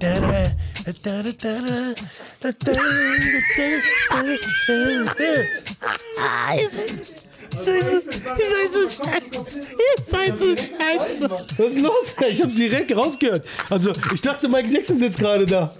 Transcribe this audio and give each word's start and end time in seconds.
Ihr 0.00 0.14
seid 0.14 0.56
so 8.72 8.88
scheiße. 8.88 9.58
Ihr 9.58 10.04
seid 10.04 10.38
so 10.38 10.56
scheiße. 10.56 11.28
Was 11.30 11.72
ist 11.72 11.80
los? 11.80 12.14
Ich 12.30 12.40
hab's 12.40 12.54
direkt 12.54 12.96
rausgehört. 12.96 13.44
Also, 13.68 13.92
ich 14.14 14.20
dachte, 14.20 14.46
Michael 14.46 14.72
Jackson 14.72 14.98
sitzt 14.98 15.18
gerade 15.18 15.44
da. 15.44 15.74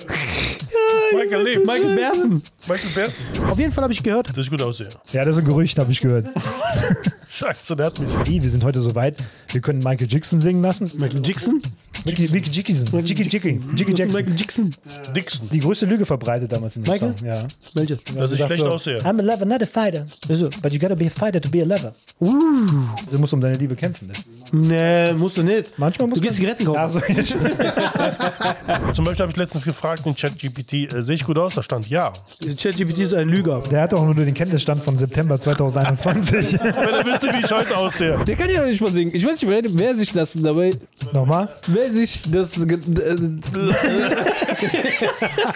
Michael 1.14 1.44
lebt. 1.44 1.64
Michael 1.64 1.94
Bersen. 1.94 2.42
Michael 2.66 2.90
Bersen. 2.90 3.24
Auf 3.48 3.60
jeden 3.60 3.70
Fall 3.70 3.84
habe 3.84 3.92
ich 3.92 4.02
gehört. 4.02 4.30
Das 4.30 4.38
ist 4.38 4.50
gut 4.50 4.62
aussehen. 4.62 4.90
Ja, 5.12 5.24
das 5.24 5.36
ist 5.36 5.42
ein 5.42 5.46
Gerücht, 5.46 5.78
habe 5.78 5.92
ich 5.92 6.00
gehört. 6.00 6.26
Scheiße, 7.38 7.76
der 7.76 7.86
hat 7.86 8.00
mich. 8.00 8.10
Hey, 8.26 8.42
wir 8.42 8.50
sind 8.50 8.64
heute 8.64 8.80
so 8.80 8.96
weit, 8.96 9.22
wir 9.52 9.60
können 9.60 9.78
Michael 9.78 10.08
Jackson 10.10 10.40
singen 10.40 10.60
lassen. 10.60 10.90
Michael 10.96 11.22
Jackson? 11.24 11.62
Mickey, 12.04 12.28
Mickey 12.32 12.50
Jackson. 12.50 13.04
Jiggy 13.04 13.22
Jiggy. 13.28 13.60
Jiggy 13.76 13.92
Jackson. 13.94 14.20
Michael 14.20 14.36
Jackson. 14.36 14.74
Dixon. 15.14 15.48
Die 15.50 15.60
größte 15.60 15.86
Lüge 15.86 16.04
verbreitet 16.04 16.50
damals 16.50 16.74
in 16.74 16.82
dem 16.82 16.92
Michael? 16.92 17.14
Song. 17.16 17.26
Ja. 17.28 17.46
Welche? 17.74 17.96
Dass 18.14 18.32
ich 18.32 18.42
schlecht 18.42 18.60
so, 18.60 18.68
aussehe. 18.68 18.98
I'm 18.98 19.20
a 19.20 19.22
lover, 19.22 19.44
not 19.44 19.62
a 19.62 19.66
fighter. 19.66 20.06
Also, 20.28 20.50
But 20.62 20.72
you 20.72 20.80
gotta 20.80 20.96
be 20.96 21.06
a 21.06 21.10
fighter 21.10 21.40
to 21.40 21.48
be 21.48 21.62
a 21.62 21.64
lover. 21.64 21.94
Uh. 22.20 22.66
Du 23.10 23.18
musst 23.18 23.32
um 23.32 23.40
deine 23.40 23.56
Liebe 23.56 23.76
kämpfen. 23.76 24.08
Ne? 24.08 24.14
nee, 24.52 25.12
musst 25.12 25.38
du 25.38 25.42
nicht. 25.42 25.78
Manchmal 25.78 26.08
muss 26.08 26.18
Du 26.18 26.22
gehst 26.22 26.36
Zigaretten 26.36 26.64
kaufen. 26.64 26.78
Ach 26.78 26.90
so, 26.90 27.00
jetzt. 27.12 27.30
Zum 28.94 29.04
Beispiel 29.04 29.22
habe 29.22 29.30
ich 29.30 29.36
letztens 29.36 29.64
gefragt 29.64 30.04
in 30.06 30.14
ChatGPT, 30.14 30.92
äh, 30.92 31.02
sehe 31.02 31.14
ich 31.14 31.24
gut 31.24 31.38
aus? 31.38 31.54
Da 31.54 31.62
stand 31.62 31.88
ja. 31.88 32.12
ChatGPT 32.40 32.98
ist 32.98 33.14
ein 33.14 33.28
Lüger. 33.28 33.60
Der 33.70 33.82
hat 33.82 33.94
auch 33.94 34.04
nur 34.04 34.14
den 34.14 34.34
Kenntnisstand 34.34 34.82
von 34.82 34.96
September 34.98 35.38
2021. 35.40 36.60
Wenn 36.60 36.74
er 36.74 37.04
wüsste, 37.28 37.40
wie 37.40 37.44
ich 37.44 37.50
heute 37.52 37.76
aussehe. 37.76 38.24
Der 38.26 38.36
kann 38.36 38.50
ja 38.50 38.60
noch 38.62 38.68
nicht 38.68 38.80
mal 38.80 38.90
singen. 38.90 39.14
Ich 39.14 39.24
weiß 39.24 39.40
nicht, 39.42 39.48
wer, 39.50 39.62
wer 39.64 39.94
sich 39.94 40.12
das 40.12 40.32
dabei. 40.34 40.70
Nochmal? 41.12 41.48
Wer 41.66 41.90
sich 41.92 42.22
das. 42.30 42.54
ge- 42.66 42.78
äh, 42.78 43.16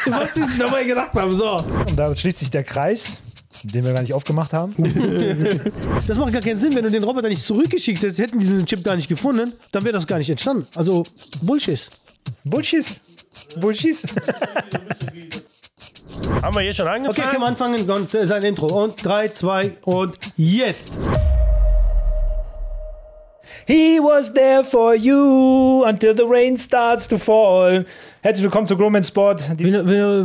was 0.06 0.34
sich 0.34 0.58
dabei 0.58 0.84
gedacht 0.84 1.12
haben. 1.14 1.34
So. 1.36 1.56
Und 1.58 1.98
da 1.98 2.14
schließt 2.14 2.38
sich 2.38 2.50
der 2.50 2.64
Kreis, 2.64 3.20
den 3.64 3.84
wir 3.84 3.92
gar 3.92 4.02
nicht 4.02 4.14
aufgemacht 4.14 4.52
haben. 4.52 4.74
Das 6.08 6.18
macht 6.18 6.32
gar 6.32 6.42
keinen 6.42 6.58
Sinn. 6.58 6.74
Wenn 6.74 6.84
du 6.84 6.90
den 6.90 7.04
Roboter 7.04 7.28
nicht 7.28 7.44
zurückgeschickt 7.46 8.02
hättest, 8.02 8.18
hätten 8.18 8.38
die 8.38 8.46
diesen 8.46 8.66
Chip 8.66 8.82
gar 8.82 8.96
nicht 8.96 9.08
gefunden, 9.08 9.52
dann 9.70 9.84
wäre 9.84 9.92
das 9.92 10.06
gar 10.06 10.18
nicht 10.18 10.30
entstanden. 10.30 10.66
Also, 10.74 11.04
Bullshit. 11.42 11.88
Bullshit. 12.44 13.00
Bullshit. 13.60 13.98
Haben 16.42 16.56
wir 16.56 16.62
hier 16.62 16.74
schon 16.74 16.86
Okay, 16.86 16.96
angefangen? 16.96 17.30
können 17.30 17.42
wir 17.42 17.46
anfangen? 17.46 17.90
Und 17.90 18.14
äh, 18.14 18.26
sein 18.26 18.42
Intro. 18.42 18.66
Und 18.84 19.04
3, 19.04 19.28
2 19.28 19.72
und 19.82 20.16
jetzt. 20.36 20.90
He 23.66 24.00
was 24.00 24.32
there 24.34 24.64
for 24.64 24.94
you 24.96 25.84
until 25.84 26.14
the 26.14 26.26
rain 26.26 26.56
starts 26.58 27.06
to 27.08 27.16
fall. 27.16 27.84
Herzlich 28.20 28.42
willkommen 28.42 28.66
zu 28.66 28.76
Growman 28.76 29.04
Sport. 29.04 29.50
Die, 29.58 29.70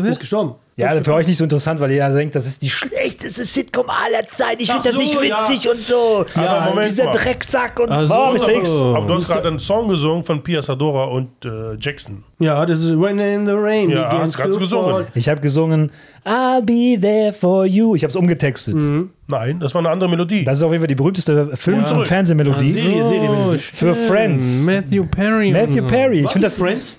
ist 0.09 0.19
gestorben? 0.19 0.55
Ja, 0.77 1.03
für 1.03 1.13
euch 1.15 1.25
nicht 1.25 1.37
so 1.37 1.43
interessant, 1.43 1.79
weil 1.79 1.89
ihr 1.91 2.07
denkt, 2.09 2.35
das 2.35 2.45
ist 2.45 2.61
die 2.61 2.69
schlechteste 2.69 3.45
Sitcom 3.45 3.89
aller 3.89 4.27
Zeiten. 4.29 4.61
Ich 4.61 4.69
finde 4.71 4.83
das 4.85 4.93
so, 4.93 4.99
nicht 5.01 5.19
witzig 5.19 5.67
und 5.69 5.81
so. 5.83 6.23
Aber 6.35 6.69
Moment 6.69 6.91
dieser 6.91 7.05
mal. 7.05 7.13
Drecksack 7.13 7.79
und 7.79 7.89
so. 7.89 8.13
oh, 8.15 8.31
Mr. 8.33 8.49
X. 8.49 8.69
Aber 8.69 9.07
du 9.07 9.15
hast 9.15 9.27
gerade 9.27 9.47
einen 9.47 9.59
Song 9.59 9.87
gesungen 9.89 10.23
von 10.23 10.43
Pia 10.43 10.61
Sadora 10.61 11.05
und 11.05 11.29
äh, 11.43 11.73
Jackson. 11.79 12.23
Ja, 12.37 12.63
das 12.63 12.79
ist 12.83 12.91
When 12.99 13.17
in 13.17 13.47
the 13.47 13.53
Rain. 13.55 13.89
Ja, 13.89 14.19
hast 14.19 14.37
grad 14.37 14.51
to 14.51 14.59
gesungen. 14.59 14.91
fall. 14.91 15.07
Ich 15.15 15.27
habe 15.27 15.41
gesungen 15.41 15.91
I'll 16.23 16.61
be 16.61 16.99
there 17.01 17.33
for 17.33 17.65
you. 17.65 17.95
Ich 17.95 18.03
habe 18.03 18.09
es 18.09 18.15
umgetextet. 18.15 18.75
Nein, 18.75 19.59
das 19.59 19.73
war 19.73 19.79
eine 19.79 19.89
andere 19.89 20.09
Melodie. 20.09 20.43
Das 20.45 20.59
ist 20.59 20.63
auf 20.63 20.71
jeden 20.71 20.81
Fall 20.81 20.87
die 20.87 20.95
berühmte 20.95 21.21
Film- 21.55 21.83
Ja. 21.85 21.95
und 21.95 22.05
Fernsehmelodie 22.05 22.73
Serie, 22.73 23.07
Serie. 23.07 23.57
für 23.57 23.95
Friends. 23.95 24.61
Matthew 24.63 25.05
Perry. 25.05 25.51
Matthew 25.51 25.87
Perry. 25.87 26.19
Ich 26.19 26.29
finde 26.29 26.45
das 26.45 26.57
Friends? 26.57 26.97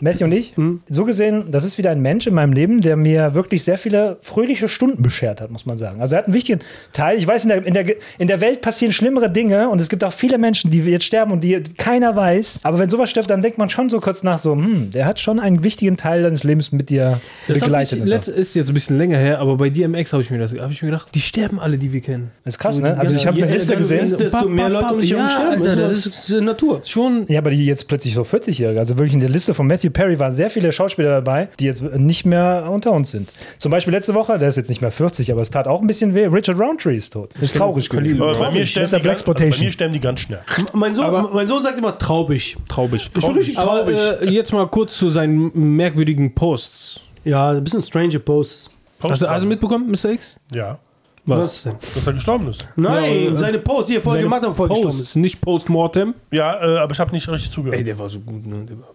Matthew 0.00 0.24
und 0.26 0.32
ich, 0.32 0.54
so 0.88 1.04
gesehen, 1.04 1.44
das 1.50 1.64
ist 1.64 1.78
wieder 1.78 1.90
ein 1.90 2.00
Mensch 2.02 2.26
in 2.26 2.34
meinem 2.34 2.52
Leben, 2.52 2.80
der 2.80 2.96
mir 2.96 3.34
wirklich 3.34 3.64
sehr 3.64 3.78
viele 3.78 4.18
fröhliche 4.20 4.68
Stunden 4.68 5.02
beschert 5.02 5.40
hat, 5.40 5.50
muss 5.50 5.64
man 5.66 5.78
sagen. 5.78 6.00
Also 6.00 6.14
er 6.14 6.18
hat 6.18 6.26
einen 6.26 6.34
wichtigen 6.34 6.60
Teil. 6.92 7.16
Ich 7.18 7.26
weiß, 7.26 7.44
in 7.44 7.48
der, 7.48 7.66
in 7.66 7.74
der, 7.74 7.86
in 8.18 8.28
der 8.28 8.40
Welt 8.40 8.60
passieren 8.60 8.92
schlimmere 8.92 9.30
Dinge 9.30 9.68
und 9.68 9.80
es 9.80 9.88
gibt 9.88 10.04
auch 10.04 10.12
viele 10.12 10.38
Menschen, 10.38 10.70
die 10.70 10.80
jetzt 10.80 11.04
sterben 11.04 11.32
und 11.32 11.42
die 11.42 11.62
keiner 11.78 12.14
weiß. 12.14 12.60
Aber 12.62 12.78
wenn 12.78 12.90
sowas 12.90 13.08
stirbt, 13.10 13.30
dann 13.30 13.42
denkt 13.42 13.58
man 13.58 13.68
schon 13.70 13.88
so 13.90 14.00
kurz 14.00 14.22
nach 14.22 14.38
so, 14.38 14.52
hm, 14.52 14.90
der 14.90 15.06
hat 15.06 15.18
schon 15.18 15.40
einen 15.40 15.62
wichtigen 15.64 15.96
Teil 15.96 16.22
deines 16.22 16.44
Lebens 16.44 16.72
mit 16.72 16.90
dir 16.90 17.20
Das 17.48 17.58
begleitet. 17.60 18.04
ich, 18.04 18.12
und 18.12 18.24
so. 18.24 18.32
ist 18.32 18.54
jetzt 18.54 18.68
ein 18.68 18.74
bisschen 18.74 18.98
länger 18.98 19.18
her, 19.18 19.38
aber 19.38 19.56
bei 19.56 19.70
DMX 19.70 20.12
habe 20.12 20.22
ich, 20.22 20.30
mir 20.30 20.38
das- 20.38 20.52
hab 20.52 20.70
ich 20.70 20.82
mir 20.82 20.88
gedacht, 20.90 21.08
die 21.14 21.20
sterben 21.20 21.58
alle, 21.58 21.78
die 21.78 21.92
wir 21.92 22.00
kennen. 22.00 22.30
Das 22.44 22.54
ist 22.54 22.58
krass, 22.58 22.78
ne? 22.80 22.96
Also 22.98 23.14
ich 23.14 23.26
habe 23.26 23.42
eine 23.42 23.50
Liste 23.52 23.76
gesehen. 23.76 24.14
Desto 24.16 24.48
mehr 24.48 24.68
Leute 24.68 24.92
um 24.94 25.00
dich 25.00 25.10
herum 25.10 25.24
Ja, 25.26 25.28
sterben. 25.30 25.62
Alter, 25.62 25.76
das 25.76 25.92
das 25.96 26.06
ist, 26.06 26.16
das 26.18 26.30
ist 26.30 26.42
Natur. 26.42 26.80
Schon. 26.86 27.24
Ja, 27.28 27.38
aber 27.40 27.50
die 27.50 27.64
jetzt 27.64 27.88
plötzlich 27.88 28.14
so 28.14 28.22
40-Jährige. 28.22 28.78
Also 28.78 28.94
wirklich 28.98 29.14
in 29.14 29.20
der 29.20 29.28
Liste 29.30 29.54
von 29.54 29.66
Matthew 29.66 29.85
Perry 29.90 30.18
waren 30.18 30.32
sehr 30.34 30.50
viele 30.50 30.72
Schauspieler 30.72 31.10
dabei, 31.10 31.48
die 31.60 31.64
jetzt 31.64 31.82
nicht 31.82 32.24
mehr 32.26 32.68
unter 32.70 32.92
uns 32.92 33.10
sind. 33.10 33.30
Zum 33.58 33.70
Beispiel 33.70 33.92
letzte 33.92 34.14
Woche, 34.14 34.38
der 34.38 34.48
ist 34.48 34.56
jetzt 34.56 34.68
nicht 34.68 34.80
mehr 34.80 34.90
40, 34.90 35.30
aber 35.32 35.40
es 35.40 35.50
tat 35.50 35.66
auch 35.68 35.80
ein 35.80 35.86
bisschen 35.86 36.14
weh. 36.14 36.26
Richard 36.26 36.58
Roundtree 36.58 36.96
ist 36.96 37.12
tot. 37.12 37.34
Ist 37.40 37.56
traurig 37.56 37.88
gewesen. 37.88 38.20
Aber 38.22 38.34
bei, 38.38 38.50
mir 38.52 38.66
sterben 38.66 38.90
Mr. 38.90 38.96
die 38.98 39.02
ganz, 39.04 39.20
also 39.22 39.32
bei 39.34 39.46
mir 39.64 39.72
sterben 39.72 39.92
die 39.94 40.00
ganz 40.00 40.20
schnell. 40.20 40.40
Mein 40.72 40.94
Sohn, 40.94 41.28
mein 41.32 41.48
Sohn 41.48 41.62
sagt 41.62 41.78
immer 41.78 41.96
traubig. 41.98 42.56
Traubig. 42.68 43.02
Ich 43.14 43.22
bin 43.22 43.24
richtig 43.36 43.58
Aber 43.58 43.80
traurig. 43.84 43.98
äh, 44.22 44.30
jetzt 44.30 44.52
mal 44.52 44.66
kurz 44.68 44.96
zu 44.96 45.10
seinen 45.10 45.50
merkwürdigen 45.76 46.34
Posts. 46.34 47.00
ja, 47.24 47.50
ein 47.50 47.64
bisschen 47.64 47.82
strange 47.82 48.18
Posts. 48.18 48.70
Hast 49.02 49.20
du 49.22 49.28
also 49.28 49.46
mitbekommen, 49.46 49.90
Mr. 49.90 50.10
X? 50.12 50.40
Ja, 50.54 50.78
Was 51.26 51.64
denn? 51.64 51.74
dass 51.94 52.06
er 52.06 52.12
gestorben 52.14 52.48
ist. 52.48 52.66
Nein, 52.76 53.24
Ja, 53.32 53.36
seine 53.36 53.58
Posts, 53.58 53.86
die 53.88 53.96
er 53.96 54.00
vorher 54.00 54.22
gemacht 54.22 54.42
hat, 54.42 54.54
voll 54.56 54.68
gestorben 54.68 54.90
Posts, 54.96 55.08
ist. 55.10 55.16
nicht 55.16 55.40
Postmortem. 55.40 56.14
Ja, 56.30 56.54
äh, 56.62 56.78
aber 56.78 56.92
ich 56.92 56.98
habe 57.00 57.12
nicht 57.12 57.28
richtig 57.28 57.50
zugehört. 57.50 57.78
Ey, 57.78 57.84
der 57.84 57.98
war 57.98 58.08
so 58.08 58.20
gut, 58.20 58.46
ne? 58.46 58.64
Der 58.64 58.78
war- 58.78 58.88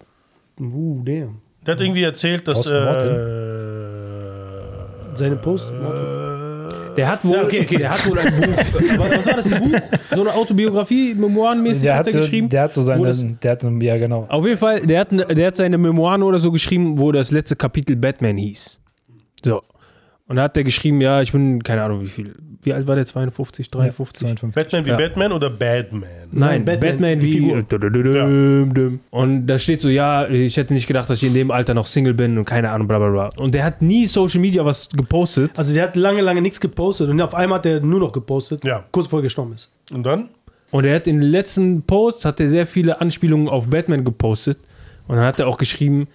Uh, 0.59 1.01
damn. 1.03 1.37
Der 1.65 1.75
hat 1.75 1.81
irgendwie 1.81 2.03
erzählt, 2.03 2.47
dass. 2.47 2.65
Äh, 2.67 2.71
Seine 5.15 5.35
Posts? 5.35 5.71
Der 6.97 7.09
hat 7.09 7.23
wohl, 7.23 7.35
Ja, 7.35 7.43
okay, 7.43 7.61
okay. 7.61 7.77
Der 7.77 7.89
hat 7.91 8.09
wohl 8.09 8.19
ein 8.19 8.33
Buch. 8.35 8.57
was 8.97 9.25
war 9.25 9.33
das, 9.35 9.45
ein 9.53 9.61
Buch? 9.71 9.79
So 10.13 10.21
eine 10.21 10.33
Autobiografie, 10.33 11.13
Memoirenmäßig 11.13 11.83
Der 11.83 11.93
hat 11.93 11.99
hat, 11.99 12.07
er 12.07 12.13
so, 12.13 12.19
geschrieben? 12.19 12.49
der 12.49 12.63
hat 12.63 12.73
so 12.73 12.81
seine, 12.81 13.07
das- 13.07 13.23
der 13.41 13.51
hat, 13.51 13.63
ja 13.81 13.97
genau. 13.97 14.25
Auf 14.29 14.45
jeden 14.45 14.57
Fall, 14.57 14.81
der 14.85 14.99
hat, 15.01 15.07
der 15.11 15.47
hat 15.47 15.55
seine 15.55 15.77
Memoiren 15.77 16.21
oder 16.23 16.39
so 16.39 16.51
geschrieben, 16.51 16.99
wo 16.99 17.11
das 17.13 17.31
letzte 17.31 17.55
Kapitel 17.55 17.95
Batman 17.95 18.37
hieß. 18.37 18.79
So. 19.45 19.61
Und 20.31 20.37
da 20.37 20.43
hat 20.43 20.55
er 20.55 20.63
geschrieben, 20.63 21.01
ja, 21.01 21.21
ich 21.21 21.33
bin, 21.33 21.61
keine 21.61 21.83
Ahnung 21.83 21.99
wie 22.01 22.07
viel. 22.07 22.33
Wie 22.63 22.71
alt 22.73 22.87
war 22.87 22.95
der? 22.95 23.05
52, 23.05 23.69
53? 23.69 24.19
52. 24.27 24.55
Batman 24.55 24.85
wie 24.85 24.89
Ja. 24.91 24.95
Batman 24.97 25.31
oder 25.33 25.49
Badman? 25.49 26.03
Nein, 26.31 26.63
Batman, 26.63 26.79
Batman, 26.91 27.19
die 27.19 27.33
wie. 27.33 27.63
Düm. 28.73 28.99
Und 29.09 29.47
da 29.47 29.59
steht 29.59 29.81
so, 29.81 29.89
ja, 29.89 30.29
ich 30.29 30.55
hätte 30.55 30.73
nicht 30.73 30.87
gedacht, 30.87 31.09
dass 31.09 31.21
ich 31.21 31.27
in 31.27 31.33
dem 31.33 31.51
Alter 31.51 31.73
noch 31.73 31.85
Single 31.85 32.13
bin 32.13 32.37
und 32.37 32.45
keine 32.45 32.69
Ahnung, 32.69 32.87
bla 32.87 32.97
bla 32.99 33.09
bla. 33.09 33.29
Und 33.35 33.53
der 33.53 33.65
hat 33.65 33.81
nie 33.81 34.05
Social 34.05 34.39
Media 34.39 34.63
was 34.63 34.87
gepostet. 34.89 35.51
Also 35.57 35.73
der 35.73 35.83
hat 35.83 35.97
lange, 35.97 36.21
lange 36.21 36.41
nichts 36.41 36.61
gepostet 36.61 37.09
und 37.09 37.19
auf 37.19 37.33
einmal 37.35 37.57
hat 37.59 37.65
er 37.65 37.81
nur 37.81 37.99
noch 37.99 38.13
gepostet, 38.13 38.63
Ja. 38.63 38.85
kurz 38.91 39.07
bevor 39.07 39.19
er 39.19 39.23
gestorben 39.23 39.51
ist. 39.53 39.69
Und 39.91 40.03
dann? 40.03 40.29
Und 40.71 40.85
er 40.85 40.95
hat 40.95 41.07
in 41.07 41.19
den 41.19 41.29
letzten 41.29 41.81
Posts 41.81 42.23
hat 42.23 42.39
er 42.39 42.47
sehr 42.47 42.65
viele 42.65 43.01
Anspielungen 43.01 43.49
auf 43.49 43.67
Batman 43.67 44.05
gepostet. 44.05 44.59
Und 45.09 45.17
dann 45.17 45.25
hat 45.25 45.39
er 45.39 45.47
auch 45.49 45.57
geschrieben, 45.57 46.07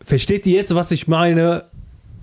versteht 0.00 0.46
ihr 0.46 0.54
jetzt, 0.54 0.74
was 0.74 0.90
ich 0.92 1.08
meine, 1.08 1.64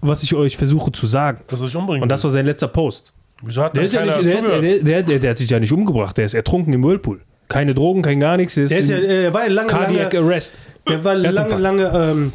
was 0.07 0.23
ich 0.23 0.33
euch 0.35 0.57
versuche 0.57 0.91
zu 0.91 1.07
sagen? 1.07 1.39
Dass 1.47 1.59
er 1.61 1.67
sich 1.67 1.75
umbringen 1.75 2.03
Und 2.03 2.09
das 2.09 2.23
war 2.23 2.31
sein 2.31 2.45
letzter 2.45 2.67
Post. 2.67 3.13
Wieso 3.43 3.63
hat 3.63 3.75
Der, 3.75 3.83
ist 3.83 3.93
ja 3.93 4.05
nicht, 4.05 4.17
der, 4.23 4.37
zugehört? 4.37 4.63
der, 4.63 4.79
der, 4.79 5.03
der, 5.03 5.19
der 5.19 5.29
hat 5.31 5.37
sich 5.37 5.49
ja 5.49 5.59
nicht 5.59 5.71
umgebracht, 5.73 6.17
der 6.17 6.25
ist 6.25 6.33
ertrunken 6.33 6.73
im 6.73 6.83
Whirlpool. 6.83 7.21
Keine 7.47 7.75
Drogen, 7.75 8.01
kein 8.01 8.19
gar 8.19 8.37
nichts. 8.37 8.55
Der 8.55 8.63
ist, 8.63 8.71
Der 8.71 8.79
ist 8.79 8.89
ja, 8.89 8.97
er 8.97 9.33
war 9.33 9.43
ja 9.45 9.51
lange, 9.51 9.67
Cardiac 9.69 10.13
lange, 10.13 10.25
Arrest. 10.25 10.57
der 10.87 11.03
war 11.03 11.15
lange, 11.15 11.55
lange 11.57 11.83
ähm, 11.93 12.33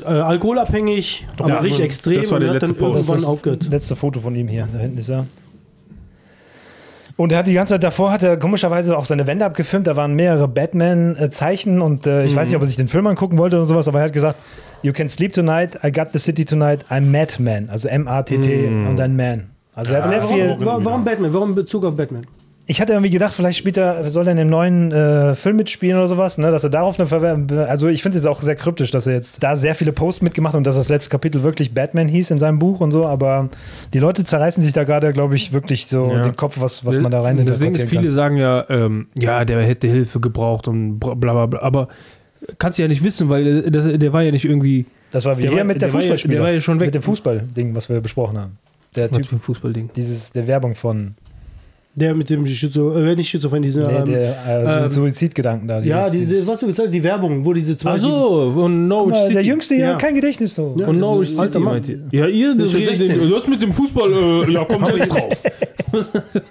äh, 0.00 0.04
alkoholabhängig, 0.06 1.26
aber 1.38 1.48
Ja, 1.48 1.58
richtig 1.58 1.84
extrem 1.84 2.20
das 2.20 2.30
war 2.30 2.36
und 2.38 2.44
der 2.44 2.54
hat 2.54 2.62
dann 2.62 2.70
letzte 2.70 2.82
Post. 2.84 2.98
Das 2.98 3.06
das 3.16 3.24
aufgehört. 3.24 3.68
letzte 3.70 3.96
Foto 3.96 4.20
von 4.20 4.34
ihm 4.34 4.48
hier. 4.48 4.66
Da 4.72 4.78
hinten 4.78 4.98
ist 4.98 5.08
er. 5.10 5.26
Und 7.18 7.32
er 7.32 7.38
hat 7.38 7.46
die 7.48 7.52
ganze 7.52 7.74
Zeit 7.74 7.82
davor, 7.84 8.12
hat 8.12 8.22
er 8.22 8.36
komischerweise 8.38 8.96
auch 8.96 9.04
seine 9.04 9.26
Wände 9.26 9.44
abgefilmt. 9.44 9.86
Da 9.88 9.96
waren 9.96 10.14
mehrere 10.14 10.46
Batman-Zeichen 10.48 11.80
und 11.82 12.06
äh, 12.06 12.24
ich 12.24 12.34
weiß 12.34 12.48
nicht, 12.48 12.56
ob 12.56 12.62
er 12.62 12.66
sich 12.66 12.76
den 12.76 12.88
Film 12.88 13.06
angucken 13.06 13.38
wollte 13.38 13.56
oder 13.56 13.66
sowas, 13.66 13.88
aber 13.88 13.98
er 13.98 14.04
hat 14.06 14.12
gesagt: 14.12 14.36
You 14.82 14.92
can 14.92 15.08
sleep 15.08 15.32
tonight, 15.32 15.78
I 15.84 15.90
got 15.92 16.12
the 16.12 16.18
city 16.18 16.44
tonight, 16.44 16.84
I'm 16.90 17.10
Madman. 17.10 17.68
Also 17.70 17.88
M-A-T-T 17.88 18.66
und 18.88 18.96
dann 18.96 19.16
Man. 19.16 19.50
Also 19.74 19.94
er 19.94 20.02
hat 20.04 20.10
sehr 20.10 20.22
viel. 20.22 20.48
Warum, 20.60 20.64
wa- 20.64 20.78
warum 20.84 21.04
Batman? 21.04 21.32
Warum 21.34 21.54
Bezug 21.54 21.84
auf 21.84 21.96
Batman? 21.96 22.24
Ich 22.70 22.82
hatte 22.82 22.92
irgendwie 22.92 23.08
gedacht, 23.10 23.32
vielleicht 23.32 23.56
spielt 23.58 23.78
er, 23.78 24.06
soll 24.10 24.26
er 24.28 24.32
in 24.32 24.36
dem 24.36 24.50
neuen 24.50 24.92
äh, 24.92 25.34
Film 25.34 25.56
mitspielen 25.56 25.96
oder 25.96 26.06
sowas, 26.06 26.36
ne? 26.36 26.50
dass 26.50 26.64
er 26.64 26.68
darauf 26.70 26.98
eine 26.98 27.06
Verwerbung. 27.06 27.50
Also 27.60 27.88
ich 27.88 28.02
finde 28.02 28.18
es 28.18 28.26
auch 28.26 28.42
sehr 28.42 28.56
kryptisch, 28.56 28.90
dass 28.90 29.06
er 29.06 29.14
jetzt 29.14 29.42
da 29.42 29.56
sehr 29.56 29.74
viele 29.74 29.90
Posts 29.92 30.20
mitgemacht 30.20 30.52
hat 30.52 30.58
und 30.58 30.66
dass 30.66 30.76
das 30.76 30.90
letzte 30.90 31.08
Kapitel 31.08 31.42
wirklich 31.42 31.72
Batman 31.72 32.08
hieß 32.08 32.30
in 32.30 32.38
seinem 32.38 32.58
Buch 32.58 32.80
und 32.80 32.90
so, 32.90 33.06
aber 33.06 33.48
die 33.94 33.98
Leute 33.98 34.22
zerreißen 34.22 34.62
sich 34.62 34.74
da 34.74 34.84
gerade, 34.84 35.14
glaube 35.14 35.34
ich, 35.34 35.54
wirklich 35.54 35.86
so 35.86 36.12
Ja. 36.12 36.20
den 36.20 36.36
Kopf, 36.36 36.60
was, 36.60 36.84
was 36.84 36.98
man 36.98 37.10
da 37.10 37.22
rein 37.22 37.42
Das 37.46 37.58
Ding 37.58 37.74
ist, 37.74 37.88
viele 37.88 38.10
sagen 38.10 38.36
ja, 38.36 38.66
ähm, 38.68 39.06
ja, 39.18 39.46
der 39.46 39.62
hätte 39.62 39.88
Hilfe 39.88 40.20
gebraucht 40.20 40.68
und 40.68 40.98
bla 40.98 41.14
bla 41.14 41.46
bla. 41.46 41.60
Aber 41.62 41.88
kannst 42.58 42.78
du 42.78 42.82
ja 42.82 42.88
nicht 42.88 43.02
wissen, 43.02 43.30
weil 43.30 43.64
äh, 43.66 43.70
das, 43.70 43.86
der 43.98 44.12
war 44.12 44.22
ja 44.22 44.30
nicht 44.30 44.44
irgendwie. 44.44 44.84
Das 45.10 45.24
war 45.24 45.38
wie 45.38 45.44
Der 45.44 45.52
war- 45.56 45.64
mit 45.64 45.80
der, 45.80 45.88
der 45.88 45.88
ja- 45.88 46.00
Fußballspieler. 46.02 46.34
der 46.34 46.42
war 46.42 46.50
ja 46.50 46.60
schon 46.60 46.78
weg. 46.80 46.88
Mit 46.88 46.96
dem 46.96 47.02
Fußballding, 47.02 47.74
was 47.74 47.88
wir 47.88 47.98
besprochen 48.02 48.36
haben. 48.36 48.58
Der 48.94 49.10
Typ, 49.10 49.26
Fußballding. 49.40 49.88
dieses, 49.96 50.32
der 50.32 50.46
Werbung 50.46 50.74
von 50.74 51.14
Der 51.94 52.14
mit 52.14 52.30
dem 52.30 52.46
Schizo, 52.46 52.92
äh, 52.96 53.16
nicht 53.16 53.28
Schizophren, 53.28 53.60
dieser. 53.62 53.82
Nee, 53.82 53.98
ähm, 53.98 54.04
der 54.04 54.36
äh, 54.46 54.84
ähm, 54.84 54.90
Suizidgedanken 54.90 55.66
da. 55.66 55.80
ja, 55.80 56.02
dieses- 56.08 56.12
diese, 56.12 56.26
dieses- 56.34 56.48
was 56.48 56.60
du 56.60 56.66
gesagt 56.66 56.86
hast, 56.88 56.94
die 56.94 57.02
Werbung, 57.02 57.44
wo 57.44 57.52
diese 57.52 57.76
zwei. 57.76 57.92
Ach 57.92 57.98
so, 57.98 58.52
von 58.54 58.86
Norwich 58.86 59.10
mal, 59.14 59.22
City. 59.22 59.34
der 59.34 59.42
Jüngste 59.42 59.74
hier, 59.74 59.84
Ja. 59.86 59.96
kein 59.96 60.14
Gedächtnis 60.14 60.54
so. 60.54 60.76
Ja. 60.78 60.84
Von 60.84 60.98
Norwich 60.98 61.30
alter 61.36 61.54
City, 61.54 61.64
Mann. 61.64 61.74
meint 61.74 61.88
ihr? 61.88 61.98
Ja, 62.12 62.26
ihr, 62.28 62.54
das, 62.54 62.70
16. 62.70 63.30
das 63.30 63.48
mit 63.48 63.60
dem 63.62 63.72
Fußball, 63.72 64.12
äh, 64.12 64.52
ja, 64.52 64.64
kommt 64.64 64.88
jetzt 64.96 65.10
drauf. 65.12 65.28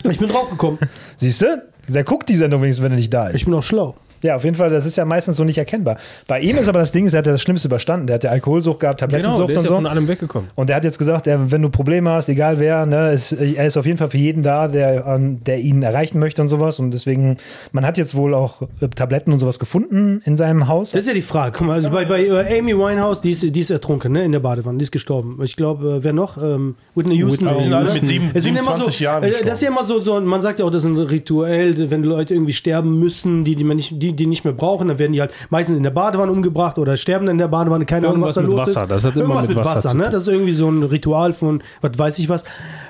Ich 0.10 0.18
bin 0.18 0.28
draufgekommen. 0.30 0.80
Siehst 1.16 1.42
du? 1.44 1.64
Der 1.88 2.04
guckt 2.04 2.28
die 2.28 2.36
Sendung 2.36 2.62
wenigstens, 2.62 2.84
wenn 2.84 2.92
er 2.92 2.98
nicht 2.98 3.14
da 3.14 3.28
ist. 3.30 3.36
Ich 3.36 3.46
bin 3.46 3.54
auch 3.54 3.64
schlau. 3.64 3.96
Ja, 4.24 4.36
auf 4.36 4.44
jeden 4.44 4.56
Fall, 4.56 4.70
das 4.70 4.86
ist 4.86 4.98
ja 4.98 5.06
meistens 5.06 5.38
so 5.38 5.44
nicht 5.44 5.58
erkennbar. 5.58 5.98
Bei 6.28 6.40
ihm 6.40 6.58
ist 6.58 6.68
aber 6.68 6.80
das 6.80 6.92
Ding, 6.92 7.08
er 7.08 7.18
hat 7.20 7.26
ja 7.26 7.32
das 7.32 7.42
Schlimmste 7.42 7.68
überstanden. 7.68 8.08
Der 8.08 8.16
hat 8.16 8.24
ja 8.24 8.32
Alkoholsucht 8.32 8.80
gehabt, 8.80 9.00
Genau, 9.00 9.12
Tablettensucht 9.12 9.50
der 9.50 9.56
ist 9.56 9.60
und 9.60 9.64
ja 9.66 9.70
so. 9.70 9.76
von 9.76 9.86
allem 9.88 10.08
weggekommen. 10.08 10.50
Und 10.56 10.70
er 10.70 10.76
hat 10.78 10.84
jetzt 10.84 10.98
gesagt, 10.98 11.28
er, 11.28 11.52
wenn 11.52 11.62
du 11.62 11.70
Probleme 11.70 12.10
hast, 12.12 12.30
egal 12.30 12.60
wer, 12.60 12.86
ne, 12.86 13.12
ist, 13.14 13.32
er 13.32 13.66
ist 13.66 13.78
auf 13.78 13.86
jeden 13.86 13.98
Fall 13.98 14.10
für 14.10 14.18
jeden 14.18 14.44
da, 14.44 14.68
der, 14.68 15.18
der 15.20 15.60
ihn 15.60 15.82
erreichen 15.84 16.20
möchte 16.20 16.42
und 16.42 16.48
sowas. 16.48 16.80
Und 16.80 16.92
deswegen, 16.92 17.38
man 17.72 17.86
hat 17.86 17.98
jetzt 17.98 18.16
wohl 18.16 18.34
auch 18.34 18.62
äh, 18.82 18.88
Tabletten 18.90 19.32
und 19.32 19.40
sowas 19.40 19.60
gefunden 19.60 20.22
in 20.26 20.38
seinem 20.38 20.68
Haus. 20.68 20.92
Das 20.92 21.02
ist 21.02 21.08
ja 21.08 21.14
die 21.14 21.22
Frage. 21.22 21.54
Guck 21.58 21.68
mal, 21.68 21.74
also 21.74 21.90
bei, 21.90 22.06
bei 22.06 22.26
äh, 22.26 22.60
Amy 22.60 22.76
Winehouse, 22.78 23.22
die 23.22 23.32
ist, 23.32 23.44
die 23.44 23.60
ist 23.60 23.70
ertrunken, 23.72 24.12
ne, 24.14 24.24
in 24.24 24.32
der 24.32 24.40
Badewanne, 24.40 24.78
die 24.78 24.84
ist 24.84 24.92
gestorben. 24.92 25.40
Ich 25.44 25.56
glaube, 25.56 25.98
äh, 25.98 26.04
wer 26.04 26.14
noch? 26.14 26.38
Ähm, 26.42 26.76
Whitney 26.96 27.16
Houston. 27.18 27.50
Die 27.58 27.64
sind 27.64 27.74
alle 27.74 27.94
mit 27.94 28.06
sieben- 28.08 28.32
Es 28.34 28.44
sind 28.44 28.54
immer 28.56 28.64
27 28.78 28.98
so, 28.98 29.04
Jahren 29.04 29.22
Das 29.24 29.56
ist 29.56 29.62
ja 29.62 29.68
immer 29.70 29.84
so, 29.84 30.00
so, 30.00 30.20
man 30.22 30.42
sagt 30.42 30.60
ja 30.60 30.66
auch, 30.66 30.72
das 30.72 30.84
ist 30.84 30.90
ein 30.90 30.98
Rituell, 30.98 31.90
wenn 31.90 32.04
Leute 32.04 32.34
irgendwie 32.34 32.54
sterben 32.54 33.00
müssen, 33.00 33.44
die 33.44 33.56
die, 33.56 33.64
man 33.64 33.78
nicht, 33.78 34.02
die, 34.02 34.07
die 34.14 34.28
nicht 34.28 34.44
mehr 34.44 34.54
brauchen, 34.54 34.88
dann 34.88 35.00
werden 35.00 35.14
die 35.14 35.22
halt 35.22 35.32
meistens 35.50 35.78
in 35.78 35.84
der 35.84 35.90
Badewanne 35.92 36.32
umgebracht 36.32 36.78
oder 36.78 36.98
sterben 36.98 37.26
dann 37.26 37.36
in 37.36 37.40
der 37.40 37.48
Badewanne, 37.48 37.86
keine 37.86 38.08
Ahnung, 38.08 38.22
was 38.22 38.36
da 38.36 38.42
mit 38.42 38.52
los 38.52 38.62
Wasser, 38.68 38.84
ist. 38.84 38.92
das 38.92 39.04
hat 39.06 39.16
immer 39.16 39.24
Irgendwas 39.36 39.48
mit 39.48 39.58
Wasser 39.58 39.90
zu 39.90 39.96
ne? 39.98 40.10
Das 40.10 40.24
ist 40.24 40.28
irgendwie 40.34 40.54
so 40.54 40.70
ein 40.70 40.84
Ritual 40.84 41.34
von, 41.34 41.62
was 41.82 41.92
weiß 41.98 42.20
ich 42.20 42.30
was. 42.30 42.44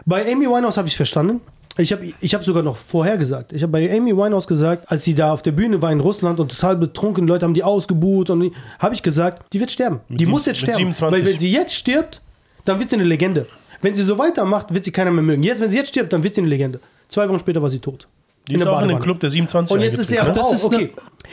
Bei 0.06 0.32
Amy 0.32 0.46
Winehouse 0.46 0.78
habe 0.78 0.88
ich 0.88 0.94
es 0.94 0.98
verstanden. 0.98 1.42
Ich 1.80 1.92
habe 1.94 2.12
ich 2.22 2.34
hab 2.34 2.44
sogar 2.44 2.64
noch 2.64 2.76
vorher 2.76 3.18
gesagt. 3.18 3.54
Ich 3.54 3.62
habe 3.62 3.72
bei 3.72 3.96
Amy 3.96 4.16
Winehouse 4.18 4.48
gesagt, 4.48 4.92
als 4.92 5.04
sie 5.04 5.14
da 5.14 5.32
auf 5.32 5.44
der 5.44 5.52
Bühne 5.52 5.80
war 5.82 5.92
in 5.92 6.00
Russland 6.00 6.40
und 6.40 6.50
total 6.52 6.76
betrunken, 6.76 7.28
Leute 7.28 7.46
haben 7.46 7.54
die 7.54 7.64
ausgebuht 7.64 8.32
und 8.32 8.52
habe 8.80 8.96
ich 8.96 9.04
gesagt, 9.04 9.54
die 9.54 9.60
wird 9.60 9.70
sterben. 9.70 10.00
die 10.10 10.18
sieben- 10.20 10.32
muss 10.32 10.48
jetzt 10.48 10.62
mit 10.62 10.72
sterben. 10.74 10.92
27. 10.94 11.26
Weil 11.26 11.32
wenn 11.34 11.40
sie 11.40 11.52
jetzt 11.52 11.74
stirbt, 11.76 12.22
dann 12.66 12.80
wird 12.80 12.90
sie 12.90 12.96
eine 12.96 13.06
Legende. 13.06 13.46
Wenn 13.84 13.94
sie 13.94 14.04
so 14.04 14.18
weitermacht, 14.18 14.74
wird 14.74 14.86
sie 14.86 14.92
keiner 14.92 15.12
mehr 15.12 15.22
mögen. 15.24 15.44
Jetzt, 15.44 15.62
wenn 15.62 15.70
sie 15.70 15.78
jetzt 15.78 15.90
stirbt, 15.90 16.12
dann 16.12 16.24
wird 16.24 16.34
sie 16.34 16.42
eine 16.42 16.50
Legende. 16.50 16.80
Zwei 17.10 17.30
Wochen 17.30 17.38
später 17.38 17.62
war 17.62 17.70
sie 17.70 17.78
tot. 17.80 18.08
Die 18.48 18.56
ist 18.56 18.64
der 18.64 18.72
auch 18.72 18.82
in 18.82 18.88
den. 18.90 19.00
Club 19.00 19.20
der 19.20 19.30
27 19.30 19.76
Und 19.76 19.82
jetzt 19.82 20.00
ist 20.00 20.10
sie 20.10 20.20
aber 20.20 20.30
eingetreten, 20.30 20.52
das 20.52 20.64
auch, 20.66 20.72
ist 20.72 20.76
okay. 20.76 20.92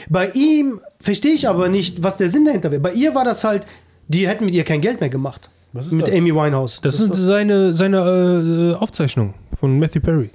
Bei 0.09 0.29
ihm 0.31 0.81
verstehe 0.99 1.33
ich 1.33 1.47
aber 1.47 1.69
nicht, 1.69 2.03
was 2.03 2.17
der 2.17 2.29
Sinn 2.29 2.45
dahinter 2.45 2.71
wäre. 2.71 2.81
Bei 2.81 2.93
ihr 2.93 3.15
war 3.15 3.23
das 3.23 3.43
halt, 3.43 3.65
die 4.07 4.27
hätten 4.27 4.45
mit 4.45 4.53
ihr 4.53 4.63
kein 4.63 4.81
Geld 4.81 4.99
mehr 4.99 5.09
gemacht. 5.09 5.49
Was 5.73 5.87
ist 5.87 5.91
mit 5.91 6.07
das? 6.07 6.15
Amy 6.15 6.33
Winehouse. 6.33 6.79
Das 6.81 6.97
sind 6.97 7.13
seine, 7.13 7.73
seine 7.73 8.75
äh, 8.77 8.81
Aufzeichnungen 8.81 9.33
von 9.59 9.77
Matthew 9.79 10.01
Perry. 10.01 10.29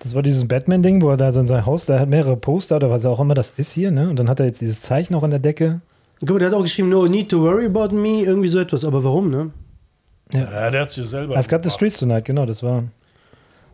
Das 0.00 0.14
war 0.14 0.22
dieses 0.22 0.48
Batman-Ding, 0.48 1.00
wo 1.00 1.10
er 1.10 1.16
da 1.16 1.30
so 1.30 1.40
in 1.40 1.46
sein 1.46 1.64
Haus, 1.64 1.86
da 1.86 1.98
hat 2.00 2.08
mehrere 2.08 2.36
Poster 2.36 2.76
oder 2.76 2.90
was 2.90 3.04
auch 3.06 3.20
immer 3.20 3.34
das 3.34 3.50
ist 3.56 3.72
hier, 3.72 3.90
ne? 3.90 4.08
Und 4.08 4.18
dann 4.18 4.28
hat 4.28 4.40
er 4.40 4.46
jetzt 4.46 4.60
dieses 4.60 4.82
Zeichen 4.82 5.14
auch 5.14 5.22
an 5.22 5.30
der 5.30 5.38
Decke. 5.38 5.80
Guck 6.20 6.30
mal, 6.30 6.38
der 6.40 6.48
hat 6.48 6.54
auch 6.54 6.62
geschrieben, 6.62 6.88
no 6.88 7.06
need 7.06 7.28
to 7.28 7.40
worry 7.40 7.66
about 7.66 7.94
me, 7.94 8.22
irgendwie 8.22 8.48
so 8.48 8.58
etwas. 8.58 8.84
Aber 8.84 9.04
warum, 9.04 9.30
ne? 9.30 9.50
Ja, 10.32 10.70
der 10.70 10.80
hat 10.82 10.90
sich 10.90 11.06
selber. 11.06 11.36
I've 11.36 11.48
got 11.48 11.62
the 11.62 11.70
streets 11.70 11.98
tonight, 11.98 12.24
genau, 12.24 12.46
das 12.46 12.62
war. 12.62 12.84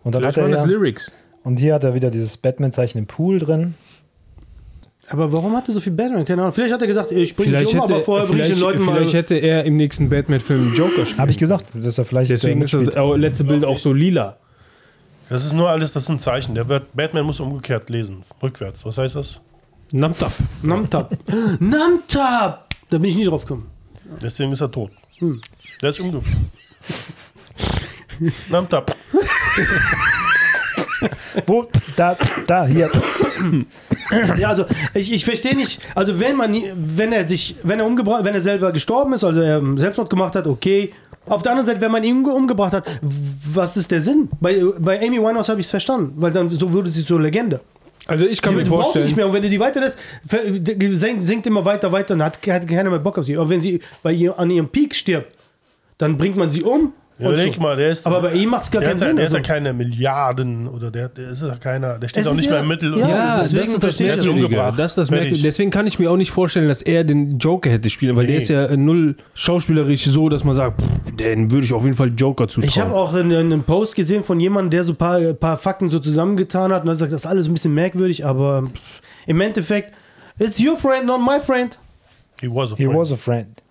Und 0.05 0.15
dann 0.15 0.23
Vielleicht 0.23 0.37
hat 0.37 0.45
er 0.45 0.51
das 0.51 0.61
ja, 0.61 0.67
Lyrics. 0.67 1.13
Und 1.45 1.59
hier 1.59 1.75
hat 1.75 1.85
er 1.85 1.95
wieder 1.95 2.11
dieses 2.11 2.37
Batman-Zeichen 2.37 2.99
im 2.99 3.07
Pool 3.07 3.39
drin. 3.39 3.75
Aber 5.11 5.33
warum 5.33 5.57
hat 5.57 5.69
er 5.69 5.75
so 5.75 5.81
viel 5.81 5.93
Batman? 5.93 6.25
Keine 6.25 6.43
Ahnung. 6.43 6.53
Vielleicht 6.53 6.75
hat 6.75 6.83
er 6.83 6.87
gesagt, 6.87 7.13
ich 7.13 7.35
bringe 7.35 7.59
dich 7.59 7.69
um, 7.69 7.81
hätte, 7.81 7.95
aber 7.95 8.03
vorher 8.03 8.27
bringe 8.27 8.43
ich 8.43 8.49
den 8.49 8.59
Leuten 8.59 8.83
mal... 8.83 8.97
vielleicht 8.97 9.15
hätte 9.15 9.37
er 9.37 9.65
im 9.65 9.77
nächsten 9.77 10.11
Batman-Film 10.11 10.75
Joker 10.75 11.07
spielen. 11.07 11.19
Habe 11.19 11.31
ich 11.31 11.39
gesagt, 11.39 11.67
dass 11.73 11.97
er 11.97 12.05
vielleicht 12.05 12.31
Deswegen 12.31 12.61
äh, 12.61 12.65
ist 12.65 12.75
das 12.75 13.17
letzte 13.17 13.45
Bild 13.45 13.65
auch 13.65 13.79
so 13.79 13.93
lila. 13.93 14.37
Das 15.31 15.45
ist 15.45 15.55
nur 15.55 15.69
alles, 15.69 15.93
das 15.93 16.07
sind 16.07 16.21
Zeichen. 16.21 16.55
Der 16.55 16.69
wird, 16.69 16.95
Batman 16.95 17.25
muss 17.25 17.41
umgekehrt 17.41 17.89
lesen. 17.91 18.23
Rückwärts. 18.43 18.85
Was 18.85 18.99
heißt 18.99 19.17
das? 19.17 19.41
Namtap. 19.93 20.33
Namtab. 20.63 21.17
Namtab! 21.61 22.69
Da 22.91 22.99
bin 22.99 23.05
ich 23.05 23.17
nie 23.17 23.25
drauf 23.25 23.43
gekommen. 23.43 23.71
Deswegen 24.23 24.53
ist 24.53 24.61
er 24.61 24.71
tot. 24.71 24.91
Der 25.83 25.89
ist 25.89 26.01
umgekehrt. 26.01 26.25
Namtap. 28.51 28.95
Wo? 31.47 31.67
Da, 31.97 32.17
da, 32.47 32.67
hier. 32.67 32.91
Ja, 34.37 34.49
also 34.49 34.65
ich, 34.95 35.13
ich 35.13 35.25
verstehe 35.25 35.55
nicht, 35.55 35.81
also 35.95 36.19
wenn 36.19 36.37
man 36.37 36.57
wenn 36.75 37.13
er 37.13 37.27
sich, 37.27 37.57
wenn 37.63 37.79
er 37.79 37.87
umgebracht, 37.87 38.25
wenn 38.25 38.35
er 38.35 38.41
selber 38.41 38.73
gestorben 38.73 39.13
ist, 39.13 39.25
also 39.25 39.41
er 39.41 39.63
Selbstmord 39.77 40.11
gemacht 40.11 40.35
hat, 40.35 40.47
okay. 40.47 40.93
Auf 41.27 41.43
der 41.43 41.53
anderen 41.53 41.67
Seite, 41.67 41.81
wenn 41.83 41.93
man 41.93 42.03
ihn 42.05 42.25
umge- 42.25 42.33
umgebracht 42.33 42.73
hat, 42.73 42.87
was 43.03 43.77
ist 43.77 43.91
der 43.91 44.01
Sinn? 44.01 44.31
Bei, 44.41 44.63
bei 44.79 44.99
Amy 44.99 45.19
Winehouse 45.19 45.51
habe 45.51 45.61
ich 45.61 45.67
es 45.67 45.71
verstanden, 45.71 46.15
weil 46.17 46.33
dann 46.33 46.49
so 46.49 46.73
wurde 46.73 46.91
sie 46.91 47.05
zur 47.05 47.21
Legende. 47.21 47.61
Also 48.07 48.25
ich 48.25 48.41
kann 48.41 48.55
Die, 48.55 48.61
mir 48.61 48.65
du 48.65 48.71
brauchst 48.71 48.95
sie 48.95 49.01
nicht 49.01 49.11
vorstellen, 49.11 49.17
mehr 49.17 49.27
und 49.27 49.33
wenn 49.35 49.43
du 49.43 49.51
die 49.51 49.61
weiterlässt, 49.61 49.99
sinkt 51.21 51.47
immer 51.47 51.63
weiter, 51.67 51.93
weiter 51.93 52.15
und 52.15 52.23
hat, 52.23 52.39
hat 52.47 52.67
keiner 52.67 52.89
mehr 52.89 52.99
Bock 52.99 53.19
auf 53.19 53.27
sie. 53.27 53.37
Aber 53.37 53.51
wenn 53.51 53.61
sie 53.61 53.81
bei 54.03 54.13
ihr 54.15 54.39
an 54.39 54.49
ihrem 54.49 54.69
Peak 54.69 54.95
stirbt, 54.95 55.37
dann 55.99 56.17
bringt 56.17 56.37
man 56.37 56.51
sie 56.51 56.63
um. 56.63 56.95
Ja, 57.19 57.35
schon. 57.37 57.63
mal, 57.63 57.75
der 57.77 57.91
ist. 57.91 58.07
Aber 58.07 58.21
bei 58.23 58.33
ihm 58.35 58.51
macht 58.51 58.63
es 58.65 58.71
gar 58.71 58.81
der 58.81 58.91
keinen 58.91 58.99
Sinn. 58.99 59.17
der 59.17 59.25
hat 59.27 59.33
ja 59.33 59.39
also. 59.39 59.49
keine 59.49 59.73
Milliarden 59.73 60.69
oder 60.69 60.91
der, 60.91 61.09
der 61.09 61.31
ist 61.31 61.43
ja 61.43 61.57
keiner. 61.57 61.99
Der 61.99 62.09
steht 62.09 62.23
Es 62.23 62.29
auch 62.29 62.35
nicht 62.37 62.49
mehr 62.49 62.61
im 62.61 62.69
Mittel. 62.69 62.97
ja, 62.97 63.09
ja, 63.09 63.41
deswegen 63.43 63.81
verstehe 63.81 64.11
ich 64.11 64.17
das. 64.17 64.27
Umgebracht. 64.27 64.79
Das. 64.79 64.97
Merkwürdige. 65.11 65.43
Deswegen 65.43 65.71
kann 65.71 65.87
ich 65.87 65.99
mir 65.99 66.11
auch 66.11 66.17
nicht 66.17 66.31
vorstellen, 66.31 66.69
dass 66.69 66.81
er 66.83 67.03
den 67.05 67.39
Joker 67.39 67.71
hätte 67.71 67.91
spielen, 67.91 68.15
weil 68.15 68.27
der 68.27 68.37
Nee. 68.37 68.43
ist 68.43 68.49
ja 68.51 68.77
null 68.77 69.17
schauspielerisch 69.35 70.05
so, 70.05 70.29
dass 70.29 70.45
man 70.45 70.55
sagt, 70.55 70.81
pff, 70.81 71.17
den 71.17 71.51
würde 71.51 71.65
ich 71.67 71.73
auf 71.73 71.83
jeden 71.85 71.97
Fall 71.97 72.13
Joker 72.17 72.47
zutrauen. 72.47 72.69
Ich 72.69 72.79
habe 72.79 72.95
auch 72.95 73.13
einen, 73.15 73.63
Post 73.65 73.97
gesehen 73.97 74.23
von 74.23 74.39
jemandem, 74.39 74.71
der 74.71 74.85
so 74.85 74.93
ein 74.93 74.97
paar, 74.97 75.21
paar 75.35 75.57
Fakten 75.57 75.89
so 75.91 75.99
zusammengetan 75.99 76.73
hat 76.73 76.83
und 76.85 76.89
hat 76.89 76.95
gesagt, 76.97 77.13
das 77.13 77.25
ist 77.25 77.27
alles 77.31 77.49
ein 77.49 77.53
bisschen 77.53 77.75
merkwürdig, 77.75 78.25
aber 78.25 78.63
pff, 78.73 79.01
im 79.27 79.41
Endeffekt, 79.41 79.93
it's 80.39 80.61
your 80.61 80.77
friend, 80.77 81.07
not 81.07 81.21
my 81.21 81.41
friend. 81.41 81.77
He 82.41 82.49
was 82.49 82.73
a 82.73 82.77
He 82.77 82.85
friend. 82.85 82.99
was 82.99 83.13
a 83.13 83.17
friend. 83.17 83.63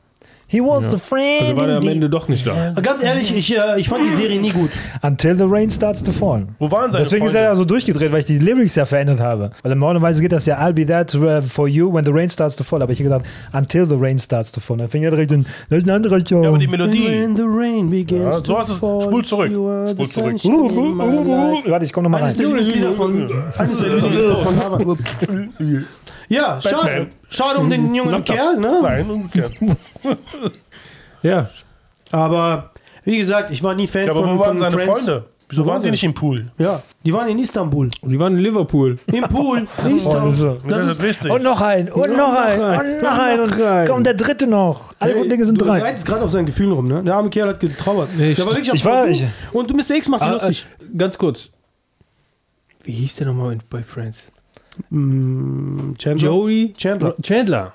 He 0.50 0.62
was 0.62 0.94
a 0.94 0.98
friend. 0.98 1.42
also 1.42 1.58
war 1.58 1.68
er 1.68 1.78
am. 1.78 1.88
Ende 1.88 2.10
doch 2.10 2.30
nicht 2.30 2.48
da. 2.48 2.72
Ganz 2.82 3.04
ehrlich, 3.04 3.36
ich, 3.38 3.54
äh, 3.58 3.80
ich 3.80 3.90
fand 3.90 4.10
die 4.10 4.16
Serie 4.16 4.40
nie 4.40 4.52
gut. 4.52 4.70
Until 5.02 5.36
the 5.36 5.44
rain 5.46 5.70
starts 5.70 6.02
to 6.02 6.14
fall. 6.14 6.44
Wo 6.58 6.72
waren 6.72 6.90
seine 6.92 7.04
Deswegen 7.04 7.26
ist 7.26 7.34
Freunde? 7.34 7.46
er 7.48 7.52
ja 7.52 7.56
so 7.56 7.66
durchgedreht, 7.66 8.12
weil 8.14 8.20
ich 8.20 8.26
die 8.28 8.40
Lyrics 8.40 8.76
ja 8.76 8.86
verändert 8.86 9.20
habe. 9.20 9.52
Weil 9.62 9.76
normalerweise 9.76 10.22
geht 10.22 10.32
das 10.32 10.46
ja, 10.46 10.58
I'll 10.58 10.72
be 10.72 10.86
there 10.86 11.06
to, 11.06 11.18
uh, 11.20 11.42
for 11.42 11.68
you 11.68 11.94
when 11.94 12.06
the 12.06 12.12
rain 12.12 12.30
starts 12.30 12.56
to 12.56 12.64
fall. 12.64 12.82
Aber 12.82 12.94
ich 12.94 13.00
habe 13.00 13.10
gesagt, 13.10 13.28
until 13.54 13.86
the 13.86 13.96
rain 14.00 14.18
starts 14.18 14.52
to 14.54 14.62
fall. 14.62 14.78
Dann 14.78 14.88
fing 14.88 15.04
er 15.04 15.12
direkt 15.12 15.34
an, 15.34 15.46
das 15.70 15.80
ist 15.80 15.88
ein 15.88 15.90
anderer 15.90 16.20
Job. 16.20 16.44
Ja, 16.44 16.50
aber 16.50 16.58
die 16.60 16.68
Melodie. 16.68 17.08
when 17.08 17.36
the 17.36 17.44
rain 17.46 17.90
begins 17.90 18.22
Ja, 18.24 18.40
so 18.42 18.58
hast 18.58 18.70
du- 18.70 18.76
spul 19.02 19.26
zurück. 19.26 19.52
Spul 19.52 19.96
the 19.98 20.08
zurück. 20.08 20.46
in. 20.46 20.98
Warte, 21.72 21.84
ich 21.86 21.92
komme 21.92 22.10
nochmal 22.10 22.22
rein. 22.24 22.36
Von, 22.96 23.24
eines 23.58 23.78
der 23.80 23.88
Lieblingslieder 23.90 24.38
von 24.40 24.56
Harvard. 24.64 24.98
Ja, 26.30 26.60
schade. 26.62 27.08
Schade 27.30 27.60
um 27.60 27.70
den 27.70 27.94
jungen 27.94 28.24
Kerl, 28.24 28.58
ne? 28.58 28.80
Nein, 28.82 29.10
umgekehrt. 29.10 29.54
Ja, 31.24 31.50
Aber 32.12 32.72
wie 33.04 33.18
gesagt, 33.18 33.50
ich 33.52 33.64
war 33.64 33.74
nie 33.74 33.88
Fan 33.88 34.06
Ja, 34.06 34.12
aber 34.12 34.22
von, 34.24 34.36
wo 34.36 34.40
waren 34.40 34.50
von 34.50 34.60
seine 34.60 34.78
Friends. 34.78 35.04
Freunde? 35.06 35.26
Wieso 35.50 35.66
waren 35.66 35.82
sie 35.82 35.90
nicht 35.92 36.04
im 36.04 36.14
Pool? 36.14 36.52
Ja, 36.58 36.82
die 37.06 37.14
waren 37.14 37.28
in 37.30 37.40
Istanbul. 37.40 37.90
sie 38.06 38.20
waren 38.20 38.34
in 38.38 38.44
Liverpool. 38.44 38.96
Im 39.08 39.24
Pool. 39.24 39.60
in 39.86 39.98
Istanbul. 39.98 40.60
Das, 40.68 40.78
Das 40.86 40.92
ist 40.92 41.02
wichtig. 41.02 41.32
Und 41.32 41.42
noch 41.42 41.60
ein, 41.62 41.90
und 41.92 42.16
noch 42.16 42.34
ein, 42.36 42.60
und 42.62 43.02
noch 43.02 43.18
ein. 43.18 43.40
Und 43.40 43.56
komm, 43.88 44.04
der 44.04 44.14
dritte 44.14 44.46
noch. 44.46 44.94
Alle 45.00 45.14
guten 45.16 45.30
Dinge 45.30 45.46
sind 45.46 45.60
du 45.60 45.66
drei. 45.66 45.80
reitest 45.82 46.06
gerade 46.06 46.22
auf 46.24 46.32
seinen 46.32 46.46
Gefühlen 46.46 46.74
rum, 46.74 46.88
ne? 46.88 47.02
Der 47.04 47.16
arme 47.16 47.30
Kerl 47.30 47.48
hat 47.50 47.60
getrauert. 47.62 48.10
Nee, 48.18 48.34
der 48.34 48.46
war 48.46 48.54
wirklich 48.54 48.74
ich 48.74 48.86
war- 48.86 49.08
ich- 49.08 49.26
Und 49.54 49.74
Mr. 49.74 49.96
X 49.96 50.08
macht 50.10 50.22
sich 50.22 50.30
Ah, 50.30 50.34
lustig. 50.34 50.66
äh, 50.82 50.98
ganz 50.98 51.18
kurz. 51.18 51.50
Wie 52.84 52.92
hieß 52.92 53.16
der 53.16 53.28
nochmal 53.28 53.58
bei 53.70 53.82
Friends? 53.84 54.32
Mm, 54.90 55.94
Chandler. 55.98 56.30
Joey? 56.30 56.74
Chandler. 56.78 57.16
Chandler. 57.22 57.74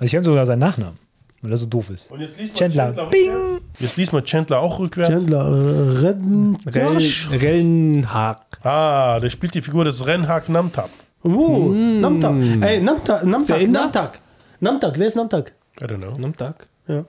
Ich 0.00 0.10
kenne 0.10 0.24
sogar 0.24 0.46
seinen 0.46 0.60
Nachnamen, 0.60 0.98
weil 1.42 1.50
er 1.50 1.56
so 1.56 1.66
doof 1.66 1.90
ist. 1.90 2.10
Und 2.10 2.20
jetzt 2.20 2.38
liest 2.38 2.56
Chandler. 2.56 2.86
Chandler 2.86 3.06
Bing. 3.06 3.60
Jetzt 3.78 3.96
liest 3.96 4.12
mal 4.12 4.22
Chandler 4.22 4.60
auch 4.60 4.78
rückwärts. 4.78 5.10
Chandler. 5.10 5.46
Äh, 5.48 5.98
Redden. 5.98 6.56
Rel 6.66 6.98
Rellenhaag. 7.30 8.40
Ah, 8.62 9.18
der 9.20 9.30
spielt 9.30 9.54
die 9.54 9.62
Figur 9.62 9.84
des 9.84 10.06
Renhak 10.06 10.48
Namtap. 10.48 10.90
Oh, 11.22 11.70
Namtak. 11.72 12.34
Ey, 12.62 12.80
Namtak. 12.80 13.24
Namtak. 13.24 13.68
Namtak. 13.68 14.18
Namtak. 14.60 14.98
Wer 14.98 15.06
ist 15.06 15.16
Namtak? 15.16 15.52
I 15.80 15.84
don't 15.84 15.98
know. 15.98 16.16
Namtag. 16.18 16.66
Ja. 16.86 17.04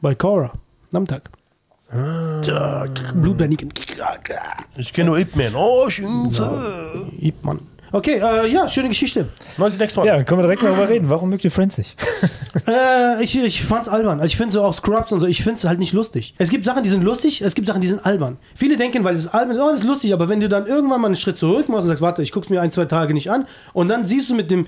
Bei 0.00 0.14
Cora. 0.14 0.52
Namtak. 0.90 1.30
Ah. 1.90 2.40
Blutbändigen. 3.14 3.72
Ich 4.76 4.92
kenne 4.92 5.10
nur 5.10 5.18
Ip 5.18 5.36
Man. 5.36 5.54
Oh, 5.54 5.88
Schünze. 5.88 6.42
Mann. 7.42 7.60
Okay, 7.92 8.20
äh, 8.22 8.48
ja, 8.48 8.68
schöne 8.68 8.88
Geschichte. 8.88 9.28
Next 9.78 9.98
one. 9.98 10.06
Ja, 10.06 10.16
dann 10.16 10.24
können 10.24 10.40
wir 10.40 10.44
direkt 10.44 10.62
mal 10.62 10.70
darüber 10.70 10.88
reden. 10.88 11.10
Warum 11.10 11.28
mögt 11.28 11.44
ihr 11.44 11.50
Friends 11.50 11.78
nicht? 11.78 11.96
Äh, 12.66 13.24
ich, 13.24 13.36
ich 13.36 13.64
fand's 13.64 13.88
albern. 13.88 14.20
Also 14.20 14.26
ich 14.26 14.36
finde 14.36 14.52
so 14.52 14.62
auch 14.62 14.74
Scrubs 14.74 15.10
und 15.10 15.18
so, 15.18 15.26
ich 15.26 15.42
find's 15.42 15.64
halt 15.64 15.80
nicht 15.80 15.92
lustig. 15.92 16.34
Es 16.38 16.48
gibt 16.48 16.64
Sachen, 16.64 16.84
die 16.84 16.90
sind 16.90 17.02
lustig, 17.02 17.40
es 17.40 17.54
gibt 17.54 17.66
Sachen, 17.66 17.80
die 17.80 17.88
sind 17.88 18.04
albern. 18.04 18.38
Viele 18.54 18.76
denken, 18.76 19.02
weil 19.02 19.16
es 19.16 19.26
albern 19.26 19.56
ist, 19.56 19.62
oh, 19.62 19.70
das 19.70 19.80
ist 19.80 19.86
lustig, 19.86 20.12
aber 20.12 20.28
wenn 20.28 20.38
du 20.38 20.48
dann 20.48 20.66
irgendwann 20.66 21.00
mal 21.00 21.08
einen 21.08 21.16
Schritt 21.16 21.38
zurück 21.38 21.68
machst 21.68 21.84
und 21.84 21.88
sagst, 21.88 22.02
warte, 22.02 22.22
ich 22.22 22.30
guck's 22.30 22.50
mir 22.50 22.60
ein, 22.60 22.70
zwei 22.70 22.84
Tage 22.84 23.14
nicht 23.14 23.30
an 23.30 23.46
und 23.72 23.88
dann 23.88 24.06
siehst 24.06 24.30
du 24.30 24.34
mit 24.34 24.50
dem 24.50 24.66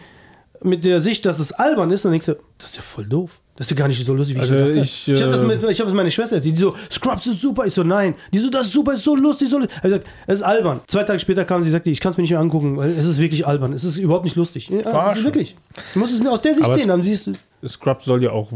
mit 0.65 0.85
der 0.85 1.01
Sicht, 1.01 1.25
dass 1.27 1.39
es 1.39 1.53
albern 1.53 1.91
ist, 1.91 2.05
dann 2.05 2.13
denkst 2.13 2.27
du, 2.27 2.37
das 2.59 2.71
ist 2.71 2.77
ja 2.77 2.83
voll 2.83 3.05
doof. 3.07 3.41
Das 3.57 3.69
ist 3.69 3.71
ja 3.71 3.77
gar 3.77 3.87
nicht 3.87 4.05
so 4.05 4.13
lustig, 4.15 4.35
wie 4.37 4.41
Also 4.41 4.55
ich 4.57 4.61
dachte. 4.61 4.73
ich, 4.81 5.09
ich 5.09 5.23
habe 5.23 5.31
das, 5.31 5.41
äh, 5.43 5.45
mit- 5.45 5.63
ich 5.71 5.79
hab 5.79 5.87
das 5.87 5.95
meiner 5.95 6.11
Schwester 6.11 6.35
erzählt. 6.37 6.57
Die 6.57 6.61
so, 6.61 6.75
Scrubs 6.91 7.25
ist 7.29 7.41
super. 7.41 7.65
Ich 7.65 7.73
so, 7.73 7.85
nein. 7.85 8.15
Die 8.33 8.39
so, 8.39 8.51
das 8.51 8.67
ist 8.67 8.73
super, 8.73 8.95
ist 8.95 9.05
so 9.05 9.15
lustig, 9.15 9.49
so 9.49 9.59
lustig. 9.59 9.77
Ich 9.77 9.83
gesagt, 9.83 10.07
es 10.27 10.35
ist 10.37 10.43
albern. 10.43 10.81
Zwei 10.89 11.05
Tage 11.05 11.21
später 11.21 11.45
kam 11.45 11.63
sie 11.63 11.69
und 11.69 11.73
sagte, 11.73 11.89
ich 11.91 12.01
kann 12.01 12.11
es 12.11 12.17
mir 12.19 12.23
nicht 12.23 12.33
mehr 12.33 12.41
angucken, 12.41 12.77
weil 12.77 12.89
es 12.91 13.07
ist 13.07 13.21
wirklich 13.21 13.47
albern. 13.47 13.73
Es 13.73 13.85
ist 13.85 13.97
überhaupt 13.97 14.25
nicht 14.25 14.35
lustig. 14.35 14.69
Ja, 14.71 15.13
es 15.13 15.19
ist 15.19 15.25
wirklich. 15.25 15.55
Du 15.93 16.01
musst 16.01 16.15
es 16.15 16.21
mir 16.21 16.33
aus 16.33 16.43
der 16.43 16.55
Sicht 16.55 16.65
Aber 16.67 16.75
sehen. 16.75 16.89
Dann 16.89 17.03
siehst 17.03 17.29
du, 17.29 17.69
Scrubs 17.69 18.05
soll 18.07 18.25
ja 18.25 18.31
auch 18.33 18.49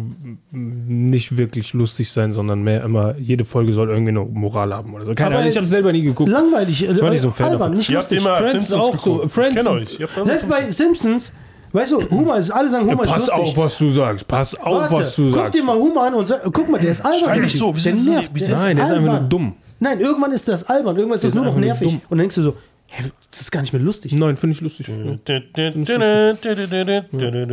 nicht 0.50 1.36
wirklich 1.36 1.72
lustig 1.74 2.10
sein, 2.10 2.32
sondern 2.32 2.62
mehr 2.62 2.82
immer, 2.82 3.16
jede 3.18 3.44
Folge 3.44 3.72
soll 3.72 3.88
irgendwie 3.90 4.10
eine 4.10 4.20
Moral 4.24 4.74
haben 4.74 4.92
oder 4.94 5.04
so. 5.04 5.14
Keine 5.14 5.36
Ahnung, 5.36 5.44
ich 5.48 5.50
es- 5.54 5.56
habe 5.58 5.66
selber 5.66 5.92
nie 5.92 6.02
geguckt. 6.02 6.30
langweilig, 6.30 6.88
äh, 6.88 7.00
war 7.00 7.10
nicht 7.10 7.20
so 7.22 7.28
ein 7.28 7.34
Fan 7.34 7.46
albern, 7.46 7.60
davon. 7.60 7.76
nicht 7.78 7.90
Ihr 7.90 7.98
habt 7.98 8.10
lustig. 8.10 8.26
immer 8.26 8.36
Friends 8.36 8.52
Simpsons 8.68 8.82
auch 8.82 9.04
so. 9.04 9.12
geguckt. 9.14 9.30
Friends- 9.32 9.50
ich 9.50 9.56
kenne 9.56 9.70
euch. 9.70 9.98
Selbst 10.24 10.48
bei 10.48 10.70
Simpsons, 10.70 11.32
weißt 11.72 11.92
du, 11.92 12.10
Humor 12.10 12.36
ist, 12.36 12.50
alle 12.50 12.70
sagen, 12.70 12.90
Humor 12.90 13.04
ist 13.04 13.10
Pass 13.10 13.26
lustig. 13.28 13.48
auf, 13.48 13.56
was 13.56 13.78
du 13.78 13.90
sagst. 13.90 14.26
Pass 14.28 14.54
auf, 14.54 14.80
Warte, 14.82 14.94
was 14.94 15.14
du 15.16 15.30
guck 15.30 15.38
sagst. 15.38 15.54
dir 15.54 15.62
mal 15.64 15.76
Humor 15.76 16.04
an 16.06 16.14
und 16.14 16.26
sag, 16.28 16.42
guck 16.52 16.68
mal, 16.68 16.78
der 16.78 16.90
ist 16.90 17.00
albern. 17.04 17.20
Schrei 17.20 17.38
nicht 17.38 17.58
so, 17.58 17.66
wir 17.74 17.82
der 17.82 17.96
sind- 17.96 18.14
nervt. 18.14 18.30
Nein, 18.34 18.76
der 18.76 18.84
ist 18.86 18.90
einfach 18.90 19.00
nur 19.00 19.10
albern. 19.12 19.28
dumm. 19.28 19.52
Nein, 19.80 20.00
irgendwann 20.00 20.32
ist 20.32 20.48
das 20.48 20.64
albern, 20.68 20.96
irgendwann 20.96 21.16
ist 21.16 21.24
das 21.24 21.28
ist 21.30 21.34
nur 21.34 21.44
noch 21.44 21.56
nervig. 21.56 21.88
dumm. 21.88 21.96
Und 22.08 22.10
dann 22.10 22.18
denkst 22.20 22.34
du 22.36 22.42
so, 22.42 22.54
hä, 22.88 23.04
das 23.30 23.40
ist 23.42 23.50
gar 23.50 23.60
nicht 23.60 23.72
mehr 23.72 23.82
lustig. 23.82 24.12
Nein, 24.12 24.36
finde 24.36 24.56
ich 24.56 24.60
lustig. 24.60 24.86
Die 24.86 25.18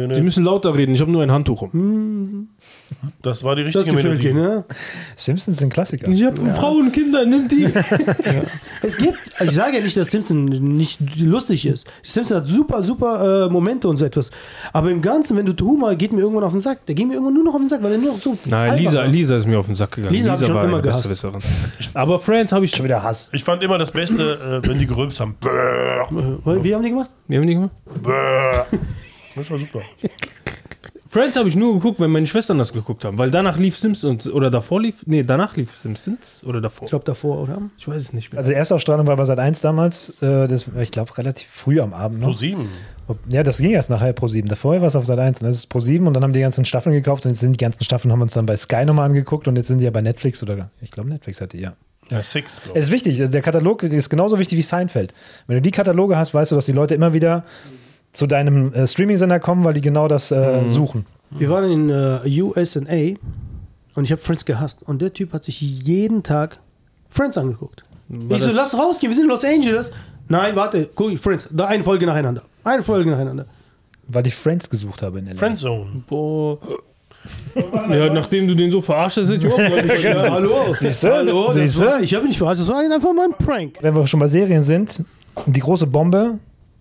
Das 0.10 0.22
müssen 0.22 0.44
lauter 0.44 0.76
reden, 0.76 0.96
ich 0.96 1.02
habe 1.02 1.12
nur 1.12 1.22
ein 1.24 1.32
Handtuch 1.32 1.62
rum. 1.62 2.50
war 3.44 3.56
die 3.56 3.64
Das 3.64 3.76
richtige 3.76 3.96
gefällt 3.96 4.24
Melodie. 4.24 4.28
dir, 4.28 4.34
ne? 4.34 4.66
Simpsons 5.16 5.58
sind 5.58 5.72
Klassiker. 5.72 6.10
Ich 6.10 6.24
habe 6.24 6.38
Frauen, 6.54 6.92
Kinder, 6.92 7.26
nimm 7.26 7.48
die. 7.48 7.68
Es 8.82 8.98
gibt, 8.98 9.18
ich 9.44 9.52
sage 9.52 9.78
ja 9.78 9.84
nicht, 9.84 9.98
dass 9.98 10.12
Simpson 10.12 10.46
nicht 10.46 11.00
lustig 11.18 11.66
ist. 11.66 11.88
Simpson 12.04 12.38
hat 12.38 12.48
super, 12.48 12.84
super 12.84 13.46
äh, 13.48 13.50
Momente 13.50 13.88
und 13.88 13.98
so 13.98 14.06
etwas. 14.06 14.30
Aber 14.74 14.92
im 14.92 15.02
Ganzen, 15.02 15.36
wenn 15.38 15.46
du 15.46 15.54
Humor, 15.66 15.96
geht 15.96 16.12
mir 16.12 16.22
irgendwann 16.22 16.44
auf 16.44 16.52
den 16.52 16.62
Sack. 16.62 16.86
Der 16.86 16.94
geht 16.94 17.08
mir 17.08 17.14
irgendwann 17.14 17.34
nur 17.34 17.46
noch 17.46 17.56
auf 17.56 17.62
den 17.62 17.70
Sack, 17.70 17.82
weil 17.82 17.94
er 17.94 17.98
nur 17.98 18.12
noch 18.14 18.22
so. 18.22 18.38
Nein, 18.46 18.78
Lisa, 18.78 19.00
war. 19.00 19.08
Lisa 19.08 19.38
ist 19.38 19.48
mir 19.48 19.58
auf 19.58 19.66
den 19.66 19.74
Sack 19.76 19.92
gegangen. 19.94 20.14
Lisa 20.14 20.36
ich 20.36 20.46
schon 20.46 20.56
war 20.56 20.66
immer 20.66 20.78
eine 20.78 20.84
gehasst. 20.84 21.26
Aber 21.94 22.20
Friends 22.20 22.52
habe 22.52 22.66
ich 22.66 22.76
Schon 22.76 22.86
wieder 22.86 23.02
Hass. 23.02 23.30
Ich 23.34 23.44
fand 23.44 23.64
immer 23.64 23.78
das 23.78 23.92
Beste, 23.92 24.62
äh, 24.64 24.68
wenn 24.68 24.78
die 24.78 24.86
gerülpst 24.86 25.20
haben. 25.20 25.25
Äh, 25.26 26.64
Wie 26.64 26.76
haben 26.76 26.84
die 26.84 26.90
gemacht? 26.90 27.12
Wir 27.28 27.40
haben 27.40 27.48
die 27.48 27.54
gemacht. 27.56 27.72
Das 29.36 29.50
war 29.52 29.58
super. 29.58 29.82
Friends 31.08 31.38
habe 31.38 31.48
ich 31.48 31.56
nur 31.56 31.76
geguckt, 31.76 32.02
wenn 32.02 32.12
meine 32.12 32.28
Schwestern 32.28 32.58
das 32.58 32.74
geguckt 32.74 33.06
haben. 33.06 33.18
Weil 33.18 33.32
danach 33.32 33.58
lief 33.58 33.78
Simpsons 33.78 34.28
oder 34.28 34.52
davor 34.52 34.82
lief. 34.82 35.04
Nee, 35.06 35.24
danach 35.24 35.56
lief 35.56 35.72
Simpsons 35.78 36.44
oder 36.44 36.60
davor. 36.60 36.88
Ich 36.88 36.90
glaube 36.90 37.06
davor, 37.06 37.42
oder? 37.42 37.62
Ich 37.78 37.88
weiß 37.88 38.02
es 38.02 38.12
nicht 38.12 38.34
mehr. 38.34 38.40
Also 38.40 38.50
die 38.50 38.56
erste 38.56 38.76
Ausstrahlung 38.76 39.08
war 39.08 39.16
bei 39.16 39.24
Sat 39.24 39.40
1 39.40 39.62
damals, 39.62 40.22
äh, 40.22 40.50
das, 40.50 40.70
ich 40.78 40.92
glaube 40.92 41.18
relativ 41.18 41.48
früh 41.48 41.80
am 41.80 41.94
Abend 41.94 42.20
Pro 42.20 42.32
noch. 42.32 42.38
sieben. 42.38 42.68
Ja, 43.30 43.44
das 43.44 43.60
ging 43.60 43.72
erst 43.72 43.90
nachher 43.90 44.12
Pro 44.12 44.28
7. 44.28 44.50
Davor 44.50 44.82
war 44.82 44.88
es 44.88 44.96
auf 44.98 45.06
Sat 45.06 45.20
1. 45.20 45.42
Und 45.42 45.48
das 45.48 45.56
ist 45.56 45.68
Pro 45.68 45.80
7 45.80 46.06
und 46.06 46.14
dann 46.16 46.24
haben 46.24 46.34
die 46.34 46.42
ganzen 46.42 46.66
Staffeln 46.66 46.94
gekauft 46.94 47.24
und 47.24 47.32
jetzt 47.32 47.40
sind 47.40 47.54
die 47.54 47.64
ganzen 47.64 47.86
Staffeln 47.86 48.12
haben 48.12 48.20
wir 48.20 48.24
uns 48.24 48.34
dann 48.34 48.46
bei 48.46 48.58
Sky 48.58 48.84
nochmal 48.84 49.06
angeguckt 49.06 49.48
und 49.48 49.56
jetzt 49.56 49.68
sind 49.68 49.78
die 49.78 49.86
ja 49.86 49.92
bei 49.92 50.02
Netflix 50.02 50.44
oder 50.44 50.70
ich 50.82 50.92
glaube 50.92 51.08
Netflix 51.08 51.40
hat 51.40 51.54
die, 51.54 51.60
ja. 51.60 51.78
Ja, 52.10 52.22
Six, 52.22 52.62
Es 52.74 52.86
ist 52.86 52.92
wichtig, 52.92 53.20
also 53.20 53.32
der 53.32 53.42
Katalog 53.42 53.82
ist 53.84 54.10
genauso 54.10 54.38
wichtig 54.38 54.58
wie 54.58 54.62
Seinfeld. 54.62 55.14
Wenn 55.48 55.58
du 55.58 55.62
die 55.62 55.72
Kataloge 55.72 56.18
hast, 56.18 56.34
weißt 56.34 56.52
du, 56.52 56.56
dass 56.56 56.66
die 56.66 56.72
Leute 56.72 56.94
immer 56.94 57.14
wieder 57.14 57.44
zu 58.12 58.28
deinem 58.28 58.74
äh, 58.74 58.88
Streaming-Sender 58.88 59.40
kommen, 59.40 59.64
weil 59.64 59.74
die 59.74 59.82
genau 59.82 60.08
das 60.08 60.32
äh, 60.32 60.70
suchen. 60.70 61.06
Wir 61.32 61.50
waren 61.50 61.70
in 61.72 61.90
äh, 61.90 62.42
USA 62.42 62.80
und 63.96 64.04
ich 64.04 64.12
habe 64.12 64.22
Friends 64.22 64.46
gehasst. 64.46 64.84
Und 64.84 65.02
der 65.02 65.14
Typ 65.14 65.34
hat 65.34 65.44
sich 65.44 65.60
jeden 65.62 66.24
Tag 66.24 66.60
Friends 67.10 67.38
angeguckt. 67.38 67.84
ich 68.30 68.44
so, 68.44 68.52
lass 68.52 68.74
rausgehen, 68.78 69.10
wir 69.12 69.16
sind 69.16 69.26
in 69.26 69.30
Los 69.30 69.44
Angeles. 69.44 69.92
Nein, 70.28 70.56
warte, 70.56 70.90
guck, 70.94 71.18
Friends, 71.18 71.48
da 71.52 71.66
eine 71.68 71.84
Folge 71.84 72.06
nacheinander. 72.06 72.44
Eine 72.64 72.84
Folge 72.84 73.10
nacheinander. 73.10 73.46
Weil 74.08 74.28
ich 74.28 74.36
Friends 74.36 74.70
gesucht 74.70 75.02
habe 75.02 75.20
in 75.20 75.26
LA. 75.28 75.36
Friendzone. 75.36 76.04
Boah. 76.08 76.60
Ja, 77.90 78.14
nachdem 78.14 78.48
du 78.48 78.56
den 78.56 78.70
so 78.72 78.82
verarscht 78.82 79.18
hast, 79.18 79.30
hätte 79.30 79.48
ich 79.48 79.58
nicht 79.58 80.04
Ja, 80.04 80.30
hallo. 80.32 80.76
Siehst 80.80 81.04
du? 81.04 81.12
Hallo, 81.12 81.48
das 81.48 81.56
Siehst 81.56 81.82
du? 81.82 81.86
war, 81.86 82.02
ich 82.02 82.14
habe 82.14 82.26
nicht 82.28 82.38
verarscht, 82.38 82.62
das 82.62 82.68
war 82.68 82.80
einfach 82.80 83.14
mal 83.14 83.28
ein 83.28 83.46
Prank. 83.46 83.78
Wenn 83.82 83.96
wir 83.96 84.06
schon 84.08 84.20
bei 84.20 84.28
Serien 84.28 84.62
sind, 84.62 85.04
die 85.46 85.60
große 85.60 85.88
Bombe 85.88 86.40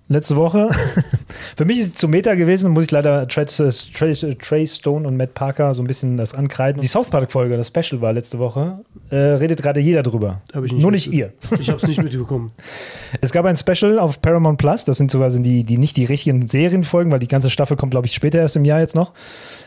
letzte 0.09 0.37
Woche. 0.37 0.69
Für 1.57 1.65
mich 1.65 1.79
ist 1.81 1.95
es 1.95 2.01
zu 2.01 2.09
Meta 2.09 2.35
gewesen, 2.35 2.71
muss 2.73 2.85
ich 2.85 2.91
leider 2.91 3.27
Trey, 3.29 3.47
Trey, 3.47 4.15
Trey 4.15 4.67
Stone 4.67 5.07
und 5.07 5.17
Matt 5.17 5.35
Parker 5.35 5.73
so 5.75 5.83
ein 5.83 5.87
bisschen 5.87 6.17
das 6.17 6.35
ankreiden. 6.35 6.81
Die 6.81 6.87
South 6.87 7.09
Park-Folge, 7.09 7.57
das 7.57 7.69
Special 7.69 8.01
war 8.01 8.13
letzte 8.13 8.39
Woche, 8.39 8.81
äh, 9.11 9.17
redet 9.17 9.63
gerade 9.63 9.81
jeder 9.81 10.03
drüber. 10.03 10.41
Hab 10.53 10.65
ich 10.65 10.73
nicht 10.73 10.83
Nur 10.83 10.91
nicht 10.91 11.13
ihr. 11.13 11.33
Ich 11.59 11.69
habe 11.69 11.79
es 11.79 11.87
nicht 11.87 12.03
mitbekommen. 12.03 12.53
Es 13.21 13.33
gab 13.33 13.45
ein 13.47 13.57
Special 13.57 13.99
auf 13.99 14.21
Paramount 14.21 14.59
Plus, 14.59 14.85
das 14.85 14.97
sind 14.97 15.11
sogar 15.11 15.31
sind 15.31 15.45
die, 15.45 15.63
die 15.65 15.79
nicht 15.79 15.97
die 15.97 16.05
richtigen 16.05 16.47
Serienfolgen, 16.47 17.13
weil 17.13 17.21
die 17.21 17.29
ganze 17.29 17.49
Staffel 17.49 17.77
kommt, 17.77 17.93
glaube 17.93 18.07
ich, 18.07 18.15
später 18.15 18.39
erst 18.39 18.57
im 18.57 18.65
Jahr 18.65 18.81
jetzt 18.81 18.95
noch. 18.95 19.13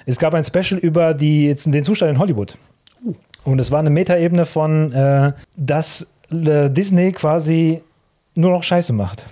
Es 0.05 0.19
gab 0.19 0.33
ein 0.33 0.43
Special 0.43 0.79
über 0.79 1.13
die, 1.13 1.55
den 1.65 1.83
Zustand 1.83 2.11
in 2.11 2.19
Hollywood. 2.19 2.57
Und 3.43 3.59
es 3.59 3.71
war 3.71 3.79
eine 3.79 3.89
Metaebene 3.89 4.45
von, 4.45 4.91
äh, 4.91 5.31
dass 5.55 6.07
äh, 6.31 6.69
Disney 6.69 7.13
quasi 7.13 7.81
nur 8.35 8.51
noch 8.51 8.63
Scheiße 8.63 8.91
macht. 8.91 9.23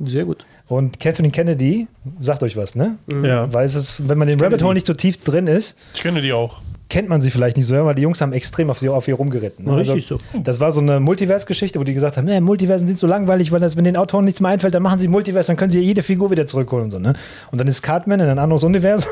Sehr 0.00 0.24
gut. 0.24 0.44
Und 0.68 0.98
Catherine 1.00 1.30
Kennedy, 1.30 1.86
sagt 2.20 2.42
euch 2.42 2.56
was, 2.56 2.74
ne? 2.74 2.98
Ja. 3.08 3.52
Weil 3.52 3.66
es 3.66 3.74
ist, 3.74 4.08
wenn 4.08 4.18
man 4.18 4.28
den 4.28 4.40
Rabbit 4.40 4.62
Hole 4.62 4.74
nicht 4.74 4.86
so 4.86 4.94
tief 4.94 5.22
drin 5.22 5.46
ist, 5.46 5.78
Ich 5.94 6.00
kenne 6.00 6.20
die 6.20 6.32
auch. 6.32 6.60
Kennt 6.88 7.08
man 7.08 7.20
sie 7.20 7.30
vielleicht 7.30 7.56
nicht 7.56 7.66
so, 7.66 7.74
weil 7.74 7.94
die 7.94 8.02
Jungs 8.02 8.20
haben 8.20 8.32
extrem 8.32 8.70
auf 8.70 8.78
sie 8.78 8.88
auf 8.88 9.08
ihr 9.08 9.14
rumgeritten. 9.14 9.64
ne? 9.64 9.76
Richtig 9.76 10.06
so. 10.06 10.20
Das 10.42 10.60
war 10.60 10.70
so 10.70 10.80
eine 10.80 11.00
Multiverse-Geschichte, 11.00 11.80
wo 11.80 11.84
die 11.84 11.94
gesagt 11.94 12.16
haben, 12.16 12.44
Multiversen 12.44 12.86
sind 12.86 12.98
so 12.98 13.06
langweilig, 13.06 13.50
weil 13.50 13.60
das, 13.60 13.76
wenn 13.76 13.84
den 13.84 13.96
Autoren 13.96 14.24
nichts 14.24 14.40
mehr 14.40 14.50
einfällt, 14.50 14.74
dann 14.74 14.82
machen 14.82 14.98
sie 14.98 15.08
Multiverse, 15.08 15.48
dann 15.48 15.56
können 15.56 15.70
sie 15.70 15.80
jede 15.80 16.02
Figur 16.02 16.30
wieder 16.30 16.46
zurückholen 16.46 16.84
und 16.84 16.90
so. 16.90 16.98
Ne? 16.98 17.14
Und 17.50 17.60
dann 17.60 17.66
ist 17.66 17.82
Cartman 17.82 18.20
in 18.20 18.28
ein 18.28 18.38
anderes 18.38 18.62
Universum. 18.62 19.10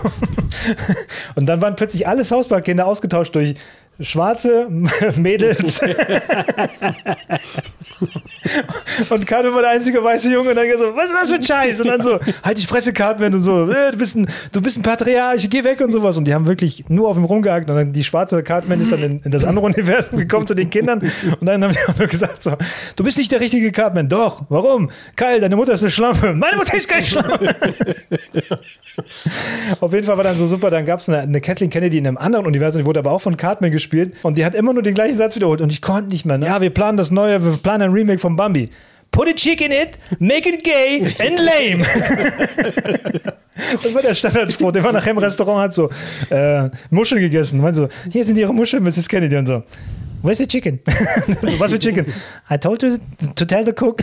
und 1.35 1.47
dann 1.47 1.61
waren 1.61 1.75
plötzlich 1.75 2.07
alle 2.07 2.25
South 2.25 2.49
Park-Kinder 2.49 2.87
ausgetauscht 2.87 3.35
durch 3.35 3.54
schwarze 4.01 4.69
Mädels. 5.17 5.81
und 9.11 9.27
Cartman 9.27 9.55
war 9.55 9.63
der 9.63 9.71
einzige 9.71 10.03
weiße 10.03 10.33
Junge 10.33 10.51
und 10.51 10.57
dann 10.57 10.67
so, 10.79 10.97
was 10.97 11.07
ist 11.11 11.15
das 11.15 11.29
für 11.31 11.37
ein 11.37 11.43
Scheiß? 11.45 11.81
Und 11.81 11.87
dann 11.89 12.03
so, 12.03 12.19
halt 12.43 12.59
die 12.59 12.67
Fresse, 12.67 12.93
Cartman 12.93 13.35
und 13.35 13.41
so, 13.41 13.71
äh, 13.71 13.93
du, 13.93 13.99
bist 13.99 14.17
ein, 14.17 14.29
du 14.53 14.61
bist 14.61 14.77
ein 14.77 14.83
Patriarch, 14.83 15.49
geh 15.49 15.65
weg 15.65 15.81
und 15.81 15.91
sowas. 15.91 16.17
Und 16.17 16.25
die 16.27 16.35
haben 16.35 16.47
wirklich 16.47 16.85
nur 16.89 17.09
auf 17.09 17.17
ihm 17.17 17.25
rumgehakt 17.25 17.71
und 17.71 17.77
dann 17.77 17.93
die 17.93 18.05
schwarze 18.05 18.43
Cartman 18.43 18.81
ist 18.81 18.93
dann 18.93 19.03
in, 19.03 19.21
in 19.23 19.31
das 19.31 19.45
andere 19.45 19.67
Universum 19.67 20.19
gekommen 20.19 20.47
zu 20.47 20.55
den 20.55 20.71
Kindern 20.71 21.01
und 21.41 21.47
dann 21.47 21.63
haben 21.63 21.73
die 21.73 21.79
auch 21.89 21.97
nur 21.99 22.09
gesagt 22.09 22.43
so, 22.43 22.57
du 22.97 23.05
bist 23.05 23.19
nicht 23.19 23.31
der 23.33 23.41
richtige 23.41 23.71
Cartman. 23.73 24.09
Doch, 24.09 24.45
warum? 24.49 24.91
Kyle, 25.17 25.41
deine 25.41 25.57
Mutter 25.57 25.75
ist 25.75 25.83
eine 25.83 25.91
Schlampe. 25.91 26.35
Meine 26.35 26.57
Mutter 26.57 26.77
ist 26.77 26.89
keine 26.89 27.05
Schlampe. 27.05 27.55
Auf 29.81 29.93
jeden 29.93 30.07
Fall 30.07 30.17
war 30.17 30.25
dann 30.25 30.39
so 30.39 30.47
super, 30.47 30.71
dann 30.71 30.87
gab 30.87 31.01
es 31.01 31.09
eine, 31.09 31.21
eine 31.21 31.41
Kathleen 31.41 31.71
Kennedy 31.71 31.99
in 31.99 32.07
einem 32.07 32.17
anderen 32.17 32.47
Universum, 32.47 32.83
die 32.83 32.87
wurde 32.87 33.01
aber 33.01 33.13
auch 33.13 33.21
von 33.21 33.37
Cartman 33.37 33.71
gespielt 33.71 34.15
und 34.23 34.39
die 34.39 34.45
hat 34.45 34.55
immer 34.55 34.73
nur 34.73 34.83
den 34.83 34.95
gleichen 34.95 35.17
Satz 35.17 35.35
wiederholt 35.35 35.61
und 35.61 35.71
ich 35.71 35.83
konnte 35.83 36.11
nicht 36.11 36.25
mehr. 36.25 36.39
Ne? 36.39 36.47
Ja, 36.47 36.61
wir 36.61 36.71
planen 36.71 36.97
das 36.97 37.11
neue, 37.11 37.45
wir 37.45 37.57
planen 37.59 37.83
ein 37.83 37.93
Remake 37.93 38.19
von 38.19 38.37
Bambi. 38.37 38.71
Put 39.11 39.29
a 39.29 39.33
chick 39.33 39.61
in 39.61 39.71
it, 39.71 39.99
make 40.19 40.49
it 40.49 40.65
gay 40.65 41.15
and 41.19 41.39
lame. 41.39 41.85
Das 43.83 43.95
war 43.95 44.03
der 44.03 44.15
Standardspruch. 44.15 44.73
Der 44.73 44.83
war 44.83 44.93
nachher 44.93 45.13
im 45.13 45.19
Restaurant, 45.19 45.63
hat 45.63 45.75
so 45.75 45.89
äh, 46.31 46.69
Muscheln 46.91 47.21
gegessen. 47.21 47.61
Meinte 47.61 47.83
so, 47.83 47.89
hier 48.11 48.25
sind 48.25 48.37
ihre 48.37 48.53
Muscheln, 48.53 48.83
Mrs. 48.83 49.09
Kennedy. 49.09 49.37
Und 49.37 49.47
so, 49.47 49.63
where's 50.25 50.38
the 50.38 50.47
chicken? 50.47 50.81
so, 50.87 51.61
was 51.61 51.71
für 51.71 51.78
Chicken? 51.78 52.07
I 52.50 52.57
told 52.59 52.83
you 52.83 52.99
to 53.37 53.45
tell 53.45 53.64
the 53.64 53.73
cook 53.73 54.02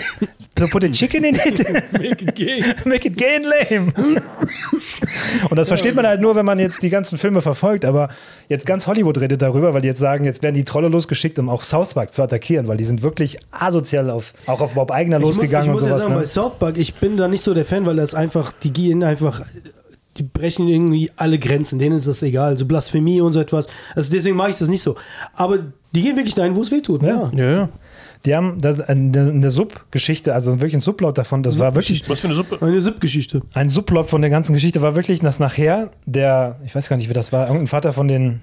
to 0.55 0.67
put 0.67 0.83
a 0.83 0.89
chicken 0.89 1.25
in 1.25 1.35
it. 1.35 1.59
Make 1.93 2.21
it 2.21 2.35
gay. 2.35 2.63
Make 2.85 3.05
it 3.05 3.17
gay 3.17 3.35
and 3.35 3.45
lame. 3.45 4.21
Und 5.49 5.57
das 5.57 5.67
versteht 5.67 5.95
man 5.95 6.05
halt 6.05 6.21
nur, 6.21 6.35
wenn 6.35 6.45
man 6.45 6.59
jetzt 6.59 6.81
die 6.83 6.89
ganzen 6.89 7.17
Filme 7.17 7.41
verfolgt. 7.41 7.83
Aber 7.83 8.09
jetzt 8.47 8.65
ganz 8.65 8.87
Hollywood 8.87 9.19
redet 9.19 9.41
darüber, 9.41 9.73
weil 9.73 9.81
die 9.81 9.87
jetzt 9.87 9.99
sagen, 9.99 10.23
jetzt 10.23 10.43
werden 10.43 10.55
die 10.55 10.63
Trolle 10.63 10.87
losgeschickt, 10.87 11.39
um 11.39 11.49
auch 11.49 11.63
South 11.63 11.93
Park 11.95 12.13
zu 12.13 12.21
attackieren, 12.21 12.67
weil 12.67 12.77
die 12.77 12.83
sind 12.83 13.01
wirklich 13.01 13.37
asozial 13.51 14.09
auf, 14.09 14.33
auch 14.45 14.61
auf 14.61 14.75
Bob 14.75 14.91
Eigner 14.91 15.19
losgegangen 15.19 15.67
ich 15.67 15.73
muss, 15.73 15.83
ich 15.83 15.89
und 15.89 15.91
muss 15.91 15.99
sowas. 15.99 16.03
ja 16.03 16.09
sagen, 16.09 16.15
bei 16.15 16.21
ne? 16.21 16.27
South 16.27 16.59
Park, 16.59 16.77
ich 16.77 16.93
bin 16.95 17.17
da 17.17 17.27
nicht 17.27 17.43
so 17.43 17.53
der 17.53 17.65
Fan, 17.65 17.85
weil 17.85 17.95
das 17.95 18.13
einfach, 18.13 18.53
die 18.63 18.71
gehen 18.71 19.03
einfach, 19.03 19.41
die 20.17 20.23
brechen 20.23 20.67
irgendwie 20.67 21.11
alle 21.15 21.39
Grenzen, 21.39 21.79
denen 21.79 21.95
ist 21.95 22.07
das 22.07 22.21
egal, 22.21 22.57
so 22.57 22.65
Blasphemie 22.65 23.21
und 23.21 23.33
so 23.33 23.39
etwas. 23.39 23.67
Also 23.95 24.11
deswegen 24.11 24.35
mache 24.35 24.49
ich 24.49 24.57
das 24.57 24.67
nicht 24.67 24.81
so. 24.81 24.95
Aber 25.33 25.59
die 25.93 26.01
gehen 26.01 26.15
wirklich 26.15 26.35
dahin, 26.35 26.55
wo 26.55 26.61
es 26.61 26.71
weh 26.71 26.81
tut. 26.81 27.03
Ja. 27.03 27.31
Ja, 27.35 27.51
ja. 27.51 27.69
Die 28.25 28.35
haben 28.35 28.61
das, 28.61 28.81
eine, 28.81 29.29
eine 29.29 29.49
Subgeschichte, 29.49 30.33
also 30.33 30.53
wirklich 30.53 30.75
ein 30.75 30.79
Subplot 30.79 31.17
davon, 31.17 31.41
das 31.41 31.57
war 31.57 31.73
wirklich 31.73 32.07
Was 32.07 32.19
für 32.19 32.27
eine 32.27 32.35
Suppe? 32.35 32.63
Eine 32.63 32.79
Sippgeschichte. 32.79 33.41
ein 33.53 33.67
Subplot 33.67 34.09
von 34.09 34.21
der 34.21 34.29
ganzen 34.29 34.53
Geschichte 34.53 34.81
war 34.83 34.95
wirklich, 34.95 35.21
dass 35.21 35.39
nachher 35.39 35.89
der, 36.05 36.59
ich 36.63 36.75
weiß 36.75 36.87
gar 36.87 36.97
nicht, 36.97 37.09
wie 37.09 37.13
das 37.13 37.33
war, 37.33 37.47
irgendein 37.47 37.67
Vater 37.67 37.93
von 37.93 38.07
den, 38.07 38.41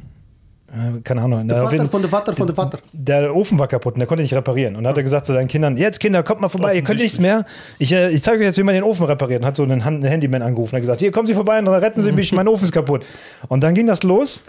keine 1.02 1.22
Ahnung, 1.22 1.48
Der 1.48 1.62
Vater 1.62 1.72
jeden- 1.76 1.88
von 1.88 2.02
der 2.02 2.10
Vater 2.10 2.34
von 2.34 2.46
der 2.46 2.54
Vater. 2.54 2.78
der 2.92 3.34
Ofen 3.34 3.58
war 3.58 3.68
kaputt 3.68 3.94
und 3.94 4.00
der 4.00 4.06
konnte 4.06 4.22
nicht 4.22 4.34
reparieren. 4.34 4.76
Und 4.76 4.82
dann 4.84 4.90
hat 4.90 4.96
er 4.98 5.02
gesagt 5.02 5.24
zu 5.26 5.32
seinen 5.32 5.48
Kindern, 5.48 5.76
jetzt 5.78 5.98
Kinder, 5.98 6.22
kommt 6.22 6.40
mal 6.42 6.48
vorbei, 6.48 6.74
ihr 6.74 6.82
könnt 6.82 7.00
nichts 7.00 7.18
mehr. 7.18 7.46
Ich, 7.78 7.90
äh, 7.92 8.10
ich 8.10 8.22
zeige 8.22 8.38
euch 8.40 8.44
jetzt, 8.44 8.58
wie 8.58 8.62
man 8.62 8.74
den 8.74 8.84
Ofen 8.84 9.06
repariert. 9.06 9.40
Und 9.42 9.46
hat 9.46 9.56
so 9.56 9.62
einen, 9.62 9.84
Han- 9.84 9.94
einen 9.96 10.04
Handyman 10.04 10.42
angerufen 10.42 10.74
und 10.74 10.76
hat 10.76 10.82
gesagt, 10.82 11.00
hier 11.00 11.10
kommen 11.10 11.26
Sie 11.26 11.34
vorbei 11.34 11.58
und 11.58 11.68
retten 11.68 12.02
Sie 12.02 12.12
mich, 12.12 12.32
mein 12.34 12.48
Ofen 12.48 12.64
ist 12.64 12.72
kaputt. 12.72 13.04
Und 13.48 13.62
dann 13.62 13.74
ging 13.74 13.86
das 13.86 14.02
los, 14.02 14.42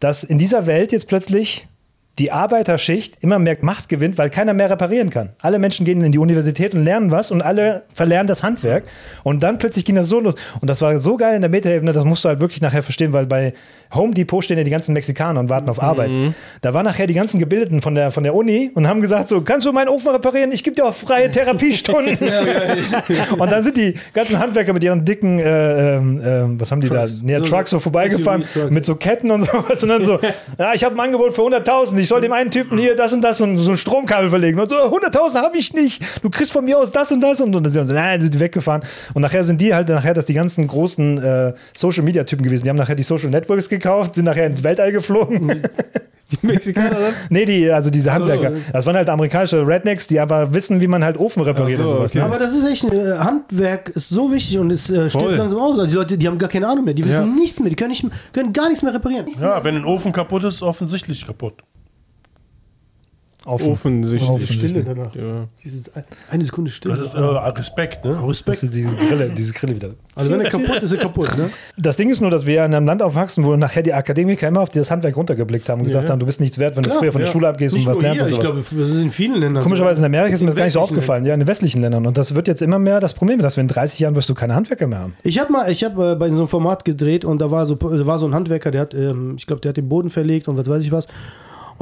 dass 0.00 0.24
in 0.24 0.38
dieser 0.38 0.66
Welt 0.66 0.90
jetzt 0.90 1.06
plötzlich 1.06 1.68
die 2.18 2.30
Arbeiterschicht 2.30 3.16
immer 3.20 3.38
mehr 3.38 3.56
Macht 3.62 3.88
gewinnt, 3.88 4.18
weil 4.18 4.28
keiner 4.28 4.52
mehr 4.52 4.68
reparieren 4.68 5.08
kann. 5.08 5.30
Alle 5.40 5.58
Menschen 5.58 5.86
gehen 5.86 6.02
in 6.02 6.12
die 6.12 6.18
Universität 6.18 6.74
und 6.74 6.84
lernen 6.84 7.10
was 7.10 7.30
und 7.30 7.40
alle 7.40 7.84
verlernen 7.94 8.26
das 8.26 8.42
Handwerk. 8.42 8.84
Und 9.22 9.42
dann 9.42 9.56
plötzlich 9.56 9.84
ging 9.84 9.94
das 9.94 10.08
so 10.08 10.20
los. 10.20 10.34
Und 10.60 10.68
das 10.68 10.82
war 10.82 10.98
so 10.98 11.16
geil 11.16 11.34
in 11.34 11.40
der 11.40 11.50
Metaebene, 11.50 11.92
das 11.92 12.04
musst 12.04 12.24
du 12.24 12.28
halt 12.28 12.40
wirklich 12.40 12.60
nachher 12.60 12.82
verstehen, 12.82 13.12
weil 13.14 13.24
bei 13.26 13.54
Home 13.94 14.14
Depot 14.14 14.44
stehen 14.44 14.58
ja 14.58 14.64
die 14.64 14.70
ganzen 14.70 14.92
Mexikaner 14.92 15.40
und 15.40 15.48
warten 15.48 15.68
auf 15.68 15.82
Arbeit. 15.82 16.10
Da 16.60 16.74
waren 16.74 16.84
nachher 16.84 17.06
die 17.06 17.14
ganzen 17.14 17.38
Gebildeten 17.38 17.82
von 17.82 17.94
der, 17.94 18.10
von 18.10 18.24
der 18.24 18.34
Uni 18.34 18.70
und 18.74 18.88
haben 18.88 19.00
gesagt 19.00 19.28
so, 19.28 19.40
kannst 19.42 19.66
du 19.66 19.72
meinen 19.72 19.88
Ofen 19.88 20.10
reparieren? 20.10 20.52
Ich 20.52 20.64
gebe 20.64 20.76
dir 20.76 20.86
auch 20.86 20.94
freie 20.94 21.30
Therapiestunden. 21.30 22.18
und 23.38 23.52
dann 23.52 23.62
sind 23.62 23.76
die 23.76 23.94
ganzen 24.12 24.38
Handwerker 24.38 24.72
mit 24.72 24.84
ihren 24.84 25.04
dicken, 25.04 25.38
äh, 25.38 25.96
ähm, 25.96 26.60
was 26.60 26.70
haben 26.70 26.80
die 26.80 26.88
da, 26.88 27.06
nee, 27.22 27.38
Trucks 27.40 27.70
so 27.70 27.80
vorbeigefahren 27.80 28.44
mit 28.70 28.84
so 28.84 28.94
Ketten 28.94 29.30
und 29.30 29.44
sowas 29.50 29.82
und 29.82 29.88
dann 29.88 30.04
so, 30.04 30.18
ja, 30.58 30.72
ich 30.74 30.84
habe 30.84 30.94
ein 30.94 31.00
Angebot 31.00 31.34
für 31.34 31.42
100.000, 31.42 31.94
ich 32.02 32.08
soll 32.08 32.20
dem 32.20 32.32
einen 32.32 32.50
Typen 32.50 32.78
hier 32.78 32.96
das 32.96 33.12
und 33.12 33.22
das 33.22 33.40
und 33.40 33.56
so 33.58 33.70
ein 33.70 33.76
Stromkabel 33.76 34.28
verlegen. 34.28 34.58
Und 34.58 34.68
so, 34.68 34.76
100.000 34.76 35.36
habe 35.36 35.56
ich 35.56 35.72
nicht, 35.72 36.02
du 36.22 36.30
kriegst 36.30 36.52
von 36.52 36.64
mir 36.64 36.78
aus 36.78 36.90
das 36.92 37.12
und 37.12 37.20
das 37.20 37.40
und, 37.40 37.54
und, 37.54 37.64
und 37.66 37.88
nein, 37.88 38.20
sind 38.20 38.34
die 38.34 38.40
weggefahren. 38.40 38.82
Und 39.14 39.22
nachher 39.22 39.44
sind 39.44 39.60
die 39.60 39.72
halt 39.74 39.88
nachher, 39.88 40.14
das 40.14 40.26
die 40.26 40.34
ganzen 40.34 40.66
großen 40.66 41.22
äh, 41.22 41.52
Social-Media-Typen 41.74 42.44
gewesen, 42.44 42.64
die 42.64 42.70
haben 42.70 42.76
nachher 42.76 42.96
die 42.96 43.02
Social 43.02 43.30
Networks 43.30 43.68
gekauft, 43.68 44.16
sind 44.16 44.24
nachher 44.24 44.46
ins 44.46 44.62
Weltall 44.64 44.92
geflogen. 44.92 45.62
Die 46.32 46.46
Mexikaner 46.46 46.90
dann? 46.98 47.14
nee, 47.30 47.44
die, 47.44 47.70
also 47.70 47.90
diese 47.90 48.12
Handwerker. 48.12 48.54
so. 48.54 48.60
Das 48.72 48.86
waren 48.86 48.96
halt 48.96 49.08
amerikanische 49.10 49.66
Rednecks, 49.66 50.06
die 50.06 50.18
einfach 50.18 50.52
wissen, 50.52 50.80
wie 50.80 50.86
man 50.86 51.04
halt 51.04 51.18
Ofen 51.18 51.42
repariert 51.42 51.78
so, 51.78 51.84
und 51.84 51.90
sowas. 51.90 52.10
okay. 52.12 52.18
Ne? 52.20 52.24
Aber 52.24 52.38
das 52.38 52.54
ist 52.54 52.64
echt, 52.64 52.84
äh, 52.84 53.18
Handwerk 53.18 53.90
ist 53.90 54.08
so 54.08 54.32
wichtig 54.32 54.58
und 54.58 54.70
es 54.70 54.88
äh, 54.88 55.10
stirbt 55.10 55.12
Voll. 55.26 55.34
langsam 55.36 55.58
aus. 55.58 55.78
Also 55.78 55.86
die 55.86 55.94
Leute, 55.94 56.18
die 56.18 56.26
haben 56.26 56.38
gar 56.38 56.48
keine 56.48 56.68
Ahnung 56.68 56.84
mehr, 56.86 56.94
die 56.94 57.04
wissen 57.04 57.26
Ja. 57.26 57.34
nichts 57.40 57.60
mehr, 57.60 57.68
die 57.68 57.76
können, 57.76 57.90
nicht, 57.90 58.06
können 58.32 58.52
gar 58.52 58.68
nichts 58.68 58.82
mehr 58.82 58.94
reparieren. 58.94 59.26
Ja, 59.40 59.62
wenn 59.62 59.76
ein 59.76 59.84
Ofen 59.84 60.10
kaputt 60.12 60.44
ist, 60.44 60.62
offensichtlich 60.62 61.26
kaputt. 61.26 61.54
Offen. 63.44 63.72
Offensichtlich. 63.72 64.28
Offensichtlich. 64.30 64.70
Stille 64.70 64.84
danach. 64.84 65.14
Ja. 65.14 65.48
Dieses, 65.64 65.90
eine 66.30 66.44
Sekunde 66.44 66.70
Stille. 66.70 66.94
Das 66.94 67.02
ist 67.02 67.14
äh, 67.14 67.18
Respekt, 67.20 68.04
ne? 68.04 68.18
Das 68.20 68.28
Respekt. 68.28 68.62
ist 68.62 68.74
diese 68.74 68.94
Grille, 68.96 69.30
diese 69.30 69.52
Grille 69.52 69.74
wieder. 69.76 69.90
Also 70.14 70.30
wenn 70.30 70.40
er 70.40 70.50
kaputt 70.50 70.76
ist, 70.76 70.82
ist 70.84 70.92
er 70.92 70.98
kaputt, 70.98 71.36
ne? 71.36 71.50
Das 71.76 71.96
Ding 71.96 72.10
ist 72.10 72.20
nur, 72.20 72.30
dass 72.30 72.46
wir 72.46 72.64
in 72.64 72.74
einem 72.74 72.86
Land 72.86 73.02
aufwachsen, 73.02 73.44
wo 73.44 73.56
nachher 73.56 73.82
die 73.82 73.92
Akademiker 73.94 74.46
immer 74.46 74.60
auf 74.60 74.70
das 74.70 74.90
Handwerk 74.90 75.16
runtergeblickt 75.16 75.68
haben 75.68 75.80
und 75.80 75.86
gesagt 75.86 76.04
Ja. 76.04 76.10
haben, 76.12 76.20
du 76.20 76.26
bist 76.26 76.40
nichts 76.40 76.58
wert, 76.58 76.76
wenn 76.76 76.84
Klar, 76.84 76.96
du 76.96 77.00
früher 77.00 77.12
von 77.12 77.20
der 77.20 77.26
ja. 77.28 77.32
Schule 77.32 77.48
abgehst 77.48 77.74
Nicht 77.74 77.86
und 77.86 77.90
was 77.90 77.96
nur 77.96 78.02
lernst 78.02 78.18
hier, 78.18 78.24
und 78.26 78.28
ich 78.40 78.46
sowas. 78.48 78.64
glaube, 78.68 78.82
das 78.82 78.90
ist 78.90 79.02
in 79.02 79.10
vielen 79.10 79.40
Ländern. 79.40 79.62
Komischerweise 79.62 80.00
in 80.00 80.04
Amerika 80.04 80.34
ist 80.34 80.40
mir 80.40 80.44
In 80.44 80.46
das 80.48 80.56
gar 80.56 80.64
nicht 80.64 80.74
so 80.74 80.80
aufgefallen, 80.80 81.24
ja, 81.24 81.34
in 81.34 81.40
den 81.40 81.48
westlichen 81.48 81.80
Ländern. 81.80 82.06
Und 82.06 82.16
das 82.18 82.34
wird 82.34 82.46
jetzt 82.48 82.62
immer 82.62 82.78
mehr 82.78 83.00
das 83.00 83.14
Problem, 83.14 83.40
dass 83.40 83.56
wir 83.56 83.62
in 83.62 83.68
30 83.68 83.98
Jahren 84.00 84.14
wirst 84.14 84.28
du 84.28 84.34
keine 84.34 84.54
Handwerker 84.54 84.86
mehr 84.86 85.00
haben. 85.00 85.14
Ich 85.24 85.38
habe 85.40 85.50
mal, 85.50 85.70
ich 85.70 85.82
habe 85.82 86.12
äh, 86.12 86.14
bei 86.14 86.28
so 86.30 86.36
einem 86.36 86.48
Format 86.48 86.84
gedreht 86.84 87.24
und 87.24 87.40
da 87.40 87.50
war 87.50 87.66
so, 87.66 87.74
da 87.74 88.06
war 88.06 88.18
so 88.18 88.26
ein 88.26 88.34
Handwerker, 88.34 88.70
der 88.70 88.82
hat, 88.82 88.94
ähm, 88.94 89.34
ich 89.36 89.46
glaube, 89.46 89.60
der 89.62 89.70
hat 89.70 89.76
den 89.76 89.88
Boden 89.88 90.10
verlegt 90.10 90.46
und 90.48 90.56
was 90.58 90.68
weiß 90.68 90.82
ich 90.84 90.92
was. 90.92 91.08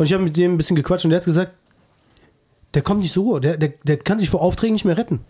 Und 0.01 0.07
ich 0.07 0.15
habe 0.15 0.23
mit 0.25 0.35
dem 0.35 0.55
ein 0.55 0.57
bisschen 0.57 0.77
gequatscht 0.77 1.05
und 1.05 1.11
der 1.11 1.19
hat 1.19 1.27
gesagt, 1.27 1.53
der 2.73 2.81
kommt 2.81 3.01
nicht 3.03 3.13
zur 3.13 3.25
Ruhe, 3.25 3.41
der, 3.41 3.59
der, 3.59 3.75
der 3.85 3.99
kann 3.99 4.19
sich 4.19 4.31
vor 4.31 4.41
Aufträgen 4.41 4.73
nicht 4.73 4.87
mehr 4.87 4.97
retten. 4.97 5.21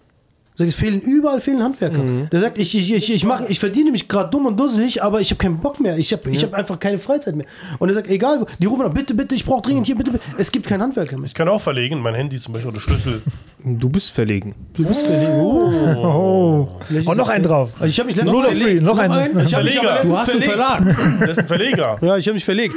Er 0.54 0.58
sagt, 0.58 0.68
es 0.68 0.74
fehlen 0.76 1.00
überall 1.00 1.40
fehlen 1.40 1.62
Handwerker. 1.62 1.98
Der 2.30 2.40
sagt, 2.40 2.58
ich, 2.58 2.76
ich, 2.76 2.92
ich, 2.92 3.12
ich, 3.12 3.24
mach, 3.24 3.40
ich 3.48 3.58
verdiene 3.58 3.90
mich 3.90 4.06
gerade 4.08 4.30
dumm 4.30 4.46
und 4.46 4.60
dusselig, 4.60 5.02
aber 5.02 5.20
ich 5.20 5.30
habe 5.30 5.38
keinen 5.38 5.58
Bock 5.58 5.80
mehr. 5.80 5.96
Ich 5.98 6.12
habe 6.12 6.30
ich 6.30 6.44
hab 6.44 6.52
einfach 6.54 6.78
keine 6.78 6.98
Freizeit 7.00 7.34
mehr. 7.34 7.46
Und 7.80 7.88
er 7.88 7.94
sagt, 7.94 8.08
egal, 8.10 8.42
wo- 8.42 8.46
die 8.60 8.66
rufen 8.66 8.84
an, 8.84 8.92
bitte, 8.94 9.14
bitte, 9.14 9.34
ich 9.34 9.44
brauche 9.44 9.62
dringend 9.62 9.86
hier, 9.86 9.96
bitte, 9.96 10.12
bitte. 10.12 10.22
Es 10.38 10.52
gibt 10.52 10.66
keinen 10.68 10.82
Handwerker 10.82 11.16
mehr. 11.16 11.26
Ich 11.26 11.34
kann 11.34 11.48
auch 11.48 11.60
verlegen, 11.60 12.00
mein 12.00 12.14
Handy 12.14 12.38
zum 12.38 12.52
Beispiel 12.52 12.70
oder 12.70 12.80
Schlüssel. 12.80 13.22
Du 13.64 13.88
bist 13.88 14.10
verlegen. 14.12 14.54
Du 14.74 14.86
bist 14.86 15.04
verlegen. 15.04 15.32
Oh. 15.40 16.68
Oh. 16.68 16.68
Und 17.10 17.16
noch 17.16 17.28
einen 17.30 17.42
drauf. 17.44 17.70
Also 17.74 17.86
ich 17.86 17.98
habe 17.98 18.06
mich 18.08 18.16
letztens 18.16 18.36
Gluten 18.38 18.54
free, 18.54 18.60
verlegt. 18.62 18.82
noch 18.84 18.98
einen. 18.98 19.40
Ich 19.40 19.50
Verleger. 19.50 19.98
Du 20.04 20.16
hast 20.16 20.30
einen. 20.30 20.42
Verlag. 20.42 20.84
Das 21.20 21.30
ist 21.30 21.38
ein 21.38 21.46
Verleger. 21.46 21.98
Ja, 22.02 22.16
ich 22.18 22.26
habe 22.26 22.34
mich 22.34 22.44
verlegt. 22.44 22.76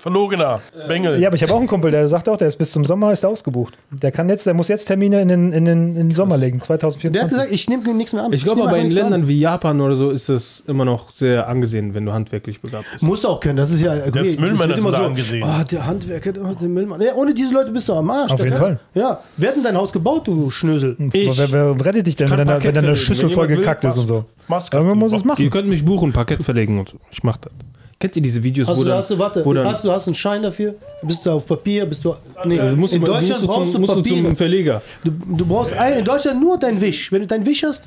Verlogener. 0.00 0.60
Bengel. 0.88 1.20
Ja, 1.20 1.28
aber 1.28 1.36
ich 1.36 1.42
habe 1.42 1.52
auch 1.52 1.58
einen 1.58 1.66
Kumpel, 1.66 1.90
der 1.90 2.08
sagt 2.08 2.28
auch, 2.30 2.38
der 2.38 2.48
ist 2.48 2.56
bis 2.56 2.72
zum 2.72 2.86
Sommer 2.86 3.12
ist 3.12 3.22
er 3.22 3.28
ausgebucht. 3.28 3.76
Der 3.90 4.10
kann 4.10 4.30
jetzt, 4.30 4.46
der 4.46 4.54
muss 4.54 4.68
jetzt 4.68 4.86
Termine 4.86 5.20
in 5.20 5.28
den, 5.28 5.52
in 5.52 5.66
den, 5.66 5.94
in 5.94 6.08
den 6.08 6.14
Sommer 6.14 6.38
legen, 6.38 6.58
Der 6.58 6.74
hat 6.74 6.80
2024. 6.82 7.30
gesagt, 7.30 7.52
ich 7.52 7.68
nehme 7.68 7.94
nichts 7.94 8.14
mehr 8.14 8.24
an. 8.24 8.32
Ich 8.32 8.42
glaube 8.42 8.60
nehm 8.60 8.68
aber 8.68 8.78
in 8.78 8.90
Ländern 8.90 9.22
an. 9.22 9.28
wie 9.28 9.38
Japan 9.38 9.78
oder 9.82 9.96
so 9.96 10.08
ist 10.08 10.30
das 10.30 10.62
immer 10.66 10.86
noch 10.86 11.10
sehr 11.10 11.48
angesehen, 11.48 11.92
wenn 11.92 12.06
du 12.06 12.12
handwerklich 12.12 12.60
begabt 12.62 12.86
bist. 12.90 13.02
Musst 13.02 13.24
du 13.24 13.28
auch 13.28 13.40
können, 13.40 13.56
das 13.56 13.70
ist 13.70 13.82
ja. 13.82 13.92
okay, 13.92 14.10
das 14.14 14.38
Müllmänner 14.38 14.68
wird 14.68 14.78
immer 14.78 14.92
da 14.92 15.04
angesehen. 15.04 15.44
Ah, 15.44 15.64
der 15.64 15.86
Handwerker, 15.86 16.32
oh, 16.42 16.54
der 16.58 16.68
Müllmann. 16.68 17.02
Ja, 17.02 17.14
ohne 17.14 17.34
diese 17.34 17.52
Leute 17.52 17.70
bist 17.70 17.86
du 17.86 17.92
am 17.92 18.08
Arsch. 18.08 18.32
Auf 18.32 18.42
jeden 18.42 18.56
Fall. 18.56 18.80
Ja, 18.94 19.20
wer 19.36 19.48
hat 19.50 19.56
denn 19.56 19.64
dein 19.64 19.76
Haus 19.76 19.92
gebaut, 19.92 20.26
du 20.26 20.50
Schnösel? 20.50 20.96
Ich 21.12 21.38
wer, 21.38 21.78
wer 21.78 21.86
rettet 21.86 22.06
dich 22.06 22.16
denn, 22.16 22.30
wenn 22.30 22.38
deine, 22.38 22.64
wenn 22.64 22.74
deine. 22.74 22.96
Schüssel 22.96 23.28
Wenn 23.28 23.34
voll 23.34 23.46
gekackt 23.48 23.84
ist 23.84 23.98
und 23.98 24.06
so? 24.06 24.24
Irgendwann 24.72 24.98
muss 24.98 25.12
es 25.12 25.24
machen. 25.24 25.42
Ihr 25.42 25.50
könnt 25.50 25.68
mich 25.68 25.84
buchen, 25.84 26.12
Parkett 26.12 26.42
verlegen 26.42 26.78
und 26.78 26.88
so. 26.88 26.96
Ich 27.10 27.22
mach 27.22 27.36
das. 27.36 27.52
Kennt 28.00 28.16
ihr 28.16 28.22
diese 28.22 28.42
Videos, 28.42 28.66
Hast 28.66 28.78
wo 28.78 28.82
du, 28.82 28.88
dann, 28.88 28.98
hast 28.98 29.10
du, 29.10 29.18
warte, 29.18 29.44
wo 29.44 29.52
dann 29.52 29.66
hast 29.66 29.84
du 29.84 29.92
hast 29.92 30.06
einen 30.06 30.14
Schein 30.14 30.42
dafür? 30.42 30.74
Bist 31.02 31.26
du 31.26 31.30
auf 31.32 31.46
Papier? 31.46 31.84
Bist 31.84 32.02
du. 32.02 32.14
Nee, 32.46 32.56
du 32.56 32.74
musst, 32.74 32.94
in 32.94 33.02
du 33.02 33.06
Deutschland 33.06 33.42
musst, 33.42 33.54
brauchst 33.54 33.72
zum, 33.72 33.82
du 33.82 33.86
musst 33.86 33.98
du 33.98 34.02
Papier. 34.02 34.24
zum 34.24 34.36
Verleger. 34.36 34.82
Du, 35.04 35.10
du 35.36 35.44
brauchst 35.44 35.74
ein, 35.74 35.98
in 35.98 36.04
Deutschland 36.06 36.40
nur 36.40 36.58
dein 36.58 36.80
Wisch. 36.80 37.12
Wenn 37.12 37.20
du 37.20 37.26
dein 37.26 37.44
Wisch 37.44 37.62
hast, 37.62 37.84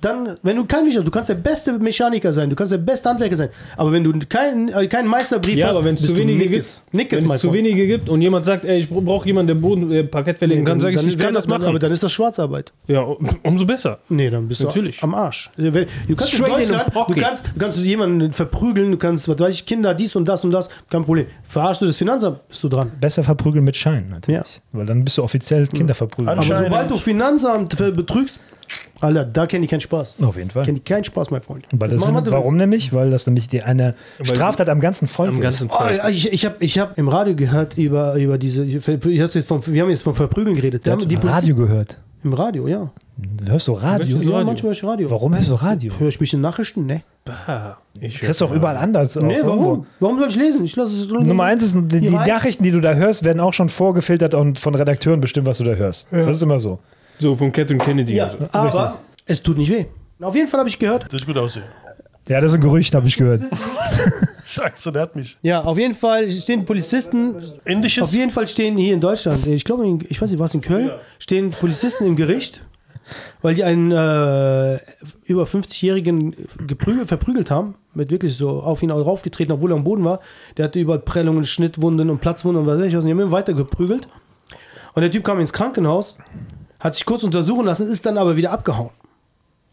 dann, 0.00 0.36
wenn 0.42 0.56
du 0.56 0.64
kein 0.64 0.86
hast, 0.86 1.06
du 1.06 1.10
kannst 1.10 1.28
der 1.28 1.34
beste 1.34 1.72
Mechaniker 1.78 2.32
sein, 2.32 2.48
du 2.50 2.56
kannst 2.56 2.72
der 2.72 2.78
beste 2.78 3.08
Handwerker 3.08 3.36
sein. 3.36 3.48
Aber 3.76 3.90
wenn 3.92 4.04
du 4.04 4.12
keinen 4.28 4.68
äh, 4.68 4.86
keinen 4.86 5.08
Meisterbrief 5.08 5.56
Ja, 5.56 5.68
hast, 5.68 5.76
aber 5.76 5.84
wenn 5.84 5.94
es 5.94 6.00
bist 6.02 6.12
zu 6.12 6.18
wenige 6.18 6.38
Nickes. 6.38 6.82
gibt, 6.84 6.94
Nickes, 6.94 7.22
wenn 7.28 7.30
es 7.34 7.40
zu 7.40 7.52
wenige 7.52 7.86
gibt 7.86 8.08
und 8.08 8.20
jemand 8.22 8.44
sagt, 8.44 8.64
ey, 8.64 8.78
ich 8.80 8.88
brauche 8.88 9.26
jemanden, 9.26 9.48
der 9.48 9.54
Boden, 9.54 9.90
äh, 9.90 10.04
Parkett 10.04 10.38
verlegen 10.38 10.64
kann, 10.64 10.78
sage 10.80 10.94
ich, 11.00 11.06
ich 11.06 11.18
kann 11.18 11.34
das 11.34 11.46
machen. 11.46 11.64
Aber 11.64 11.78
dann 11.78 11.92
ist 11.92 12.02
das 12.02 12.12
Schwarzarbeit. 12.12 12.72
ja, 12.86 13.00
um- 13.00 13.28
umso 13.42 13.64
besser. 13.66 13.98
Nee, 14.08 14.30
dann 14.30 14.46
bist 14.48 14.62
Natürlich. 14.62 14.98
du 14.98 15.02
am 15.04 15.14
Arsch. 15.14 15.50
Du 15.56 15.70
kannst 15.72 15.88
in 16.08 16.16
Straight 16.18 16.62
in 16.66 16.72
Deutschland, 16.72 16.94
du 17.08 17.14
kannst, 17.20 17.44
du 17.54 17.58
kannst 17.58 17.78
jemanden 17.78 18.32
verprügeln, 18.32 18.90
du 18.92 18.96
kannst, 18.96 19.28
was 19.28 19.38
weiß 19.38 19.54
ich, 19.54 19.66
Kinder, 19.66 19.94
dies 19.94 20.14
und 20.16 20.26
das 20.26 20.44
und 20.44 20.50
das, 20.52 20.68
kein 20.90 21.04
Problem. 21.04 21.26
Verarschst 21.48 21.82
du 21.82 21.86
das 21.86 21.96
Finanzamt, 21.96 22.46
bist 22.48 22.62
du 22.62 22.68
dran. 22.68 22.92
Besser 23.00 23.22
verprügeln 23.24 23.64
mit 23.64 23.76
Schein 23.76 24.08
natürlich. 24.10 24.40
Ja. 24.56 24.60
Weil 24.72 24.86
dann 24.86 25.04
bist 25.04 25.18
du 25.18 25.22
offiziell 25.22 25.66
Kinder 25.66 25.94
verprügeln. 25.94 26.28
An- 26.38 26.44
Aber 26.44 26.58
sobald 26.64 26.90
du 26.90 26.96
Finanzamt 26.98 27.76
betrügst, 27.78 28.38
Alter, 29.00 29.24
da 29.24 29.46
kenne 29.46 29.64
ich 29.64 29.70
keinen 29.70 29.80
Spaß. 29.80 30.16
Auf 30.22 30.36
jeden 30.36 30.50
Fall. 30.50 30.64
Kenne 30.64 30.78
ich 30.78 30.84
keinen 30.84 31.04
Spaß, 31.04 31.30
mein 31.30 31.40
Freund. 31.42 31.64
Weil 31.72 31.88
das 31.88 32.00
was 32.00 32.10
ist, 32.10 32.26
du 32.26 32.32
warum 32.32 32.56
nämlich? 32.56 32.92
Weil 32.92 33.10
das 33.10 33.26
nämlich 33.26 33.48
die 33.48 33.62
eine 33.62 33.94
Straftat 34.22 34.68
am 34.68 34.80
ganzen 34.80 35.06
Volk 35.08 35.28
Am 35.30 35.36
ist. 35.36 35.42
ganzen 35.42 35.68
Oh, 35.70 35.76
Volk. 35.78 36.00
ich 36.10 36.32
ich 36.32 36.44
habe 36.44 36.56
ich 36.60 36.78
hab 36.78 36.98
im 36.98 37.08
Radio 37.08 37.34
gehört 37.36 37.78
über, 37.78 38.14
über 38.14 38.38
diese. 38.38 38.64
Ich, 38.64 38.84
jetzt 38.86 39.46
vom, 39.46 39.62
wir 39.66 39.82
haben 39.82 39.90
jetzt 39.90 40.02
von 40.02 40.14
Verprügeln 40.14 40.56
geredet. 40.56 40.84
Hat 40.86 40.92
haben 41.00 41.08
die 41.08 41.14
Radio 41.16 41.54
gehört. 41.54 41.98
Im 42.24 42.32
Radio, 42.32 42.66
ja. 42.66 42.90
Hörst 43.48 43.68
du 43.68 43.72
Radio? 43.74 44.16
Welches 44.16 44.24
Ja, 44.24 44.32
Radio? 44.32 44.46
manchmal 44.46 44.64
höre 44.70 44.72
ich 44.72 44.84
Radio. 44.84 45.10
Warum 45.12 45.36
hörst 45.36 45.50
du 45.50 45.54
Radio? 45.54 45.92
Höre 45.98 46.08
ich 46.08 46.18
mich 46.20 46.34
in 46.34 46.40
Nachrichten? 46.40 46.84
Ne. 46.84 47.02
Ich 48.00 48.18
Kriegst 48.20 48.40
du 48.40 48.46
auch 48.46 48.50
überall 48.52 48.76
anders. 48.76 49.14
Nee, 49.16 49.34
irgendwo. 49.36 49.50
warum? 49.56 49.86
Warum 50.00 50.18
soll 50.18 50.28
ich 50.28 50.36
lesen? 50.36 50.64
Ich 50.64 50.74
lasse 50.74 51.04
es. 51.04 51.08
Nummer 51.10 51.44
eins 51.44 51.62
ist, 51.62 51.74
die, 51.76 52.00
die 52.00 52.10
Nachrichten, 52.10 52.64
die 52.64 52.72
du 52.72 52.80
da 52.80 52.94
hörst, 52.94 53.22
werden 53.22 53.38
auch 53.38 53.52
schon 53.52 53.68
vorgefiltert 53.68 54.34
und 54.34 54.58
von 54.58 54.74
Redakteuren 54.74 55.20
bestimmt, 55.20 55.46
was 55.46 55.58
du 55.58 55.64
da 55.64 55.74
hörst. 55.74 56.08
Das 56.10 56.36
ist 56.36 56.42
immer 56.42 56.58
so. 56.58 56.80
So 57.18 57.34
von 57.36 57.52
Catherine 57.52 57.82
Kennedy. 57.82 58.14
Ja, 58.14 58.30
und 58.30 58.38
so. 58.40 58.46
aber 58.52 58.98
es 59.26 59.42
tut 59.42 59.58
nicht 59.58 59.70
weh. 59.70 59.86
Auf 60.20 60.34
jeden 60.34 60.48
Fall 60.48 60.60
habe 60.60 60.68
ich 60.68 60.78
gehört. 60.78 61.04
Das 61.12 61.20
ist 61.20 61.26
gut 61.26 61.38
aussehen. 61.38 61.64
Ja, 62.28 62.40
das 62.40 62.52
ist 62.52 62.56
ein 62.56 62.60
Gerücht, 62.60 62.94
habe 62.94 63.08
ich 63.08 63.16
gehört. 63.16 63.42
Scheiße, 64.46 64.92
der 64.92 65.02
hat 65.02 65.16
mich. 65.16 65.36
Ja, 65.42 65.62
auf 65.62 65.78
jeden 65.78 65.94
Fall 65.94 66.30
stehen 66.30 66.64
Polizisten. 66.64 67.36
Indisches. 67.64 68.04
Auf 68.04 68.12
jeden 68.12 68.30
Fall 68.30 68.46
stehen 68.48 68.76
hier 68.76 68.94
in 68.94 69.00
Deutschland, 69.00 69.46
ich 69.46 69.64
glaube, 69.64 69.86
in- 69.86 70.04
ich 70.08 70.20
weiß 70.20 70.30
nicht, 70.30 70.38
was 70.40 70.54
in 70.54 70.60
Köln, 70.60 70.90
stehen 71.18 71.50
Polizisten 71.50 72.06
im 72.06 72.16
Gericht, 72.16 72.60
weil 73.42 73.54
die 73.54 73.64
einen 73.64 73.90
äh, 73.92 74.78
über 75.24 75.44
50-Jährigen 75.44 76.34
geprügelt, 76.66 77.08
verprügelt 77.08 77.50
haben, 77.50 77.74
mit 77.94 78.10
wirklich 78.10 78.36
so 78.36 78.48
auf 78.62 78.82
ihn 78.82 78.90
raufgetreten, 78.90 79.52
obwohl 79.52 79.72
er 79.72 79.76
am 79.76 79.84
Boden 79.84 80.04
war. 80.04 80.20
Der 80.56 80.66
hatte 80.66 80.78
überall 80.80 81.00
Prellungen, 81.00 81.44
Schnittwunden 81.46 82.10
und 82.10 82.20
Platzwunden 82.20 82.62
und 82.62 82.66
was 82.68 82.78
weiß 82.78 82.86
ich 82.86 82.94
was. 82.96 83.04
Und 83.04 83.08
die 83.08 83.12
haben 83.12 83.20
ihn 83.20 83.30
weiter 83.32 83.54
geprügelt. 83.54 84.08
Und 84.94 85.02
der 85.02 85.10
Typ 85.10 85.24
kam 85.24 85.40
ins 85.40 85.52
Krankenhaus, 85.52 86.18
hat 86.78 86.94
sich 86.94 87.04
kurz 87.04 87.24
untersuchen 87.24 87.66
lassen, 87.66 87.88
ist 87.88 88.06
dann 88.06 88.18
aber 88.18 88.36
wieder 88.36 88.50
abgehauen. 88.52 88.90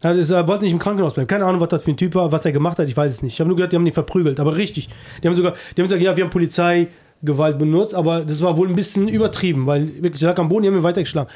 Ist- 0.02 0.30
er 0.30 0.46
wollte 0.46 0.64
nicht 0.64 0.72
im 0.72 0.78
Krankenhaus 0.78 1.14
bleiben. 1.14 1.26
Keine 1.26 1.44
Ahnung, 1.46 1.60
was 1.60 1.68
das 1.70 1.82
für 1.82 1.90
ein 1.90 1.96
Typ 1.96 2.14
war, 2.14 2.30
was 2.30 2.44
er 2.44 2.52
gemacht 2.52 2.78
hat, 2.78 2.88
ich 2.88 2.96
weiß 2.96 3.12
es 3.12 3.22
nicht. 3.22 3.32
Ich 3.34 3.40
habe 3.40 3.48
nur 3.48 3.56
gehört, 3.56 3.72
die 3.72 3.76
haben 3.76 3.86
ihn 3.86 3.92
verprügelt, 3.92 4.38
aber 4.40 4.56
richtig. 4.56 4.88
Die 5.22 5.26
haben 5.28 5.34
sogar, 5.34 5.52
die 5.76 5.80
haben 5.80 5.86
gesagt, 5.88 6.02
ja, 6.02 6.16
wir 6.16 6.24
haben 6.24 6.30
Polizeigewalt 6.30 7.58
benutzt, 7.58 7.94
aber 7.94 8.24
das 8.24 8.42
war 8.42 8.56
wohl 8.56 8.68
ein 8.68 8.76
bisschen 8.76 9.08
übertrieben, 9.08 9.66
weil 9.66 10.02
wirklich, 10.02 10.22
er 10.22 10.30
lag 10.30 10.38
am 10.38 10.48
Boden, 10.48 10.62
die 10.62 10.68
haben 10.68 10.76
ihn 10.76 10.82
weitergeschlagen. 10.82 11.30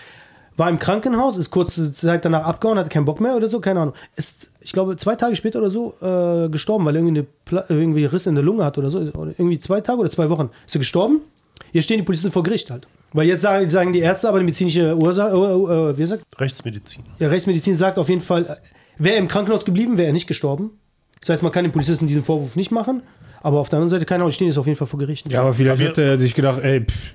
War 0.56 0.68
im 0.68 0.78
Krankenhaus, 0.78 1.38
ist 1.38 1.50
kurze 1.50 1.90
Zeit 1.92 2.24
danach 2.24 2.44
abgehauen, 2.44 2.76
hatte 2.78 2.90
keinen 2.90 3.06
Bock 3.06 3.20
mehr 3.20 3.34
oder 3.34 3.48
so, 3.48 3.60
keine 3.60 3.80
Ahnung. 3.80 3.94
Ist, 4.16 4.50
ich 4.60 4.72
glaube, 4.72 4.96
zwei 4.98 5.16
Tage 5.16 5.34
später 5.36 5.58
oder 5.60 5.70
so 5.70 5.94
äh, 6.02 6.50
gestorben, 6.50 6.84
weil 6.84 6.96
er 6.96 7.02
irgendwie, 7.02 7.24
eine 7.50 7.64
irgendwie 7.70 8.04
Riss 8.04 8.26
in 8.26 8.34
der 8.34 8.44
Lunge 8.44 8.64
hat 8.64 8.76
oder 8.76 8.90
so. 8.90 9.00
Irgendwie 9.00 9.58
zwei 9.58 9.80
Tage 9.80 10.00
oder 10.00 10.10
zwei 10.10 10.28
Wochen. 10.28 10.50
Ist 10.66 10.76
er 10.76 10.80
gestorben? 10.80 11.20
Hier 11.72 11.80
stehen 11.80 11.96
die 11.98 12.02
Polizisten 12.02 12.30
vor 12.32 12.42
Gericht 12.42 12.70
halt. 12.70 12.86
Weil 13.12 13.26
jetzt 13.26 13.42
sagen, 13.42 13.68
sagen 13.70 13.92
die 13.92 14.00
Ärzte, 14.00 14.28
aber 14.28 14.38
die 14.38 14.44
medizinische 14.44 14.96
Ursache, 14.96 15.30
äh, 15.30 15.90
äh, 15.90 15.98
wie 15.98 16.06
sagt 16.06 16.24
Rechtsmedizin. 16.38 17.02
ja, 17.18 17.28
Rechtsmedizin 17.28 17.76
sagt 17.76 17.98
auf 17.98 18.08
jeden 18.08 18.20
Fall, 18.20 18.58
wäre 18.98 19.16
er 19.16 19.20
im 19.20 19.28
Krankenhaus 19.28 19.64
geblieben, 19.64 19.98
wäre 19.98 20.08
er 20.08 20.12
nicht 20.12 20.26
gestorben. 20.26 20.70
Das 21.20 21.30
heißt, 21.30 21.42
man 21.42 21.52
kann 21.52 21.64
den 21.64 21.72
Polizisten 21.72 22.06
diesen 22.06 22.24
Vorwurf 22.24 22.56
nicht 22.56 22.70
machen. 22.70 23.02
Aber 23.42 23.58
auf 23.58 23.68
der 23.68 23.78
anderen 23.78 23.90
Seite, 23.90 24.04
keine 24.04 24.22
Ahnung, 24.22 24.30
die 24.30 24.34
stehen 24.34 24.48
jetzt 24.48 24.58
auf 24.58 24.66
jeden 24.66 24.78
Fall 24.78 24.86
vor 24.86 24.98
Gericht. 25.00 25.30
Ja, 25.32 25.40
aber 25.40 25.52
vielleicht 25.54 25.80
Aber 25.80 25.90
hat 25.90 25.98
er 25.98 26.18
sich 26.18 26.34
gedacht, 26.34 26.60
ey, 26.62 26.82
pff, 26.82 27.14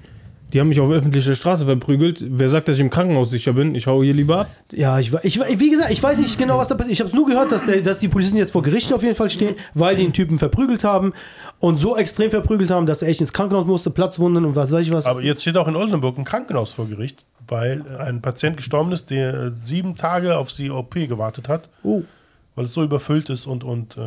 Die 0.55 0.61
haben 0.61 0.69
mich 0.69 0.79
auf 0.79 0.89
öffentlicher 0.89 1.35
Straße 1.35 1.65
verprügelt. 1.65 2.23
Wer 2.25 2.47
sagt, 2.47 2.69
dass 2.69 2.77
ich 2.77 2.81
im 2.81 2.89
Krankenhaus 2.89 3.29
sicher 3.29 3.51
bin? 3.51 3.75
Ich 3.75 3.87
hau 3.87 4.01
hier 4.01 4.13
lieber 4.13 4.39
ab. 4.39 4.49
Ja, 4.71 4.99
ich, 4.99 5.11
ich, 5.23 5.37
wie 5.59 5.69
gesagt, 5.69 5.91
ich 5.91 6.01
weiß 6.01 6.17
nicht 6.17 6.37
genau, 6.37 6.57
was 6.57 6.69
da 6.69 6.75
passiert. 6.75 6.93
Ich 6.93 7.01
habe 7.01 7.09
es 7.09 7.13
nur 7.13 7.25
gehört, 7.25 7.51
dass, 7.51 7.65
der, 7.65 7.81
dass 7.81 7.99
die 7.99 8.07
Polizisten 8.07 8.37
jetzt 8.37 8.53
vor 8.53 8.61
Gericht 8.61 8.93
auf 8.93 9.03
jeden 9.03 9.15
Fall 9.17 9.29
stehen, 9.29 9.55
weil 9.73 9.97
die 9.97 10.03
den 10.03 10.13
Typen 10.13 10.39
verprügelt 10.39 10.85
haben 10.85 11.11
und 11.59 11.75
so 11.75 11.97
extrem 11.97 12.29
verprügelt 12.29 12.69
haben, 12.69 12.85
dass 12.85 13.01
er 13.01 13.09
echt 13.09 13.19
ins 13.19 13.33
Krankenhaus 13.33 13.65
musste, 13.65 13.89
Platzwunden 13.89 14.45
und 14.45 14.55
was 14.55 14.71
weiß 14.71 14.85
ich 14.85 14.93
was. 14.93 15.07
Aber 15.07 15.21
jetzt 15.21 15.41
steht 15.41 15.57
auch 15.57 15.67
in 15.67 15.75
Oldenburg 15.75 16.17
ein 16.17 16.23
Krankenhaus 16.23 16.71
vor 16.71 16.87
Gericht, 16.87 17.25
weil 17.49 17.83
ein 17.99 18.21
Patient 18.21 18.55
gestorben 18.55 18.93
ist, 18.93 19.09
der 19.09 19.33
äh, 19.33 19.51
sieben 19.59 19.97
Tage 19.97 20.37
auf 20.37 20.53
die 20.53 20.71
OP 20.71 20.93
gewartet 20.93 21.49
hat, 21.49 21.67
oh, 21.83 22.03
weil 22.55 22.63
es 22.63 22.71
so 22.71 22.81
überfüllt 22.81 23.29
ist 23.29 23.45
und, 23.45 23.65
und 23.65 23.97
äh, 23.97 24.01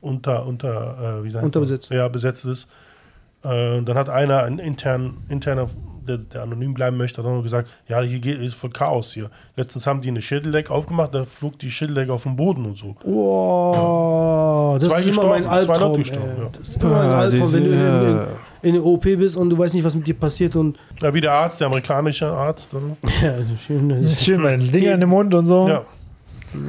unter, 0.00 0.46
unter, 0.46 1.20
äh, 1.20 1.22
wie 1.22 1.30
sagt 1.30 1.42
man? 1.42 1.46
Unterbesetzt. 1.46 1.90
Ja, 1.92 2.08
besetzt 2.08 2.44
ist. 2.44 2.66
Äh, 3.46 3.82
dann 3.82 3.96
hat 3.96 4.08
einer, 4.08 4.42
ein 4.44 4.58
intern, 4.58 5.18
interner, 5.28 5.68
der, 6.08 6.18
der 6.18 6.42
anonym 6.42 6.74
bleiben 6.74 6.96
möchte, 6.96 7.20
hat 7.22 7.28
auch 7.28 7.34
noch 7.36 7.42
gesagt, 7.42 7.68
ja, 7.88 8.00
hier 8.00 8.20
geht, 8.20 8.40
ist 8.40 8.54
voll 8.54 8.70
Chaos 8.70 9.12
hier. 9.12 9.30
Letztens 9.56 9.86
haben 9.86 10.00
die 10.02 10.08
eine 10.08 10.22
Schädeldecke 10.22 10.72
aufgemacht, 10.72 11.14
da 11.14 11.24
flog 11.24 11.58
die 11.58 11.70
Schädeldecke 11.70 12.12
auf 12.12 12.22
den 12.22 12.36
Boden 12.36 12.64
und 12.64 12.76
so. 12.76 12.94
wow, 13.04 14.78
das 14.78 14.88
Zwei 14.88 14.98
ist 15.00 15.06
immer 15.08 15.38
gestorben, 15.38 15.46
Albtraum. 15.46 16.02
Ja. 16.02 16.12
Das 16.52 16.68
ist 16.68 16.82
immer 16.82 16.92
mein 16.94 17.08
Ah, 17.10 17.18
Albtraum, 17.18 17.52
wenn 17.52 17.64
du 17.64 17.70
in, 17.70 17.80
in, 17.80 18.26
in 18.62 18.74
der 18.74 18.84
OP 18.84 19.02
bist 19.02 19.36
und 19.36 19.50
du 19.50 19.58
weißt 19.58 19.74
nicht, 19.74 19.84
was 19.84 19.94
mit 19.94 20.06
dir 20.06 20.14
passiert 20.14 20.54
und 20.56 20.76
Ja, 21.00 21.12
wie 21.12 21.20
der 21.20 21.32
Arzt, 21.32 21.60
der 21.60 21.66
amerikanische 21.66 22.26
Arzt. 22.26 22.68
Dann, 22.72 22.96
ja, 23.22 23.34
schön, 23.64 23.88
das 23.88 24.24
Schön 24.24 24.42
mit 24.42 24.50
den 24.60 24.70
Dinger 24.72 24.94
in 24.94 25.00
den 25.00 25.08
Mund 25.08 25.34
und 25.34 25.46
so. 25.46 25.68
ja. 25.68 25.82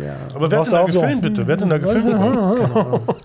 ja. 0.03 0.15
Aber 0.33 0.49
wer 0.49 0.59
hat 0.59 0.65
denn 0.67 0.73
da 0.73 0.83
gefilmt, 0.85 1.21
bitte? 1.21 1.47
Wer 1.47 1.53
hat 1.53 1.61
denn 1.61 1.69
da 1.69 1.77
gefilmt? 1.77 3.01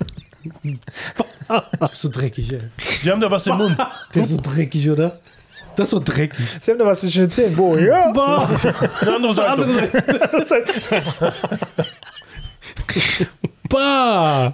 Das 1.79 1.93
ist 1.93 2.03
so 2.03 2.09
dreckig, 2.09 2.53
ey. 2.53 2.61
Die 3.03 3.11
haben 3.11 3.21
da 3.21 3.31
was 3.31 3.47
im 3.47 3.57
Mund. 3.57 3.77
Das 4.13 4.25
ist 4.25 4.31
so 4.31 4.41
dreckig, 4.41 4.89
oder? 4.91 5.21
Das 5.77 5.85
ist 5.85 5.91
so 5.91 6.01
dreckig. 6.01 6.39
Sie 6.61 6.71
haben 6.71 6.79
da 6.79 6.87
was 6.87 7.01
zwischen 7.01 7.23
den 7.23 7.31
Zähnen. 7.31 7.57
Wo? 7.57 7.77
Ja. 7.77 8.13
Eine 8.13 9.15
andere 9.15 10.45
Seite. 10.45 10.73
Bah! 13.69 14.53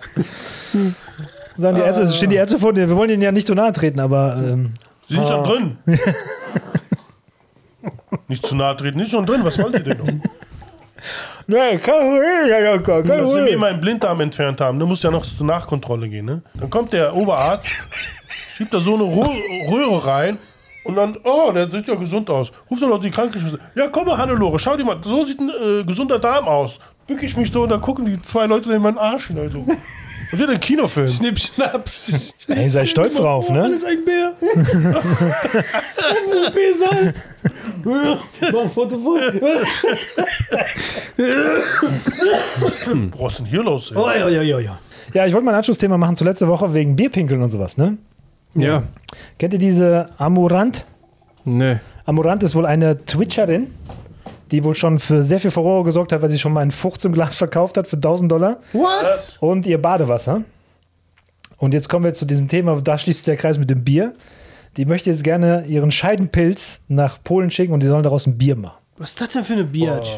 Sagen 1.57 1.75
die 1.77 1.83
Ärzte, 1.83 2.07
stehen 2.09 2.31
die 2.31 2.37
Ärzte 2.37 2.59
vor 2.59 2.73
dir. 2.73 2.89
Wir 2.89 2.97
wollen 2.97 3.11
ihnen 3.11 3.23
ja 3.23 3.33
nicht 3.33 3.47
so 3.49 3.55
nahe 3.55 3.73
treten, 3.73 3.99
aber 3.99 4.37
ähm, 4.37 4.75
Sie 5.09 5.15
sind 5.17 5.27
schon 5.27 5.45
drin. 5.45 5.79
nicht 8.29 8.47
zu 8.47 8.55
nahe 8.55 8.77
treten, 8.77 8.99
nicht 8.99 9.11
schon 9.11 9.27
drin. 9.27 9.41
Was 9.43 9.59
wollen 9.59 9.73
die 9.73 9.83
denn 9.83 9.99
noch? 9.99 10.07
Nee, 11.49 11.79
kein 11.79 11.95
Problem, 11.95 12.49
ja, 12.49 12.59
ja, 12.61 12.79
kein 12.79 13.05
Dass 13.05 13.19
sie 13.19 13.25
mir 13.25 13.25
Problem. 13.25 13.59
meinen 13.59 13.81
Blinddarm 13.81 14.21
entfernt 14.21 14.61
haben, 14.61 14.79
da 14.79 14.87
muss 14.87 15.03
ja 15.03 15.11
noch 15.11 15.27
zur 15.27 15.47
Nachkontrolle 15.47 16.09
gehen. 16.09 16.27
Ne? 16.27 16.43
Dann 16.55 16.71
kommt 16.71 16.93
der 16.93 17.15
Oberarzt, 17.15 17.67
schiebt 18.55 18.73
da 18.73 18.79
so 18.79 18.95
eine 18.95 19.05
Röhre, 19.05 19.37
Röhre 19.71 20.07
rein 20.07 20.39
und 20.85 20.95
dann, 20.95 21.17
oh, 21.25 21.51
der 21.53 21.69
sieht 21.69 21.89
ja 21.89 21.97
gesund 21.97 22.31
aus. 22.31 22.53
Ruf 22.71 22.79
doch 22.79 22.89
noch 22.89 23.01
die 23.01 23.11
Krankenschwester. 23.11 23.59
Ja, 23.75 23.89
komm 23.89 24.07
mal, 24.07 24.17
Hannelore, 24.17 24.59
schau 24.59 24.77
dir 24.77 24.85
mal, 24.85 24.99
so 25.03 25.25
sieht 25.25 25.41
ein 25.41 25.51
äh, 25.51 25.85
gesunder 25.85 26.19
Darm 26.19 26.47
aus. 26.47 26.79
Bück 27.07 27.23
ich 27.23 27.37
mich 27.37 27.51
so 27.51 27.63
und 27.63 27.71
dann 27.71 27.81
gucken 27.81 28.05
die 28.05 28.23
zwei 28.23 28.47
Leute 28.47 28.73
in 28.73 28.83
meinen 28.83 28.99
Arsch 28.99 29.27
hinein. 29.29 29.51
So. 29.51 29.67
Das 30.31 30.41
wird 30.41 30.51
ein 30.51 30.61
Kinofilm. 30.61 31.09
Schnipp, 31.09 31.39
schnapp. 31.39 31.89
Ey, 32.49 32.69
sei 32.69 32.85
stolz 32.85 33.17
drauf, 33.17 33.49
ne? 33.51 33.63
Alles 33.63 33.85
ein 33.85 34.05
Bär. 34.05 34.33
OP 36.47 36.59
sein. 36.79 37.15
Mach 37.85 38.63
ein 38.63 38.71
Foto 38.71 38.99
vor. 38.99 39.19
Was 43.19 43.33
ist 43.33 43.39
denn 43.39 43.47
hier 43.47 43.63
los? 43.63 43.93
Oh, 43.95 44.07
ja, 44.09 44.29
ja, 44.29 44.43
ja, 44.43 44.59
ja. 44.59 44.79
Ja, 45.15 45.27
ich 45.27 45.33
wollte 45.33 45.47
mal 45.47 45.53
ein 45.53 45.59
Anschlussthema 45.59 45.97
machen 45.97 46.17
zu 46.17 46.25
letzter 46.25 46.49
Woche 46.49 46.75
wegen 46.75 46.95
Bierpinkeln 46.95 47.43
und 47.43 47.49
sowas, 47.51 47.77
ne? 47.79 47.97
Ja. 48.55 48.83
Kennt 49.39 49.55
ihr 49.55 49.59
diese 49.59 50.11
Amorant? 50.19 50.85
Nee. 51.45 51.77
Amorant 52.05 52.43
ist 52.43 52.55
wohl 52.55 52.67
eine 52.67 53.05
Twitcherin, 53.07 53.69
die 54.51 54.65
wohl 54.65 54.75
schon 54.75 54.99
für 54.99 55.23
sehr 55.23 55.41
viel 55.41 55.51
Furore 55.51 55.85
gesorgt 55.85 56.13
hat, 56.13 56.23
weil 56.23 56.31
sie 56.31 56.39
schon 56.39 56.53
mal 56.53 56.61
einen 56.61 56.71
Fuchs 56.71 57.05
im 57.05 57.13
Glas 57.13 57.35
verkauft 57.37 57.77
hat 57.77 57.87
für 57.87 57.97
1000 57.97 58.31
Dollar 58.31 58.59
What? 58.73 59.39
und 59.41 59.67
ihr 59.67 59.81
Badewasser. 59.81 60.43
Und 61.57 61.75
jetzt 61.75 61.89
kommen 61.89 62.05
wir 62.05 62.15
zu 62.15 62.25
diesem 62.25 62.47
Thema, 62.49 62.81
da 62.81 62.97
schließt 62.99 63.19
sich 63.19 63.25
der 63.25 63.37
Kreis 63.37 63.59
mit 63.59 63.69
dem 63.71 63.83
Bier. 63.85 64.15
Die 64.77 64.85
möchte 64.85 65.11
jetzt 65.11 65.25
gerne 65.25 65.65
ihren 65.67 65.91
Scheidenpilz 65.91 66.81
nach 66.89 67.19
Polen 67.25 67.51
schicken 67.51 67.73
und 67.73 67.81
die 67.83 67.87
sollen 67.87 68.03
daraus 68.05 68.27
ein 68.27 68.39
Bier 68.39 68.55
machen. 68.55 68.79
Was 68.97 69.11
ist 69.11 69.21
das 69.21 69.31
denn 69.31 69.45
für 69.45 69.55
eine 69.55 69.65
Biatch? 69.65 70.11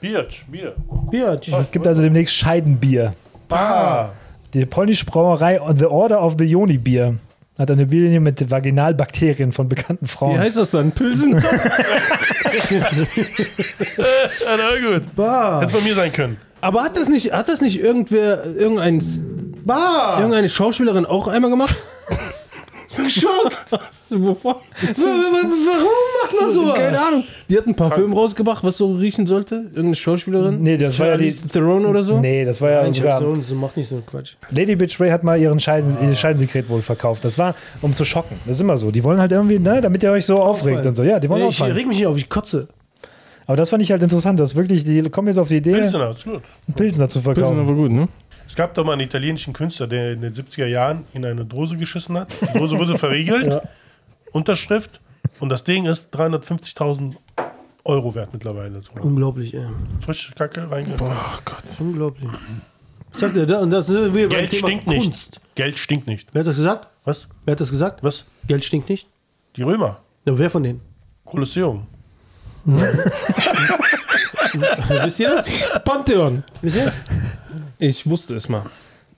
Birch, 0.00 0.44
Bier. 0.46 0.74
Biatch. 1.10 1.48
Es 1.48 1.70
gibt 1.70 1.86
also 1.86 2.02
demnächst 2.02 2.34
Scheidenbier. 2.34 3.14
Ah, 3.48 4.10
Die 4.54 4.64
polnische 4.66 5.04
Brauerei 5.04 5.60
The 5.76 5.86
Order 5.86 6.22
of 6.22 6.34
the 6.38 6.44
Yoni 6.44 6.78
Bier 6.78 7.14
hat 7.58 7.70
eine 7.70 7.86
Bierlinie 7.86 8.20
mit 8.20 8.50
Vaginalbakterien 8.50 9.52
von 9.52 9.68
bekannten 9.68 10.06
Wie 10.06 10.10
Frauen. 10.10 10.38
heißt 10.38 10.56
das 10.58 10.72
dann? 10.72 10.92
Pilsen? 10.92 11.32
ja, 11.42 11.42
na 14.56 14.90
gut. 14.92 15.14
Bar. 15.14 15.62
Hätte 15.62 15.72
von 15.72 15.84
mir 15.84 15.94
sein 15.94 16.12
können. 16.12 16.36
Aber 16.60 16.82
hat 16.82 16.96
das 16.96 17.08
nicht, 17.08 17.32
hat 17.32 17.48
das 17.48 17.60
nicht 17.60 17.80
irgendwer, 17.80 18.44
irgendein, 18.44 19.02
Bar. 19.64 20.18
irgendeine 20.18 20.48
Schauspielerin 20.48 21.06
auch 21.06 21.28
einmal 21.28 21.50
gemacht? 21.50 21.76
Geschockt. 22.96 23.70
Wovon? 24.10 24.54
Warum 24.96 25.84
macht 26.22 26.40
man 26.40 26.50
sowas? 26.52 26.74
Keine 26.74 27.00
Ahnung. 27.00 27.24
Die 27.48 27.56
hat 27.56 27.66
ein 27.66 27.74
Parfüm 27.74 28.12
rausgebracht, 28.12 28.64
was 28.64 28.76
so 28.76 28.92
riechen 28.94 29.26
sollte. 29.26 29.56
Irgendeine 29.70 29.94
Schauspielerin. 29.94 30.62
Nee, 30.62 30.76
das 30.76 30.98
war 30.98 31.08
ja 31.08 31.16
die. 31.16 31.32
Theron 31.32 31.84
oder 31.86 32.02
so. 32.02 32.18
Nee, 32.18 32.44
das 32.44 32.60
war 32.60 32.70
ja 32.70 32.82
Nein, 32.82 32.92
sogar. 32.92 33.20
so, 33.20 33.34
so 33.40 33.54
macht 33.54 33.76
nicht 33.76 33.88
so 33.88 33.96
einen 33.96 34.06
Quatsch. 34.06 34.34
Lady 34.50 34.76
Bitch 34.76 35.00
Ray 35.00 35.10
hat 35.10 35.22
mal 35.24 35.38
ihren 35.40 35.60
Scheiden, 35.60 35.96
ihr 36.00 36.14
Scheidensekret 36.14 36.68
wohl 36.68 36.82
verkauft. 36.82 37.24
Das 37.24 37.38
war, 37.38 37.54
um 37.82 37.92
zu 37.92 38.04
schocken. 38.04 38.36
Das 38.46 38.56
ist 38.56 38.60
immer 38.60 38.76
so. 38.78 38.90
Die 38.90 39.02
wollen 39.04 39.18
halt 39.20 39.32
irgendwie, 39.32 39.58
ne, 39.58 39.80
damit 39.80 40.02
ihr 40.02 40.10
euch 40.12 40.26
so 40.26 40.38
aufregt 40.38 40.78
Auffallen. 40.78 40.88
und 40.88 40.94
so. 40.96 41.02
Ja, 41.02 41.20
die 41.20 41.28
wollen 41.28 41.42
Nee, 41.42 41.48
ich 41.48 41.54
auffallen. 41.56 41.74
reg 41.76 41.86
mich 41.86 41.98
nicht 41.98 42.06
auf, 42.06 42.16
ich 42.16 42.28
kotze. 42.28 42.68
Aber 43.48 43.56
das 43.56 43.68
fand 43.68 43.80
ich 43.82 43.92
halt 43.92 44.02
interessant, 44.02 44.40
dass 44.40 44.56
wirklich, 44.56 44.82
die 44.82 45.02
kommen 45.08 45.28
jetzt 45.28 45.38
auf 45.38 45.46
die 45.46 45.58
Idee, 45.58 45.72
Pilsener, 45.74 46.10
ist 46.10 46.24
gut. 46.24 46.40
einen 46.66 46.74
Pilsner 46.74 47.08
zu 47.08 47.20
verkaufen. 47.20 47.60
aber 47.60 47.74
gut, 47.74 47.92
ne? 47.92 48.08
Es 48.48 48.54
gab 48.54 48.74
doch 48.74 48.84
mal 48.84 48.92
einen 48.92 49.02
italienischen 49.02 49.52
Künstler, 49.52 49.86
der 49.86 50.12
in 50.12 50.20
den 50.22 50.32
70er 50.32 50.66
Jahren 50.66 51.04
in 51.12 51.24
eine 51.24 51.44
Dose 51.44 51.76
geschissen 51.76 52.16
hat. 52.18 52.34
Die 52.54 52.58
Dose 52.58 52.78
wurde 52.78 52.96
verriegelt, 53.06 53.60
Unterschrift 54.32 55.00
und 55.40 55.48
das 55.48 55.64
Ding 55.64 55.86
ist 55.86 56.14
350.000 56.14 57.16
Euro 57.84 58.14
wert 58.14 58.30
mittlerweile. 58.32 58.80
So. 58.82 58.92
Unglaublich, 59.00 59.54
ey. 59.54 59.64
Frische 60.00 60.32
Kacke 60.34 60.70
reingegangen. 60.70 61.16
Oh 61.16 61.38
Gott. 61.44 61.64
Unglaublich. 61.78 62.30
Ich 63.12 63.18
sag 63.20 63.32
dir, 63.34 63.46
da- 63.46 63.60
und 63.60 63.70
das 63.70 63.88
ist 63.88 64.14
wie 64.14 64.22
beim 64.26 64.30
Geld 64.30 64.50
Thema 64.50 64.68
stinkt 64.68 64.84
Kunst. 64.86 65.06
nicht. 65.06 65.40
Geld 65.54 65.78
stinkt 65.78 66.06
nicht. 66.06 66.28
Wer 66.32 66.40
hat 66.40 66.46
das 66.48 66.56
gesagt? 66.56 66.88
Was? 67.04 67.28
Wer 67.44 67.52
hat 67.52 67.60
das 67.60 67.70
gesagt? 67.70 68.02
Was? 68.02 68.24
Geld 68.48 68.64
stinkt 68.64 68.88
nicht? 68.88 69.06
Die 69.56 69.62
Römer. 69.62 70.00
Ja, 70.24 70.36
wer 70.38 70.50
von 70.50 70.62
denen? 70.62 70.80
Kolosseum. 71.24 71.86
Wisst 75.04 75.20
ihr 75.20 75.30
das? 75.30 75.46
Pantheon. 75.84 76.42
Wisst 76.62 76.76
ihr 76.76 76.84
das? 76.86 76.94
Ich 77.78 78.08
wusste 78.08 78.34
es 78.34 78.48
mal. 78.48 78.62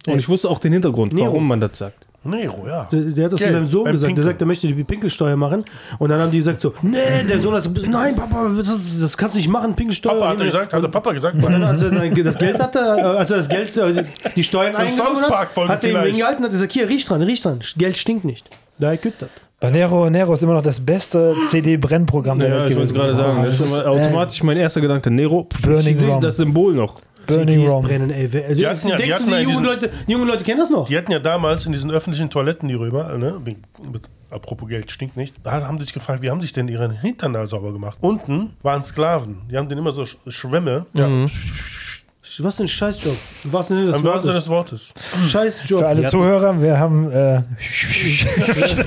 Und 0.07 0.19
ich 0.19 0.29
wusste 0.29 0.49
auch 0.49 0.59
den 0.59 0.73
Hintergrund, 0.73 1.13
Nero. 1.13 1.27
warum 1.27 1.47
man 1.47 1.61
das 1.61 1.77
sagt. 1.79 2.07
Nero, 2.25 2.67
ja. 2.67 2.89
Der, 2.91 3.01
der 3.03 3.25
hat 3.27 3.33
das 3.33 3.39
zu 3.39 3.45
Geld 3.45 3.55
seinem 3.57 3.67
Sohn 3.67 3.85
beim 3.85 3.93
gesagt. 3.93 4.03
Der 4.03 4.15
Pinkeln. 4.17 4.27
sagt, 4.27 4.41
er 4.41 4.47
möchte 4.47 4.67
die 4.67 4.85
Pinkelsteuer 4.85 5.37
machen. 5.37 5.65
Und 5.99 6.09
dann 6.11 6.21
haben 6.21 6.31
die 6.33 6.39
gesagt 6.39 6.61
so, 6.61 6.73
nee, 6.83 7.23
der 7.29 7.41
Sohn 7.41 7.55
hat 7.55 7.63
gesagt, 7.73 7.89
nein, 7.91 8.17
Papa, 8.17 8.51
das, 8.57 8.99
das 8.99 9.17
kannst 9.17 9.37
du 9.37 9.39
nicht 9.39 9.49
machen, 9.49 9.75
Pinkelsteuer. 9.77 10.15
Papa 10.15 10.29
hat 10.31 10.39
er 10.41 10.45
gesagt, 10.47 10.73
hat 10.73 10.83
der 10.83 10.89
Papa 10.89 11.13
gesagt. 11.13 11.37
Und 11.37 11.43
dann, 11.53 11.63
als 11.63 11.81
er 11.83 11.91
dann 11.91 12.15
das 12.25 12.39
Geld 12.39 12.59
hatte, 12.59 12.79
äh, 12.79 13.01
als 13.03 13.31
er 13.31 13.37
das 13.39 13.49
Geld, 13.49 13.77
äh, 13.77 14.05
die 14.35 14.43
Steuern 14.43 14.73
Das 14.73 14.89
ist 14.93 15.01
eingenommen 15.01 15.23
hat, 15.23 15.31
Park-Folge 15.31 15.73
hat 15.73 15.83
er 15.85 15.89
ihm 15.89 15.93
vielleicht. 15.95 16.11
hingehalten 16.11 16.39
und 16.39 16.45
hat 16.47 16.53
gesagt, 16.53 16.73
hier, 16.73 16.89
riech 16.89 17.05
dran, 17.05 17.23
riech 17.23 17.41
dran. 17.41 17.61
Geld 17.77 17.97
stinkt 17.97 18.25
nicht. 18.25 18.49
Da 18.79 18.97
gibt 18.97 19.23
das. 19.23 19.29
Bei 19.61 19.71
Nero, 19.71 20.09
Nero 20.11 20.33
ist 20.35 20.43
immer 20.43 20.55
noch 20.55 20.63
das 20.63 20.79
beste 20.79 21.35
CD-Brennprogramm 21.49 22.39
der 22.39 22.49
Ja, 22.49 22.55
Welt 22.61 22.71
ich 22.71 22.77
wollte 22.77 22.93
gewesen. 22.93 23.17
gerade 23.17 23.17
sagen, 23.35 23.45
das 23.45 23.61
ist 23.61 23.79
immer 23.79 23.89
automatisch 23.91 24.43
mein 24.43 24.57
erster 24.57 24.81
Gedanke. 24.81 25.11
Nero, 25.11 25.49
Burning 25.63 25.95
ich 25.95 25.99
sehe 26.01 26.09
Rum. 26.11 26.21
das 26.21 26.37
Symbol 26.37 26.75
noch. 26.75 27.01
Burning 27.29 27.61
CDs 27.69 27.83
brennen, 27.83 28.11
ey. 28.11 28.23
Also, 28.23 28.55
Die 28.55 28.67
hatten 28.67 28.89
ja- 28.89 28.97
die 28.97 29.03
denkst 29.03 29.15
hatten 29.15 29.27
du, 29.27 29.33
ja 29.33 29.39
die 29.39 29.43
jungen 29.45 29.49
diesen- 29.59 29.65
Leute, 29.65 29.91
die 30.07 30.13
jungen 30.13 30.27
Leute 30.29 30.45
kennen 30.45 30.59
das 30.61 30.71
noch? 30.71 30.87
Die 30.89 30.97
hatten 30.97 31.13
ja 31.13 31.19
damals 31.21 31.65
in 31.67 31.73
diesen 31.73 31.91
öffentlichen 31.91 32.31
Toiletten, 32.31 32.69
die 32.69 32.75
Römer, 32.75 33.17
ne, 33.19 33.35
mit, 33.45 33.57
mit, 33.93 34.03
apropos 34.31 34.69
Geld 34.69 34.91
stinkt 34.91 35.17
nicht, 35.17 35.35
da 35.45 35.53
haben 35.67 35.79
sich 35.81 35.93
gefragt, 35.93 36.23
wie 36.23 36.31
haben 36.31 36.41
sich 36.41 36.53
denn 36.53 36.69
ihren 36.69 36.91
Hintern 36.93 37.33
da 37.33 37.47
sauber 37.47 37.73
gemacht? 37.73 37.99
Unten 38.01 38.51
waren 38.63 38.83
Sklaven, 38.85 39.43
die 39.51 39.57
haben 39.57 39.69
den 39.69 39.79
immer 39.79 39.93
so 39.93 40.05
Sch 40.07 40.17
Schwämme, 40.27 40.87
ja, 40.95 41.07
Was 42.45 42.57
für 42.57 42.63
ein 42.65 42.69
Scheißjob. 42.69 43.17
Was 43.45 43.69
denn 43.69 43.87
das 43.87 43.97
am 43.97 44.05
wahrsten 44.05 44.23
Sinne 44.23 44.35
des 44.35 44.49
Wortes? 44.49 44.93
Wortes. 45.19 45.31
Scheißjob. 45.31 45.79
Für 45.81 45.87
alle 45.89 46.01
Die 46.01 46.07
hatten- 46.07 46.11
Zuhörer, 46.17 46.63
wir 46.63 46.79
haben 46.79 47.11
äh, 47.11 47.43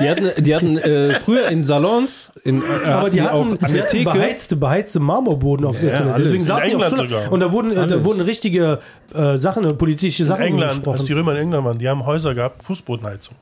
Die 0.00 0.08
hatten, 0.10 0.44
die 0.44 0.54
hatten 0.54 0.76
äh, 0.78 1.14
früher 1.24 1.48
in 1.48 1.64
Salons, 1.64 2.32
in, 2.44 2.62
äh, 2.62 2.88
aber 2.88 3.10
die 3.10 3.22
hatten, 3.22 3.58
die 3.58 3.72
der 3.72 3.84
hatten 3.84 4.04
beheizte, 4.04 4.56
beheizte 4.56 5.00
Marmorboden 5.00 5.66
auf 5.66 5.80
der 5.80 5.90
Ja, 5.90 5.96
Toilette. 5.96 6.14
alles. 6.14 6.26
Deswegen 6.28 6.42
In 6.42 6.46
saßen 6.46 6.64
die 6.70 6.76
auch 6.76 6.82
England 6.82 6.96
sogar. 7.10 7.32
Und 7.32 7.40
da 7.40 7.52
wurden, 7.52 7.70
äh, 7.72 7.74
da 7.74 7.82
Alles. 7.82 8.04
wurden 8.04 8.20
richtige 8.20 8.78
äh, 9.14 9.36
Sachen, 9.38 9.64
äh, 9.64 9.72
politische 9.74 10.22
In 10.22 10.28
Sachen 10.28 10.42
England, 10.44 10.64
als 10.64 10.74
gesprochen. 10.76 11.06
die 11.06 11.12
Römer 11.12 11.32
in 11.32 11.38
England 11.38 11.64
waren, 11.64 11.78
die 11.78 11.88
haben 11.88 12.04
Häuser 12.06 12.34
gehabt, 12.34 12.62
Fußbodenheizung. 12.64 13.34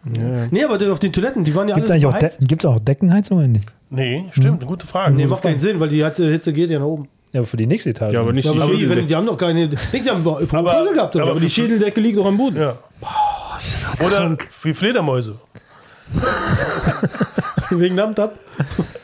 Nee, 0.51 0.65
aber 0.65 0.93
auf 0.93 0.99
den 0.99 1.13
Toiletten, 1.13 1.45
die 1.45 1.55
waren 1.55 1.69
ja 1.69 1.75
Gibt 1.75 1.87
es 1.87 1.91
alle 1.91 1.97
eigentlich 2.01 2.07
auch, 2.15 2.19
beheizt. 2.19 2.41
De 2.41 2.47
gibt's 2.47 2.65
auch 2.65 2.79
Deckenheizung 2.79 3.39
oder 3.39 3.49
nicht? 3.49 3.67
Nee, 3.91 4.25
stimmt, 4.33 4.61
eine 4.61 4.67
gute 4.69 4.87
Frage. 4.87 5.15
Nee, 5.15 5.27
macht 5.27 5.43
keinen 5.43 5.59
Sinn, 5.59 5.79
weil 5.79 5.89
die 5.89 6.03
Hitze 6.05 6.53
geht 6.53 6.71
ja 6.71 6.79
nach 6.79 6.87
oben. 6.87 7.09
Ja, 7.35 7.41
aber 7.41 7.47
für 7.49 7.57
die 7.57 7.67
nächste 7.67 7.91
Etage. 7.91 8.15
Ja, 8.15 8.21
aber 8.21 8.33
nicht 8.33 8.45
Ja, 8.47 8.53
die 8.53 8.61
aber 8.61 8.73
wie, 8.79 8.89
wenn, 8.89 9.07
die 9.09 9.15
haben 9.17 9.27
doch 9.27 9.37
keine. 9.37 9.67
Nichts, 9.67 9.91
die 9.91 10.09
haben 10.09 10.21
Aber- 10.27 10.39
gehabt, 10.41 11.15
oder? 11.17 11.23
aber 11.25 11.33
Aber 11.33 11.41
Die 11.41 11.51
Schädeldecke 11.51 12.01
liegt 12.01 12.17
doch 12.17 12.27
am 12.27 12.37
Boden. 12.39 12.57
Ja. 12.59 12.77
Oder 14.07 14.37
wie 14.63 14.73
Fledermäuse. 14.73 15.39
Wegen 17.71 17.97
Namtab. 17.97 18.39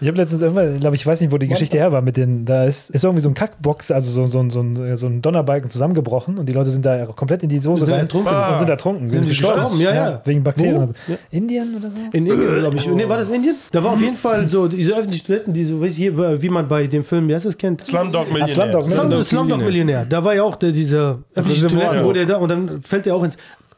Ich 0.00 0.08
habe 0.08 0.16
letztens 0.16 0.42
irgendwann, 0.42 0.80
glaube 0.80 0.96
ich, 0.96 1.06
weiß 1.06 1.20
nicht, 1.20 1.32
wo 1.32 1.38
die 1.38 1.48
Geschichte 1.48 1.76
her 1.76 1.92
war, 1.92 2.02
mit 2.02 2.16
den, 2.16 2.44
da 2.44 2.64
ist, 2.64 2.90
ist 2.90 3.04
irgendwie 3.04 3.22
so 3.22 3.28
ein 3.28 3.34
Kackbox, 3.34 3.90
also 3.90 4.10
so, 4.10 4.26
so, 4.26 4.48
so, 4.50 4.60
ein, 4.60 4.96
so 4.96 5.06
ein 5.06 5.22
Donnerbalken 5.22 5.70
zusammengebrochen 5.70 6.38
und 6.38 6.48
die 6.48 6.52
Leute 6.52 6.70
sind 6.70 6.84
da 6.84 7.06
komplett 7.06 7.42
in 7.42 7.48
die 7.48 7.58
Soße 7.58 7.84
Sind 7.84 7.94
rein 7.94 8.00
ertrunken. 8.02 8.32
und 8.34 8.58
sind 8.58 8.68
ertrunken. 8.68 9.08
Sind 9.08 9.22
die 9.24 9.28
gestorben? 9.28 9.80
Ja, 9.80 9.94
ja. 9.94 10.22
Wegen 10.24 10.42
Bakterien. 10.42 10.76
Und 10.76 10.96
so. 11.06 11.12
Ja. 11.12 11.18
Indien 11.30 11.74
oder 11.76 11.90
so? 11.90 11.98
In 12.12 12.26
Indien, 12.26 12.58
glaube 12.58 12.76
ich. 12.76 12.86
Nee, 12.86 13.08
war 13.08 13.18
das 13.18 13.30
Indien? 13.30 13.56
Da 13.72 13.82
war 13.82 13.92
auf 13.92 14.00
jeden 14.00 14.16
Fall 14.16 14.46
so 14.48 14.68
diese 14.68 14.92
öffentlichen 14.96 15.26
Toiletten, 15.26 15.52
die 15.54 15.64
so, 15.64 15.80
weiß 15.80 15.90
ich, 15.92 15.96
hier, 15.96 16.42
wie 16.42 16.48
man 16.48 16.68
bei 16.68 16.86
dem 16.86 17.02
Film, 17.02 17.28
wie 17.28 17.34
heißt 17.34 17.46
das 17.46 17.56
kennt? 17.58 17.86
Slumdog 17.86 18.28
Millionär. 18.28 18.48
Slumdog 18.48 18.90
Slum- 18.90 19.08
Millionär. 19.08 19.24
Slumdog 19.24 19.58
Millionär. 19.58 20.06
Da 20.06 20.24
war 20.24 20.34
ja 20.34 20.42
auch 20.42 20.56
der, 20.56 20.72
diese 20.72 21.18
öffentlichen 21.34 21.64
Reservoir, 21.64 21.86
Toiletten, 21.88 22.06
wo 22.08 22.12
der 22.12 22.26
da 22.26 22.36
und 22.36 22.48
dann 22.48 22.82
fällt 22.82 23.06
er 23.06 23.14
auch 23.16 23.22
ins. 23.24 23.36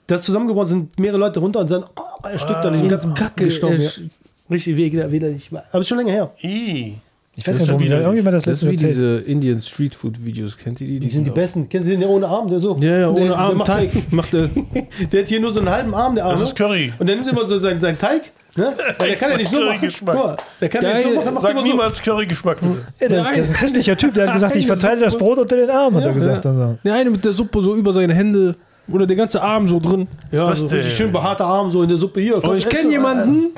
Das 0.08 0.22
zusammengebrochen 0.22 0.68
sind 0.68 1.00
mehrere 1.00 1.18
Leute 1.18 1.40
runter 1.40 1.60
und 1.60 1.70
dann 1.70 1.82
oh, 1.82 2.28
erstickt 2.28 2.60
an 2.64 2.72
diesem 2.72 2.88
ganzen 2.88 3.14
Kacke 3.14 3.44
gestorben. 3.44 3.88
Ja. 4.48 4.54
Richtig 4.54 4.76
weh, 4.76 5.10
widerlich. 5.12 5.50
Aber 5.72 5.80
ist 5.80 5.88
schon 5.88 5.98
länger 5.98 6.12
her. 6.12 6.30
Ih. 6.42 6.94
Ich 7.38 7.46
weiß 7.46 7.58
Das 7.58 7.58
nicht, 7.58 7.68
warum 7.68 7.80
ja 7.82 7.86
wieder- 7.88 8.00
irgendjemand 8.00 8.34
das 8.36 8.46
letzte 8.46 8.70
erzählt. 8.70 8.94
diese 8.94 9.16
Indian 9.18 9.60
Street 9.60 9.94
Food 9.94 10.24
Videos. 10.24 10.56
Kennt 10.56 10.80
ihr 10.80 10.86
die? 10.86 11.00
Die 11.00 11.10
sind 11.10 11.24
die 11.24 11.30
auch- 11.30 11.34
besten. 11.34 11.68
Kennst 11.68 11.86
du 11.86 11.90
den 11.90 12.00
der 12.00 12.08
ohne 12.08 12.26
Arm, 12.26 12.48
der 12.48 12.60
so? 12.60 12.78
Ja, 12.80 12.96
ja, 12.98 13.08
ohne 13.10 13.26
der, 13.26 13.36
Arm. 13.38 13.48
Der, 13.48 13.56
macht 13.56 13.66
Teig. 13.68 13.90
Macht 14.12 14.34
er. 14.34 14.48
der 15.12 15.20
hat 15.20 15.28
hier 15.28 15.40
nur 15.40 15.52
so 15.52 15.60
einen 15.60 15.68
halben 15.68 15.94
Arm, 15.94 16.14
der 16.14 16.24
Arme. 16.24 16.38
Das 16.40 16.48
ist 16.48 16.56
Curry. 16.56 16.92
Und 16.98 17.06
der 17.06 17.16
nimmt 17.16 17.28
immer 17.28 17.44
so 17.44 17.58
seinen, 17.58 17.78
seinen 17.80 17.98
Teig. 17.98 18.22
Ne? 18.56 18.72
Weil 18.98 19.08
der 19.08 19.16
kann 19.18 19.30
ja 19.32 19.36
nicht 19.36 19.50
so 19.50 19.60
machen. 19.60 19.90
Mal, 20.06 20.36
der 20.62 20.68
kann 20.70 20.82
ja 20.82 20.94
nicht 20.94 21.02
so 21.02 21.14
machen, 21.14 21.34
macht 21.34 21.42
Sag 21.42 21.50
immer 21.50 21.60
so. 21.60 21.66
niemals 21.66 22.00
Curry-Geschmack 22.02 22.58
bitte. 22.60 22.86
Ja, 23.00 23.08
das, 23.18 23.28
das 23.28 23.38
ist 23.38 23.48
ein 23.50 23.54
christlicher 23.54 23.96
Typ, 23.98 24.14
der 24.14 24.28
hat 24.28 24.32
gesagt, 24.32 24.56
ich 24.56 24.66
verteile 24.66 25.00
das 25.02 25.18
Brot 25.18 25.38
unter 25.38 25.56
den 25.58 25.68
Arm, 25.68 25.94
hat 25.94 26.04
er 26.04 26.12
gesagt. 26.14 26.46
Also. 26.46 26.78
Der 26.82 26.94
eine 26.94 27.10
mit 27.10 27.22
der 27.22 27.32
Suppe 27.34 27.60
so 27.60 27.76
über 27.76 27.92
seine 27.92 28.14
Hände 28.14 28.56
oder 28.90 29.06
der 29.06 29.16
ganze 29.16 29.42
Arm 29.42 29.68
so 29.68 29.78
drin. 29.78 30.08
Ja, 30.32 30.54
so 30.54 30.70
schön 30.70 31.12
behaarter 31.12 31.44
Arm 31.44 31.70
so 31.70 31.82
in 31.82 31.90
der 31.90 31.98
Suppe 31.98 32.20
hier. 32.20 32.36
Aber 32.42 32.56
ich 32.56 32.66
kenne 32.66 32.90
jemanden, 32.92 33.48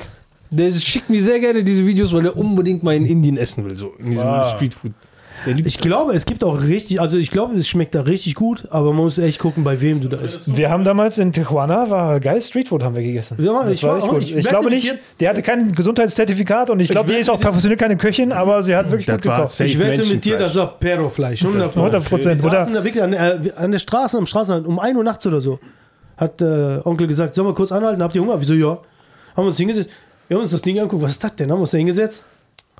der 0.49 0.71
schickt 0.71 1.09
mir 1.09 1.21
sehr 1.21 1.39
gerne 1.39 1.63
diese 1.63 1.85
Videos, 1.85 2.13
weil 2.13 2.25
er 2.25 2.35
unbedingt 2.37 2.83
mal 2.83 2.95
in 2.95 3.05
Indien 3.05 3.37
essen 3.37 3.65
will, 3.65 3.75
so 3.75 3.93
in 3.99 4.11
diesem 4.11 4.25
Ah. 4.25 4.43
Street 4.55 4.73
Food. 4.73 4.91
Der 5.45 5.53
liebt 5.53 5.67
Ich 5.69 5.77
glaube, 5.79 6.13
es 6.13 6.25
gibt 6.25 6.43
auch 6.43 6.61
richtig, 6.63 6.99
also 6.99 7.15
ich 7.17 7.31
glaube, 7.31 7.55
es 7.55 7.65
schmeckt 7.69 7.95
da 7.95 8.01
richtig 8.01 8.35
gut, 8.35 8.65
aber 8.71 8.87
man 8.91 9.03
muss 9.05 9.17
echt 9.17 9.39
gucken, 9.39 9.63
bei 9.63 9.79
wem 9.79 10.01
du 10.01 10.09
da 10.09 10.17
isst. 10.17 10.53
Wir 10.57 10.69
haben 10.69 10.83
damals 10.83 11.17
in 11.17 11.31
Tijuana, 11.31 11.89
war 11.89 12.19
geil, 12.19 12.41
Streetfood 12.41 12.83
haben 12.83 12.93
wir 12.93 13.03
gegessen. 13.03 13.37
Ja, 13.41 13.63
das 13.63 13.71
ich 13.71 13.83
war 13.83 13.91
war 13.91 13.97
echt 13.99 14.07
auch- 14.07 14.13
gut. 14.15 14.21
ich 14.23 14.35
Ich, 14.35 14.47
glaube 14.49 14.69
nicht, 14.69 14.93
der 15.21 15.29
hatte 15.29 15.41
kein 15.41 15.71
Gesundheitszertifikat 15.71 16.69
und 16.71 16.81
ich 16.81 16.89
glaube, 16.89 17.13
die 17.13 17.19
ist 17.19 17.29
auch 17.29 17.39
professionell 17.39 17.77
keine 17.77 17.95
Köchin, 17.95 18.33
aber 18.33 18.61
sie 18.63 18.75
hat 18.75 18.87
wirklich 18.91 19.05
Das 19.05 19.15
gut 19.15 19.25
war 19.27 19.37
gekocht. 19.43 19.59
Ich 19.61 19.79
wette 19.79 20.05
mit 20.09 20.25
dir, 20.25 20.37
das 20.37 20.55
war 20.55 20.77
Perro-Fleisch. 20.77 21.41
100 21.45 21.73
100 21.73 22.03
Prozent. 22.03 22.43
Wir 22.43 22.51
saßen 22.51 22.73
da 22.73 22.83
wirklich 22.83 23.01
an, 23.01 23.13
äh, 23.13 23.39
an 23.55 23.71
der 23.71 23.79
Straße, 23.79 24.17
am 24.17 24.25
Straßenrand, 24.25 24.67
um 24.67 24.77
1 24.77 24.97
Uhr 24.97 25.05
nachts 25.05 25.25
oder 25.25 25.39
so. 25.39 25.57
Hat 26.17 26.41
äh, 26.41 26.79
Onkel 26.83 27.07
gesagt, 27.07 27.35
sollen 27.35 27.47
wir 27.47 27.53
kurz 27.53 27.71
anhalten? 27.71 28.03
Habt 28.03 28.13
ihr 28.13 28.21
Hunger? 28.21 28.41
Wieso, 28.41 28.53
ja. 28.55 28.71
Haben 29.37 29.45
wir 29.45 29.45
uns 29.45 29.57
hingesetzt. 29.57 29.89
Wir 30.29 30.37
haben 30.37 30.43
uns 30.43 30.51
das 30.51 30.61
Ding 30.61 30.77
angeguckt, 30.77 31.01
was 31.01 31.11
ist 31.13 31.23
das 31.23 31.35
denn? 31.35 31.49
Haben 31.49 31.57
wir 31.57 31.61
uns 31.61 31.71
da 31.71 31.79
hingesetzt, 31.79 32.23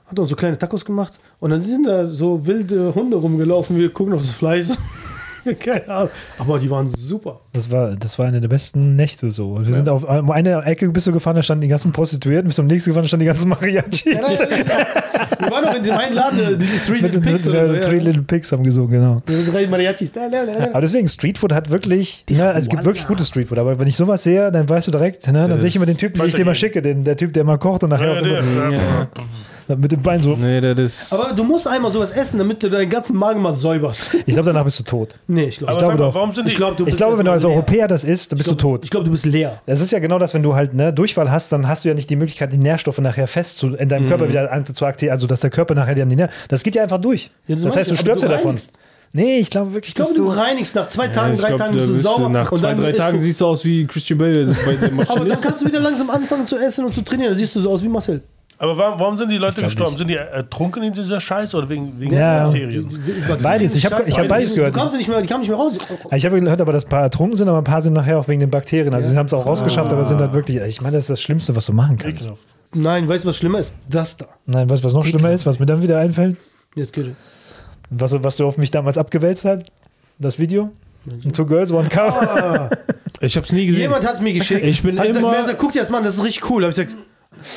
hat 0.06 0.20
uns 0.20 0.30
so 0.30 0.36
kleine 0.36 0.56
Tacos 0.56 0.86
gemacht 0.86 1.18
und 1.40 1.50
dann 1.50 1.64
sind 1.64 1.88
da 1.88 2.08
so 2.08 2.46
wilde 2.46 2.94
Hunde 2.94 3.18
rumgelaufen. 3.18 3.76
Wir 3.76 3.92
gucken 3.92 4.14
auf 4.14 4.22
das 4.22 4.30
Fleisch. 4.30 4.68
Keine 5.60 5.88
Ahnung. 5.88 6.10
Aber 6.38 6.60
die 6.60 6.70
waren 6.70 6.88
super. 6.96 7.42
das 7.54 7.72
war, 7.72 7.96
das 7.96 8.18
war 8.20 8.26
eine 8.28 8.42
der 8.42 8.48
besten 8.48 8.96
Nächte 8.96 9.32
so. 9.32 9.60
Wir 9.66 9.74
sind 9.74 9.90
auf 9.90 10.04
um 10.04 10.32
eine 10.32 10.64
Ecke 10.64 10.90
bist 10.90 11.08
du 11.08 11.12
gefahren, 11.12 11.36
da 11.36 11.42
standen 11.44 11.62
die 11.62 11.68
ganzen 11.68 11.92
Prostituierten, 11.92 12.48
bis 12.48 12.56
zum 12.56 12.68
nächsten 12.68 12.90
gefahren, 12.92 13.04
da 13.04 13.08
standen 13.08 13.22
die 13.26 13.28
ganzen 13.28 13.50
Mariachis. 13.50 14.06
Wir 14.06 15.52
waren 15.52 15.64
noch 15.64 15.76
in 15.76 15.84
dem 15.84 15.94
einen 15.94 16.16
Laden, 16.16 16.40
äh, 16.40 16.58
diese 16.58 16.86
Three 16.86 17.02
Mit 17.02 17.14
Little 17.14 17.22
Pigs 17.32 17.46
mit, 17.46 17.56
oder 17.56 17.66
so. 17.66 17.74
äh, 17.74 17.80
Three 17.82 17.98
Ja. 17.98 18.04
Little 18.04 18.22
Pigs 18.24 18.52
haben 18.52 18.64
gesungen, 18.64 18.92
genau. 18.92 19.22
Drei 19.52 19.68
Mariachis. 19.68 20.14
Aber 20.18 20.82
deswegen, 20.82 21.08
Streetfood 21.08 21.54
hat 21.54 21.70
wirklich, 21.70 22.26
ja, 22.30 22.52
es 22.58 22.70
gibt 22.70 22.84
wirklich 22.86 23.08
gutes 23.08 23.28
Streetfood, 23.28 23.58
aber 23.58 23.80
wenn 23.80 23.88
ich 23.88 23.96
sowas 23.96 24.24
sehe, 24.24 24.52
dann 24.52 24.68
weißt 24.68 24.88
du 24.88 24.92
direkt, 24.92 25.28
ne, 25.28 25.48
dann 25.48 25.60
sehe 25.60 25.70
ich 25.70 25.76
immer 25.76 25.86
den 25.86 25.98
Typen, 25.98 26.20
den 26.20 26.28
ich 26.30 26.36
dir 26.36 26.46
mal 26.46 26.56
schicke, 26.56 26.82
den, 26.82 27.04
der 27.04 27.16
Typ, 27.18 27.34
der 27.34 27.44
mal 27.44 27.58
kocht 27.58 27.84
und 27.84 27.90
nachher 27.92 28.22
Ja, 28.22 28.40
ja. 29.70 29.76
mit 29.76 29.92
dem 29.92 30.02
Bein 30.02 30.22
so. 30.22 30.36
Nee, 30.36 30.60
das 30.60 30.78
ist. 30.80 31.14
Aber 31.14 31.34
du 31.34 31.44
musst 31.44 31.68
einmal 31.68 31.92
sowas 31.92 32.12
essen, 32.12 32.38
damit 32.38 32.62
du 32.62 32.70
deinen 32.70 32.90
ganzen 32.90 33.16
Magen 33.16 33.42
mal 33.42 33.54
säuberst. 33.54 34.16
Ich 34.26 34.34
glaube, 34.36 34.48
danach 34.48 34.66
bist 34.66 34.80
du 34.80 34.84
tot. 34.84 35.16
Nee, 35.28 35.46
ich 35.46 35.58
glaube 35.58 35.72
Aber 35.74 35.80
glaube 35.82 35.98
doch. 35.98 36.16
warum 36.16 36.32
sind 36.32 36.46
die. 36.48 36.52
Ich 36.54 36.60
Ich 36.60 36.78
bist 36.86 36.98
glaube, 36.98 37.18
wenn 37.18 37.26
du 37.26 37.32
als 37.32 37.44
leer. 37.44 37.52
Europäer 37.52 37.88
das 37.88 38.04
isst, 38.04 38.32
dann 38.32 38.38
bist 38.38 38.50
du 38.52 38.56
tot. 38.56 38.84
Ich 38.84 38.90
glaube, 38.92 39.06
du 39.06 39.12
bist 39.12 39.26
leer. 39.26 39.62
Das 39.66 39.82
ist 39.82 39.92
ja 39.92 40.00
genau 40.00 40.20
das, 40.20 40.34
wenn 40.34 40.44
du 40.44 40.56
halt 40.56 40.74
ne, 40.74 40.94
Durchfall 40.94 41.32
hast, 41.32 41.52
dann 41.52 41.68
hast 41.68 41.86
du 41.86 41.90
ja 41.90 41.96
nicht 41.96 42.10
die 42.10 42.16
Möglichkeit, 42.16 42.52
die 42.52 42.58
Nährstoffe 42.58 43.00
nachher 43.00 43.28
fest 43.28 43.58
zu, 43.58 43.76
in 43.76 43.90
deinem 43.90 44.08
Körper 44.08 44.28
wieder 44.30 44.50
zu 44.74 44.86
aktivieren, 44.86 45.14
also 45.14 45.28
dass 45.28 45.40
der 45.40 45.50
Körper 45.50 45.76
nachher 45.76 45.96
die 45.96 46.06
Nähr 46.06 46.30
Das 46.48 46.64
geht 46.64 46.76
ja 46.76 46.84
einfach 46.84 47.00
durch. 47.00 47.32
Ja, 47.48 47.56
das 47.56 47.64
das 47.64 47.76
heißt, 47.76 47.90
du 47.90 47.96
ich, 47.96 48.00
stirbst 48.02 48.24
ja 48.24 48.30
davon. 48.30 48.58
Nee, 49.12 49.40
ich 49.40 49.50
glaube 49.50 49.74
wirklich, 49.74 49.90
Ich 49.90 49.96
glaube, 49.96 50.14
du 50.14 50.26
du. 50.26 50.30
reinigst 50.30 50.76
nach 50.76 50.88
zwei 50.90 51.08
Tagen, 51.08 51.34
ich 51.34 51.40
drei 51.40 51.48
glaub, 51.48 51.60
Tagen 51.60 51.74
bist 51.74 51.90
du 51.90 51.94
bist 51.94 52.04
sauber. 52.04 52.30
Nach 52.30 52.52
und 52.52 52.60
zwei, 52.60 52.70
dann 52.70 52.82
drei 52.82 52.92
Tagen 52.92 53.20
siehst 53.20 53.42
du 53.42 53.48
aus 53.48 53.66
wie 53.66 53.88
Christian 53.88 54.20
Bale 54.20 54.56
Aber 55.08 55.26
dann 55.26 55.42
kannst 55.42 55.62
du 55.62 55.66
wieder 55.66 55.80
langsam 55.80 56.10
anfangen 56.10 56.46
zu 56.46 56.58
essen 56.58 56.86
und 56.86 56.94
zu 56.94 57.02
trainieren. 57.02 57.32
Dann 57.32 57.40
siehst 57.40 57.56
du 57.56 57.62
so 57.62 57.72
aus 57.72 57.84
wie 57.84 57.88
Marcel. 57.90 58.22
Aber 58.62 58.78
warum, 58.78 59.00
warum 59.00 59.16
sind 59.18 59.30
die 59.32 59.38
Leute 59.38 59.62
gestorben? 59.62 59.92
nicht. 59.92 60.00
Sind 60.00 60.08
die 60.10 60.16
ertrunken 60.18 60.84
in 60.84 60.92
dieser 60.92 61.22
Scheiße 61.22 61.56
oder 61.56 61.70
wegen, 61.70 61.98
wegen 62.00 62.14
Ja. 62.14 62.44
Bakterien? 62.44 62.90
Beides. 63.42 63.74
Ich 63.74 63.86
hab- 63.86 64.06
ich 64.06 64.20
hab 64.20 64.28
beides 64.28 64.54
gehört. 64.54 64.76
Du 64.76 64.80
kamst 64.80 64.96
nicht 64.98 65.08
mehr, 65.08 65.22
die 65.22 65.28
kamen 65.28 65.40
nicht 65.42 65.50
mehr 65.50 65.58
raus. 65.58 65.78
Ich 66.14 66.26
habe 66.26 66.42
gehört, 66.42 66.60
aber 66.60 66.74
dass 66.74 66.84
ein 66.86 66.90
paar 66.90 67.04
ertrunken 67.04 67.38
sind, 67.38 67.48
aber 67.48 67.60
ein 67.60 67.64
paar 67.64 67.82
sind 67.82 67.94
nachher 67.94 68.20
auch 68.20 68.28
wegen 68.28 68.42
den 68.42 68.50
Bakterien. 68.50 68.94
Also 68.94 69.10
sie 69.10 69.16
haben 69.18 69.28
es 69.28 69.34
auch 69.34 69.46
rausgeschafft, 69.46 69.92
aber 69.94 70.04
sind 70.04 70.20
halt 70.20 70.34
wirklich. 70.34 70.58
Ich 70.58 70.82
meine, 70.82 70.96
das 70.98 71.06
ist 71.06 71.10
das 71.12 71.22
Schlimmste, 71.22 71.56
was 71.56 71.66
du 71.68 71.74
machen 71.74 71.98
kannst. 71.98 72.18
Ekelhaft. 72.22 72.42
Nein, 72.76 73.08
weißt 73.08 73.24
du, 73.24 73.30
was 73.30 73.38
schlimmer 73.38 73.60
ist? 73.60 73.74
Das 73.90 74.18
da. 74.18 74.26
Nein, 74.46 74.70
weißt 74.70 74.84
du, 74.84 74.88
was 74.88 74.94
noch 74.94 75.06
schlimmer 75.06 75.32
ist, 75.32 75.46
was 75.46 75.58
mir 75.58 75.66
dann 75.66 75.82
wieder 75.82 75.98
einfällt? 75.98 76.36
Jetzt 76.76 76.92
geht 76.94 77.16
Was, 77.90 78.12
was 78.22 78.36
du 78.36 78.46
auf 78.46 78.58
mich 78.58 78.70
damals 78.72 78.98
abgewälzt 78.98 79.46
hast? 79.46 79.64
Das 80.20 80.38
Video? 80.38 80.70
Two 81.34 81.46
Girls, 81.46 81.72
One 81.72 81.88
Cup. 81.88 82.78
Ich 83.22 83.36
hab's 83.38 83.52
nie 83.54 83.66
gesehen. 83.68 83.82
Jemand 83.84 84.06
hat 84.06 84.16
es 84.16 84.22
mir 84.22 84.34
geschickt. 84.34 84.66
Ich 84.66 84.84
bin 84.84 85.00
hat 85.00 85.08
gesagt, 85.08 85.24
immer- 85.26 85.34
wer 85.34 85.46
sagt, 85.46 85.58
guck 85.60 85.72
dir 85.72 85.80
das 85.80 85.90
mal 85.90 86.00
an, 86.00 86.04
das 86.04 86.16
ist 86.18 86.24
richtig 86.26 86.50
cool. 86.50 86.64
Hab 86.64 86.72
ich 86.72 86.76
gesagt, 86.76 86.96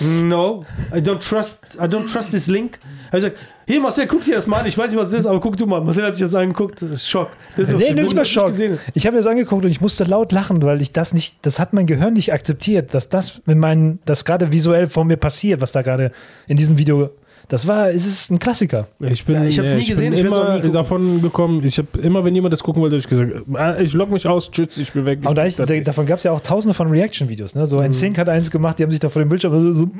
no, 0.00 0.64
I 0.94 0.98
don't 1.00 1.18
trust, 1.26 1.76
I 1.76 1.84
don't 1.86 2.10
trust 2.10 2.30
this 2.30 2.46
link. 2.46 2.78
Hab 3.08 3.18
ich 3.18 3.24
gesagt, 3.24 3.38
hier 3.66 3.80
Marcel, 3.80 4.06
guck 4.06 4.24
dir 4.24 4.34
das 4.34 4.46
mal 4.46 4.58
an. 4.60 4.66
Ich 4.66 4.76
weiß 4.76 4.90
nicht, 4.90 5.00
was 5.00 5.08
es 5.12 5.20
ist, 5.20 5.26
aber 5.26 5.40
guck 5.40 5.56
du 5.56 5.66
mal. 5.66 5.80
Marcel 5.80 6.04
hat 6.04 6.14
sich 6.14 6.24
das 6.24 6.34
angeguckt. 6.34 6.82
Das 6.82 6.90
ist 6.90 7.08
Schock. 7.08 7.30
Das 7.56 7.68
ist 7.70 7.78
Nee, 7.78 7.92
nicht 7.92 8.14
mal 8.14 8.24
Schock. 8.24 8.50
hast. 8.50 8.60
Ich 8.94 9.06
habe 9.06 9.16
das 9.16 9.26
angeguckt 9.26 9.64
und 9.64 9.70
ich 9.70 9.80
musste 9.80 10.04
laut 10.04 10.32
lachen, 10.32 10.62
weil 10.62 10.82
ich 10.82 10.92
das 10.92 11.14
nicht, 11.14 11.36
das 11.42 11.58
hat 11.58 11.72
mein 11.72 11.86
Gehirn 11.86 12.14
nicht 12.14 12.32
akzeptiert, 12.32 12.92
dass 12.94 13.08
das 13.08 13.40
mit 13.46 13.58
meinen, 13.58 14.00
das 14.04 14.24
gerade 14.24 14.50
visuell 14.52 14.86
vor 14.88 15.04
mir 15.04 15.16
passiert, 15.16 15.60
was 15.60 15.72
da 15.72 15.82
gerade 15.82 16.10
in 16.48 16.56
diesem 16.56 16.76
Video, 16.78 17.10
das 17.48 17.66
war, 17.68 17.90
es 17.90 18.06
ist 18.06 18.30
ein 18.30 18.38
Klassiker. 18.38 18.86
Ich 19.00 19.24
bin, 19.24 19.34
Ja, 19.36 19.44
ich 19.44 19.58
hab's 19.58 19.70
äh, 19.70 19.74
nie 19.76 19.84
gesehen, 19.86 20.10
bin 20.10 20.18
ich 20.18 20.22
nie 20.22 20.26
immer 20.36 20.54
gucken. 20.56 20.72
davon 20.72 21.22
gekommen. 21.22 21.64
Ich 21.64 21.78
habe 21.78 21.88
immer, 22.02 22.24
wenn 22.24 22.34
jemand 22.34 22.52
das 22.52 22.62
gucken 22.62 22.80
wollte, 22.82 22.96
hab 22.96 23.00
ich 23.04 23.08
gesagt, 23.08 23.30
ah, 23.54 23.76
ich 23.78 23.92
log 23.92 24.10
mich 24.10 24.26
aus, 24.26 24.50
tschüss, 24.50 24.76
ich 24.78 24.92
bin 24.92 25.04
weg. 25.04 25.20
Und 25.24 25.36
da 25.36 25.44
ich, 25.46 25.56
da, 25.56 25.64
davon 25.66 26.06
gab 26.06 26.18
es 26.18 26.24
ja 26.24 26.32
auch 26.32 26.40
tausende 26.40 26.74
von 26.74 26.88
Reaction-Videos. 26.88 27.54
Ne? 27.54 27.66
So 27.66 27.78
ein 27.78 27.92
Sync 27.92 28.16
hat 28.18 28.28
eins 28.28 28.50
gemacht, 28.50 28.78
die 28.78 28.84
haben 28.84 28.90
sich 28.90 29.00
da 29.00 29.08
vor 29.08 29.22
dem 29.22 29.28
Bildschirm 29.28 29.52
so, 29.52 29.72
so 29.74 29.90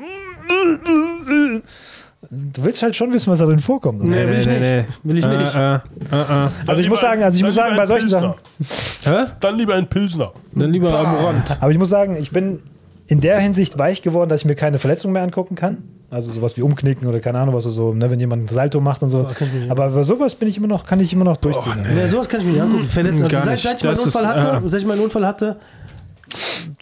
Du 2.29 2.63
willst 2.63 2.81
halt 2.81 2.95
schon 2.95 3.11
wissen, 3.13 3.29
was 3.31 3.39
da 3.39 3.45
drin 3.45 3.59
vorkommt. 3.59 4.01
Nee, 4.03 4.25
will 4.27 4.39
ich 4.39 4.47
nicht. 4.47 4.85
Will 5.03 5.17
ich 5.17 5.25
Äh, 5.25 5.37
nicht. 5.37 5.55
äh, 5.55 5.75
äh. 5.75 6.47
Also 6.65 6.81
ich 6.81 6.89
muss 6.89 7.01
sagen, 7.01 7.21
also 7.21 7.35
ich 7.35 7.43
muss 7.43 7.53
sagen, 7.55 7.75
bei 7.75 7.85
solchen 7.85 8.07
Pilsner. 8.07 8.35
Sachen, 8.59 9.25
Hä? 9.27 9.31
Dann 9.41 9.57
lieber 9.57 9.75
ein 9.75 9.87
Pilsner. 9.87 10.31
Dann 10.53 10.71
lieber 10.71 10.97
Amorant. 10.97 11.57
aber 11.61 11.71
ich 11.71 11.77
muss 11.77 11.89
sagen, 11.89 12.15
ich 12.15 12.31
bin 12.31 12.59
in 13.07 13.19
der 13.19 13.39
Hinsicht 13.39 13.77
weich 13.77 14.01
geworden, 14.01 14.29
dass 14.29 14.39
ich 14.41 14.45
mir 14.45 14.55
keine 14.55 14.79
Verletzungen 14.79 15.13
mehr 15.13 15.21
angucken 15.23 15.55
kann. 15.55 15.79
Also 16.13 16.31
sowas 16.31 16.55
wie 16.57 16.61
umknicken 16.61 17.07
oder 17.07 17.19
keine 17.19 17.39
Ahnung, 17.39 17.55
was 17.55 17.63
so, 17.63 17.93
ne, 17.93 18.09
wenn 18.11 18.19
jemand 18.19 18.43
ein 18.43 18.47
Salto 18.47 18.79
macht 18.79 19.01
und 19.03 19.09
so. 19.09 19.27
ich 19.63 19.71
Aber 19.71 19.89
bei 19.89 20.03
sowas 20.03 20.35
bin 20.35 20.47
ich 20.47 20.57
immer 20.57 20.67
noch, 20.67 20.85
kann 20.85 20.99
ich 20.99 21.11
immer 21.11 21.25
noch 21.25 21.37
durchziehen. 21.37 21.83
Ja, 21.97 22.07
sowas 22.07 22.29
kann 22.29 22.39
ich 22.41 22.45
mir 22.45 22.53
nicht 22.53 22.61
angucken. 22.61 22.85
Verletzen. 22.85 23.23
Also 23.23 23.35
seit, 23.43 23.59
seit 23.59 23.77
ich 23.77 23.83
meinen 23.83 23.95
Das 23.95 23.99
ist- 24.05 24.15
Unfall 24.15 24.27
hatte, 24.27 24.65
äh. 24.65 24.69
seit 24.69 24.81
ich 24.81 24.87
meinen 24.87 25.01
Unfall 25.01 25.25
hatte, 25.25 25.55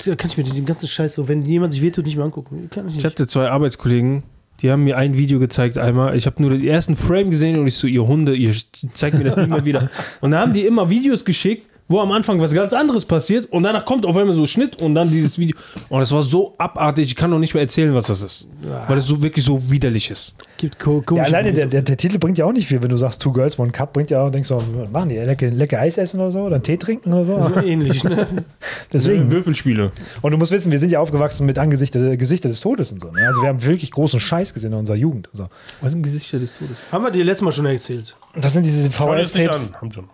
da 0.06 0.16
kann 0.16 0.30
ich 0.30 0.38
mir 0.38 0.44
den 0.44 0.66
ganzen 0.66 0.88
Scheiß 0.88 1.16
so, 1.16 1.28
wenn 1.28 1.44
jemand 1.44 1.74
sich 1.74 1.82
wehtut, 1.82 2.06
nicht 2.06 2.16
mehr 2.16 2.26
angucken. 2.26 2.70
Kann 2.70 2.86
ich 2.88 2.92
Ich 2.92 2.96
nicht. 2.98 3.06
hatte 3.06 3.28
zwei 3.28 3.50
Arbeitskollegen, 3.50 4.24
die 4.62 4.72
haben 4.72 4.84
mir 4.84 4.98
ein 4.98 5.16
Video 5.18 5.40
gezeigt 5.40 5.78
einmal. 5.78 6.16
Ich 6.16 6.26
habe 6.26 6.42
nur 6.42 6.52
den 6.52 6.66
ersten 6.66 6.96
Frame 6.96 7.32
gesehen 7.32 7.58
und 7.58 7.68
ich 7.68 7.76
so, 7.76 7.88
ihr 7.88 8.06
Hunde, 8.06 8.36
ihr 8.36 8.54
zeigt 8.94 9.18
mir 9.18 9.24
das 9.24 9.36
nie 9.38 9.48
mehr 9.48 9.66
wieder. 9.66 9.90
Und 10.22 10.32
da 10.32 10.40
haben 10.42 10.54
die 10.54 10.66
immer 10.66 10.90
Videos 10.90 11.26
geschickt, 11.26 11.68
wo 11.92 12.00
am 12.00 12.12
Anfang 12.12 12.40
was 12.42 12.54
ganz 12.54 12.74
anderes 12.74 13.06
passiert 13.06 13.52
und 13.52 13.64
danach 13.64 13.86
kommt 13.86 14.06
auf 14.06 14.16
einmal 14.18 14.34
so 14.34 14.48
Schnitt 14.48 14.82
und 14.82 14.96
dann 14.96 15.10
dieses 15.10 15.38
Video. 15.38 15.56
Und 15.90 16.00
das 16.00 16.12
war 16.12 16.24
so 16.24 16.56
abartig, 16.58 17.08
ich 17.08 17.16
kann 17.16 17.30
noch 17.30 17.40
nicht 17.40 17.54
mehr 17.54 17.62
erzählen, 17.62 17.94
was 17.94 18.06
das 18.06 18.22
ist. 18.22 18.48
Weil 18.88 18.98
es 18.98 19.06
so 19.06 19.22
wirklich 19.22 19.46
so 19.46 19.70
widerlich 19.70 20.10
ist. 20.10 20.34
Gibt 20.58 20.80
ko 20.80 20.98
Ja, 20.98 21.02
komische 21.02 21.26
alleine 21.28 21.54
der, 21.54 21.66
der, 21.66 21.82
der 21.82 21.98
Titel 21.98 22.20
bringt 22.20 22.38
ja 22.38 22.46
auch 22.46 22.52
nicht 22.52 22.68
viel, 22.68 22.82
wenn 22.82 22.90
du 22.90 22.96
sagst 22.96 23.22
Two 23.22 23.32
Girls, 23.32 23.58
One 23.58 23.72
Cup, 23.72 23.94
bringt 23.94 24.12
ja 24.12 24.22
auch, 24.22 24.30
denkst 24.30 24.50
du, 24.50 24.56
was 24.56 24.92
machen 24.92 25.10
die 25.10 25.18
lecker, 25.18 25.50
lecker 25.50 25.80
Eis 25.80 25.98
essen 25.98 26.20
oder 26.20 26.32
so, 26.32 26.42
oder 26.42 26.56
einen 26.56 26.64
Tee 26.64 26.78
trinken 26.78 27.12
oder 27.14 27.26
so. 27.26 27.50
so 27.54 27.62
ähnlich. 27.62 28.04
Ne? 28.04 28.28
Deswegen. 28.94 29.32
Würfelspiele. 29.32 29.92
Und 30.22 30.32
du 30.32 30.38
musst 30.38 30.52
wissen, 30.52 30.72
wir 30.72 30.80
sind 30.80 30.92
ja 30.92 31.00
aufgewachsen 31.00 31.46
mit 31.46 31.58
Angesichter 31.58 32.16
Gesichter 32.16 32.50
des 32.50 32.60
Todes 32.60 32.92
und 32.92 33.02
so. 33.02 33.12
Ne? 33.12 33.26
Also 33.28 33.42
wir 33.42 33.50
haben 33.50 33.64
wirklich 33.64 33.92
großen 33.92 34.20
Scheiß 34.20 34.54
gesehen 34.54 34.74
in 34.74 34.80
unserer 34.80 34.98
Jugend. 34.98 35.28
Und 35.30 35.38
so. 35.38 35.48
Was 35.82 35.92
sind 35.92 36.04
Gesichter 36.04 36.40
des 36.40 36.58
Todes? 36.58 36.78
Haben 36.92 37.04
wir 37.04 37.12
dir 37.12 37.24
letztes 37.24 37.44
Mal 37.44 37.52
schon 37.52 37.66
erzählt. 37.66 38.16
Das 38.36 38.54
sind 38.54 38.64
diese 38.64 38.90
VHS-Tapes. 38.90 39.74
Haben 39.74 39.92
schon. 39.92 40.10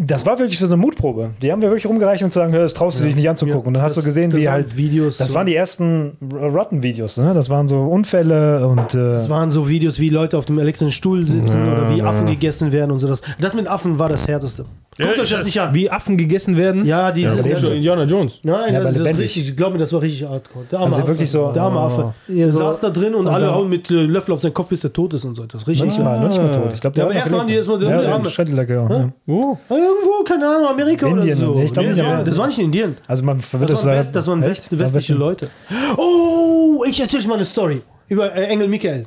Das 0.00 0.24
war 0.24 0.38
wirklich 0.38 0.58
so 0.60 0.66
eine 0.66 0.76
Mutprobe. 0.76 1.30
Die 1.42 1.50
haben 1.50 1.60
wir 1.60 1.70
wirklich 1.70 1.86
rumgereicht 1.86 2.22
und 2.22 2.30
zu 2.32 2.38
sagen, 2.38 2.52
das 2.52 2.72
traust 2.72 3.00
du 3.00 3.04
dich 3.04 3.16
nicht 3.16 3.28
anzugucken. 3.28 3.66
und 3.66 3.74
dann 3.74 3.82
hast 3.82 3.96
Das- 3.96 4.04
du 4.04 4.08
gesehen, 4.08 4.32
wie 4.34 4.48
halt. 4.48 4.76
Videos. 4.76 5.16
Das 5.18 5.34
waren 5.34 5.46
die 5.46 5.56
ersten 5.56 6.12
Rotten-Videos, 6.32 7.16
ne? 7.16 7.34
Das 7.34 7.50
waren 7.50 7.66
so 7.66 7.80
Unfälle 7.82 8.64
und. 8.66 8.94
Äh, 8.94 9.14
Das 9.14 9.28
waren 9.28 9.50
so 9.50 9.68
Videos, 9.68 9.98
wie 9.98 10.08
Leute 10.10 10.38
auf 10.38 10.44
dem 10.44 10.58
elektrischen 10.60 10.92
Stuhl 10.92 11.26
sitzen 11.28 11.60
oder 11.68 11.90
wie 11.94 12.00
Affen 12.02 12.26
gegessen 12.26 12.70
werden 12.70 12.92
und 12.92 13.00
so. 13.00 13.08
Das, 13.08 13.22
das 13.40 13.54
mit 13.54 13.66
Affen 13.66 13.98
war 13.98 14.08
das 14.08 14.28
härteste. 14.28 14.64
Guckt 14.98 15.16
Ja, 15.16 15.22
euch 15.22 15.30
das 15.30 15.44
nicht 15.44 15.60
an. 15.60 15.72
Wie 15.74 15.88
Affen 15.88 16.16
gegessen 16.16 16.56
werden. 16.56 16.84
Ja, 16.84 17.12
die 17.12 17.24
sind. 17.24 17.36
lebendig. 17.36 17.60
das- 17.60 17.70
Indiana 17.70 18.02
Jones. 18.02 18.40
Nein, 18.42 18.74
Ja, 18.74 18.80
das, 18.80 18.88
das 18.88 18.92
ist 18.92 18.98
lebendig. 18.98 19.24
richtig, 19.24 19.48
ich 19.50 19.56
glaube 19.56 19.72
mir, 19.74 19.78
das 19.78 19.92
war 19.92 20.02
richtig 20.02 20.28
hardcore. 20.28 20.64
Der 20.70 20.78
arme 20.80 20.86
Also 20.90 21.02
Affe. 21.02 21.08
wirklich 21.12 21.30
so- 21.30 21.52
Der 21.52 21.62
arme. 21.62 21.78
Affe. 21.80 22.14
Ja, 22.26 22.34
Der 22.34 22.50
so- 22.50 22.58
saß 22.58 22.80
da 22.80 22.90
drin 22.90 23.14
und, 23.14 23.26
und 23.26 23.32
alle 23.32 23.54
hauen 23.54 23.68
mit 23.68 23.88
äh, 23.92 23.94
Löffel 23.94 24.34
auf 24.34 24.40
seinen 24.40 24.54
Kopf, 24.54 24.68
bis 24.70 24.80
der 24.80 24.92
tot 24.92 25.14
ist 25.14 25.24
und 25.24 25.36
so. 25.36 25.44
Das 25.46 25.62
ist 25.62 25.68
richtig. 25.68 25.86
Nicht 25.86 25.98
mal, 26.02 26.18
noch 26.20 26.28
nicht 26.28 26.42
mal 26.42 26.50
tot. 26.50 26.72
Ich 26.74 26.80
glaube, 26.80 26.94
der 26.94 27.04
Ja, 27.04 27.10
aber 27.10 27.14
erstmal 27.18 27.40
haben 27.40 27.46
die 27.48 27.54
erstmal 27.54 27.78
den 27.78 27.88
ja, 27.90 28.12
Arme. 28.12 28.24
ja, 28.24 28.30
Schädeldecke, 28.30 28.74
ja. 28.74 28.88
ja. 28.90 29.08
Oh. 29.28 29.56
Irgendwo, 29.70 30.24
keine 30.26 30.48
Ahnung, 30.48 30.66
Amerika 30.68 31.06
Indien, 31.06 31.26
oder 31.28 31.36
so. 31.36 31.54
nee, 31.54 31.64
ich 31.66 31.72
glaub 31.72 31.84
Nee, 31.84 31.90
Indien, 31.92 32.04
das, 32.04 32.12
war, 32.12 32.18
ja. 32.18 32.24
das 32.24 32.38
war 32.38 32.46
nicht 32.48 32.58
in 32.58 32.64
Indien. 32.64 32.96
Also 33.06 33.22
man 33.22 33.40
verwirrt 33.40 33.70
Das 33.70 33.86
West, 33.86 34.16
das 34.16 34.26
waren 34.26 34.42
westliche 34.44 35.12
Ja, 35.12 35.18
Leute. 35.18 35.48
Oh, 35.96 36.82
ich 36.88 36.98
erzähle 37.00 37.22
euch 37.22 37.28
mal 37.28 37.34
eine 37.36 37.44
Story 37.44 37.82
über 38.08 38.34
äh, 38.34 38.44
Engel 38.46 38.66
Michael. 38.66 39.06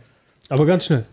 Aber 0.49 0.65
ganz 0.65 0.85
schnell. 0.85 1.03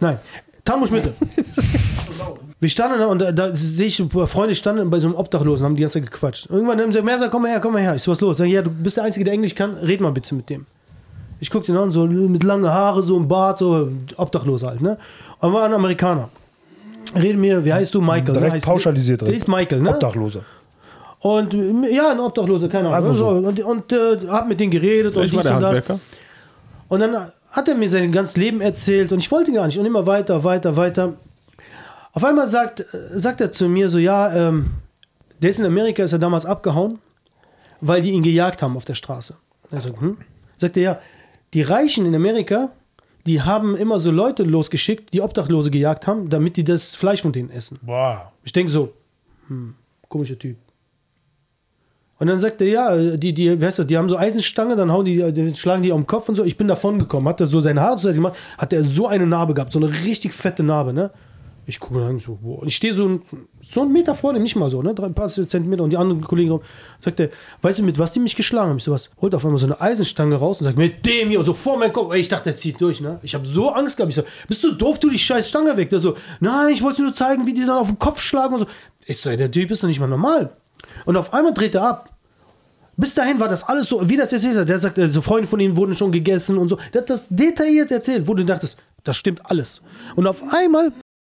Nein, 0.00 0.18
Tamusch 0.64 0.90
Mitte. 0.92 1.12
Wir 2.60 2.68
standen 2.68 2.98
da 2.98 3.06
und 3.06 3.20
da, 3.20 3.32
da 3.32 3.56
sehe 3.56 3.86
ich, 3.86 3.98
ein 4.00 4.10
paar 4.10 4.26
Freunde 4.26 4.54
standen 4.54 4.90
bei 4.90 5.00
so 5.00 5.08
einem 5.08 5.16
Obdachlosen, 5.16 5.64
haben 5.64 5.76
die 5.76 5.82
ganze 5.82 5.98
Zeit 6.00 6.10
gequatscht. 6.10 6.50
Irgendwann 6.50 6.78
haben 6.78 6.92
sie 6.92 7.00
gesagt, 7.00 7.30
komm 7.30 7.42
mal 7.42 7.48
her, 7.48 7.60
komm 7.60 7.72
mal 7.72 7.80
her. 7.80 7.94
Ich 7.94 8.02
so, 8.02 8.10
was 8.10 8.20
los? 8.20 8.36
Sag, 8.36 8.48
ja, 8.48 8.60
du 8.60 8.70
bist 8.70 8.98
der 8.98 9.04
Einzige, 9.04 9.24
der 9.24 9.32
Englisch 9.32 9.54
kann, 9.54 9.74
red 9.74 10.00
mal 10.02 10.12
bitte 10.12 10.34
mit 10.34 10.50
dem. 10.50 10.66
Ich 11.40 11.50
guck 11.50 11.64
den 11.64 11.76
an, 11.78 11.90
so 11.90 12.04
mit 12.04 12.42
langen 12.44 12.68
Haare, 12.68 13.02
so 13.02 13.18
ein 13.18 13.26
Bart, 13.26 13.58
so 13.58 13.90
Obdachloser 14.16 14.68
halt, 14.68 14.82
ne? 14.82 14.98
Und 15.40 15.54
war 15.54 15.64
ein 15.64 15.72
Amerikaner. 15.72 16.28
Rede 17.16 17.38
mir, 17.38 17.64
wie 17.64 17.72
heißt 17.72 17.94
du? 17.94 18.02
Michael. 18.02 18.24
Direkt 18.24 18.42
ne? 18.42 18.52
heißt, 18.52 18.66
pauschalisiert 18.66 19.22
Der 19.22 19.28
direkt. 19.28 19.44
ist 19.44 19.48
Michael, 19.48 19.80
ne? 19.80 19.90
Obdachlose. 19.90 20.42
Und 21.20 21.54
ja, 21.90 22.12
ein 22.12 22.20
Obdachloser, 22.20 22.68
keine 22.68 22.88
Ahnung. 22.88 23.08
Also 23.08 23.14
so. 23.14 23.28
Und, 23.28 23.58
und 23.60 23.92
äh, 23.92 24.18
hab 24.28 24.48
mit 24.48 24.60
denen 24.60 24.70
geredet 24.70 25.16
und 25.16 25.24
Ich 25.24 25.32
war 25.32 25.42
dies 25.42 25.48
der 25.48 25.56
und 25.56 25.88
das. 25.88 26.00
Und 26.88 27.00
dann 27.00 27.16
hat 27.50 27.68
er 27.68 27.74
mir 27.74 27.88
sein 27.88 28.12
ganzes 28.12 28.36
Leben 28.36 28.60
erzählt 28.60 29.12
und 29.12 29.18
ich 29.18 29.30
wollte 29.30 29.50
gar 29.50 29.66
nicht. 29.66 29.78
Und 29.78 29.86
immer 29.86 30.06
weiter, 30.06 30.44
weiter, 30.44 30.76
weiter. 30.76 31.14
Auf 32.12 32.24
einmal 32.24 32.48
sagt, 32.48 32.80
äh, 32.80 33.18
sagt 33.18 33.40
er 33.40 33.52
zu 33.52 33.68
mir 33.68 33.88
so, 33.88 33.98
ja, 33.98 34.32
ähm, 34.34 34.70
der 35.40 35.50
ist 35.50 35.58
in 35.58 35.66
Amerika, 35.66 36.02
ist 36.02 36.12
er 36.12 36.18
damals 36.18 36.44
abgehauen, 36.44 36.98
weil 37.80 38.02
die 38.02 38.10
ihn 38.10 38.22
gejagt 38.22 38.62
haben 38.62 38.76
auf 38.76 38.84
der 38.84 38.94
Straße. 38.94 39.36
Er 39.70 39.80
sagt, 39.80 40.00
hm? 40.00 40.18
Sagt 40.58 40.76
er, 40.76 40.82
ja, 40.82 41.00
die 41.54 41.62
Reichen 41.62 42.06
in 42.06 42.14
Amerika, 42.14 42.70
die 43.26 43.42
haben 43.42 43.76
immer 43.76 43.98
so 43.98 44.10
Leute 44.10 44.42
losgeschickt, 44.42 45.12
die 45.12 45.20
Obdachlose 45.20 45.70
gejagt 45.70 46.06
haben, 46.06 46.30
damit 46.30 46.56
die 46.56 46.64
das 46.64 46.94
Fleisch 46.94 47.22
von 47.22 47.32
denen 47.32 47.50
essen. 47.50 47.78
Boah. 47.82 48.32
Ich 48.44 48.52
denke 48.52 48.70
so, 48.70 48.92
hm, 49.48 49.74
komischer 50.08 50.38
Typ. 50.38 50.56
Und 52.18 52.26
dann 52.26 52.38
sagt 52.38 52.60
er, 52.60 52.66
ja, 52.66 53.16
die, 53.16 53.32
die, 53.32 53.58
wie 53.58 53.64
heißt 53.64 53.78
das, 53.78 53.86
die 53.86 53.96
haben 53.96 54.08
so 54.08 54.16
Eisenstange, 54.18 54.76
dann 54.76 54.92
hauen 54.92 55.06
die, 55.06 55.32
die 55.32 55.54
schlagen 55.54 55.82
die 55.82 55.90
auf 55.90 55.98
den 55.98 56.06
Kopf 56.06 56.28
und 56.28 56.34
so. 56.34 56.44
Ich 56.44 56.58
bin 56.58 56.68
davon 56.68 56.98
gekommen, 56.98 57.26
hat 57.26 57.40
er 57.40 57.46
so 57.46 57.60
sein 57.60 57.80
Haar 57.80 57.96
gemacht, 57.96 58.36
hat 58.58 58.74
er 58.74 58.84
so 58.84 59.06
eine 59.06 59.26
Narbe 59.26 59.54
gehabt, 59.54 59.72
so 59.72 59.78
eine 59.78 59.90
richtig 60.04 60.34
fette 60.34 60.62
Narbe, 60.62 60.92
ne? 60.92 61.10
Ich 61.66 61.78
gucke 61.78 62.00
dann 62.00 62.18
so, 62.18 62.38
boah. 62.40 62.60
Und 62.60 62.68
ich 62.68 62.76
stehe 62.76 62.92
so, 62.92 63.20
so 63.60 63.82
einen 63.82 63.92
Meter 63.92 64.14
vor 64.14 64.32
dem, 64.32 64.42
nicht 64.42 64.56
mal 64.56 64.70
so, 64.70 64.82
ne? 64.82 64.94
Ein 65.00 65.14
paar 65.14 65.28
Zentimeter 65.28 65.84
und 65.84 65.90
die 65.90 65.96
anderen 65.96 66.20
Kollegen 66.20 66.50
rum. 66.50 66.60
Sagt 67.00 67.20
er, 67.20 67.30
weißt 67.62 67.78
du, 67.78 67.82
mit 67.82 67.98
was 67.98 68.12
die 68.12 68.20
mich 68.20 68.34
geschlagen 68.34 68.70
haben? 68.70 68.78
Ich 68.78 68.84
so, 68.84 68.92
was? 68.92 69.10
Holt 69.20 69.34
auf 69.34 69.44
einmal 69.44 69.58
so 69.58 69.66
eine 69.66 69.80
Eisenstange 69.80 70.36
raus 70.36 70.60
und 70.60 70.64
sagt, 70.64 70.78
mit 70.78 71.06
dem 71.06 71.28
hier, 71.28 71.42
so 71.44 71.54
vor 71.54 71.78
meinem 71.78 71.92
Kopf. 71.92 72.12
Ey, 72.12 72.20
ich 72.20 72.28
dachte, 72.28 72.44
der 72.44 72.56
zieht 72.56 72.80
durch, 72.80 73.00
ne? 73.00 73.20
Ich 73.22 73.34
habe 73.34 73.46
so 73.46 73.70
Angst 73.70 73.96
gehabt. 73.96 74.10
Ich 74.10 74.16
so, 74.16 74.22
bist 74.48 74.64
du 74.64 74.72
doof, 74.72 74.98
du 74.98 75.10
die 75.10 75.18
scheiß 75.18 75.48
Stange 75.48 75.76
weg? 75.76 75.90
Der 75.90 76.00
so, 76.00 76.16
nein, 76.40 76.72
ich 76.72 76.82
wollte 76.82 77.02
nur 77.02 77.14
zeigen, 77.14 77.46
wie 77.46 77.54
die 77.54 77.60
dann 77.60 77.78
auf 77.78 77.88
den 77.88 77.98
Kopf 77.98 78.20
schlagen 78.20 78.54
und 78.54 78.60
so. 78.60 78.66
Ich 79.06 79.18
so, 79.18 79.30
ey, 79.30 79.36
der 79.36 79.50
Typ 79.50 79.70
ist 79.70 79.82
doch 79.82 79.88
nicht 79.88 80.00
mal 80.00 80.08
normal. 80.08 80.50
Und 81.04 81.16
auf 81.16 81.32
einmal 81.32 81.54
dreht 81.54 81.74
er 81.74 81.82
ab. 81.82 82.10
Bis 82.96 83.14
dahin 83.14 83.40
war 83.40 83.48
das 83.48 83.64
alles 83.64 83.88
so, 83.88 84.06
wie 84.08 84.16
das 84.16 84.32
erzählt 84.32 84.56
hat. 84.56 84.68
Der 84.68 84.78
sagt, 84.78 84.98
äh, 84.98 85.08
so 85.08 85.22
Freunde 85.22 85.48
von 85.48 85.58
ihnen 85.58 85.76
wurden 85.76 85.94
schon 85.94 86.12
gegessen 86.12 86.58
und 86.58 86.68
so. 86.68 86.76
Der 86.92 87.02
hat 87.02 87.10
das 87.10 87.28
detailliert 87.28 87.90
erzählt, 87.90 88.26
wo 88.26 88.34
du 88.34 88.44
dachtest, 88.44 88.76
das 89.04 89.16
stimmt 89.16 89.40
alles. 89.50 89.80
Und 90.16 90.26
auf 90.26 90.42
einmal 90.52 90.92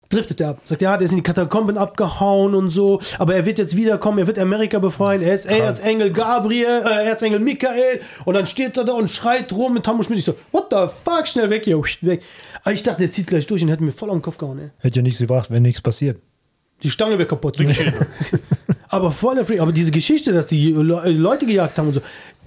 driftet 0.09 0.39
er 0.41 0.49
ab. 0.49 0.61
Sagt, 0.65 0.81
ja, 0.81 0.97
der 0.97 1.05
ist 1.05 1.11
in 1.11 1.17
die 1.17 1.23
Katakomben 1.23 1.77
abgehauen 1.77 2.55
und 2.55 2.69
so. 2.69 3.01
Aber 3.17 3.35
er 3.35 3.45
wird 3.45 3.57
jetzt 3.57 3.75
wiederkommen, 3.75 4.19
er 4.19 4.27
wird 4.27 4.39
Amerika 4.39 4.79
befreien. 4.79 5.21
Er 5.21 5.33
ist 5.33 5.45
Erzengel 5.45 6.11
Gabriel, 6.11 6.83
äh, 6.85 7.07
Erzengel 7.07 7.39
Michael. 7.39 8.01
Und 8.25 8.33
dann 8.33 8.45
steht 8.45 8.77
er 8.77 8.83
da 8.83 8.93
und 8.93 9.09
schreit 9.09 9.51
rum 9.53 9.73
mit 9.73 9.83
Tamusch 9.83 10.09
mit. 10.09 10.19
Ich 10.19 10.25
so, 10.25 10.35
what 10.51 10.67
the 10.71 10.87
fuck, 11.03 11.27
schnell 11.27 11.49
weg 11.49 11.65
hier, 11.65 11.81
weg. 12.01 12.21
Aber 12.63 12.73
ich 12.73 12.83
dachte, 12.83 12.99
der 12.99 13.11
zieht 13.11 13.27
gleich 13.27 13.45
durch 13.47 13.61
und 13.61 13.69
hätte 13.69 13.83
mir 13.83 13.91
voll 13.91 14.09
am 14.09 14.21
Kopf 14.21 14.37
gehauen, 14.37 14.59
ey. 14.59 14.69
Hätte 14.79 14.99
ja 14.99 15.03
nichts 15.03 15.19
gebracht, 15.19 15.51
wenn 15.51 15.63
nichts 15.63 15.81
passiert. 15.81 16.19
Die 16.83 16.91
Stange 16.91 17.17
wäre 17.17 17.27
kaputt. 17.27 17.57
aber 18.89 19.11
voll 19.11 19.35
der 19.35 19.45
Freak. 19.45 19.61
Aber 19.61 19.71
diese 19.71 19.91
Geschichte, 19.91 20.33
dass 20.33 20.47
die 20.47 20.71
Le 20.71 21.09
Leute 21.11 21.45
gejagt 21.45 21.77
haben 21.77 21.87
und 21.87 21.93
so, 21.93 22.01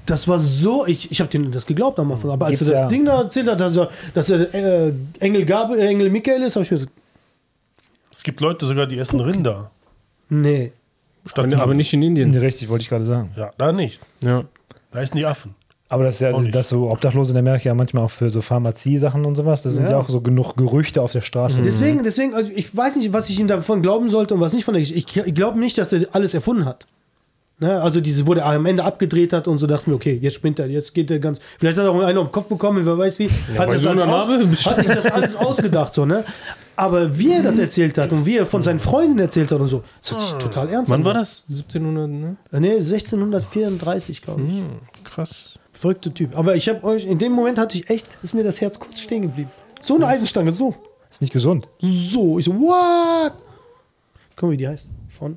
das 0.06 0.26
war 0.26 0.40
so, 0.40 0.86
ich, 0.86 1.10
ich 1.10 1.20
habe 1.20 1.30
denen 1.30 1.52
das 1.52 1.66
geglaubt 1.66 1.98
am 1.98 2.12
Anfang. 2.12 2.30
Aber 2.30 2.46
als 2.46 2.58
Gibt's 2.58 2.70
er 2.70 2.74
das 2.74 2.82
ja. 2.82 2.88
Ding 2.88 3.04
da 3.04 3.22
erzählt 3.22 3.48
hat, 3.48 3.60
dass 3.60 3.76
er, 3.76 3.90
dass 4.14 4.30
er 4.30 4.54
äh, 4.54 4.92
Engel 5.20 5.44
Gabriel, 5.44 5.86
Engel 5.86 6.10
Michael 6.10 6.42
ist, 6.42 6.56
habe 6.56 6.64
ich 6.64 6.70
mir 6.70 6.78
gesagt, 6.78 6.92
Es 8.18 8.24
gibt 8.24 8.40
Leute 8.40 8.66
sogar, 8.66 8.86
die 8.86 8.98
essen 8.98 9.20
Rinder. 9.20 9.70
nee. 10.28 10.72
Statt 11.24 11.54
Aber 11.54 11.74
nicht 11.74 11.92
in 11.92 12.02
Indien. 12.02 12.34
Richtig, 12.36 12.68
wollte 12.68 12.82
ich 12.82 12.88
gerade 12.88 13.04
sagen. 13.04 13.30
Ja, 13.36 13.52
da 13.58 13.70
nicht. 13.70 14.00
Ja. 14.22 14.42
Da 14.90 15.00
essen 15.00 15.18
die 15.18 15.24
Affen. 15.24 15.54
Aber 15.88 16.02
das 16.02 16.14
ist 16.16 16.20
ja, 16.22 16.32
Auch 16.32 16.40
nicht. 16.40 16.52
das 16.52 16.68
so 16.68 16.90
Obdachlose 16.90 17.32
in 17.32 17.38
Amerika 17.38 17.66
ja 17.68 17.74
manchmal 17.74 18.02
auch 18.04 18.10
für 18.10 18.28
so 18.28 18.40
Pharmazie-Sachen 18.40 19.24
und 19.24 19.36
sowas. 19.36 19.62
Das 19.62 19.74
sind 19.74 19.84
ja, 19.84 19.92
Ja. 19.92 19.98
auch 19.98 20.08
so 20.08 20.20
genug 20.20 20.56
Gerüchte 20.56 21.00
auf 21.00 21.12
der 21.12 21.20
Straße. 21.20 21.62
Deswegen, 21.62 22.02
deswegen, 22.02 22.34
also 22.34 22.50
ich 22.52 22.76
weiß 22.76 22.96
nicht, 22.96 23.12
was 23.12 23.30
ich 23.30 23.38
ihm 23.38 23.46
davon 23.46 23.82
glauben 23.82 24.10
sollte 24.10 24.34
und 24.34 24.40
was 24.40 24.52
nicht 24.52 24.64
von 24.64 24.74
der 24.74 24.80
Geschichte. 24.82 25.20
Ich, 25.20 25.26
ich 25.28 25.34
glaube 25.34 25.60
nicht, 25.60 25.78
dass 25.78 25.92
er 25.92 26.08
alles 26.12 26.34
erfunden 26.34 26.64
hat. 26.64 26.86
Ne? 27.60 27.80
Also 27.80 28.00
diese, 28.00 28.26
wo 28.26 28.34
der 28.34 28.46
am 28.46 28.66
Ende 28.66 28.82
abgedreht 28.82 29.32
hat 29.32 29.46
und 29.46 29.58
so 29.58 29.68
dachten 29.68 29.90
wir, 29.92 29.94
okay, 29.96 30.18
jetzt 30.20 30.34
spinnt 30.34 30.58
er, 30.58 30.66
jetzt 30.66 30.92
geht 30.92 31.08
er 31.12 31.20
ganz. 31.20 31.38
Vielleicht 31.60 31.78
hat 31.78 31.84
er 31.84 31.92
auch 31.92 32.00
einer 32.00 32.20
auf 32.20 32.28
den 32.28 32.32
Kopf 32.32 32.46
bekommen, 32.48 32.84
wer 32.84 32.98
weiß 32.98 33.18
wie. 33.20 33.28
hat, 33.28 33.66
bei 33.66 33.74
sich 33.74 33.82
so 33.82 33.94
das 33.94 34.06
Narbe 34.06 34.42
aus, 34.50 34.66
hat 34.66 34.76
sich 34.84 34.94
das 34.94 35.06
alles 35.12 35.36
ausgedacht, 35.36 35.94
so, 35.94 36.04
ne? 36.06 36.24
Aber 36.78 37.18
wie 37.18 37.32
er 37.32 37.42
das 37.42 37.58
erzählt 37.58 37.98
hat 37.98 38.12
und 38.12 38.24
wie 38.24 38.36
er 38.36 38.46
von 38.46 38.62
seinen 38.62 38.78
Freunden 38.78 39.18
erzählt 39.18 39.50
hat 39.50 39.60
und 39.60 39.66
so, 39.66 39.82
das 40.00 40.12
hat 40.12 40.20
sich 40.20 40.32
total 40.34 40.68
ernst 40.68 40.88
Wann 40.90 41.04
war 41.04 41.10
angehört. 41.16 41.44
das? 41.48 41.56
1700, 41.56 42.08
ne? 42.08 42.36
Äh, 42.52 42.60
Nee, 42.60 42.74
1634, 42.76 44.22
glaube 44.22 44.42
ich. 44.42 44.62
Krass. 45.02 45.58
Verrückter 45.72 46.14
Typ. 46.14 46.38
Aber 46.38 46.54
ich 46.54 46.68
habe 46.68 46.84
euch, 46.84 47.04
in 47.04 47.18
dem 47.18 47.32
Moment 47.32 47.58
hatte 47.58 47.76
ich 47.76 47.90
echt, 47.90 48.06
ist 48.22 48.32
mir 48.32 48.44
das 48.44 48.60
Herz 48.60 48.78
kurz 48.78 49.00
stehen 49.00 49.22
geblieben. 49.22 49.50
So 49.80 49.96
eine 49.96 50.06
Eisenstange, 50.06 50.52
so. 50.52 50.72
Ist 51.10 51.20
nicht 51.20 51.32
gesund. 51.32 51.68
So, 51.78 52.38
ich 52.38 52.44
so, 52.44 52.52
what? 52.54 53.32
Guck 54.36 54.42
mal, 54.48 54.52
wie 54.52 54.56
die 54.58 54.68
heißt. 54.68 54.88
Von. 55.08 55.36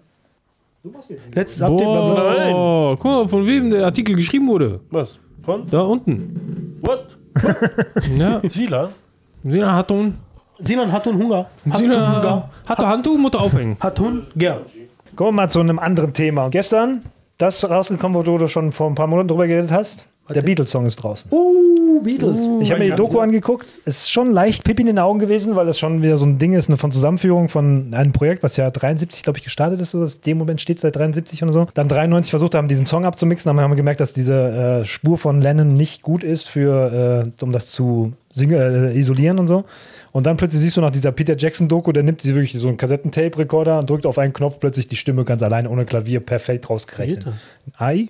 Letztes 1.33 1.61
Update 1.63 1.87
bla 1.87 2.13
bla. 2.13 2.51
Boah, 2.51 2.97
guck 2.97 3.05
mal, 3.11 3.27
von 3.27 3.45
wem 3.47 3.71
der 3.71 3.85
Artikel 3.85 4.15
geschrieben 4.15 4.47
wurde. 4.47 4.79
Was? 4.91 5.17
Von? 5.41 5.65
Da 5.71 5.81
unten. 5.81 6.77
What? 6.81 7.17
Ja. 8.15 8.41
Sila? 8.47 8.91
Sina 9.43 9.75
hat 9.75 9.89
Hund. 9.91 10.15
Sinan 10.63 10.91
hat 10.91 11.07
einen 11.07 11.17
Hunger. 11.17 11.45
Hat 11.69 11.81
einen 11.81 11.91
Sina 11.91 12.21
Hunger. 12.21 12.49
hat 12.67 12.79
der 12.79 12.87
Handtuch, 12.87 13.17
Mutter 13.17 13.41
aufhängen. 13.41 13.77
Hat 13.79 13.99
Hund, 13.99 14.27
gern. 14.35 14.61
Kommen 15.15 15.29
wir 15.29 15.43
mal 15.43 15.49
zu 15.49 15.59
einem 15.59 15.79
anderen 15.79 16.13
Thema. 16.13 16.49
Gestern, 16.49 17.03
das 17.37 17.67
rausgekommen, 17.69 18.17
wo 18.17 18.37
du 18.37 18.47
schon 18.47 18.71
vor 18.71 18.87
ein 18.87 18.95
paar 18.95 19.07
Monaten 19.07 19.29
drüber 19.29 19.47
geredet 19.47 19.71
hast. 19.71 20.07
Der 20.29 20.41
Beatles-Song 20.41 20.85
ist 20.85 20.97
draußen. 20.97 21.29
Uh, 21.31 21.70
Beatles. 21.99 22.39
Ich 22.61 22.71
habe 22.71 22.79
mir 22.83 22.89
die 22.91 22.95
Doku 22.95 23.19
angeguckt. 23.19 23.65
Es 23.65 23.79
ist 23.85 24.11
schon 24.11 24.31
leicht 24.31 24.63
Pipi 24.63 24.81
in 24.81 24.87
den 24.87 24.99
Augen 24.99 25.19
gewesen, 25.19 25.55
weil 25.55 25.65
das 25.65 25.77
schon 25.77 26.01
wieder 26.01 26.17
so 26.17 26.25
ein 26.25 26.37
Ding 26.37 26.53
ist, 26.53 26.69
eine 26.69 26.77
von 26.77 26.91
Zusammenführung 26.91 27.49
von 27.49 27.93
einem 27.93 28.11
Projekt, 28.11 28.41
was 28.43 28.57
ja 28.57 28.71
73, 28.71 29.23
glaube 29.23 29.37
ich, 29.39 29.43
gestartet 29.43 29.81
ist. 29.81 29.91
So, 29.91 29.99
das 29.99 30.21
dem 30.21 30.37
Moment 30.37 30.61
steht 30.61 30.79
seit 30.79 30.95
73 30.95 31.43
und 31.43 31.51
so. 31.53 31.67
Dann 31.73 31.87
93 31.87 32.29
versucht 32.31 32.55
haben, 32.55 32.67
diesen 32.67 32.85
Song 32.85 33.05
abzumixen, 33.05 33.49
aber 33.49 33.61
haben 33.61 33.71
wir 33.71 33.75
gemerkt, 33.75 33.99
dass 33.99 34.13
diese 34.13 34.81
äh, 34.81 34.85
Spur 34.85 35.17
von 35.17 35.41
Lennon 35.41 35.73
nicht 35.75 36.01
gut 36.01 36.23
ist, 36.23 36.47
für, 36.47 37.23
äh, 37.39 37.43
um 37.43 37.51
das 37.51 37.71
zu 37.71 38.13
sing- 38.33 38.51
äh, 38.51 38.93
isolieren 38.97 39.39
und 39.39 39.47
so. 39.47 39.65
Und 40.13 40.25
dann 40.25 40.37
plötzlich 40.37 40.61
siehst 40.61 40.77
du 40.77 40.81
nach 40.81 40.91
dieser 40.91 41.11
Peter 41.11 41.35
Jackson-Doku, 41.37 41.91
der 41.91 42.03
nimmt 42.03 42.21
sie 42.21 42.33
wirklich 42.35 42.53
so 42.53 42.67
einen 42.67 42.77
Kassettentape-Rekorder 42.77 43.79
und 43.79 43.89
drückt 43.89 44.05
auf 44.05 44.17
einen 44.17 44.33
Knopf 44.33 44.59
plötzlich 44.59 44.87
die 44.87 44.95
Stimme 44.95 45.23
ganz 45.23 45.41
alleine 45.41 45.69
ohne 45.69 45.85
Klavier 45.85 46.19
perfekt 46.19 46.69
rausgerechnet. 46.69 47.25
Ei? 47.77 48.07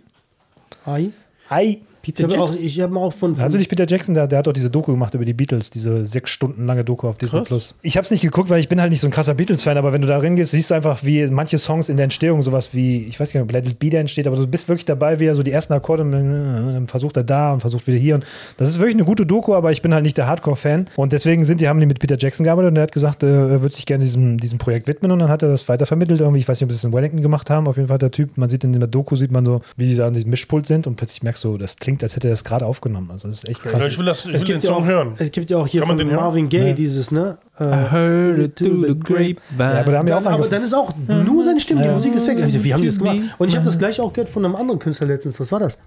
Ei. 0.86 1.10
Ei? 1.50 1.78
Ich 2.04 2.24
habe 2.24 2.40
auch, 2.40 2.56
ich 2.56 2.80
hab 2.80 2.96
auch 2.96 3.14
von. 3.14 3.36
von 3.36 3.44
Hast 3.44 3.54
du 3.54 3.58
nicht 3.58 3.70
Peter 3.70 3.88
Jackson, 3.88 4.14
der, 4.14 4.28
der 4.28 4.40
hat 4.40 4.48
doch 4.48 4.54
diese 4.54 4.70
Doku 4.70 4.92
gemacht 4.92 5.14
über 5.14 5.26
die 5.26 5.34
Beatles, 5.34 5.70
diese 5.70 6.06
sechs 6.06 6.32
Stunden 6.32 6.66
lange 6.66 6.84
Doku 6.84 7.08
auf 7.08 7.18
Disney 7.18 7.42
Plus. 7.42 7.76
Ich 7.82 7.98
habe 7.98 8.06
es 8.06 8.12
nicht 8.12 8.22
geguckt, 8.22 8.50
weil 8.50 8.60
ich 8.60 8.70
bin 8.70 8.82
halt 8.82 8.92
nicht 8.92 9.02
so 9.02 9.08
ein 9.08 9.12
krasser 9.12 9.34
Beatles-Fan, 9.34 9.78
aber 9.78 9.94
wenn 9.94 10.02
du 10.02 10.08
da 10.08 10.18
reingehst, 10.18 10.52
siehst 10.52 10.72
du 10.72 10.76
einfach, 10.76 11.04
wie 11.04 11.26
manche 11.28 11.58
Songs 11.58 11.90
in 11.90 11.98
der 11.98 12.06
Entstehung, 12.06 12.42
sowas 12.42 12.74
wie, 12.74 13.06
ich 13.06 13.20
weiß 13.20 13.32
gar 13.32 13.42
nicht, 13.42 13.50
ob 13.50 13.54
Let 13.54 13.68
It 13.68 13.80
Be 13.80 13.90
da 13.90 13.98
entsteht, 13.98 14.28
aber 14.28 14.36
du 14.38 14.48
bist 14.48 14.68
wirklich 14.68 14.86
dabei, 14.86 15.20
wie 15.20 15.26
er 15.26 15.36
so 15.36 15.44
die 15.44 15.52
ersten 15.52 15.74
Akkorde, 15.74 16.04
und 16.04 16.12
dann 16.12 16.88
versucht 16.88 17.18
er 17.18 17.24
da 17.24 17.54
und 17.54 17.60
versucht 17.60 17.88
wieder 17.88 17.98
hier. 17.98 18.16
Und 18.16 18.26
das 18.58 18.70
ist 18.70 18.80
wirklich 18.80 18.96
eine 18.96 19.06
gute 19.06 19.26
Doku, 19.26 19.54
aber 19.54 19.72
ich 19.72 19.82
bin 19.82 19.94
halt 19.94 20.04
nicht 20.04 20.18
der 20.18 20.28
Hardcore-Fan. 20.28 20.90
Und 20.96 21.14
deswegen 21.14 21.44
sind 21.44 21.62
die, 21.62 21.68
haben 21.68 21.80
die 21.80 21.86
mit 21.86 22.00
Peter 22.00 22.18
Jackson 22.18 22.44
gearbeitet 22.44 22.70
und 22.70 22.76
der 22.76 22.84
hat 22.84 22.92
gesagt, 22.92 23.24
äh, 23.24 23.28
er 23.28 23.62
würde 23.62 23.76
sich 23.76 23.86
gerne 23.86 24.04
diesem, 24.04 24.40
diesem 24.40 24.58
Projekt 24.58 24.88
widmen 24.88 25.12
und 25.12 25.20
dann 25.20 25.30
hat 25.30 25.44
er 25.44 25.50
das 25.50 25.68
weitervermittelt. 25.70 26.22
Irgendwie, 26.22 26.40
ich 26.40 26.48
weiß 26.48 26.60
nicht, 26.60 26.66
ob 26.66 26.72
sie 26.72 26.78
es 26.78 26.84
in 26.84 26.94
Wellington 26.94 27.22
gemacht 27.22 27.50
haben. 27.50 27.68
Auf 27.68 27.78
jeden 27.78 27.88
Fall 27.88 27.96
hat 27.96 28.02
der 28.02 28.12
Typ, 28.12 28.38
man 28.38 28.50
sieht 28.50 28.64
in 28.64 28.74
der 28.74 28.88
Doku, 28.88 29.16
sieht 29.16 29.32
man 29.32 29.46
so, 29.46 29.62
wie 29.78 29.88
die 29.88 29.96
da 29.96 30.08
an 30.08 30.14
diesem 30.14 30.30
Mischpult 30.30 30.66
sind 30.68 30.88
und 30.88 30.96
plötzlich 30.96 31.24
merkst 31.24 31.44
du, 31.44 31.58
das 31.58 31.78
klingt, 31.78 31.91
als 32.02 32.16
hätte 32.16 32.28
er 32.28 32.32
das 32.32 32.44
gerade 32.44 32.66
aufgenommen. 32.66 33.10
Also 33.12 33.28
das 33.28 33.38
ist 33.44 33.50
echt 33.50 33.62
krass. 33.64 33.80
Ja, 33.80 33.88
ich 33.88 33.98
will, 33.98 34.06
das, 34.06 34.26
ich 34.26 34.34
es 34.34 34.42
will 34.42 34.48
den 34.48 34.54
gibt, 34.56 34.64
ja 34.64 34.70
Song 34.70 34.84
auch, 34.84 34.88
hören. 34.88 35.14
es 35.18 35.32
gibt 35.32 35.50
ja 35.50 35.58
auch 35.58 35.68
hier 35.68 35.82
Kann 35.82 35.98
von? 36.00 36.08
Marvin 36.14 36.50
Gaye 36.50 36.68
Ja. 36.70 36.74
dieses, 36.74 37.12
ne? 37.12 37.38
Äh, 37.58 37.64
Heard 37.66 38.40
it 38.40 38.56
through 38.56 38.86
the 38.88 38.96
grapevine. 39.00 39.36
Ja, 39.58 39.80
aber 39.82 39.92
da 39.92 39.98
haben 40.00 40.08
wir 40.08 40.18
auch 40.18 40.24
Dann, 40.24 40.34
aber 40.34 40.48
dann 40.48 40.64
ist 40.64 40.74
auch 40.74 40.94
nur 41.08 41.44
seine 41.44 41.60
Stimme, 41.60 41.84
die. 41.84 41.90
Musik 41.90 42.16
ist 42.16 42.28
weg. 42.28 42.42
Also, 42.42 42.64
wie 42.64 42.74
haben 42.74 42.82
die 42.82 42.88
das 42.88 42.98
gemacht? 42.98 43.18
Und 43.38 43.48
ich 43.50 43.56
habe 43.56 43.66
das 43.66 43.78
gleich 43.78 44.00
auch 44.00 44.14
gehört 44.14 44.30
von 44.30 44.46
einem 44.46 44.56
anderen 44.56 44.80
Künstler 44.80 45.08
letztens. 45.08 45.40
Was 45.40 45.52
war 45.52 45.60
das? 45.60 45.78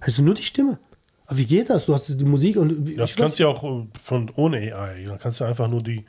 Hast 0.00 0.18
du 0.18 0.22
nur 0.22 0.34
die 0.34 0.42
Stimme? 0.42 0.78
Aber 1.26 1.38
wie 1.38 1.46
geht 1.46 1.70
das? 1.70 1.86
Du 1.86 1.94
hast 1.94 2.08
die 2.08 2.24
Musik 2.24 2.56
und. 2.56 2.86
wie- 2.88 2.96
Das 2.96 3.14
kannst 3.14 3.38
du 3.38 3.44
ja 3.44 3.48
auch 3.48 3.62
äh, 3.64 3.86
schon 4.06 4.30
ohne 4.36 4.56
AI. 4.58 5.04
Dann 5.06 5.18
kannst 5.18 5.40
du 5.40 5.44
einfach 5.44 5.68
nur 5.68 5.80
die, 5.80 6.04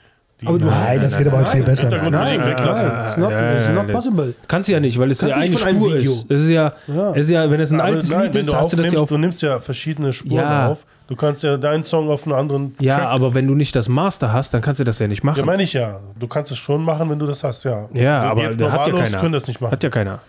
Aber 0.45 0.59
du 0.59 0.65
Nein, 0.65 0.99
das 1.01 1.17
geht 1.17 1.27
aber 1.27 1.37
heute 1.39 1.51
viel 1.51 1.63
besser. 1.63 1.89
Nein, 1.89 2.43
weglassen. 2.45 2.87
nein, 2.89 3.05
it's 3.05 3.17
not, 3.17 3.31
Ja, 3.31 3.41
ja, 3.41 3.53
it's 3.53 3.67
ja, 3.67 3.73
not 3.73 3.91
possible. 3.91 4.33
Kannst 4.47 4.69
du 4.69 4.73
ja 4.73 4.79
nicht, 4.79 4.97
weil 4.99 5.11
es 5.11 5.21
ja 5.21 5.35
eine 5.35 5.57
Spur 5.57 5.93
Video. 5.93 6.11
ist. 6.11 6.31
Es 6.31 6.41
ist 6.41 6.49
ja, 6.49 6.73
Ja. 6.87 7.11
Es 7.11 7.25
ist 7.25 7.31
ja 7.31 7.49
wenn 7.49 7.59
es 7.59 7.71
ein 7.71 7.79
Aber 7.81 7.89
altes 7.89 8.09
nein, 8.09 8.23
Lied 8.23 8.35
ist, 8.35 8.49
du 8.49 8.55
hast 8.55 8.73
du 8.73 8.77
das 8.77 8.91
ja 8.91 8.99
auf. 8.99 9.09
du 9.09 9.17
nimmst 9.17 9.41
ja 9.41 9.59
verschiedene 9.59 10.13
Spuren 10.13 10.35
Ja. 10.35 10.67
auf. 10.69 10.85
Du 11.07 11.15
kannst 11.17 11.43
ja 11.43 11.57
deinen 11.57 11.83
Song 11.83 12.09
auf 12.09 12.23
einen 12.25 12.33
anderen 12.33 12.75
Ja, 12.79 12.97
Track. 12.97 13.07
aber 13.09 13.33
wenn 13.35 13.47
du 13.47 13.55
nicht 13.55 13.75
das 13.75 13.87
Master 13.89 14.31
hast, 14.31 14.53
dann 14.53 14.61
kannst 14.61 14.79
du 14.79 14.83
das 14.85 14.99
ja 14.99 15.07
nicht 15.07 15.23
Ja, 15.23 15.25
machen. 15.31 15.45
meine 15.45 15.63
ich 15.63 15.73
ja. 15.73 15.99
Du 16.17 16.27
kannst 16.27 16.51
es 16.51 16.57
schon 16.57 16.83
machen, 16.83 17.09
wenn 17.09 17.19
du 17.19 17.25
das 17.25 17.43
hast, 17.43 17.65
ja. 17.65 17.85
Ja, 17.93 18.21
aber 18.21 18.49
da 18.55 18.71
hat 18.71 18.87
ja 18.87 18.93
keiner. 18.93 19.17
können 19.19 19.33
das 19.33 19.47
nicht 19.47 19.59
machen. 19.61 19.71
Hat 19.73 19.83
ja 19.83 19.89
keiner. 19.89 20.19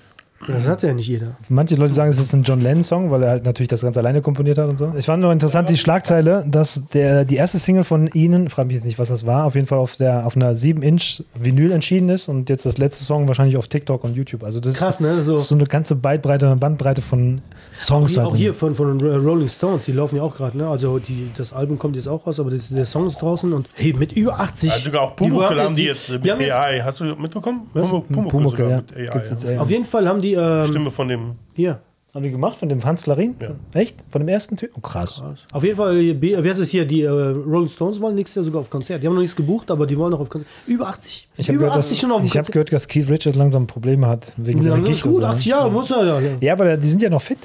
Das 0.47 0.67
hat 0.67 0.83
ja 0.83 0.93
nicht 0.93 1.09
jeder. 1.09 1.37
Manche 1.49 1.75
Leute 1.77 1.95
sagen, 1.95 2.11
es 2.11 2.19
ist 2.19 2.33
ein 2.33 2.43
John 2.43 2.61
Lennon-Song, 2.61 3.11
weil 3.11 3.23
er 3.23 3.31
halt 3.31 3.45
natürlich 3.45 3.69
das 3.69 3.83
ganz 3.83 3.97
alleine 3.97 4.21
komponiert 4.23 4.59
hat 4.59 4.71
und 4.71 4.77
so. 4.77 4.93
Ich 4.97 5.07
fand 5.07 5.23
nur 5.23 5.33
interessant 5.33 5.69
die 5.69 5.77
Schlagzeile, 5.77 6.45
dass 6.49 6.83
der, 6.93 7.25
die 7.25 7.37
erste 7.37 7.59
Single 7.59 7.85
von 7.85 8.09
ihnen, 8.09 8.49
frage 8.49 8.67
mich 8.69 8.77
jetzt 8.77 8.85
nicht, 8.85 8.99
was 8.99 9.09
das 9.09 9.27
war, 9.27 9.45
auf 9.45 9.55
jeden 9.55 9.67
Fall 9.67 9.79
auf, 9.79 9.97
der, 9.97 10.27
auf 10.27 10.37
einer 10.37 10.53
7-Inch 10.53 11.23
Vinyl 11.35 11.73
entschieden 11.73 12.09
ist 12.09 12.29
und 12.29 12.49
jetzt 12.49 12.67
das 12.67 12.79
letzte 12.79 13.05
Song 13.05 13.29
wahrscheinlich 13.29 13.57
auf 13.57 13.69
TikTok 13.69 14.05
und 14.05 14.17
YouTube. 14.17 14.45
Also 14.45 14.61
das 14.61 14.75
Krass, 14.75 15.01
ne? 15.01 15.23
So. 15.23 15.37
ist 15.37 15.49
so 15.49 15.55
eine 15.55 15.65
ganze 15.65 15.95
Bandbreite, 15.95 16.55
Bandbreite 16.57 17.03
von 17.03 17.41
Songs. 17.79 18.13
Hier, 18.13 18.23
halt 18.23 18.33
auch 18.33 18.37
hier 18.37 18.55
von, 18.55 18.75
von 18.75 18.99
den 18.99 19.17
Rolling 19.27 19.49
Stones, 19.49 19.85
die 19.85 19.93
laufen 19.93 20.17
ja 20.17 20.23
auch 20.23 20.37
gerade, 20.37 20.57
ne? 20.57 20.69
Also 20.69 20.99
die, 20.99 21.31
das 21.37 21.53
Album 21.53 21.79
kommt 21.79 21.97
jetzt 21.97 22.09
auch 22.09 22.27
raus, 22.27 22.39
aber 22.39 22.51
das, 22.51 22.69
der 22.69 22.87
Song 22.87 23.07
ist 23.07 23.21
draußen 23.21 23.53
und 23.53 23.69
hey, 23.75 23.93
mit 23.93 24.13
über 24.13 24.39
80. 24.39 24.71
Also 24.71 24.85
sogar 24.85 25.03
auch 25.03 25.17
die 25.17 25.25
Pumuckl 25.29 25.61
haben 25.61 25.75
die 25.75 25.85
jetzt 25.85 26.11
mit 26.11 26.25
die 26.25 26.29
jetzt- 26.29 26.53
AI. 26.53 26.81
Hast 26.85 27.01
du 27.01 27.05
mitbekommen? 27.05 27.63
Pumuckl 27.73 28.13
Pumuckl, 28.29 28.57
sogar 28.57 28.71
ja. 28.71 28.77
mit 28.77 29.13
AI. 29.15 29.55
Ja. 29.55 29.61
Auf 29.61 29.71
jeden 29.71 29.85
Fall 29.85 30.09
haben 30.09 30.21
die, 30.21 30.34
ähm, 30.35 30.69
Stimme 30.69 30.91
von 30.91 31.09
dem. 31.09 31.33
hier, 31.55 31.81
Haben 32.15 32.23
die 32.25 32.31
gemacht 32.31 32.57
von 32.59 32.69
dem 32.69 32.85
Hans 32.85 33.03
Klarin? 33.03 33.35
Ja. 33.41 33.51
Echt? 33.81 33.97
Von 34.11 34.21
dem 34.21 34.29
ersten 34.29 34.57
Typ? 34.57 34.71
Oh, 34.77 34.81
krass. 34.81 35.23
auf 35.53 35.65
jeden 35.65 35.77
Fall, 35.77 35.97
äh, 35.97 36.17
wer 36.21 36.53
ist 36.53 36.59
es 36.61 36.71
hier? 36.71 36.85
Die 36.87 37.03
äh, 37.03 37.09
Rolling 37.09 37.69
Stones 37.69 38.01
wollen 38.01 38.15
nächstes 38.15 38.37
Jahr 38.37 38.45
sogar 38.45 38.61
auf 38.61 38.71
Konzert. 38.71 39.03
Die 39.03 39.07
haben 39.07 39.15
noch 39.15 39.21
nichts 39.21 39.35
gebucht, 39.37 39.71
aber 39.71 39.87
die 39.87 39.97
wollen 39.97 40.13
noch 40.13 40.21
auf 40.21 40.29
Konzert. 40.31 40.51
Über 40.67 40.87
80. 40.89 41.29
Ich 41.37 41.49
habe 41.49 41.59
gehört, 41.59 41.77
dass, 41.77 41.87
80 41.87 42.01
schon 42.01 42.13
auf 42.13 42.21
dem 42.21 42.27
ich 42.27 42.37
hab 42.39 42.47
gehört, 42.47 42.73
dass 42.73 42.87
Keith 42.87 43.09
Richards 43.11 43.37
langsam 43.37 43.67
Probleme 43.67 44.07
hat 44.07 44.33
wegen 44.37 44.59
Ja, 44.59 44.73
seiner 44.73 44.83
Gicht. 44.87 45.03
gut, 45.03 45.15
so, 45.17 45.21
ne? 45.21 45.29
80 45.29 45.47
Jahre, 45.47 45.71
muss 45.71 45.91
er 45.91 46.05
ja. 46.21 46.21
Ja, 46.41 46.53
aber 46.53 46.77
die 46.77 46.89
sind 46.89 47.03
ja 47.03 47.11
noch 47.11 47.23
fit. 47.23 47.39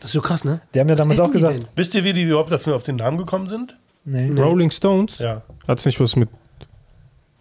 Das 0.00 0.06
ist 0.06 0.12
so 0.12 0.20
krass, 0.20 0.44
ne? 0.44 0.60
Die 0.74 0.80
haben 0.80 0.88
ja 0.88 0.94
Was 0.94 1.02
damals 1.02 1.20
auch 1.20 1.30
gesagt. 1.32 1.58
denn? 1.58 1.66
Wisst 1.74 1.94
ihr, 1.94 2.04
wie 2.04 2.12
die 2.12 2.22
überhaupt 2.22 2.50
dafür 2.52 2.76
auf 2.76 2.82
den 2.84 2.96
Namen 2.96 3.18
gekommen 3.18 3.46
sind? 3.46 3.76
Nee. 4.04 4.30
Rolling 4.40 4.70
Stones? 4.70 5.18
Ja. 5.18 5.42
Hat 5.66 5.78
es 5.80 5.86
nicht 5.86 5.98
was 6.00 6.14
mit 6.16 6.28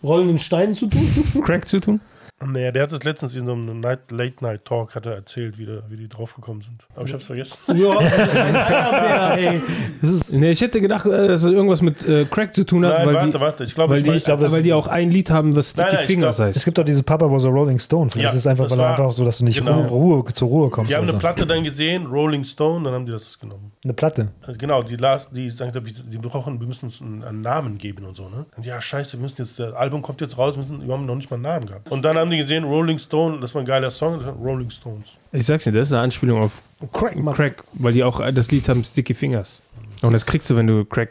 Rollenden 0.03 0.37
Steinen 0.39 0.73
zu 0.73 0.87
tun? 0.87 1.07
Crack 1.43 1.67
zu 1.67 1.79
tun? 1.79 2.01
Naja, 2.45 2.71
der 2.71 2.83
hat 2.83 2.91
es 2.91 3.03
letztens 3.03 3.33
in 3.35 3.47
so 3.47 3.53
einem 3.53 3.79
Night, 3.79 4.11
Late-Night-Talk 4.11 4.93
hat 4.93 5.07
er 5.07 5.13
erzählt, 5.15 5.57
wie, 5.57 5.65
der, 5.65 5.81
wie 5.89 5.97
die 5.97 6.07
draufgekommen 6.07 6.61
sind. 6.61 6.85
Aber 6.95 7.07
ich 7.07 7.13
hab's 7.13 7.25
vergessen. 7.25 7.57
ja, 7.75 7.95
das 7.99 8.27
ist 8.27 8.37
ein 8.37 8.55
Eierbär, 8.55 9.33
ey. 9.53 9.61
Das 10.03 10.11
ist, 10.11 10.31
Nee, 10.31 10.51
ich 10.51 10.61
hätte 10.61 10.79
gedacht, 10.79 11.07
äh, 11.07 11.27
dass 11.29 11.43
es 11.43 11.51
irgendwas 11.51 11.81
mit 11.81 12.07
äh, 12.07 12.25
Crack 12.25 12.53
zu 12.53 12.63
tun 12.63 12.85
hat, 12.85 12.99
Nein, 12.99 13.07
weil, 13.07 13.13
warte, 13.15 13.31
die, 13.31 13.39
warte. 13.39 13.63
Ich 13.63 13.73
glaube, 13.73 13.91
weil, 13.91 13.97
ich 13.97 14.03
die, 14.03 14.11
weiß- 14.11 14.15
ich 14.17 14.23
glaub, 14.25 14.51
weil 14.51 14.61
die 14.61 14.71
auch 14.73 14.85
ein 14.87 15.09
Lied 15.09 15.31
haben, 15.31 15.55
was 15.55 15.71
Sticky 15.71 15.85
Nein, 15.87 15.95
nein, 15.95 16.05
Fingers 16.05 16.35
glaub- 16.35 16.47
heißt. 16.49 16.57
Es 16.57 16.65
gibt 16.65 16.77
doch 16.77 16.83
diese 16.85 17.01
Papa 17.01 17.25
was 17.31 17.43
a 17.43 17.47
Rolling 17.47 17.79
Stone. 17.79 18.11
Ja, 18.15 18.29
ist 18.29 18.35
es 18.35 18.45
einfach, 18.45 18.65
das 18.65 18.73
weil 18.73 18.79
war- 18.79 18.89
einfach 18.91 19.11
so, 19.11 19.25
dass 19.25 19.39
du 19.39 19.43
nicht 19.43 19.57
genau. 19.57 19.81
Ruhe, 19.87 20.23
zur 20.31 20.47
Ruhe 20.47 20.69
kommst. 20.69 20.91
Die 20.91 20.95
haben 20.95 21.03
oder 21.05 21.13
eine. 21.13 21.19
Platte 21.19 21.47
dann 21.47 21.63
gesehen, 21.63 22.05
Rolling 22.05 22.43
Stone, 22.43 22.83
dann 22.85 22.93
haben 22.93 23.05
die 23.07 23.13
das 23.13 23.39
genommen. 23.39 23.71
Eine 23.83 23.93
Platte. 23.93 24.27
Also 24.43 24.57
genau, 24.59 24.83
die, 24.83 24.97
die 25.31 25.49
sagen, 25.49 25.73
wir 25.73 25.81
die 25.81 26.17
brauchen, 26.19 26.59
wir 26.59 26.67
müssen 26.67 26.85
uns 26.85 27.01
einen, 27.01 27.23
einen 27.23 27.41
Namen 27.41 27.79
geben 27.79 28.05
und 28.05 28.15
so, 28.15 28.29
ne? 28.29 28.45
Und 28.55 28.63
ja, 28.65 28.79
scheiße, 28.79 29.17
wir 29.17 29.23
müssen 29.23 29.35
jetzt, 29.39 29.57
das 29.57 29.73
Album 29.73 30.03
kommt 30.03 30.21
jetzt 30.21 30.37
raus, 30.37 30.55
müssen, 30.55 30.85
wir 30.85 30.93
haben 30.93 31.05
noch 31.07 31.15
nicht 31.15 31.31
mal 31.31 31.35
einen 31.37 31.43
Namen 31.43 31.65
gehabt. 31.65 31.89
Und 31.89 32.03
dann 32.05 32.17
haben 32.17 32.26
die 32.29 32.37
gesehen, 32.37 32.63
Rolling 32.63 32.99
Stone, 32.99 33.39
das 33.39 33.53
war 33.55 33.61
ein 33.61 33.65
geiler 33.65 33.89
Song, 33.89 34.19
Rolling 34.43 34.69
Stones. 34.69 35.15
Ich 35.31 35.45
sag's 35.45 35.63
dir, 35.65 35.71
das 35.71 35.87
ist 35.87 35.93
eine 35.93 36.01
Anspielung 36.01 36.41
auf 36.41 36.61
Crack, 36.93 37.15
Crack 37.35 37.63
weil 37.73 37.93
die 37.93 38.03
auch 38.03 38.19
äh, 38.19 38.31
das 38.31 38.51
Lied 38.51 38.67
haben 38.69 38.83
Sticky 38.83 39.13
Fingers. 39.13 39.61
Und 40.01 40.13
das 40.13 40.25
kriegst 40.25 40.49
du, 40.49 40.55
wenn 40.55 40.67
du 40.67 40.85
Crack. 40.85 41.09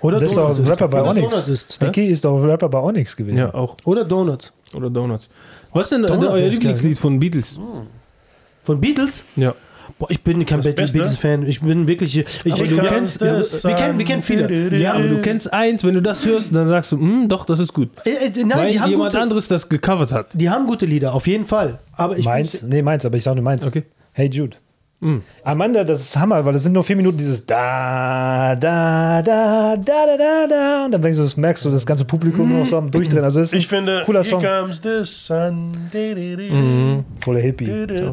oder 0.00 0.18
Das 0.20 0.30
ist 0.30 0.36
Donuts. 0.36 0.60
ein 0.60 0.66
Rapper 0.66 0.88
bei 0.88 1.02
Onyx. 1.02 1.48
Ist. 1.48 1.72
Sticky 1.74 2.06
ist 2.08 2.24
doch 2.24 2.36
ein 2.38 2.48
Rapper 2.48 2.68
bei 2.68 2.78
Onyx 2.80 3.16
gewesen. 3.16 3.38
Ja, 3.38 3.54
auch. 3.54 3.76
Oder 3.84 4.04
Donuts. 4.04 4.52
Oder 4.72 4.90
Donuts. 4.90 5.28
Was 5.72 5.84
ist 5.84 5.92
denn 5.92 6.02
Donut 6.02 6.30
euer 6.30 6.38
jetzt 6.38 6.54
Lieblingslied 6.54 6.98
von 6.98 7.18
Beatles? 7.18 7.58
Von 8.62 8.80
Beatles? 8.80 9.24
Ja. 9.36 9.54
Boah, 9.98 10.10
ich 10.10 10.22
bin 10.22 10.44
kein 10.44 10.60
Beste? 10.60 10.72
Beatles-Fan. 10.72 11.46
Ich 11.46 11.60
bin 11.60 11.86
wirklich. 11.86 12.18
Ich, 12.18 12.54
du 12.54 12.76
kennst, 12.76 13.20
ja, 13.20 13.38
wir, 13.38 13.74
kennen, 13.74 13.98
wir 13.98 14.04
kennen 14.04 14.22
viele. 14.22 14.76
Ja, 14.76 14.94
aber 14.94 15.06
du 15.06 15.22
kennst 15.22 15.52
eins, 15.52 15.84
wenn 15.84 15.94
du 15.94 16.02
das 16.02 16.24
hörst, 16.24 16.54
dann 16.54 16.68
sagst 16.68 16.92
du, 16.92 16.98
hm, 16.98 17.28
doch, 17.28 17.44
das 17.44 17.60
ist 17.60 17.72
gut. 17.72 17.90
Äh, 18.04 18.10
äh, 18.10 18.44
nein, 18.44 18.50
weil 18.58 18.72
die 18.72 18.80
haben, 18.80 18.90
jemand 18.90 19.12
gute, 19.12 19.22
anderes 19.22 19.48
das 19.48 19.68
gecovert 19.68 20.12
hat. 20.12 20.28
die 20.32 20.50
haben 20.50 20.66
gute 20.66 20.86
Lieder, 20.86 21.14
auf 21.14 21.26
jeden 21.26 21.44
Fall. 21.44 21.78
Aber 21.92 22.18
ich 22.18 22.24
Meins? 22.24 22.62
Nee, 22.62 22.82
meins, 22.82 23.04
aber 23.04 23.16
ich 23.16 23.22
sage 23.22 23.36
nur 23.36 23.44
meins. 23.44 23.66
Okay. 23.66 23.84
Hey 24.12 24.28
Jude. 24.28 24.56
Amanda, 25.44 25.84
das 25.84 26.00
ist 26.00 26.16
Hammer, 26.16 26.44
weil 26.44 26.52
das 26.52 26.62
sind 26.62 26.72
nur 26.72 26.82
vier 26.84 26.96
Minuten 26.96 27.18
dieses 27.18 27.44
da, 27.44 28.54
da, 28.56 29.22
da, 29.22 29.76
da, 29.76 30.06
da, 30.06 30.16
da, 30.16 30.46
da. 30.48 30.84
Und 30.86 30.92
dann 30.92 31.02
denkst 31.02 31.18
du, 31.18 31.22
das 31.24 31.36
merkst 31.36 31.64
du, 31.64 31.70
das 31.70 31.84
ganze 31.84 32.04
Publikum 32.04 32.58
noch 32.58 32.64
so 32.66 32.78
am 32.78 32.90
Durchdrehen. 32.90 33.24
Also 33.24 33.40
es 33.40 33.52
ist 33.52 33.58
Ich 33.58 33.68
finde, 33.68 34.02
cooler 34.06 34.22
Here 34.22 34.30
Song. 34.30 34.42
comes 34.42 34.80
the 34.82 35.04
sun. 35.04 35.72
di, 35.92 36.50
voller 37.20 37.40
Hippie. 37.40 37.66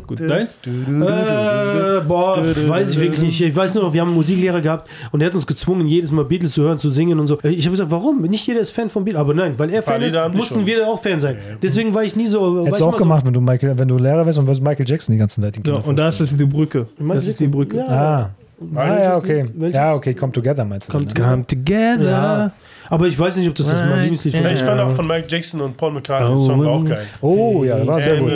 Gut. 0.06 0.20
di, 0.20 0.28
Dein? 0.28 0.48
Äh, 0.48 2.02
boah, 2.08 2.44
weiß 2.44 2.92
ich 2.92 3.00
wirklich 3.00 3.22
nicht. 3.22 3.42
Ich 3.42 3.56
weiß 3.56 3.74
nur 3.76 3.84
noch, 3.84 3.94
wir 3.94 4.02
haben 4.02 4.10
einen 4.10 4.18
Musiklehrer 4.18 4.62
gehabt 4.62 4.90
und 5.12 5.22
er 5.22 5.28
hat 5.28 5.36
uns 5.36 5.48
gezwungen, 5.48 5.88
jedes 5.88 6.12
Mal 6.12 6.26
Beatles 6.26 6.54
zu 6.54 6.64
hören, 6.64 6.78
zu 6.80 6.90
singen 6.90 7.20
und 7.20 7.28
so. 7.28 7.38
Ich 7.44 7.66
habe 7.66 7.72
gesagt, 7.72 7.92
warum? 7.92 8.22
Nicht 8.22 8.46
jeder 8.48 8.60
ist 8.60 8.72
Fan 8.72 8.90
von 8.90 9.04
Beatles. 9.04 9.22
Aber 9.22 9.34
nein, 9.34 9.54
weil 9.58 9.70
er 9.70 9.82
Fan 9.82 10.02
Lieder 10.02 10.28
ist, 10.28 10.36
mussten 10.36 10.66
wir 10.66 10.88
auch 10.88 11.02
Fan 11.02 11.20
sein. 11.20 11.38
Deswegen 11.62 11.94
war 11.94 12.04
ich 12.04 12.16
nie 12.16 12.28
so. 12.28 12.66
Hättest 12.66 12.82
du 12.82 12.86
auch 12.86 12.98
gemacht, 12.98 13.26
wenn 13.26 13.34
du, 13.34 13.42
Michael, 13.42 13.78
wenn 13.78 13.88
du 13.88 13.98
Lehrer 13.98 14.26
wärst 14.26 14.40
und 14.40 14.48
würdest 14.48 14.64
Michael 14.64 14.86
Jackson 14.88 15.14
die 15.14 15.20
ganze 15.20 15.42
Zeit 15.42 15.56
den 15.56 15.64
Ja, 15.64 15.76
und 15.76 15.98
da 15.98 16.10
ist 16.10 16.20
das 16.20 16.36
die 16.36 16.46
Brücke. 16.46 16.81
Das 17.00 17.28
ist 17.28 17.40
die 17.40 17.48
Brücke. 17.48 17.78
Ja. 17.78 17.86
So. 17.86 17.92
Ah. 17.92 18.32
ah, 18.76 19.00
ja, 19.00 19.18
okay. 19.18 19.50
welches? 19.56 19.76
Ja, 19.76 19.94
okay, 19.94 20.14
Come 20.14 20.32
Together 20.32 20.66
meinst 20.66 20.88
du. 20.88 20.92
Come 20.92 21.06
dann, 21.06 21.24
ne? 21.24 21.30
Come 21.32 21.48
together. 21.48 22.10
Ja. 22.10 22.52
Aber 22.90 23.08
ich 23.08 23.18
weiß 23.18 23.38
nicht, 23.38 23.48
ob 23.48 23.56
das, 23.56 23.68
das 23.68 23.82
mein 23.86 24.02
Lieblingslied 24.02 24.36
von 24.36 24.46
ich 24.48 24.60
fand 24.62 24.82
auch 24.82 24.94
von 24.94 25.08
Mike 25.08 25.26
Jackson 25.30 25.62
und 25.62 25.78
Paul 25.78 25.92
McCartney 25.94 26.28
den 26.28 26.38
Oh, 26.38 26.46
Song 26.46 26.68
auch 26.68 26.84
geil. 26.84 27.06
Oh, 27.22 27.64
ja, 27.64 27.78
das 27.78 27.88
war 27.88 28.02
sehr 28.02 28.18
gut. 28.18 28.32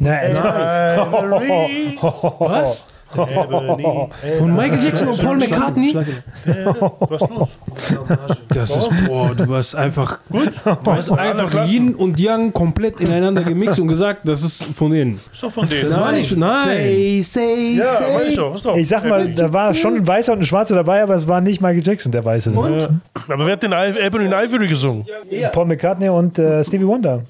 Nein, 0.00 0.36
Was? 2.38 2.88
Ebony, 3.16 4.08
Von 4.38 4.56
Michael 4.56 4.84
Jackson 4.84 5.08
und 5.08 5.22
Paul 5.22 5.36
McCartney? 5.38 5.94
Was 5.94 7.22
ist 7.22 7.30
los? 7.30 7.48
Das 8.48 8.76
ist, 8.76 8.90
boah, 9.06 9.34
du 9.34 9.54
hast 9.54 9.74
einfach, 9.74 10.20
Gut. 10.30 10.50
du 10.64 10.92
hast 10.92 11.10
einfach. 11.10 11.66
Yin 11.68 11.94
und 11.94 12.18
Yang 12.18 12.52
komplett 12.52 13.00
ineinander 13.00 13.42
gemixt 13.42 13.78
und 13.80 13.88
gesagt, 13.88 14.20
das 14.24 14.42
ist 14.42 14.64
von 14.64 14.90
denen. 14.90 15.12
Ist 15.32 15.42
doch 15.42 15.50
von 15.52 15.68
denen. 15.68 15.90
Das 15.90 15.98
war 16.00 16.12
nicht, 16.12 16.36
nein. 16.36 16.64
Say, 16.64 17.22
say, 17.22 17.76
Ja, 17.76 17.84
weiß 17.84 18.26
say. 18.28 18.36
doch. 18.36 18.54
Ist 18.54 18.64
doch. 18.64 18.76
Ich 18.76 18.88
sag 18.88 19.08
mal, 19.08 19.28
da 19.28 19.52
war 19.52 19.74
schon 19.74 19.96
ein 19.96 20.06
Weißer 20.06 20.32
und 20.32 20.40
ein 20.40 20.46
Schwarzer 20.46 20.74
dabei, 20.74 21.02
aber 21.02 21.14
es 21.14 21.26
war 21.28 21.40
nicht 21.40 21.60
Michael 21.60 21.82
Jackson, 21.86 22.12
der 22.12 22.24
Weiße. 22.24 22.52
Aber 22.52 23.46
wer 23.46 23.52
hat 23.52 23.62
den 23.62 23.72
Ebony 23.72 24.32
and 24.32 24.34
Ivory 24.48 24.68
gesungen? 24.68 25.04
Paul 25.52 25.66
McCartney 25.66 26.08
und 26.08 26.38
äh, 26.38 26.62
Stevie 26.64 26.86
Wonder. 26.86 27.22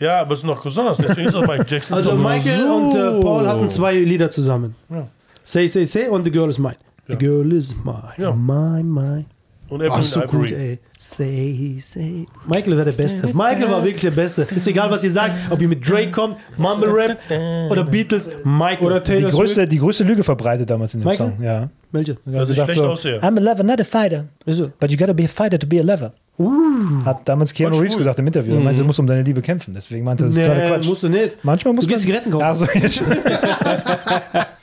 Ja, 0.00 0.20
aber 0.20 0.34
es 0.34 0.40
sind 0.40 0.48
noch 0.48 0.62
Cousins, 0.62 0.96
deswegen 0.98 1.26
ist 1.28 1.34
auch 1.34 1.44
Mike 1.46 1.66
Jackson. 1.68 1.96
Also. 1.96 2.12
Michael 2.12 2.70
und 2.70 2.94
äh, 2.94 3.20
Paul 3.20 3.48
hatten 3.48 3.68
zwei 3.68 3.94
Lieder 3.96 4.30
zusammen. 4.30 4.76
Say, 5.50 5.66
say, 5.66 5.86
say 5.86 6.08
und 6.08 6.24
The 6.24 6.30
Girl 6.30 6.50
is 6.50 6.58
Mine. 6.58 6.76
The 7.08 7.16
Girl 7.16 7.50
is 7.54 7.74
mine. 7.84 8.12
Ja. 8.18 8.32
Mine, 8.32 8.84
mine. 8.84 9.24
und 9.70 9.80
Ebony 9.80 10.00
Ach, 10.00 10.04
so 10.04 10.20
Ivory. 10.20 10.36
gut, 10.36 10.52
ey. 10.52 10.78
Say, 10.98 11.78
say. 11.80 12.26
Michael 12.46 12.76
war 12.76 12.84
der 12.84 12.92
Beste. 12.92 13.26
Michael 13.34 13.70
war 13.70 13.82
wirklich 13.82 14.02
der 14.02 14.10
Beste. 14.10 14.42
Ist 14.54 14.66
egal, 14.66 14.90
was 14.90 15.04
ihr 15.04 15.10
sagt, 15.10 15.32
ob 15.48 15.58
ihr 15.62 15.68
mit 15.68 15.88
Drake 15.88 16.10
kommt, 16.10 16.36
Mumble 16.58 16.90
Rap 16.90 17.18
oder 17.70 17.82
Beatles. 17.84 18.28
Michael. 18.44 18.86
Oder 18.86 19.00
Die 19.00 19.14
Taylor 19.14 19.30
größte, 19.30 19.66
die 19.66 19.78
größte 19.78 20.04
Lüge 20.04 20.22
verbreitet 20.22 20.68
damals 20.68 20.92
in 20.92 21.00
dem 21.00 21.08
Michael? 21.08 21.32
Song. 21.38 21.42
Ja. 21.42 21.66
Welche? 21.92 22.18
Er 22.26 22.32
hat 22.32 22.40
Dass 22.42 22.50
ich 22.50 22.56
gesagt 22.56 22.72
schlecht 22.74 22.78
so, 22.80 22.88
aussehe. 22.88 23.22
I'm 23.22 23.38
a 23.38 23.40
lover, 23.40 23.62
not 23.62 23.80
a 23.80 23.84
fighter. 23.84 24.26
Ist 24.44 24.58
so. 24.58 24.70
But 24.78 24.90
you 24.90 24.98
gotta 24.98 25.14
be 25.14 25.24
a 25.24 25.28
fighter 25.28 25.58
to 25.58 25.66
be 25.66 25.80
a 25.80 25.82
lover. 25.82 26.12
Hat 27.06 27.26
damals 27.28 27.52
Keanu 27.52 27.72
Voll 27.72 27.80
Reeves 27.80 27.94
schwul. 27.94 27.98
gesagt 28.04 28.18
im 28.20 28.26
Interview. 28.28 28.54
Er 28.54 28.60
meinte, 28.60 28.78
du 28.80 28.84
musst 28.84 29.00
um 29.00 29.06
deine 29.06 29.22
Liebe 29.22 29.40
kämpfen. 29.42 29.72
Deswegen 29.74 30.04
meinte 30.04 30.24
er, 30.24 30.26
das 30.28 30.36
ist 30.36 30.44
totaler 30.46 30.62
Nee, 30.64 30.68
Quatsch. 30.76 30.86
musst 30.86 31.02
du 31.02 31.08
nicht. 31.08 31.36
Manchmal 31.42 31.74
muss 31.74 31.84
Du 31.86 31.90
gehst 31.90 32.06
man. 32.06 32.14
Zigaretten 32.14 32.30
kaufen. 32.30 32.44
Ach 32.44 32.54
so, 32.54 32.66
jetzt. 32.78 33.02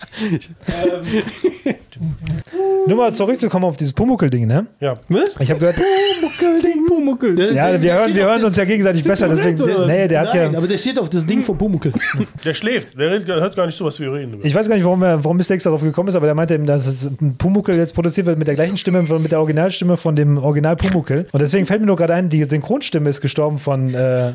Nur 2.88 2.98
mal 2.98 3.14
zurückzukommen 3.14 3.66
auf 3.66 3.78
dieses 3.78 3.94
Pumuckel-Ding, 3.94 4.46
ne? 4.48 4.68
Ja. 4.80 4.96
Ich 5.40 5.50
habe 5.50 5.60
gehört, 5.60 5.76
Pumuckel, 5.78 6.62
Pumuckel. 6.88 7.56
ja, 7.56 7.82
wir 7.82 7.94
hören, 7.94 8.16
wir 8.16 8.24
hören 8.26 8.44
uns 8.44 8.56
ja 8.58 8.66
gegenseitig 8.66 9.04
besser, 9.04 9.28
deswegen. 9.30 9.58
Nee, 9.88 10.08
der 10.08 10.22
hat 10.22 10.34
ja. 10.34 10.48
aber 10.50 10.68
der 10.68 10.78
steht 10.78 11.00
auf 11.00 11.10
das 11.10 11.26
Ding 11.26 11.44
von 11.44 11.58
Pumuckl. 11.58 11.94
Der 12.44 12.54
schläft. 12.54 13.00
Der 13.00 13.10
hört 13.10 13.56
gar 13.56 13.66
nicht 13.66 13.78
so, 13.78 13.86
was 13.86 14.00
wir 14.00 14.12
reden. 14.14 14.40
Ich 14.44 14.54
weiß 14.54 14.68
gar 14.70 14.76
nicht, 14.76 14.86
warum, 14.86 15.02
er, 15.04 15.24
warum 15.24 15.38
Mr. 15.38 15.52
X 15.52 15.64
darauf 15.64 15.82
gekommen 15.82 16.10
ist, 16.10 16.16
aber 16.16 16.26
der 16.28 16.36
meinte 16.36 16.54
eben, 16.54 16.66
dass 16.66 16.86
es 16.86 17.06
ein 17.06 17.36
Pumuckel 17.38 17.76
jetzt 17.76 17.94
produziert 17.96 18.28
wird 18.28 18.38
mit 18.38 18.48
der 18.48 18.56
gleichen 18.56 18.78
Stimme, 18.78 19.04
von- 19.04 19.22
mit 19.22 19.32
der 19.32 19.40
Originalstimme 19.40 19.98
von 19.98 20.16
dem 20.16 20.38
Original 20.38 20.76
Pumuckel. 20.76 21.28
Und 21.32 21.42
deswegen 21.42 21.66
fällt 21.66 21.82
mir 21.82 21.88
nur 21.88 21.96
gerade 21.96 22.14
ein, 22.14 22.30
die 22.30 22.44
Synchronstimme 22.44 23.10
ist 23.10 23.22
gestorben 23.22 23.58
von 23.58 23.94
äh, 23.94 24.34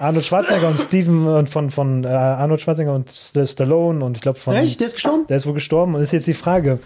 Arnold 0.00 0.24
Schwarzenegger 0.24 0.68
und 0.68 0.78
Steven 0.78 1.26
und 1.28 1.48
von, 1.50 1.70
von 1.70 2.04
äh, 2.04 2.08
Arnold 2.08 2.60
Schwarzenegger 2.60 2.94
und 2.94 3.08
St 3.10 3.38
Stallone 3.46 4.04
und 4.04 4.16
ich 4.16 4.22
glaube 4.22 4.38
von. 4.38 4.54
Echt? 4.56 4.80
Der 4.80 4.88
ist 4.88 4.96
gestorben? 5.02 5.26
Der 5.26 5.36
ist 5.36 5.46
wohl 5.46 5.54
gestorben 5.54 5.94
und 5.94 6.00
ist 6.00 6.12
jetzt 6.12 6.26
die 6.26 6.34
Frage. 6.34 6.78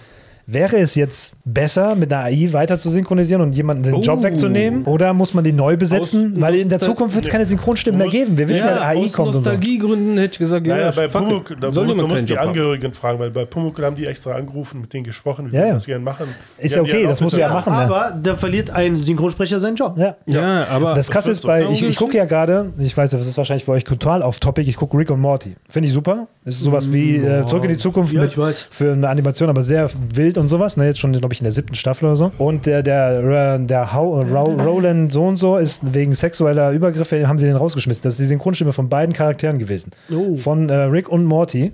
Wäre 0.48 0.76
es 0.78 0.94
jetzt 0.94 1.36
besser, 1.44 1.96
mit 1.96 2.12
einer 2.12 2.24
AI 2.24 2.52
weiter 2.52 2.78
zu 2.78 2.88
synchronisieren 2.88 3.42
und 3.42 3.52
jemanden 3.54 3.82
den 3.82 4.00
Job 4.00 4.20
Oh. 4.20 4.22
wegzunehmen? 4.22 4.84
Oder 4.84 5.12
muss 5.12 5.34
man 5.34 5.42
die 5.42 5.52
neu 5.52 5.76
besetzen? 5.76 6.34
Aus 6.36 6.40
Weil 6.40 6.54
in 6.54 6.68
der 6.68 6.78
Zukunft 6.78 7.16
wird 7.16 7.24
es 7.24 7.30
keine 7.32 7.44
Synchronstimmen 7.44 7.98
mehr 7.98 8.08
geben. 8.08 8.38
Wir 8.38 8.48
wissen 8.48 8.64
ja, 8.64 8.80
AI 8.80 9.06
aus 9.06 9.12
kommt 9.12 9.32
so. 9.34 9.40
Nostalgiegründen 9.40 10.16
hätte 10.18 10.34
ich 10.34 10.38
gesagt, 10.38 10.64
ja, 10.66 10.76
Naja, 10.76 10.92
bei. 10.94 11.08
Pumuckl, 11.08 11.56
da 11.60 11.72
Soll 11.72 11.86
muss, 11.86 11.96
du 11.96 12.06
musst 12.06 12.22
die 12.28 12.32
Job 12.32 12.38
haben. 12.38 12.48
Angehörigen 12.50 12.92
fragen, 12.92 13.18
weil 13.18 13.30
bei 13.30 13.44
Pumuckl 13.44 13.84
haben 13.84 13.96
die 13.96 14.06
extra 14.06 14.32
angerufen, 14.34 14.80
mit 14.82 14.92
denen 14.92 15.02
gesprochen, 15.02 15.50
wie 15.50 15.56
Ja, 15.56 15.62
ja, 15.62 15.66
ja. 15.68 15.74
das 15.74 15.84
gerne 15.86 16.04
machen. 16.04 16.26
Ist 16.58 16.76
ja 16.76 16.78
haben 16.82 16.86
okay, 16.90 17.04
das 17.04 17.20
musst 17.20 17.34
du 17.36 17.40
ja 17.40 17.48
machen. 17.48 17.72
Aber 17.72 18.16
da 18.22 18.36
verliert 18.36 18.70
ein 18.70 19.02
Synchronsprecher 19.02 19.58
seinen 19.58 19.74
Job. 19.76 19.96
Ja. 19.98 20.16
Ja, 20.26 20.68
aber 20.70 20.94
Das 20.94 21.10
krasse 21.10 21.26
wird 21.26 21.38
ist 21.38 21.42
so. 21.42 21.48
bei, 21.48 21.68
ich, 21.70 21.82
ich 21.82 21.96
gucke 21.96 22.16
ja 22.16 22.24
gerade, 22.24 22.72
ich 22.78 22.96
weiß, 22.96 23.10
das 23.10 23.26
ist 23.26 23.36
wahrscheinlich 23.36 23.64
für 23.64 23.72
euch 23.72 23.82
total 23.82 24.22
off 24.22 24.38
topic, 24.38 24.68
ich 24.70 24.76
gucke 24.76 24.96
Rick 24.96 25.10
und 25.10 25.18
Morty. 25.20 25.56
Finde 25.68 25.88
ich 25.88 25.92
super. 25.94 26.28
Es 26.44 26.54
ist 26.58 26.60
sowas 26.62 26.92
wie 26.92 27.16
äh, 27.16 27.44
Zurück 27.46 27.64
in 27.64 27.70
die 27.70 27.76
Zukunft 27.76 28.12
Ja, 28.12 28.20
mit, 28.20 28.32
für 28.70 28.92
eine 28.92 29.08
Animation, 29.08 29.48
aber 29.48 29.62
sehr 29.62 29.90
wild 30.14 30.35
und 30.36 30.48
sowas. 30.48 30.76
Ne, 30.76 30.86
jetzt 30.86 30.98
schon, 30.98 31.12
glaube 31.12 31.32
ich, 31.32 31.40
in 31.40 31.44
der 31.44 31.52
siebten 31.52 31.74
Staffel 31.74 32.06
oder 32.06 32.16
so. 32.16 32.32
Und 32.38 32.66
der, 32.66 32.82
der, 32.82 33.58
der 33.58 33.82
Rau, 33.82 34.20
Roland 34.64 35.12
so 35.12 35.24
und 35.24 35.36
so 35.36 35.56
ist 35.56 35.80
wegen 35.94 36.14
sexueller 36.14 36.72
Übergriffe, 36.72 37.26
haben 37.28 37.38
sie 37.38 37.46
den 37.46 37.56
rausgeschmissen. 37.56 38.02
Das 38.02 38.14
ist 38.14 38.20
die 38.20 38.26
Synchronstimme 38.26 38.72
von 38.72 38.88
beiden 38.88 39.14
Charakteren 39.14 39.58
gewesen. 39.58 39.90
Oh. 40.12 40.36
Von 40.36 40.68
äh, 40.68 40.74
Rick 40.74 41.08
und 41.08 41.24
Morty. 41.24 41.72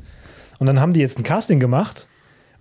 Und 0.59 0.67
dann 0.67 0.81
haben 0.81 0.93
die 0.93 1.01
jetzt 1.01 1.19
ein 1.19 1.25
Casting 1.25 1.61
gemacht 1.61 2.07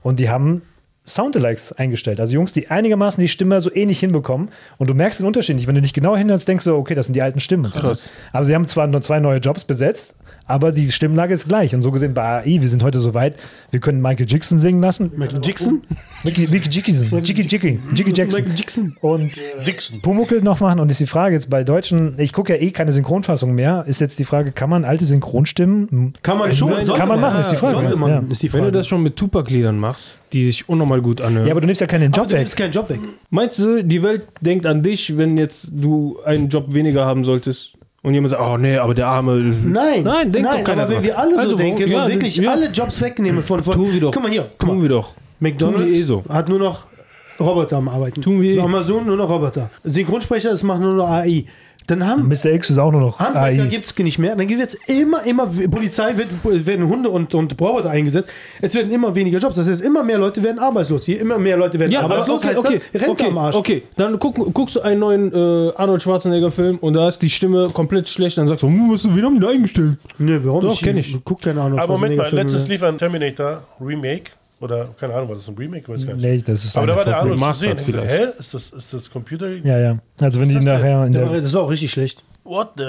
und 0.02 0.20
die 0.20 0.30
haben 0.30 0.64
Soundalikes 1.06 1.74
eingestellt. 1.74 2.20
Also 2.20 2.34
Jungs, 2.34 2.54
die 2.54 2.70
einigermaßen 2.70 3.20
die 3.20 3.28
Stimme 3.28 3.60
so 3.60 3.74
ähnlich 3.74 4.00
hinbekommen. 4.00 4.50
Und 4.78 4.90
du 4.90 4.94
merkst 4.94 5.20
den 5.20 5.28
Unterschied 5.28 5.56
nicht. 5.56 5.68
Wenn 5.68 5.76
du 5.76 5.82
nicht 5.82 5.96
genau 5.96 6.16
hinhörst, 6.16 6.48
denkst 6.48 6.66
du, 6.66 6.76
okay, 6.76 6.94
das 6.94 7.08
sind 7.08 7.14
die 7.14 7.22
alten 7.22 7.40
Stimmen. 7.40 7.72
Krass. 7.72 8.10
Also 8.32 8.48
sie 8.48 8.56
haben 8.56 8.68
zwar 8.68 8.88
nur 8.88 9.02
zwei 9.02 9.20
neue 9.20 9.40
Jobs 9.40 9.64
besetzt, 9.64 10.16
aber 10.52 10.72
die 10.72 10.92
Stimmlage 10.92 11.34
ist 11.34 11.48
gleich. 11.48 11.74
Und 11.74 11.82
so 11.82 11.92
gesehen 11.92 12.14
bei 12.14 12.24
AI, 12.44 12.58
wir 12.62 12.68
sind 12.68 12.84
heute 12.84 13.00
so 13.00 13.14
weit, 13.14 13.36
wir 13.72 13.80
können 13.80 14.02
Michael 14.02 14.26
Jackson 14.30 14.60
singen 14.60 14.82
lassen. 14.82 15.12
Michael 15.16 15.40
Jackson? 15.44 15.82
Mickey, 16.24 16.48
Mickey 16.52 16.70
Jackson. 16.70 17.10
Jiggy 17.24 17.42
Jiggy. 17.42 17.80
Jiggy 17.96 18.12
Jackson. 18.14 18.96
Und 19.02 19.32
Dixon. 19.66 20.02
Pumuckl 20.02 20.42
noch 20.42 20.60
machen. 20.60 20.80
Und 20.80 20.92
ist 20.92 21.00
die 21.00 21.08
Frage 21.08 21.34
jetzt 21.36 21.50
bei 21.50 21.64
Deutschen, 21.64 22.14
ich 22.20 22.32
gucke 22.34 22.54
ja 22.56 22.62
eh 22.62 22.72
keine 22.72 22.92
Synchronfassung 22.92 23.54
mehr, 23.56 23.84
ist 23.88 24.02
jetzt 24.02 24.20
die 24.20 24.24
Frage, 24.26 24.52
kann 24.52 24.70
man 24.70 24.86
alte 24.86 25.06
Synchronstimmen 25.06 26.14
Kann 26.22 26.38
man 26.38 26.54
schon. 26.54 26.70
Nein, 26.70 26.86
sollte 26.86 27.00
kann 27.00 27.10
man 27.10 27.20
machen, 27.20 27.40
ist 27.40 27.52
die 27.52 27.56
Frage. 27.56 27.78
Sollte 27.78 27.96
man, 27.96 28.10
Ja. 28.10 28.24
ist 28.30 28.44
die 28.44 28.54
wenn 28.54 28.60
Frage. 28.62 28.72
du 28.72 28.78
das 28.80 28.88
schon 28.88 29.02
mit 29.02 29.16
Tupac-Liedern 29.16 29.78
machst, 29.80 30.20
die 30.34 30.46
sich 30.46 30.70
unnormal 30.70 31.02
gut 31.02 31.22
anhören. 31.22 31.46
Ja, 31.48 31.52
aber 31.54 31.62
du 31.62 31.68
nimmst 31.68 31.82
ja 31.82 31.88
keinen 31.88 32.14
Aber 32.14 32.18
Job 32.18 32.28
du 32.28 32.34
weg. 32.34 32.40
nimmst 32.42 32.58
keinen 32.58 32.72
Job 32.72 32.90
weg. 32.90 33.00
Meinst 33.30 33.60
du, 33.60 33.84
die 33.84 34.04
Welt 34.04 34.24
denkt 34.42 34.66
an 34.66 34.84
dich, 34.84 35.18
wenn 35.18 35.38
jetzt 35.38 35.68
du 35.72 36.18
einen 36.26 36.50
Job 36.50 36.74
weniger 36.74 37.06
haben 37.06 37.24
solltest? 37.26 37.74
Und 38.04 38.16
jemand 38.16 38.32
sagt, 38.32 38.42
oh 38.42 38.58
nee, 38.58 38.78
aber 38.78 38.96
der 38.96 39.08
Arme. 39.08 39.36
Nein, 39.38 40.04
Nein, 40.04 40.32
denkt 40.32 40.50
doch 40.52 40.64
keiner 40.64 40.84
aber 40.84 40.96
wenn 40.96 41.04
wir 41.04 41.18
alle 41.20 41.36
so 41.36 41.40
Also, 41.40 41.56
denken 41.56 41.88
ja, 41.88 42.04
und 42.04 42.12
wirklich 42.12 42.36
ja. 42.38 42.52
alle 42.52 42.68
Jobs 42.70 43.00
wegnehmen 43.00 43.44
von, 43.44 43.62
von 43.62 43.74
Tun 43.74 43.94
wir 43.94 44.02
doch. 44.02 44.12
Guck 44.12 44.24
mal 44.24 44.32
hier, 44.32 44.50
guck 44.58 44.70
Tun 44.70 44.78
mal. 44.78 44.82
wir 44.84 44.90
doch. 44.90 45.14
McDonalds 45.40 45.92
eh 45.94 46.04
so. 46.04 46.24
hat 46.28 46.50
nur 46.50 46.58
noch 46.60 46.88
Roboter 47.40 47.78
am 47.78 47.90
Arbeiten. 47.90 48.22
Tun 48.22 48.42
wir 48.42 48.56
eh. 48.56 48.60
Amazon 48.60 49.06
nur 49.06 49.18
noch 49.18 49.30
Roboter. 49.30 49.70
Synchronsprecher, 49.84 50.50
das 50.50 50.64
macht 50.64 50.82
nur 50.82 50.94
noch 50.94 51.08
AI. 51.08 51.46
Dann 51.88 52.06
haben 52.06 52.28
Mr. 52.28 52.46
X 52.54 52.70
ist 52.70 52.78
auch 52.78 52.92
nur 52.92 53.02
noch 53.02 53.20
Handwerker 53.20 53.66
gibt 53.66 53.86
es 53.86 53.98
nicht 53.98 54.20
mehr. 54.20 54.36
Dann 54.36 54.48
gibt 54.48 54.62
es 54.62 54.76
immer, 54.88 55.24
immer, 55.24 55.48
Polizei 55.48 56.16
wird, 56.18 56.30
werden 56.66 56.88
Hunde 56.88 57.10
und, 57.10 57.34
und 57.34 57.60
Roboter 57.60 57.90
eingesetzt. 57.90 58.30
Es 58.62 58.76
werden 58.76 58.92
immer 58.92 59.14
weniger 59.16 59.40
Jobs. 59.40 59.56
Das 59.56 59.68
heißt, 59.68 59.82
immer 59.82 60.04
mehr 60.04 60.18
Leute 60.18 60.44
werden 60.44 60.60
arbeitslos. 60.60 61.06
Hier 61.06 61.20
immer 61.20 61.38
mehr 61.38 61.58
Leute 61.58 61.80
werden 61.80 61.92
Ja, 61.92 62.02
aber 62.02 62.16
arbeitslos. 62.16 62.40
okay, 62.40 62.48
heißt 62.50 62.58
okay, 62.60 62.82
das, 62.94 63.02
Rentner 63.02 63.12
okay, 63.12 63.26
am 63.28 63.38
Arsch. 63.38 63.56
okay. 63.56 63.84
Dann 63.98 64.20
guck, 64.20 64.54
guckst 64.54 64.76
du 64.76 64.82
einen 64.82 65.00
neuen 65.00 65.34
äh, 65.34 65.72
Arnold 65.76 66.04
Schwarzenegger-Film 66.04 66.78
und 66.80 66.94
da 66.94 67.08
ist 67.08 67.22
die 67.22 67.30
Stimme 67.30 67.68
komplett 67.74 68.08
schlecht. 68.10 68.38
Dann 68.38 68.48
sagst 68.48 68.64
du, 68.64 68.68
hm, 68.68 68.92
was, 68.92 69.04
wen 69.04 69.24
haben 69.26 69.36
die 69.36 69.42
da 69.42 69.50
eingestellt? 69.50 69.98
Nö, 70.18 70.40
warum 70.44 70.62
Doch, 70.62 70.70
nicht? 70.72 70.84
kenn 70.84 70.98
ich. 70.98 71.18
Guck 71.24 71.42
keine 71.42 71.62
Ahnung. 71.62 71.80
Aber 71.80 71.94
Moment 71.94 72.18
mal, 72.18 72.30
letztens 72.32 72.68
lief 72.68 72.84
ein 72.84 72.98
Terminator 72.98 73.64
Remake. 73.80 74.32
Oder 74.62 74.90
keine 75.00 75.14
Ahnung, 75.16 75.28
war 75.30 75.36
das 75.36 75.48
ein 75.50 75.56
Remake? 75.58 75.90
Weiß 75.92 76.06
gar 76.06 76.14
nicht. 76.14 76.24
Nee, 76.24 76.38
das 76.46 76.64
ist 76.64 76.78
Aber 76.78 76.88
da 76.88 76.96
war 76.96 77.04
der. 77.04 77.18
Arnold 77.18 77.40
zu 77.42 77.54
sehen. 77.60 77.78
Vielleicht. 77.78 78.10
Hä? 78.12 78.26
Ist 78.40 78.54
das, 78.54 78.70
ist 78.70 78.94
das 78.94 79.10
Computer? 79.10 79.50
Ja, 79.50 79.78
ja. 79.80 79.98
Also 80.22 80.40
wenn 80.40 80.50
die 80.50 80.56
nachher 80.56 81.06
in 81.06 81.14
Der 81.14 81.24
war- 81.26 81.32
der. 81.34 81.42
Das 81.42 81.54
war 81.54 81.64
auch 81.64 81.70
richtig 81.72 81.92
schlecht. 81.92 82.24
What 82.44 82.70
the? 82.78 82.84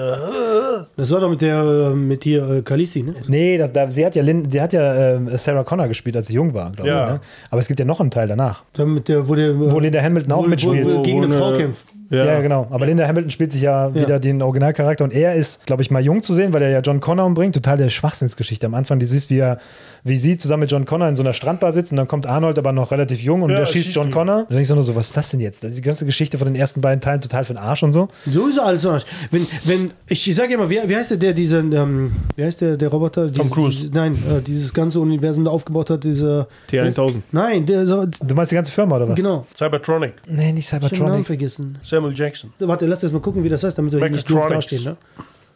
Das 0.97 1.11
war 1.11 1.21
doch 1.21 1.29
mit 1.31 1.41
der, 1.43 1.63
äh, 1.63 1.95
mit 1.95 2.25
hier 2.25 2.49
äh, 2.49 2.63
Khaleesi, 2.63 3.03
ne? 3.03 3.15
Nee, 3.29 3.59
das, 3.59 3.71
da, 3.73 3.89
sie 3.91 4.05
hat 4.05 4.15
ja, 4.15 4.23
Lin, 4.23 4.51
sie 4.51 4.61
hat 4.61 4.73
ja 4.73 5.15
ähm, 5.15 5.31
Sarah 5.37 5.63
Connor 5.63 5.89
gespielt, 5.89 6.17
als 6.17 6.29
sie 6.29 6.35
jung 6.35 6.55
war, 6.55 6.73
glaube 6.73 6.89
Ja. 6.89 7.05
ich. 7.07 7.13
Ne? 7.15 7.21
Aber 7.51 7.59
es 7.61 7.69
gibt 7.69 7.79
ja 7.79 7.85
noch 7.85 8.01
einen 8.01 8.11
Teil 8.11 8.27
danach, 8.27 8.65
Da 8.73 8.85
mit 8.87 9.09
der, 9.09 9.29
wo 9.29 9.35
der, 9.35 9.59
wo 9.59 9.79
Linda 9.79 10.01
Hamilton 10.03 10.33
auch 10.33 10.45
wo, 10.45 10.49
mitspielt. 10.49 10.87
Wo, 10.91 10.97
wo 10.99 11.03
gegen 11.03 11.25
eine- 11.25 11.37
Frau 11.39 11.53
kämpft. 11.53 11.85
Ja. 12.19 12.41
genau. 12.41 12.67
Aber 12.71 12.87
Linda 12.87 13.07
Hamilton 13.07 13.31
spielt 13.31 13.53
sich 13.53 13.63
ja, 13.63 13.95
wieder 13.95 14.21
den 14.21 14.43
Originalcharakter 14.43 15.05
und 15.05 15.13
er 15.13 15.35
ist, 15.35 15.67
glaube 15.67 15.83
ich, 15.83 15.91
mal 15.91 16.03
jung 16.03 16.23
zu 16.23 16.33
sehen, 16.35 16.53
weil 16.53 16.63
er 16.63 16.71
ja 16.71 16.81
John 16.81 17.01
Connor 17.01 17.27
umbringt. 17.27 17.55
Total 17.55 17.77
der 17.77 17.89
Schwachsinnsgeschichte. 17.89 18.67
Am 18.67 18.75
Anfang, 18.75 18.99
die 18.99 19.07
siehst, 19.07 19.31
wie 19.31 19.39
er, 19.39 19.59
wie 20.05 20.17
sie 20.17 20.37
zusammen 20.37 20.61
mit 20.63 20.71
John 20.71 20.85
Connor 20.85 21.09
in 21.09 21.17
so 21.17 21.23
einer 21.23 21.33
Strandbar 21.33 21.73
sitzen, 21.73 21.97
dann 21.97 22.09
kommt 22.09 22.27
Arnold 22.27 22.59
aber 22.59 22.73
noch 22.73 22.91
relativ 22.91 23.21
jung 23.23 23.43
und 23.43 23.51
Ja, 23.51 23.59
der 23.59 23.67
schießt 23.67 23.87
schießt 23.87 23.97
John 23.97 24.09
ihn. 24.09 24.13
Connor. 24.13 24.39
Und 24.41 24.51
dann 24.51 24.57
denkst 24.57 24.69
du 24.69 24.75
nur 24.75 24.85
so, 24.85 24.95
was 24.95 25.07
ist 25.09 25.17
das 25.17 25.31
denn 25.31 25.41
jetzt? 25.41 25.65
Das 25.65 25.71
ist 25.71 25.79
die 25.79 25.83
ganze 25.83 26.05
Geschichte 26.07 26.39
von 26.39 26.47
den 26.47 26.55
ersten 26.57 26.81
beiden 26.81 27.01
Teilen 27.01 27.21
total 27.21 27.45
für 27.45 27.55
den 27.55 27.59
Arsch 27.63 27.83
und 27.83 27.93
so. 27.93 28.09
So 28.27 28.47
ist 28.49 28.59
alles 28.59 28.85
anders. 28.87 29.07
Wenn, 29.31 29.47
wenn, 29.65 29.91
ich, 30.07 30.29
ich 30.29 30.35
sage 30.37 30.55
immer, 30.55 30.69
wie, 30.69 30.81
wie 30.87 30.97
heißt 30.97 31.13
der, 31.13 31.19
der 31.19 31.33
diesen, 31.33 31.73
ähm, 31.73 32.13
wie 32.37 32.45
heißt 32.45 32.61
der, 32.61 32.77
der 32.77 32.89
Roboter? 32.89 33.29
Dieses, 33.29 33.51
Cruise. 33.51 33.77
Dieses, 33.79 33.93
nein, 33.95 34.13
äh, 34.13 34.43
dieses 34.43 34.73
ganze 34.75 35.01
Universum 35.01 35.45
da 35.45 35.51
aufgebaut 35.51 35.91
hat, 35.91 36.05
dieser. 36.05 36.47
T1000. 36.71 37.15
Nein, 37.33 37.67
der, 37.67 37.87
so, 37.87 38.05
Du 38.07 38.35
meinst 38.35 38.53
die 38.53 38.57
ganze 38.57 38.73
Firma 38.73 38.97
oder 38.97 39.09
was? 39.09 39.17
genau. 39.17 39.47
Cybertronic. 39.57 40.15
Nee, 40.27 40.53
nicht 40.53 40.67
Ich 40.67 40.73
hab 40.73 40.81
den 40.81 40.89
Namen 40.89 41.25
Cybertronic. 41.25 41.27
vergessen. 41.27 41.79
Samuel 42.03 42.19
Jackson. 42.19 42.53
So, 42.59 42.69
warte, 42.69 42.87
lass 42.87 43.03
erst 43.03 43.13
mal 43.13 43.21
gucken, 43.21 43.45
wie 43.45 43.49
das 43.49 43.63
heißt, 43.63 43.79
damit 43.79 43.93
wir 43.93 44.11
nicht 44.11 44.29
doof 44.29 44.47
dastehen. 44.47 44.85
Ne? 44.85 44.97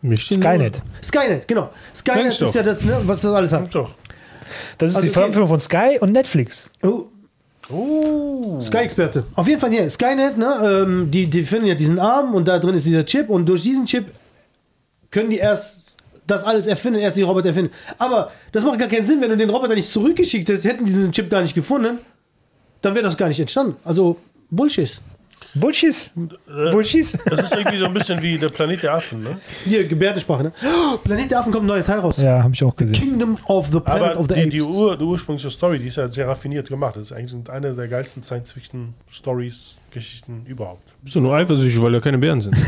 Mich 0.02 0.26
Skynet. 0.26 0.82
Skynet, 1.02 1.48
genau. 1.48 1.70
Skynet 1.94 2.32
ich 2.32 2.38
doch. 2.38 2.48
ist 2.48 2.54
ja 2.54 2.62
das, 2.62 2.84
ne, 2.84 2.96
was 3.04 3.20
das 3.22 3.34
alles 3.34 3.52
hat. 3.52 3.74
Doch. 3.74 3.94
Das 4.78 4.90
ist 4.90 4.96
Also, 4.96 5.08
die 5.08 5.12
Firma 5.12 5.46
von 5.46 5.60
Sky 5.60 5.98
und 6.00 6.12
Netflix. 6.12 6.70
Oh. 7.68 8.60
Sky-Experte. 8.60 9.24
Auf 9.34 9.48
jeden 9.48 9.60
Fall 9.60 9.70
hier. 9.70 9.90
Skynet, 9.90 10.38
ne, 10.38 10.84
ähm, 10.86 11.10
die, 11.10 11.26
die 11.26 11.42
finden 11.42 11.66
ja 11.66 11.74
diesen 11.74 11.98
Arm 11.98 12.34
und 12.34 12.46
da 12.46 12.60
drin 12.60 12.76
ist 12.76 12.86
dieser 12.86 13.04
Chip 13.04 13.28
und 13.28 13.46
durch 13.46 13.62
diesen 13.62 13.86
Chip 13.86 14.06
können 15.10 15.30
die 15.30 15.38
erst 15.38 15.82
das 16.28 16.44
alles 16.44 16.66
erfinden, 16.66 17.00
erst 17.00 17.16
die 17.16 17.22
Roboter 17.22 17.48
erfinden. 17.48 17.72
Aber 17.98 18.30
das 18.52 18.64
macht 18.64 18.78
gar 18.78 18.88
keinen 18.88 19.04
Sinn, 19.04 19.20
wenn 19.20 19.30
du 19.30 19.36
den 19.36 19.50
Roboter 19.50 19.74
nicht 19.74 19.90
zurückgeschickt 19.90 20.48
hättest, 20.48 20.64
hätten 20.64 20.84
die 20.84 20.92
diesen 20.92 21.10
Chip 21.10 21.28
gar 21.28 21.42
nicht 21.42 21.54
gefunden, 21.54 21.98
dann 22.82 22.94
wäre 22.94 23.04
das 23.04 23.16
gar 23.16 23.28
nicht 23.28 23.40
entstanden. 23.40 23.76
Also 23.84 24.16
Bullshit. 24.50 25.00
Bullshit. 25.60 26.10
Bullshit. 26.70 27.18
Das 27.26 27.40
ist 27.40 27.54
irgendwie 27.54 27.78
so 27.78 27.86
ein 27.86 27.94
bisschen 27.94 28.22
wie 28.22 28.38
der 28.38 28.48
Planet 28.48 28.82
der 28.82 28.94
Affen, 28.94 29.22
ne? 29.22 29.38
Hier, 29.64 29.86
Gebärdensprache, 29.86 30.44
ne? 30.44 30.52
Oh, 30.62 30.96
Planet 30.98 31.30
der 31.30 31.40
Affen 31.40 31.52
kommt 31.52 31.64
ein 31.64 31.68
neuer 31.68 31.84
Teil 31.84 31.98
raus. 32.00 32.18
Ja, 32.18 32.42
habe 32.42 32.54
ich 32.54 32.62
auch 32.62 32.74
gesehen. 32.76 32.94
Kingdom 32.94 33.38
of 33.46 33.68
the 33.72 33.80
Planet 33.80 34.10
Aber 34.10 34.20
of 34.20 34.26
the 34.28 34.34
die, 34.34 34.48
die, 34.50 34.60
Apes. 34.60 34.74
Ur, 34.74 34.96
die 34.96 35.04
ursprüngliche 35.04 35.50
Story, 35.50 35.78
die 35.78 35.88
ist 35.88 35.96
ja 35.96 36.08
sehr 36.08 36.28
raffiniert 36.28 36.68
gemacht. 36.68 36.96
Das 36.96 37.06
ist 37.06 37.12
eigentlich 37.12 37.48
eine 37.50 37.72
der 37.74 37.88
geilsten 37.88 38.22
Science-Fiction-Stories, 38.22 39.76
Geschichten 39.92 40.42
überhaupt. 40.46 40.82
Bist 41.02 41.16
du 41.16 41.20
nur 41.20 41.34
eifersüchtig, 41.34 41.80
weil 41.82 41.92
da 41.92 42.00
keine 42.00 42.18
Bären 42.18 42.40
sind? 42.40 42.56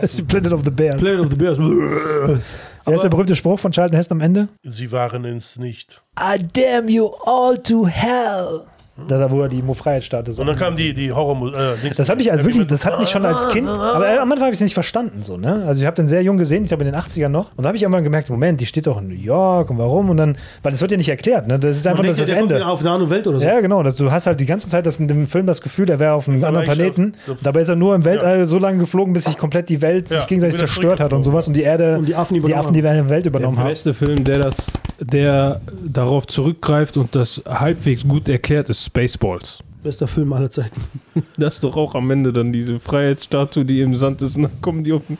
Das 0.00 0.12
ist 0.12 0.18
die 0.18 0.22
Planet 0.22 0.52
of 0.52 0.62
the 0.64 0.70
Bears. 0.70 1.00
Planet 1.00 1.20
of 1.20 1.30
the 1.30 1.34
Bears. 1.36 1.58
Wer 2.84 2.94
ist 2.94 3.02
der 3.02 3.08
berühmte 3.08 3.34
Spruch 3.34 3.58
von 3.58 3.72
Charlton 3.72 3.96
Heston 3.96 4.18
am 4.18 4.20
Ende? 4.20 4.48
Sie 4.62 4.92
waren 4.92 5.24
es 5.24 5.58
nicht. 5.58 6.00
I 6.18 6.38
damn 6.38 6.88
you 6.88 7.08
all 7.24 7.58
to 7.58 7.86
hell. 7.86 8.62
Da, 9.06 9.16
da 9.18 9.30
wo 9.30 9.42
er 9.42 9.48
die 9.48 9.62
Mo-Freiheit-Statue 9.62 10.34
so. 10.34 10.40
Und 10.42 10.48
dann 10.48 10.56
kam 10.56 10.74
die, 10.76 10.92
die 10.92 11.12
Horror... 11.12 11.54
Äh, 11.54 11.90
Das 11.96 12.08
habe 12.08 12.20
ich 12.20 12.32
als 12.32 12.42
wirklich, 12.44 12.66
das 12.66 12.84
hat 12.84 12.98
mich 12.98 13.08
schon 13.08 13.24
als 13.24 13.48
Kind, 13.50 13.68
aber 13.68 14.20
am 14.20 14.32
Anfang 14.32 14.46
habe 14.46 14.48
ich 14.50 14.54
es 14.56 14.60
nicht 14.60 14.74
verstanden 14.74 15.22
so, 15.22 15.36
ne? 15.36 15.64
Also 15.66 15.80
ich 15.80 15.86
habe 15.86 15.94
den 15.94 16.08
sehr 16.08 16.22
jung 16.22 16.36
gesehen, 16.36 16.62
ich 16.64 16.68
glaube 16.68 16.84
in 16.84 16.90
den 16.92 17.00
80ern 17.00 17.28
noch, 17.28 17.50
und 17.56 17.62
da 17.62 17.68
habe 17.68 17.76
ich 17.76 17.82
irgendwann 17.84 18.02
gemerkt, 18.02 18.28
Moment, 18.28 18.60
die 18.60 18.66
steht 18.66 18.86
doch 18.88 19.00
in 19.00 19.08
New 19.08 19.14
York 19.14 19.70
und 19.70 19.78
warum 19.78 20.10
und 20.10 20.16
dann, 20.16 20.36
weil 20.64 20.72
es 20.72 20.80
wird 20.80 20.90
ja 20.90 20.96
nicht 20.96 21.08
erklärt, 21.08 21.46
ne? 21.46 21.58
Das 21.60 21.76
ist 21.76 21.86
einfach 21.86 22.04
das, 22.04 22.16
das 22.16 22.26
der 22.26 22.38
Ende. 22.38 22.66
auf 22.66 22.80
eine 22.80 22.90
andere 22.90 23.08
Welt 23.10 23.26
oder 23.28 23.38
so. 23.38 23.46
Ja, 23.46 23.60
genau. 23.60 23.82
Das, 23.84 23.94
du 23.96 24.10
hast 24.10 24.26
halt 24.26 24.40
die 24.40 24.46
ganze 24.46 24.68
Zeit 24.68 24.84
das 24.84 24.98
in 24.98 25.06
dem 25.06 25.26
Film 25.28 25.46
das 25.46 25.62
Gefühl, 25.62 25.88
er 25.90 26.00
wäre 26.00 26.14
auf 26.14 26.28
einem 26.28 26.42
anderen 26.44 26.64
Planeten. 26.66 27.12
auf- 27.30 27.36
Dabei 27.42 27.60
ist 27.60 27.68
er 27.68 27.76
nur 27.76 27.94
im 27.94 28.04
Weltall 28.04 28.46
so 28.46 28.58
lange 28.58 28.78
geflogen, 28.78 29.12
bis 29.12 29.24
sich 29.24 29.36
komplett 29.38 29.68
die 29.68 29.80
Welt 29.80 30.10
Ja, 30.10 30.18
sich 30.18 30.26
gegenseitig 30.26 30.58
zerstört 30.58 30.98
hat 31.00 31.12
und 31.12 31.22
sowas 31.22 31.46
und 31.46 31.54
die 31.54 31.62
Erde, 31.62 31.98
Und 31.98 32.08
die 32.08 32.16
Affen 32.16 32.36
übernommen 32.36 32.72
die, 32.74 32.82
Affen, 32.82 33.02
die 33.04 33.10
Welt 33.10 33.26
übernommen 33.26 33.54
Der 33.56 33.64
haben. 33.64 33.70
beste 33.70 33.94
Film, 33.94 34.24
der 34.24 34.38
das, 34.38 34.56
der 35.00 35.60
darauf 35.86 36.26
zurückgreift 36.26 36.96
und 36.96 37.14
das 37.14 37.40
halbwegs 37.48 38.02
gut 38.06 38.28
erklärt, 38.28 38.68
ist 38.68 38.87
Spaceballs. 38.88 39.58
Bester 39.82 40.08
Film 40.08 40.32
aller 40.32 40.50
Zeiten. 40.50 40.82
Das 41.36 41.56
ist 41.56 41.64
doch 41.64 41.76
auch 41.76 41.94
am 41.94 42.10
Ende 42.10 42.32
dann 42.32 42.52
diese 42.52 42.80
Freiheitsstatue, 42.80 43.64
die 43.64 43.80
im 43.80 43.94
Sand 43.96 44.22
ist, 44.22 44.36
und 44.36 44.42
dann 44.42 44.60
kommen 44.60 44.82
die 44.82 44.92
auf 44.92 45.06
den 45.06 45.18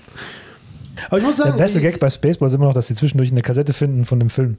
Aber 1.09 1.19
ich 1.19 1.25
muss 1.25 1.37
Der 1.37 1.47
sagen, 1.47 1.59
beste 1.59 1.81
Gag 1.81 2.01
bei 2.01 2.11
Spaceballs 2.11 2.53
ist 2.53 2.57
immer 2.57 2.67
noch, 2.67 2.75
dass 2.75 2.89
sie 2.89 2.95
zwischendurch 2.95 3.31
eine 3.31 3.43
Kassette 3.43 3.73
finden 3.73 4.05
von 4.05 4.19
dem 4.19 4.31
Film. 4.31 4.57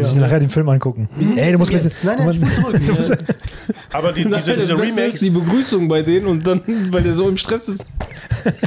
Ja. 0.00 0.02
sich 0.04 0.18
nachher 0.18 0.40
den 0.40 0.48
Film 0.48 0.68
angucken. 0.68 1.08
Ey, 1.36 1.52
du 1.52 1.58
musst 1.58 1.70
ein 1.70 1.82
bisschen. 1.82 1.92
Nein, 2.02 2.16
nein, 2.18 2.34
spul 2.34 2.50
zurück. 2.50 2.80
du 2.86 2.92
musst- 2.94 3.12
Aber 3.92 4.12
die, 4.12 4.24
diese, 4.24 4.30
Nein, 4.30 4.42
diese 4.44 4.56
das 4.56 4.68
Beste 4.68 4.82
Remakes... 4.96 5.14
ist 5.14 5.22
die 5.22 5.30
Begrüßung 5.30 5.88
bei 5.88 6.02
denen 6.02 6.26
und 6.26 6.46
dann, 6.46 6.60
weil 6.90 7.02
der 7.02 7.12
so 7.14 7.28
im 7.28 7.36
Stress 7.36 7.68
ist. 7.68 7.84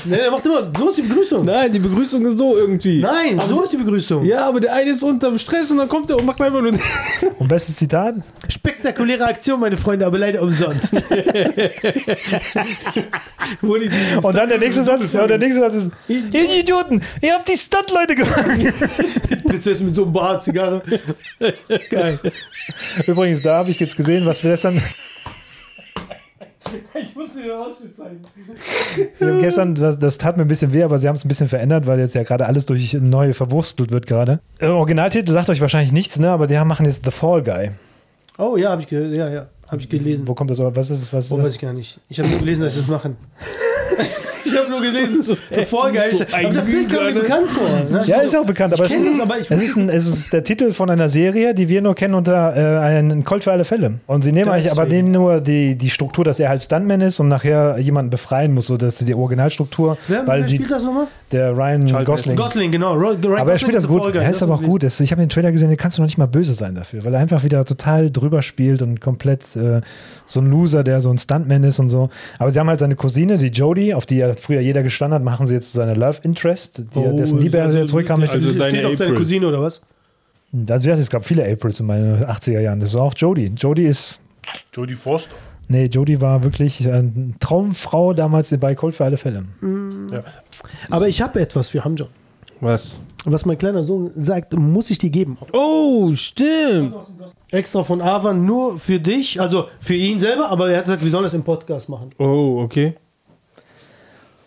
Nein, 0.06 0.20
er 0.20 0.32
macht 0.32 0.46
immer, 0.46 0.72
so 0.78 0.90
ist 0.90 0.98
die 1.00 1.02
Begrüßung. 1.02 1.46
Nein, 1.46 1.72
die 1.72 1.80
Begrüßung 1.80 2.26
ist 2.28 2.38
so 2.38 2.58
irgendwie. 2.58 3.02
Nein, 3.02 3.42
so 3.48 3.64
ist 3.64 3.74
die 3.74 3.78
Begrüßung. 3.78 4.24
Ja, 4.26 4.48
aber 4.48 4.60
der 4.60 4.74
eine 4.74 4.92
ist 4.92 5.02
unterm 5.04 5.38
Stress 5.40 5.72
und 5.72 5.78
dann 5.78 5.90
kommt 5.90 6.10
er 6.10 6.18
und 6.18 6.26
macht 6.26 6.40
einfach 6.42 6.62
nur. 6.62 6.74
Und 7.40 7.48
bestes 7.48 7.76
Zitat? 7.76 8.16
Spektakuläre 8.48 9.26
Aktion, 9.26 9.60
meine 9.60 9.78
Freunde, 9.78 10.06
aber 10.06 10.18
leider 10.18 10.42
umsonst. 10.42 10.94
Und 14.22 14.38
dann 14.38 14.50
der 14.50 14.58
nächste 14.60 14.84
Satz, 14.84 15.12
ja, 15.14 15.28
der 15.28 15.38
nächste 15.38 15.60
Satz 15.62 15.76
ist: 15.76 15.92
Ihr 16.08 16.60
Idioten, 16.60 17.02
ihr 17.22 17.34
habt 17.34 17.48
die 17.50 17.58
Stunt-Leute 17.58 18.16
gemacht. 18.16 18.50
Prinzessin 19.46 19.86
mit 19.86 19.96
so 19.96 20.04
einem 20.04 20.14
Bart, 20.14 20.44
Zigarre. 20.44 20.82
Geil. 21.90 22.20
Übrigens, 23.08 23.42
da 23.42 23.58
habe 23.58 23.70
ich 23.70 23.80
jetzt 23.80 23.96
gesehen, 23.96 24.26
was 24.26 24.44
wir 24.44 24.52
gestern, 24.52 24.82
Ich 27.00 27.16
muss 27.16 27.34
dir 27.34 27.44
den 27.44 27.52
Ausschnitt 27.52 27.96
zeigen. 27.96 28.22
wir 29.20 29.28
haben 29.28 29.40
gestern 29.40 29.76
das, 29.76 30.00
das 30.00 30.18
tat 30.18 30.36
mir 30.36 30.44
ein 30.44 30.48
bisschen 30.48 30.74
weh, 30.74 30.84
aber 30.84 30.98
sie 30.98 31.08
haben 31.08 31.16
es 31.16 31.24
ein 31.24 31.28
bisschen 31.28 31.48
verändert, 31.48 31.86
weil 31.86 32.00
jetzt 32.00 32.16
ja 32.16 32.24
gerade 32.24 32.46
alles 32.48 32.66
durch 32.66 32.94
neu 32.94 33.34
verwurstelt 33.34 33.92
wird 33.92 34.08
gerade. 34.08 34.40
Äh, 34.60 34.68
Originaltitel 34.68 35.32
sagt 35.32 35.50
euch 35.50 35.62
wahrscheinlich 35.62 35.92
nichts, 35.92 36.18
ne? 36.18 36.30
Aber 36.32 36.48
die 36.48 36.58
haben, 36.58 36.68
machen 36.68 36.86
jetzt 36.86 37.04
The 37.06 37.12
Fall 37.12 37.44
Guy. 37.44 37.72
Oh 38.38 38.58
ja, 38.58 38.72
habe 38.72 38.82
ich, 38.82 38.90
ja, 38.92 39.30
ja, 39.30 39.48
hab 39.70 39.80
ich 39.80 39.88
gelesen. 39.90 40.28
Wo 40.28 40.34
kommt 40.34 40.50
das? 40.50 40.60
Was 40.60 40.90
ist, 40.90 41.14
was 41.14 41.26
ist 41.26 41.32
Oh, 41.32 41.38
weiß 41.38 41.46
das? 41.46 41.56
ich 41.56 41.62
gar 41.62 41.72
nicht. 41.74 42.00
Ich 42.10 42.20
habe 42.20 42.28
nur 42.30 42.40
gelesen, 42.40 42.64
dass 42.64 42.74
sie 42.74 42.80
das 42.82 42.90
machen. 42.90 43.16
Ich 44.46 44.58
habe 44.58 44.70
nur 44.70 44.82
gelesen, 44.82 45.24
voll 45.70 45.92
geil. 45.92 46.12
Aber 46.32 46.54
das 46.54 46.66
Bild 46.66 46.90
kam 46.90 47.06
mir 47.06 47.14
ne? 47.14 47.20
bekannt 47.22 47.50
vor. 47.50 47.68
Ne? 47.90 48.04
Ja, 48.06 48.22
ist 48.22 48.36
auch 48.36 48.46
bekannt, 48.46 48.74
aber, 48.74 48.86
es, 48.86 48.92
das, 48.92 49.20
aber 49.20 49.40
ich- 49.40 49.52
es, 49.52 49.64
ist 49.64 49.76
ein, 49.78 49.90
es 49.90 50.08
ist 50.08 50.34
der 50.34 50.44
Titel 50.44 50.72
von 50.72 50.90
einer 50.90 51.10
Serie, 51.10 51.54
die 51.54 51.70
wir 51.70 51.82
nur 51.82 51.96
kennen 51.96 52.14
unter 52.14 52.56
äh, 52.56 53.00
ein 53.00 53.24
Colt 53.24 53.44
für 53.44 53.52
alle 53.52 53.66
Fälle. 53.66 53.96
Und 54.08 54.24
sie 54.24 54.32
nehmen 54.32 54.52
eigentlich 54.52 54.72
aber 54.72 54.86
nur 54.86 55.42
die, 55.42 55.76
die 55.76 55.90
Struktur, 55.90 56.24
dass 56.24 56.40
er 56.40 56.50
halt 56.50 56.64
Stuntman 56.64 57.02
ist 57.02 57.20
und 57.20 57.28
nachher 57.28 57.78
jemanden 57.80 58.10
befreien 58.10 58.54
muss, 58.54 58.68
so 58.68 58.78
dass 58.78 58.98
die 58.98 59.14
Originalstruktur, 59.14 59.98
Wer, 60.08 60.28
weil 60.28 60.42
wer 60.42 60.48
die, 60.48 60.56
spielt 60.56 60.72
das 60.72 60.84
nochmal? 60.84 61.08
der 61.32 61.56
Ryan 61.56 61.88
Charles 61.88 62.06
Gosling. 62.08 62.36
Gosling, 62.36 62.72
genau. 62.72 62.94
Ryan 62.94 63.18
Aber 63.18 63.34
er 63.34 63.42
Gosling 63.46 63.58
spielt 63.58 63.76
das 63.76 63.88
gut. 63.88 64.16
Er 64.16 64.22
ist 64.30 64.42
das 64.42 64.44
aber 64.44 64.56
auch 64.56 64.62
ist 64.62 64.68
gut. 64.68 64.84
Ich 64.84 65.12
habe 65.12 65.22
den 65.22 65.30
Trailer 65.30 65.52
gesehen, 65.52 65.70
den 65.70 65.78
kannst 65.78 65.98
du 65.98 66.02
noch 66.02 66.08
nicht 66.08 66.18
mal 66.18 66.28
böse 66.28 66.54
sein 66.54 66.76
dafür, 66.76 67.04
weil 67.04 67.14
er 67.14 67.20
einfach 67.20 67.44
wieder 67.44 67.66
total 67.66 68.12
drüber 68.12 68.42
spielt 68.42 68.82
und 68.82 69.02
komplett 69.02 69.56
äh, 69.56 69.82
so 70.26 70.40
ein 70.40 70.50
Loser, 70.50 70.84
der 70.84 71.02
so 71.02 71.10
ein 71.10 71.18
Stuntman 71.18 71.64
ist 71.64 71.80
und 71.80 71.90
so. 71.90 72.10
Aber 72.40 72.52
sie 72.52 72.60
haben 72.60 72.70
halt 72.70 72.80
seine 72.80 72.96
Cousine, 72.96 73.38
die 73.38 73.48
Jodie, 73.48 73.94
auf 73.94 74.06
die 74.06 74.20
ja 74.38 74.42
früher 74.44 74.60
jeder 74.62 74.84
gestanden 74.84 75.16
hat, 75.16 75.24
machen 75.24 75.46
sie 75.48 75.54
jetzt 75.54 75.72
zu 75.72 75.78
seiner 75.78 75.96
Love 75.96 76.20
Interest, 76.24 76.78
die, 76.94 77.00
Oh, 77.00 77.16
dessen 77.16 77.40
Liebe 77.40 77.58
er 77.58 77.66
also- 77.66 77.78
wieder 77.78 77.88
zurückkam. 77.88 78.22
also- 78.22 78.34
Also, 78.34 78.52
deine 78.54 78.70
steht 78.70 78.86
auf 78.86 78.96
seine. 78.96 79.14
Cousine 79.16 79.48
oder 79.48 79.62
was? 79.62 79.82
also 80.70 80.90
ja, 80.90 80.96
es 80.96 81.10
gab 81.10 81.26
viele 81.26 81.44
Aprils 81.50 81.80
in 81.80 81.86
meinen 81.86 82.24
80er 82.24 82.60
Jahren. 82.62 82.80
Das 82.80 82.94
war 82.94 83.02
auch 83.04 83.14
Jodie. 83.16 83.52
Jodie 83.58 83.86
ist. 83.86 84.20
Jodie 84.74 84.94
Foster. 84.96 85.36
Nee, 85.68 85.86
Jodie 85.86 86.22
war 86.22 86.44
wirklich 86.44 86.88
eine 86.88 87.34
Traumfrau 87.40 88.14
damals 88.14 88.56
bei 88.60 88.76
Colt 88.76 88.94
für 88.96 89.04
alle 89.04 89.18
Fälle. 89.18 89.44
Ja. 90.12 90.24
Aber 90.92 91.08
ich 91.08 91.22
habe 91.22 91.42
etwas 91.42 91.70
für 91.70 91.84
Hamjon. 91.84 92.08
Was? 92.62 92.92
Was 93.26 93.44
mein 93.46 93.58
kleiner 93.58 93.84
Sohn 93.84 94.12
sagt, 94.16 94.54
muss 94.54 94.92
ich 94.92 95.00
dir 95.00 95.10
geben. 95.10 95.38
Oh, 95.52 96.14
stimmt. 96.14 96.94
Extra 97.52 97.84
von 97.84 98.00
Avan 98.02 98.46
nur 98.46 98.78
für 98.78 99.00
dich, 99.00 99.42
also 99.42 99.66
für 99.80 99.96
ihn 99.96 100.20
selber, 100.20 100.50
aber 100.52 100.70
er 100.70 100.78
hat 100.78 100.84
gesagt, 100.86 101.04
wir 101.04 101.10
sollen 101.10 101.24
das 101.24 101.34
im 101.34 101.42
Podcast 101.44 101.90
machen. 101.90 102.12
Oh, 102.20 102.62
okay. 102.64 102.94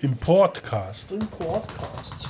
Im 0.00 0.16
Podcast. 0.16 1.10
Im 1.12 1.18
Podcast. 1.26 2.28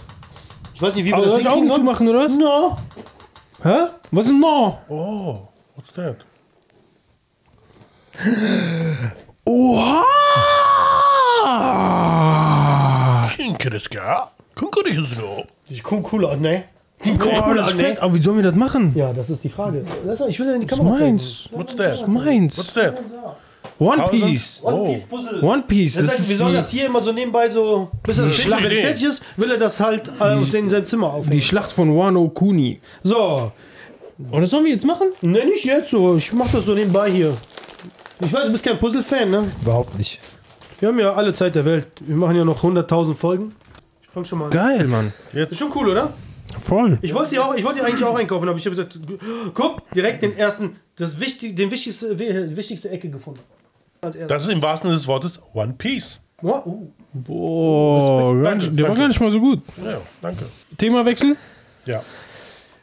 Ich 0.74 0.80
weiß 0.80 0.94
nicht, 0.94 1.04
wie 1.04 1.08
wir 1.10 1.16
Aber 1.16 1.24
das 1.24 1.32
soll 1.34 1.40
ich 1.42 1.48
Augen 1.48 1.60
hinkriegen 1.68 1.86
sollen. 1.86 1.96
zumachen, 1.98 2.08
oder 2.08 2.24
was? 2.24 2.34
No. 2.34 2.78
Hä? 3.62 3.90
Was 4.10 4.26
ist 4.26 4.30
denn 4.32 4.40
noch? 4.40 4.78
Oh, 4.88 5.48
what's 5.76 5.92
that? 5.92 6.24
Oha! 11.48 13.28
Kinke 13.36 13.70
das 13.70 13.88
gar? 13.90 14.32
Kinke 14.54 14.80
das 14.84 15.16
noch? 15.16 15.44
Die 15.68 15.80
kommen 15.80 16.04
cool 16.12 16.24
aus, 16.24 16.38
ne? 16.38 16.64
Die 17.04 17.16
kommen 17.16 17.42
cool 17.46 17.56
das 17.56 17.68
aus, 17.68 17.74
ne? 17.74 17.96
Aber 18.00 18.14
wie 18.14 18.22
sollen 18.22 18.36
wir 18.36 18.44
das 18.44 18.54
machen? 18.54 18.92
Ja, 18.94 19.12
das 19.12 19.30
ist 19.30 19.44
die 19.44 19.48
Frage. 19.48 19.84
Lass 20.04 20.20
mal, 20.20 20.28
Ich 20.30 20.38
will 20.38 20.46
dir 20.46 20.54
in 20.54 20.60
die 20.62 20.66
Kamera 20.66 20.90
Was 20.90 20.98
zeigen. 20.98 21.10
meins? 21.16 21.48
What's 21.52 21.76
that? 21.76 22.08
Meins. 22.08 22.58
What's 22.58 22.72
that? 22.74 22.98
One. 23.78 24.08
Piece. 24.10 24.60
One 24.62 24.76
Oh. 24.76 24.92
Piece 24.92 25.02
Puzzle. 25.04 25.42
One 25.42 25.62
Piece. 25.66 25.96
Er 25.96 26.02
Das 26.04 26.18
ist 26.18 26.28
wir 26.28 26.36
sollen 26.36 26.50
die, 26.50 26.56
das 26.56 26.70
hier 26.70 26.86
immer 26.86 27.00
so 27.00 27.12
nebenbei 27.12 27.48
so, 27.48 27.90
bis 28.02 28.18
er 28.18 28.24
das 28.26 28.34
fertig, 28.36 28.62
wenn 28.70 28.80
fertig 28.82 29.02
ist, 29.04 29.22
will 29.36 29.50
er 29.52 29.58
das 29.58 29.78
halt 29.78 30.10
äh, 30.20 30.58
in 30.58 30.68
sein 30.68 30.84
Zimmer 30.86 31.08
die 31.08 31.12
aufhängen. 31.14 31.40
Schlacht 31.42 31.72
von 31.72 31.96
Wano 31.96 32.28
Kuni. 32.28 32.80
So, 33.04 33.52
Und 34.30 34.40
das 34.40 34.50
sollen 34.50 34.64
wir 34.64 34.72
jetzt 34.72 34.84
machen? 34.84 35.08
ne, 35.22 35.44
nicht 35.44 35.64
jetzt 35.64 35.90
so. 35.90 36.16
Ich 36.16 36.32
mach 36.32 36.50
das 36.50 36.64
so 36.64 36.74
nebenbei 36.74 37.10
hier. 37.10 37.36
Ich 38.20 38.32
weiß, 38.32 38.46
du 38.46 38.50
bist 38.52 38.64
kein 38.64 38.78
Puzzle-Fan, 38.78 39.30
ne? 39.30 39.44
Überhaupt 39.62 39.96
nicht. 39.96 40.18
Wir 40.80 40.88
haben 40.88 40.98
ja 40.98 41.12
alle 41.12 41.32
Zeit 41.34 41.54
der 41.54 41.64
Welt. 41.64 41.86
Wir 42.00 42.16
machen 42.16 42.34
ja 42.36 42.44
noch 42.44 42.62
100.000 42.64 43.14
Folgen. 43.14 43.54
Ich 44.02 44.08
fang 44.08 44.24
schon 44.24 44.40
mal 44.40 44.46
an. 44.46 44.50
Geil, 44.50 44.86
Mann. 44.88 45.12
Ist 45.32 45.56
schon 45.56 45.70
cool, 45.76 45.90
oder? 45.90 46.12
Voll. 46.58 46.98
Ich 47.02 47.14
wollte 47.14 47.30
die 47.30 47.38
auch, 47.38 47.54
ich 47.54 47.62
wollte 47.64 47.78
die 47.78 47.84
eigentlich 47.84 48.02
auch 48.04 48.16
einkaufen, 48.16 48.48
aber 48.48 48.58
ich 48.58 48.66
habe 48.66 48.74
gesagt, 48.74 48.98
guck, 49.54 49.88
direkt 49.94 50.22
den 50.22 50.36
ersten, 50.36 50.76
das 50.96 51.20
wichtig, 51.20 51.54
den 51.54 51.70
wichtigste, 51.70 52.18
wi- 52.18 52.56
wichtigste 52.56 52.90
Ecke 52.90 53.08
gefunden. 53.08 53.40
Das 54.00 54.42
ist 54.44 54.48
im 54.52 54.62
wahrsten 54.62 54.88
Sinne 54.88 54.96
des 54.96 55.08
Wortes 55.08 55.40
One 55.54 55.74
Piece. 55.76 56.20
Oh, 56.42 56.62
uh. 56.64 56.92
Boah, 57.14 58.42
Danke, 58.44 58.68
der 58.70 58.82
war 58.84 58.88
danke. 58.90 59.00
gar 59.00 59.08
nicht 59.08 59.20
mal 59.20 59.30
so 59.30 59.40
gut. 59.40 59.62
Ja, 59.84 60.00
danke. 60.22 60.44
Themawechsel? 60.76 61.36
Ja. 61.84 62.02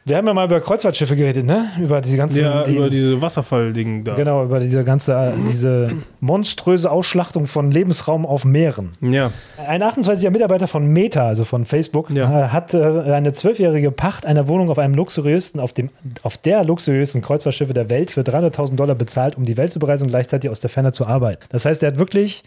Wir 0.08 0.16
haben 0.16 0.26
ja 0.28 0.34
mal 0.34 0.46
über 0.46 0.60
Kreuzfahrtschiffe 0.60 1.16
geredet, 1.16 1.44
ne? 1.44 1.66
Über 1.82 2.00
diese 2.00 2.16
ganzen. 2.16 2.40
Ja, 2.44 2.62
die- 2.62 2.76
über 2.76 2.88
diese 2.88 3.20
Wasserfall-Ding 3.20 4.04
da. 4.04 4.14
Genau, 4.14 4.44
über 4.44 4.60
diese 4.60 4.84
ganze, 4.84 5.32
diese 5.48 5.90
monströse 6.20 6.92
Ausschlachtung 6.92 7.48
von 7.48 7.72
Lebensraum 7.72 8.24
auf 8.24 8.44
Meeren. 8.44 8.92
Ja. 9.00 9.32
Ein 9.66 9.82
28er 9.82 10.30
Mitarbeiter 10.30 10.68
von 10.68 10.86
Meta, 10.86 11.26
also 11.26 11.42
von 11.42 11.64
Facebook, 11.64 12.08
Ja. 12.10 12.44
äh, 12.44 12.48
hat 12.50 12.72
äh, 12.72 12.78
eine 12.80 13.32
zwölfjährige 13.32 13.90
Pacht 13.90 14.26
einer 14.26 14.46
Wohnung 14.46 14.70
auf 14.70 14.78
einem 14.78 14.94
luxuriösten, 14.94 15.60
auf 15.60 15.72
dem, 15.72 15.90
auf 16.22 16.38
der 16.38 16.62
luxuriösten 16.62 17.20
Kreuzfahrtschiffe 17.20 17.74
der 17.74 17.90
Welt 17.90 18.12
für 18.12 18.22
300.000 18.22 18.76
Dollar 18.76 18.94
bezahlt, 18.94 19.36
um 19.36 19.44
die 19.44 19.56
Welt 19.56 19.72
zu 19.72 19.80
bereisen 19.80 20.04
und 20.04 20.10
gleichzeitig 20.10 20.48
aus 20.50 20.60
der 20.60 20.70
Ferne 20.70 20.92
zu 20.92 21.04
arbeiten. 21.08 21.44
Das 21.48 21.64
heißt, 21.64 21.82
er 21.82 21.88
hat 21.88 21.98
wirklich 21.98 22.44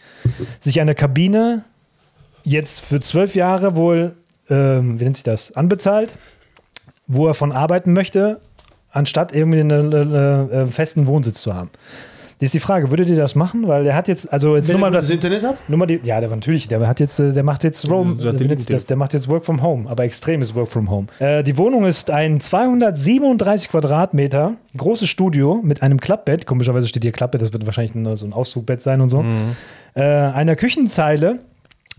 sich 0.61 0.79
eine 0.79 0.95
Kabine 0.95 1.65
jetzt 2.45 2.79
für 2.79 3.01
zwölf 3.01 3.35
Jahre 3.35 3.75
wohl, 3.75 4.13
ähm, 4.49 4.97
wie 4.97 5.03
nennt 5.03 5.17
sich 5.17 5.23
das, 5.25 5.51
anbezahlt, 5.57 6.13
wo 7.09 7.27
er 7.27 7.33
von 7.33 7.51
arbeiten 7.51 7.91
möchte, 7.91 8.39
anstatt 8.91 9.33
irgendwie 9.33 9.59
einen 9.59 9.91
äh, 9.91 10.61
äh, 10.61 10.67
festen 10.67 11.07
Wohnsitz 11.07 11.41
zu 11.41 11.53
haben. 11.53 11.69
Die 12.39 12.45
ist 12.45 12.53
die 12.53 12.61
Frage, 12.61 12.89
würdet 12.89 13.09
ihr 13.09 13.17
das 13.17 13.35
machen? 13.35 13.67
Weil 13.67 13.85
er 13.85 13.95
hat 13.95 14.07
jetzt, 14.07 14.31
also 14.31 14.55
jetzt 14.55 14.69
Wenn 14.69 14.75
nur 14.75 14.81
mal 14.89 14.91
das, 14.91 15.05
das 15.05 15.11
Internet 15.11 15.43
hat? 15.43 15.57
nur 15.67 15.77
mal 15.77 15.87
die, 15.87 15.99
ja, 16.03 16.21
der 16.21 16.29
natürlich, 16.29 16.69
der 16.69 16.87
hat 16.87 17.01
jetzt, 17.01 17.19
äh, 17.19 17.33
der 17.33 17.43
macht 17.43 17.65
jetzt 17.65 17.81
sich 17.81 18.65
das? 18.65 18.85
der 18.85 18.95
macht 18.95 19.13
jetzt 19.13 19.27
Work 19.27 19.43
from 19.43 19.61
Home, 19.61 19.89
aber 19.89 20.05
extremes 20.05 20.55
Work 20.55 20.69
from 20.69 20.89
Home. 20.89 21.07
Äh, 21.19 21.43
die 21.43 21.57
Wohnung 21.57 21.85
ist 21.85 22.09
ein 22.09 22.39
237 22.39 23.69
Quadratmeter 23.69 24.53
großes 24.77 25.09
Studio 25.09 25.59
mit 25.61 25.81
einem 25.81 25.99
Klappbett. 25.99 26.45
Komischerweise 26.45 26.87
steht 26.87 27.03
hier 27.03 27.11
Klappbett, 27.11 27.41
das 27.41 27.51
wird 27.51 27.65
wahrscheinlich 27.65 27.95
nur 27.95 28.15
so 28.15 28.25
ein 28.25 28.31
Auszugbett 28.31 28.81
sein 28.81 29.01
und 29.01 29.09
so. 29.09 29.25
Äh, 29.95 30.01
einer 30.01 30.55
Küchenzeile, 30.55 31.39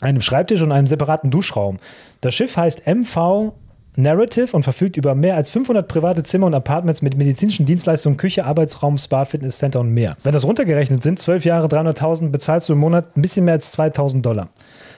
einem 0.01 0.23
Schreibtisch 0.23 0.63
und 0.63 0.73
einem 0.73 0.87
separaten 0.87 1.31
Duschraum. 1.31 1.79
Das 2.23 2.35
Schiff 2.35 2.57
heißt 2.57 2.87
MV 2.87 3.53
Narrative 4.01 4.57
und 4.57 4.63
verfügt 4.63 4.97
über 4.97 5.15
mehr 5.15 5.37
als 5.37 5.51
500 5.51 5.87
private 5.87 6.23
Zimmer 6.23 6.47
und 6.47 6.55
Apartments 6.55 7.03
mit 7.03 7.17
medizinischen 7.17 7.67
Dienstleistungen, 7.67 8.17
Küche, 8.17 8.45
Arbeitsraum, 8.45 8.99
Spa, 8.99 9.25
Fitnesscenter 9.25 9.81
und 9.81 9.91
mehr. 9.91 10.17
Wenn 10.23 10.33
das 10.33 10.45
runtergerechnet 10.45 11.03
sind, 11.03 11.19
12 11.19 11.45
Jahre, 11.45 11.67
300.000, 11.69 12.31
bezahlst 12.31 12.69
du 12.69 12.73
im 12.75 12.79
Monat 12.79 13.17
ein 13.17 13.23
bisschen 13.23 13.45
mehr 13.45 13.55
als 13.55 13.77
2.000 13.77 14.23
Dollar. 14.23 14.49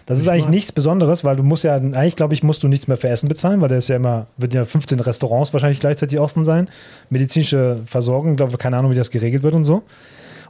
Das 0.06 0.18
ist 0.18 0.28
eigentlich 0.28 0.48
nichts 0.48 0.72
Besonderes, 0.72 1.24
weil 1.24 1.36
du 1.36 1.42
musst 1.42 1.64
ja, 1.64 1.74
eigentlich 1.74 2.16
glaube 2.16 2.34
ich, 2.34 2.42
musst 2.42 2.62
du 2.62 2.68
nichts 2.68 2.88
mehr 2.88 2.96
für 2.96 3.08
Essen 3.08 3.28
bezahlen, 3.28 3.60
weil 3.60 3.68
da 3.68 3.76
ist 3.76 3.88
ja 3.88 3.96
immer, 3.96 4.26
wird 4.36 4.54
ja 4.54 4.64
15 4.64 4.98
Restaurants 5.00 5.52
wahrscheinlich 5.52 5.80
gleichzeitig 5.80 6.18
offen 6.18 6.44
sein. 6.44 6.68
Medizinische 7.10 7.78
Versorgung, 7.86 8.36
glaube 8.36 8.56
keine 8.58 8.76
Ahnung, 8.76 8.90
wie 8.90 8.96
das 8.96 9.10
geregelt 9.10 9.42
wird 9.42 9.54
und 9.54 9.64
so. 9.64 9.82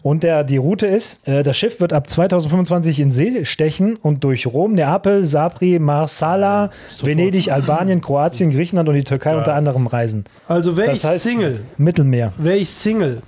Und 0.02 0.22
der, 0.24 0.42
die 0.44 0.56
Route 0.56 0.86
ist, 0.86 1.18
äh, 1.28 1.42
das 1.42 1.56
Schiff 1.56 1.80
wird 1.80 1.92
ab 1.92 2.10
2025 2.10 2.98
in 3.00 3.12
See 3.12 3.44
stechen 3.44 3.96
und 3.96 4.24
durch 4.24 4.46
Rom, 4.46 4.72
Neapel, 4.74 5.24
Sapri, 5.24 5.78
Marsala, 5.78 6.70
Venedig, 7.02 7.52
Albanien, 7.52 8.00
Kroatien, 8.00 8.50
Griechenland 8.50 8.88
und 8.88 8.96
die 8.96 9.04
Türkei 9.04 9.36
unter 9.36 9.54
anderem 9.54 9.86
reisen. 9.86 10.24
Also 10.48 10.76
wäre 10.76 10.92
ich 10.92 11.04
heißt, 11.04 11.22
Single, 11.24 11.60
Mittelmeer. 11.76 12.32
wäre 12.36 12.56
ich 12.56 12.68
Single, 12.70 13.22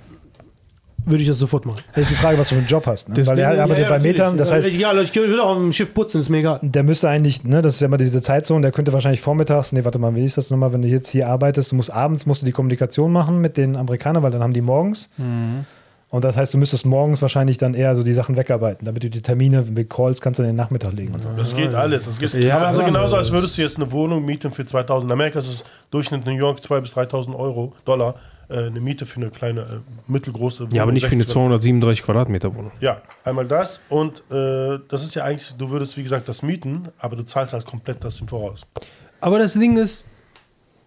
würde 1.05 1.21
ich 1.21 1.27
das 1.29 1.37
sofort 1.37 1.65
machen. 1.65 1.81
Das 1.93 2.03
ist 2.03 2.11
die 2.11 2.15
Frage, 2.15 2.37
was 2.37 2.49
du 2.49 2.55
für 2.55 2.59
einen 2.59 2.67
Job 2.67 2.85
hast. 2.87 3.07
Ne? 3.07 3.25
Weil 3.27 3.37
er 3.39 3.61
arbeitet 3.61 3.83
Ja, 3.83 3.89
bei. 3.89 3.99
Metern, 3.99 4.37
das 4.37 4.51
heißt, 4.51 4.69
Ja, 4.73 4.91
ich 4.99 5.15
würde 5.15 5.43
auch 5.43 5.51
auf 5.51 5.57
dem 5.57 5.71
Schiff 5.71 5.93
putzen, 5.93 6.19
ist 6.19 6.29
mir 6.29 6.39
egal. 6.39 6.59
der 6.61 6.83
müsste 6.83 7.07
eigentlich, 7.07 7.43
ne, 7.43 7.61
das 7.61 7.75
ist 7.75 7.81
ja 7.81 7.85
immer 7.87 7.97
diese 7.97 8.21
Zeitzone, 8.21 8.61
der 8.63 8.71
könnte 8.71 8.91
wahrscheinlich 8.91 9.21
vormittags, 9.21 9.71
nee, 9.71 9.85
warte 9.85 9.99
mal, 9.99 10.13
wie 10.15 10.25
ist 10.25 10.37
das 10.37 10.49
nochmal, 10.49 10.73
wenn 10.73 10.81
du 10.81 10.87
jetzt 10.87 11.07
hier 11.09 11.29
arbeitest, 11.29 11.71
du 11.71 11.75
musst 11.77 11.93
abends 11.93 12.25
musst 12.25 12.41
du 12.41 12.45
die 12.45 12.51
Kommunikation 12.51 13.11
machen 13.11 13.39
mit 13.39 13.55
den 13.55 13.75
Amerikanern, 13.75 14.23
weil 14.23 14.31
dann 14.31 14.41
haben 14.43 14.53
die 14.53 14.61
morgens. 14.61 15.09
Und 16.11 16.23
das 16.23 16.37
heißt, 16.37 16.53
du 16.53 16.57
müsstest 16.59 16.85
morgens 16.85 17.21
wahrscheinlich 17.21 17.57
dann 17.57 17.73
eher 17.73 17.95
so 17.95 18.03
die 18.03 18.13
Sachen 18.13 18.37
wegarbeiten, 18.37 18.85
damit 18.85 19.03
du 19.03 19.09
die 19.09 19.21
Termine 19.21 19.63
mit 19.63 19.89
Calls 19.89 20.21
kannst 20.21 20.37
du 20.39 20.43
in 20.43 20.47
den 20.47 20.55
Nachmittag 20.55 20.93
legen 20.93 21.13
und 21.15 21.21
so. 21.23 21.29
Das 21.35 21.55
geht 21.55 21.73
alles. 21.73 22.05
Das, 22.05 22.19
geht, 22.19 22.33
Ja, 22.35 22.59
das 22.59 22.73
ist 22.73 22.79
aber- 22.79 22.87
genauso, 22.87 23.15
als 23.15 23.31
würdest 23.31 23.57
du 23.57 23.63
jetzt 23.63 23.77
eine 23.77 23.91
Wohnung 23.91 24.23
mieten 24.23 24.51
für 24.51 24.65
2000. 24.65 25.09
In 25.09 25.13
Amerika 25.13 25.39
ist 25.39 25.47
es 25.49 25.63
Durchschnitt 25.91 26.25
New 26.25 26.31
York 26.35 26.59
2.000 26.59 26.81
bis 26.81 26.93
3.000 26.93 27.35
Euro, 27.35 27.73
Dollar. 27.85 28.15
Äh, 28.47 28.67
eine 28.67 28.79
Miete 28.79 29.07
für 29.07 29.19
eine 29.19 29.31
kleine, 29.31 29.61
äh, 29.61 29.65
mittelgroße 30.11 30.59
Wohnung. 30.65 30.75
Ja, 30.75 30.83
aber 30.83 30.91
nicht 30.91 31.01
für 31.03 31.11
eine 31.11 31.17
60 31.23 31.33
237 31.33 32.03
Quadratmeter 32.03 32.53
Wohnung. 32.55 32.71
Ja, 32.79 33.01
einmal 33.23 33.47
das. 33.47 33.81
Und 33.89 34.19
äh, 34.31 34.77
das 34.87 35.03
ist 35.03 35.15
ja 35.15 35.23
eigentlich, 35.23 35.55
du 35.57 35.71
würdest, 35.71 35.97
wie 35.97 36.03
gesagt, 36.03 36.29
das 36.29 36.43
mieten, 36.43 36.83
aber 36.99 37.15
du 37.15 37.23
zahlst 37.23 37.53
halt 37.53 37.65
komplett 37.65 38.03
das 38.03 38.19
im 38.21 38.27
Voraus. 38.27 38.61
Aber 39.19 39.39
das 39.39 39.53
Ding 39.53 39.77
ist, 39.77 40.05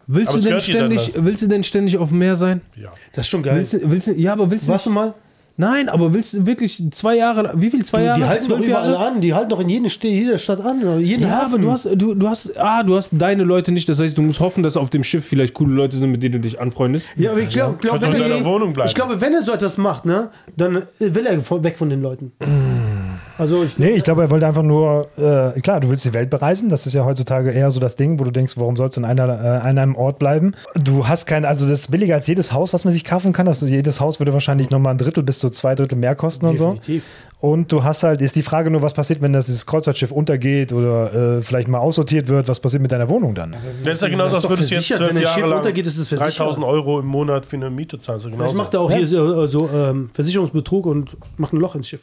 willst, 0.09 0.31
Aber 0.31 0.39
du 0.39 0.49
denn 0.49 0.61
ständig, 0.61 1.13
willst 1.17 1.43
du 1.43 1.47
denn 1.47 1.63
ständig 1.63 1.97
auf 1.99 2.09
dem 2.09 2.19
Meer 2.19 2.35
sein? 2.35 2.61
Ja. 2.77 2.89
Das 3.13 3.27
ist 3.27 3.31
schon 3.31 3.43
geil. 3.45 3.55
Willst, 3.57 3.75
du- 3.75 3.91
willst, 3.91 4.07
du- 4.09 4.13
ja, 4.15 4.33
aber 4.33 4.51
willst 4.51 4.67
du 4.67 4.73
Warst 4.73 4.87
du 4.87 4.91
mal? 4.91 5.15
Nein, 5.61 5.89
aber 5.89 6.15
willst 6.15 6.35
du 6.35 6.47
wirklich 6.47 6.81
zwei 6.93 7.17
Jahre, 7.17 7.51
wie 7.57 7.69
viel, 7.69 7.85
zwei 7.85 8.05
Jahre? 8.05 8.21
Die 8.21 8.27
halten 8.27 8.49
doch 8.49 8.57
Zwölf 8.59 8.69
überall 8.69 8.93
Jahre? 8.93 9.07
an. 9.07 9.21
Die 9.21 9.35
halten 9.35 9.51
doch 9.51 9.59
in 9.59 9.69
jeder, 9.69 9.89
St- 9.89 10.07
jeder 10.07 10.39
Stadt 10.39 10.61
an. 10.61 11.01
Jeden 11.01 11.25
Ja, 11.25 11.31
Hafen. 11.31 11.55
aber 11.55 11.59
du 11.59 11.71
hast, 11.73 11.85
du, 11.97 12.15
du 12.15 12.29
hast, 12.29 12.57
ah, 12.57 12.85
du 12.85 12.95
hast 12.95 13.09
deine 13.11 13.43
Leute 13.43 13.73
nicht. 13.73 13.89
Das 13.89 13.99
heißt, 13.99 14.17
du 14.17 14.23
musst 14.23 14.39
hoffen, 14.39 14.63
dass 14.63 14.77
auf 14.77 14.89
dem 14.89 15.03
Schiff 15.03 15.25
vielleicht 15.27 15.55
coole 15.55 15.75
Leute 15.75 15.99
sind, 15.99 16.13
mit 16.13 16.23
denen 16.23 16.35
du 16.35 16.39
dich 16.41 16.61
anfreundest. 16.61 17.07
Ja, 17.17 17.33
aber 17.33 17.41
ich 17.41 17.49
glaube, 17.49 17.77
glaub, 17.81 17.99
du 17.99 18.07
wenn 18.07 18.15
in 18.15 18.23
er- 18.23 18.29
deiner 18.29 18.45
Wohnung 18.45 18.73
bleiben. 18.73 18.89
ich 18.89 18.95
glaube, 18.95 19.21
wenn 19.21 19.35
er 19.35 19.43
so 19.43 19.51
etwas 19.51 19.79
macht, 19.79 20.05
ne, 20.05 20.29
dann 20.57 20.85
will 21.01 21.27
er 21.27 21.65
weg 21.65 21.77
von 21.77 21.91
den 21.91 22.03
Leuten. 22.03 22.31
Also 23.39 23.63
ich, 23.63 23.79
Nee, 23.79 23.91
ich 23.91 24.03
glaube, 24.05 24.23
er 24.23 24.31
wollte 24.31 24.47
einfach 24.47 24.63
nur, 24.63 25.09
äh, 25.17 25.59
klar, 25.61 25.81
du 25.81 25.89
willst 25.89 26.05
die 26.05 26.13
Welt 26.13 26.29
bereisen, 26.29 26.69
das 26.69 26.87
ist 26.87 26.93
ja 26.93 27.05
heutzutage 27.05 27.53
eher 27.53 27.71
so 27.71 27.79
das 27.81 27.95
Ding, 27.97 28.19
wo 28.19 28.25
du 28.25 28.31
denkst, 28.33 28.55
warum 28.57 28.75
sollst 28.77 28.97
du 28.97 29.01
in 29.01 29.07
einer, 29.07 29.29
äh, 29.29 29.69
an 29.69 29.79
einem 29.79 29.95
Ort 29.95 30.19
bleiben? 30.19 30.55
Du 30.75 31.07
hast 31.07 31.27
kein, 31.27 31.45
also 31.45 31.67
das 31.69 31.81
ist 31.81 31.91
billiger 31.91 32.17
als 32.17 32.27
jedes 32.27 32.53
Haus, 32.53 32.73
was 32.73 32.85
man 32.85 32.93
sich 32.93 33.05
kaufen 33.05 33.33
kann. 33.33 33.47
Also 33.47 33.67
jedes 33.67 34.01
Haus 34.01 34.19
würde 34.19 34.33
wahrscheinlich 34.33 34.71
nochmal 34.71 34.95
ein 34.95 34.99
Drittel 34.99 35.23
bis 35.23 35.39
zu 35.39 35.51
zwei 35.51 35.75
Drittel 35.75 35.97
mehr 35.97 36.15
kosten 36.15 36.47
und 36.47 36.57
so. 36.57 36.73
definitiv. 36.73 37.05
Und 37.41 37.71
du 37.71 37.85
hast 37.85 38.03
halt, 38.03 38.21
ist 38.21 38.35
die 38.35 38.43
Frage 38.43 38.69
nur, 38.69 38.83
was 38.83 38.95
passiert, 38.95 39.23
wenn 39.23 39.33
das 39.33 39.47
dieses 39.47 39.65
Kreuzfahrtschiff 39.65 40.11
untergeht 40.11 40.73
oder 40.73 41.37
äh, 41.37 41.43
vielleicht 41.43 41.69
mal 41.69 41.79
aussortiert 41.79 42.27
wird, 42.27 42.49
was 42.49 42.59
passiert 42.59 42.83
mit 42.83 42.91
deiner 42.91 43.09
Wohnung 43.09 43.37
dann? 43.37 43.55
Das 43.85 43.95
ist 43.95 44.03
ja 44.03 44.09
genauso, 44.09 44.37
ist 44.37 44.43
als 44.43 44.51
würdest 44.51 44.71
du 44.73 44.75
jetzt 44.75 44.87
versichert. 44.89 45.13
zwölf 45.13 45.23
Jahre 45.23 45.35
Schiff 45.39 45.49
lang 45.49 45.59
untergeht, 45.59 45.87
ist 45.87 45.99
es 45.99 46.09
versichert. 46.09 46.39
3000 46.41 46.67
Euro 46.67 46.99
im 46.99 47.07
Monat 47.07 47.47
für 47.47 47.55
eine 47.55 47.71
Miete 47.71 48.01
zahlen. 48.01 48.21
Genauso. 48.23 48.57
macht 48.57 48.75
er 48.75 48.81
auch 48.81 48.91
hier 48.91 49.07
so, 49.07 49.47
so 49.47 49.71
ähm, 49.73 50.11
Versicherungsbetrug 50.15 50.87
und 50.87 51.17
macht 51.37 51.53
ein 51.53 51.59
Loch 51.59 51.77
ins 51.77 51.87
Schiff. 51.87 52.01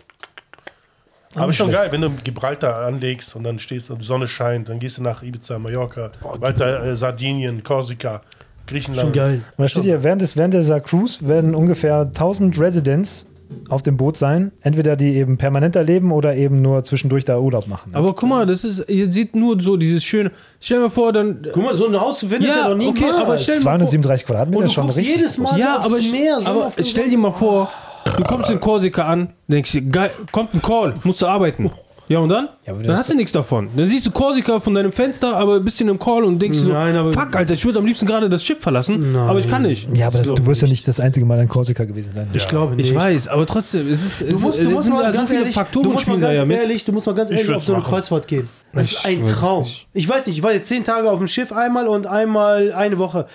Aber 1.35 1.49
ist 1.49 1.57
schon 1.57 1.71
geil, 1.71 1.87
wenn 1.91 2.01
du 2.01 2.09
Gibraltar 2.23 2.85
anlegst 2.85 3.35
und 3.35 3.43
dann 3.43 3.59
stehst 3.59 3.89
und 3.91 3.99
die 4.01 4.05
Sonne 4.05 4.27
scheint, 4.27 4.69
dann 4.69 4.79
gehst 4.79 4.97
du 4.97 5.03
nach 5.03 5.21
Ibiza, 5.23 5.59
Mallorca, 5.59 6.11
weiter 6.39 6.83
äh, 6.83 6.95
Sardinien, 6.95 7.63
Korsika, 7.63 8.21
Griechenland. 8.67 9.01
Schon 9.07 9.13
geil. 9.13 9.41
Und 9.57 9.63
da 9.63 9.67
steht 9.67 9.83
hier, 9.83 10.03
während, 10.03 10.21
des, 10.21 10.35
während 10.37 10.53
dieser 10.53 10.79
Cruise 10.79 11.27
werden 11.27 11.53
ungefähr 11.55 12.01
1000 12.01 12.59
Residents 12.59 13.27
auf 13.69 13.83
dem 13.83 13.95
Boot 13.95 14.17
sein. 14.17 14.51
Entweder 14.61 14.95
die 14.95 15.15
eben 15.17 15.37
permanenter 15.37 15.83
leben 15.83 16.11
oder 16.11 16.35
eben 16.35 16.61
nur 16.63 16.83
zwischendurch 16.83 17.25
da 17.25 17.37
Urlaub 17.37 17.67
machen. 17.67 17.91
Aber 17.93 18.15
guck 18.15 18.27
mal, 18.27 18.45
das 18.47 18.63
ist, 18.63 18.89
ihr 18.89 19.11
seht 19.11 19.35
nur 19.35 19.59
so 19.61 19.77
dieses 19.77 20.03
schöne. 20.03 20.31
Stell 20.59 20.77
dir 20.77 20.83
mal 20.85 20.89
vor, 20.89 21.13
dann. 21.13 21.45
Guck 21.53 21.63
mal, 21.63 21.75
so 21.75 21.87
ein 21.87 21.99
Haus 21.99 22.19
findet 22.21 22.49
er 22.49 22.55
Ja, 22.55 22.69
doch 22.69 22.75
nie 22.75 22.87
okay, 22.87 23.05
aber 23.15 23.37
stell 23.37 23.59
dir 23.59 23.65
mal 23.65 23.77
vor. 23.77 23.87
237 23.87 24.25
Quadratmeter 24.25 24.59
Und 24.59 24.65
ist 24.65 24.71
du 24.71 24.81
schon 24.81 24.89
richtig. 24.89 25.15
jedes 25.15 25.37
Mal 25.37 25.59
Ja, 25.59 25.79
so 25.83 25.89
aber, 25.95 26.01
Meer, 26.01 26.35
aber 26.37 26.43
Sonnenaufgang. 26.45 26.85
stell 26.85 27.09
dir 27.09 27.17
mal 27.19 27.31
vor, 27.31 27.69
du 28.17 28.23
kommst 28.23 28.49
in 28.49 28.59
Korsika 28.59 29.03
an, 29.05 29.33
denkst 29.47 29.71
dir, 29.73 29.81
geil, 29.81 30.11
kommt 30.31 30.53
ein 30.53 30.61
Call, 30.61 30.93
musst 31.03 31.21
du 31.21 31.27
arbeiten. 31.27 31.71
Ja, 32.07 32.19
und 32.19 32.29
dann? 32.29 32.49
Ja, 32.67 32.73
dann 32.73 32.95
hast 32.95 33.09
du 33.09 33.15
nichts 33.15 33.31
davon. 33.31 33.67
Dann 33.75 33.87
siehst 33.87 34.05
du 34.05 34.11
Korsika 34.11 34.59
von 34.59 34.75
deinem 34.75 34.91
Fenster, 34.91 35.35
aber 35.35 35.59
bist 35.59 35.81
in 35.81 35.89
einem 35.89 35.97
Call 35.97 36.23
und 36.23 36.37
denkst 36.39 36.61
dir 36.61 36.71
Nein, 36.73 36.93
so, 36.93 36.99
aber- 36.99 37.13
fuck, 37.13 37.35
Alter, 37.35 37.55
ich 37.55 37.65
würde 37.65 37.79
am 37.79 37.85
liebsten 37.87 38.05
gerade 38.05 38.29
das 38.29 38.43
Schiff 38.43 38.59
verlassen, 38.59 39.15
aber 39.15 39.39
ich 39.39 39.49
kann 39.49 39.63
nicht. 39.63 39.87
Ja, 39.91 40.05
aber 40.07 40.19
das, 40.19 40.27
du 40.27 40.45
wirst 40.45 40.61
ja 40.61 40.67
nicht. 40.67 40.87
das 40.87 40.99
einzige 40.99 41.25
Mal 41.25 41.39
in 41.39 41.49
Korsika 41.49 41.83
gewesen 41.83 42.13
sein. 42.13 42.27
Ich 42.31 42.47
glaube 42.47 42.75
nicht. 42.75 42.89
Ich 42.91 42.95
weiß, 42.95 43.27
aber 43.27 43.47
trotzdem, 43.47 43.91
es 43.91 44.05
ist, 44.05 44.21
es 44.21 44.27
Du 44.27 44.37
musst, 44.39 44.59
du 44.59 44.69
musst 44.69 44.83
sind 44.83 44.93
mal 44.93 45.07
so 45.11 45.17
ganz 45.17 45.29
viele 45.31 45.39
ehrlich, 45.41 45.55
du 45.55 45.59
Faktoren 45.59 45.87
musst 45.93 46.07
mal 46.07 46.19
ganz 46.19 46.37
ja 46.37 46.45
ehrlich, 46.45 46.85
du 46.85 46.91
musst 46.91 47.07
mal 47.07 47.13
ganz 47.15 47.31
ehrlich 47.31 47.51
auf 47.51 47.63
so 47.63 47.73
eine 47.73 47.81
machen. 47.81 47.89
Kreuzfahrt 47.91 48.27
gehen. 48.27 48.47
Das 48.71 48.91
ist 48.93 49.03
ein 49.03 49.25
Traum. 49.25 49.63
nicht. 49.63 49.87
Ich 49.93 50.07
weiß 50.07 50.27
nicht, 50.27 50.37
ich 50.37 50.43
war 50.43 50.53
jetzt 50.53 50.67
zehn 50.67 50.83
Tage 50.85 51.09
auf 51.09 51.17
dem 51.17 51.27
Schiff 51.27 51.51
einmal 51.51 51.87
und 51.87 52.05
einmal 52.05 52.71
eine 52.73 52.99
Woche. 52.99 53.25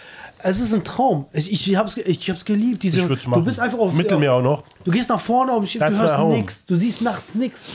Es 0.43 0.61
ist 0.61 0.72
ein 0.72 0.84
Traum. 0.84 1.26
Ich, 1.32 1.51
ich 1.53 1.76
hab's, 1.76 1.97
ich 1.97 2.30
hab's 2.30 2.45
geliebt. 2.45 2.82
Diese, 2.82 3.01
Ich 3.03 3.24
du 3.24 3.45
bist 3.45 3.61
einfach 3.61 3.78
auf 3.78 3.93
Mittelmeer 3.93 4.34
auch 4.34 4.43
noch. 4.43 4.64
Du 4.84 4.91
gehst 4.91 5.09
nach 5.09 5.20
vorne 5.20 5.53
auf 5.53 5.59
dem 5.59 5.66
Schiff, 5.66 5.80
That's 5.80 5.97
du 5.97 6.03
hörst 6.03 6.18
nichts, 6.36 6.66
du 6.66 6.74
siehst 6.76 7.03
nachts 7.03 7.34
nichts. 7.34 7.68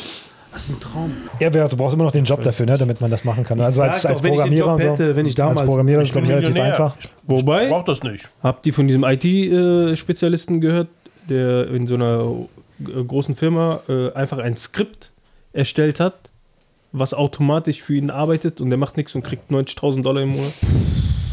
Das 0.51 0.63
ist 0.65 0.69
ein 0.71 0.79
Traum. 0.79 1.11
Ja, 1.41 1.53
wer- 1.53 1.67
du 1.67 1.75
brauchst 1.75 1.93
immer 1.95 2.05
noch 2.05 2.13
den 2.13 2.23
Job 2.23 2.41
dafür, 2.41 2.65
ne, 2.65 2.77
damit 2.77 3.01
man 3.01 3.11
das 3.11 3.25
machen 3.25 3.43
kann. 3.43 3.59
Also 3.59 3.81
als, 3.81 4.05
als 4.05 4.19
doch, 4.21 4.25
ich 4.25 4.31
Programmierer 4.31 4.73
und 4.73 4.81
so. 4.81 4.87
hätte, 4.89 5.15
wenn 5.17 5.25
ich 5.25 5.35
damals- 5.35 5.59
als 5.59 5.67
Programmierer 5.67 6.01
ist 6.01 6.05
Ich 6.11 6.11
es 6.11 6.15
bin 6.15 6.23
glaub 6.25 6.39
ich, 6.39 6.45
relativ 6.45 6.63
einfach. 6.63 6.95
Wobei, 7.23 7.67
Braucht 7.67 7.89
das 7.89 8.03
nicht. 8.03 8.29
habt 8.41 8.65
ihr 8.65 8.73
von 8.73 8.87
diesem 8.87 9.03
IT-Spezialisten 9.03 10.61
gehört, 10.61 10.87
der 11.29 11.67
in 11.69 11.87
so 11.87 11.95
einer 11.95 12.45
äh, 12.79 13.03
großen 13.03 13.35
Firma 13.35 13.81
äh, 13.89 14.13
einfach 14.13 14.37
ein 14.37 14.55
Skript 14.57 15.11
erstellt 15.51 15.99
hat, 15.99 16.15
was 16.93 17.13
automatisch 17.13 17.81
für 17.81 17.95
ihn 17.95 18.09
arbeitet 18.09 18.61
und 18.61 18.69
der 18.69 18.77
macht 18.77 18.95
nichts 18.95 19.13
und 19.15 19.23
kriegt 19.23 19.51
90.000 19.51 20.03
Dollar 20.03 20.21
im 20.21 20.29
Monat? 20.29 20.53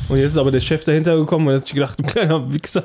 Und 0.08 0.18
jetzt 0.18 0.32
ist 0.32 0.38
aber 0.38 0.50
der 0.50 0.60
Chef 0.60 0.84
dahinter 0.84 1.16
gekommen 1.16 1.48
und 1.48 1.54
hat 1.54 1.64
sich 1.64 1.74
gedacht, 1.74 1.98
du 1.98 2.02
kleiner 2.06 2.52
Wichser. 2.52 2.84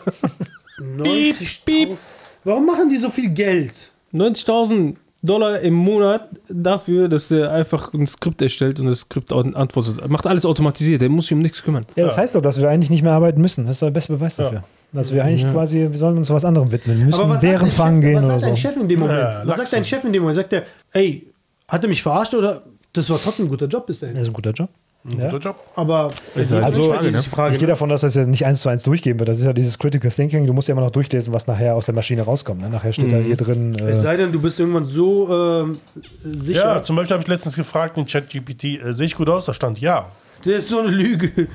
90 0.80 1.65
piep. 1.65 1.97
Warum 2.43 2.65
machen 2.65 2.89
die 2.89 2.97
so 2.97 3.09
viel 3.09 3.30
Geld? 3.30 3.74
90.000 4.13 4.95
Dollar 5.24 5.59
im 5.59 5.74
Monat 5.74 6.30
dafür, 6.47 7.09
dass 7.09 7.28
der 7.28 7.51
einfach 7.51 7.93
ein 7.93 8.07
Skript 8.07 8.41
erstellt 8.41 8.80
und 8.80 8.86
das 8.86 8.99
Skript 8.99 9.34
an- 9.34 9.55
antwortet. 9.55 10.07
Macht 10.07 10.28
alles 10.28 10.45
automatisiert, 10.45 11.01
der 11.01 11.09
muss 11.09 11.26
sich 11.26 11.34
um 11.34 11.41
nichts 11.41 11.61
kümmern. 11.63 11.84
Ja, 11.95 12.05
das 12.05 12.18
heißt 12.18 12.36
doch, 12.36 12.41
dass 12.41 12.61
wir 12.61 12.70
eigentlich 12.70 12.91
nicht 12.91 13.01
mehr 13.03 13.13
arbeiten 13.13 13.41
müssen. 13.41 13.65
Das 13.65 13.78
ist 13.78 13.82
der 13.82 13.89
beste 13.89 14.13
Beweis 14.13 14.36
dafür. 14.38 14.63
Dass 14.93 15.11
wir 15.11 15.24
eigentlich 15.26 15.45
quasi, 15.51 15.80
wir 15.80 15.97
sollen 15.97 16.18
uns 16.18 16.30
was 16.30 16.45
anderem 16.45 16.72
widmen. 16.72 16.97
Wir 16.99 17.05
müssen 17.05 17.20
Aber 17.20 17.32
was 17.34 17.41
Bären 17.41 17.72
sagt, 17.72 17.72
dein 17.72 17.76
fangen 17.76 18.01
Chef, 18.01 18.09
gehen 18.11 18.15
was 18.18 18.24
oder 18.26 18.34
sagt 18.39 18.43
dein 18.43 18.55
so. 18.55 18.61
Chef 18.61 18.78
in 18.78 18.88
dem 18.88 18.99
Moment? 18.99 19.20
Ja, 19.20 19.41
was 19.43 19.57
sagt 19.57 19.74
dein 19.74 19.86
Chef 19.86 20.03
in 20.05 20.13
dem 20.13 20.22
Moment? 20.22 20.36
Sagt 20.38 20.53
er, 20.53 20.63
ey, 20.93 21.28
hat 21.68 21.84
er 21.84 21.89
mich 21.89 22.03
verarscht 22.03 22.34
oder 22.36 22.61
das 22.93 23.09
war 23.09 23.20
trotzdem 23.20 23.47
ein 23.47 23.49
guter 23.49 23.68
Job 23.68 23.86
bis 23.88 23.99
dahin? 23.99 24.15
Das 24.15 24.24
ist 24.24 24.30
ein 24.30 24.34
guter 24.34 24.51
Job. 24.51 24.70
Ja. 25.16 25.26
Guter 25.26 25.38
Job. 25.38 25.55
Aber 25.76 26.10
halt 26.36 26.51
Also, 26.64 26.91
die 26.91 26.97
Frage, 26.97 27.12
ne? 27.12 27.24
Frage, 27.24 27.53
Ich 27.53 27.60
gehe 27.60 27.68
davon 27.68 27.89
dass 27.89 28.03
er 28.16 28.26
nicht 28.26 28.45
eins 28.45 28.62
zu 28.62 28.70
eins 28.70 28.84
durchgehen 28.84 29.18
wird. 29.20 29.30
Das 29.30 29.38
ist 29.38 29.45
ja 29.45 29.53
dieses 29.53 29.78
Critical 29.80 30.12
Thinking. 30.12 30.45
Du 30.45 30.53
musst 30.53 30.68
ja 30.68 30.74
immer 30.74 30.82
noch 30.82 30.91
durchlesen, 30.91 31.34
was 31.34 31.47
nachher 31.47 31.76
aus 31.76 31.86
der 31.86 31.95
Maschine 31.95 32.24
rauskommt. 32.24 32.62
Ne? 32.62 32.70
Nachher 32.70 32.91
steht 32.91 33.12
da 33.12 33.18
hier 33.18 33.38
drin. 33.38 33.74
es 33.88 33.99
Äh, 33.99 34.01
sei 34.01 34.18
denn, 34.18 34.32
du 34.32 34.41
bist 34.41 34.60
irgendwann 34.60 34.86
so 34.86 35.64
ähm, 35.64 35.78
sicher. 36.26 36.76
Ja, 36.76 36.84
zum 36.84 36.95
Beispiel 36.97 37.14
habe 37.14 37.22
ich 37.24 37.28
letztens 37.30 37.55
gefragt 37.55 37.97
in 37.97 38.05
ChatGPT, 38.05 38.64
äh, 38.66 38.93
sehe 38.93 39.05
ich 39.05 39.16
gut 39.16 39.30
aus? 39.30 39.45
Da 39.45 39.53
stand 39.53 39.80
ja. 39.80 40.08
Das 40.43 40.53
ist 40.55 40.70
so 40.70 40.80
eine 40.80 40.89
Lüge. 40.89 41.47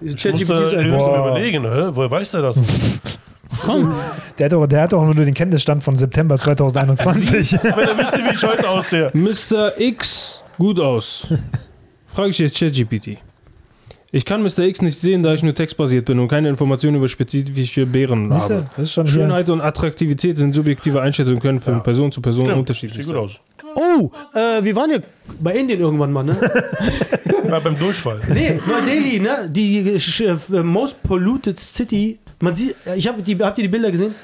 Ich 0.00 0.16
ChatGPT 0.16 0.48
musste 0.50 0.78
ein- 0.78 0.86
überlegen, 0.90 1.64
hä? 1.64 1.88
woher 1.92 2.10
weiß 2.10 2.34
er 2.34 2.42
das? 2.42 2.56
der, 4.38 4.44
hat 4.46 4.52
doch, 4.52 4.66
der 4.66 4.82
hat 4.82 4.92
doch 4.92 5.04
nur 5.04 5.14
den 5.14 5.34
Kenntnisstand 5.34 5.84
von 5.84 5.96
September 5.96 6.38
2021. 6.38 7.52
Wenn 7.62 7.70
er 7.72 7.98
wüsste, 7.98 8.18
wie 8.18 8.34
ich 8.34 8.42
heute 8.42 8.68
aussehe. 8.68 9.10
Mr. 9.14 9.78
X 9.80 10.42
gut 10.58 10.80
aus. 10.80 11.26
Frage 12.14 12.30
ich 12.30 12.38
jetzt 12.38 12.58
ChatGPT. 12.58 13.18
Ich 14.14 14.26
kann 14.26 14.42
Mr. 14.42 14.58
X 14.60 14.82
nicht 14.82 15.00
sehen, 15.00 15.22
da 15.22 15.32
ich 15.32 15.42
nur 15.42 15.54
textbasiert 15.54 16.04
bin 16.04 16.18
und 16.18 16.28
keine 16.28 16.50
Informationen 16.50 16.96
über 16.98 17.08
spezifische 17.08 17.86
Bären 17.86 18.30
Siehst 18.30 18.50
du? 18.50 18.54
habe. 18.56 18.66
Das 18.76 18.82
ist 18.84 18.92
schon 18.92 19.06
hier. 19.06 19.14
Schönheit 19.14 19.48
und 19.48 19.62
Attraktivität 19.62 20.36
sind 20.36 20.52
subjektive 20.52 21.00
Einschätzungen 21.00 21.40
können 21.40 21.60
von 21.60 21.82
Person 21.82 22.12
zu 22.12 22.20
Person 22.20 22.44
Stimmt, 22.44 22.58
unterschiedlich 22.58 23.06
Sieht 23.06 23.14
gut 23.14 23.30
sein. 23.30 23.38
aus. 23.74 23.74
Oh, 23.74 24.10
äh, 24.38 24.62
wir 24.62 24.76
waren 24.76 24.90
ja 24.90 24.98
bei 25.40 25.54
Indien 25.56 25.80
irgendwann 25.80 26.12
mal, 26.12 26.24
ne? 26.24 26.36
War 27.44 27.60
beim 27.62 27.78
Durchfall. 27.78 28.20
nee, 28.28 28.60
Neu-Delhi, 28.66 29.18
ne? 29.20 29.48
Die 29.50 29.78
äh, 29.78 30.62
most 30.62 31.02
polluted 31.02 31.58
city. 31.58 32.18
Man 32.42 32.54
sieht, 32.54 32.76
ich 32.94 33.08
habe 33.08 33.22
die, 33.22 33.34
habt 33.38 33.56
ihr 33.56 33.62
die 33.62 33.68
Bilder 33.68 33.90
gesehen? 33.90 34.14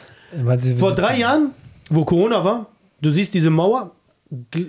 Sie- 0.59 0.77
Vor 0.77 0.95
drei 0.95 1.17
Jahren, 1.19 1.53
wo 1.89 2.05
Corona 2.05 2.45
war, 2.45 2.67
du 3.01 3.09
siehst 3.11 3.33
diese 3.33 3.49
Mauer, 3.49 3.93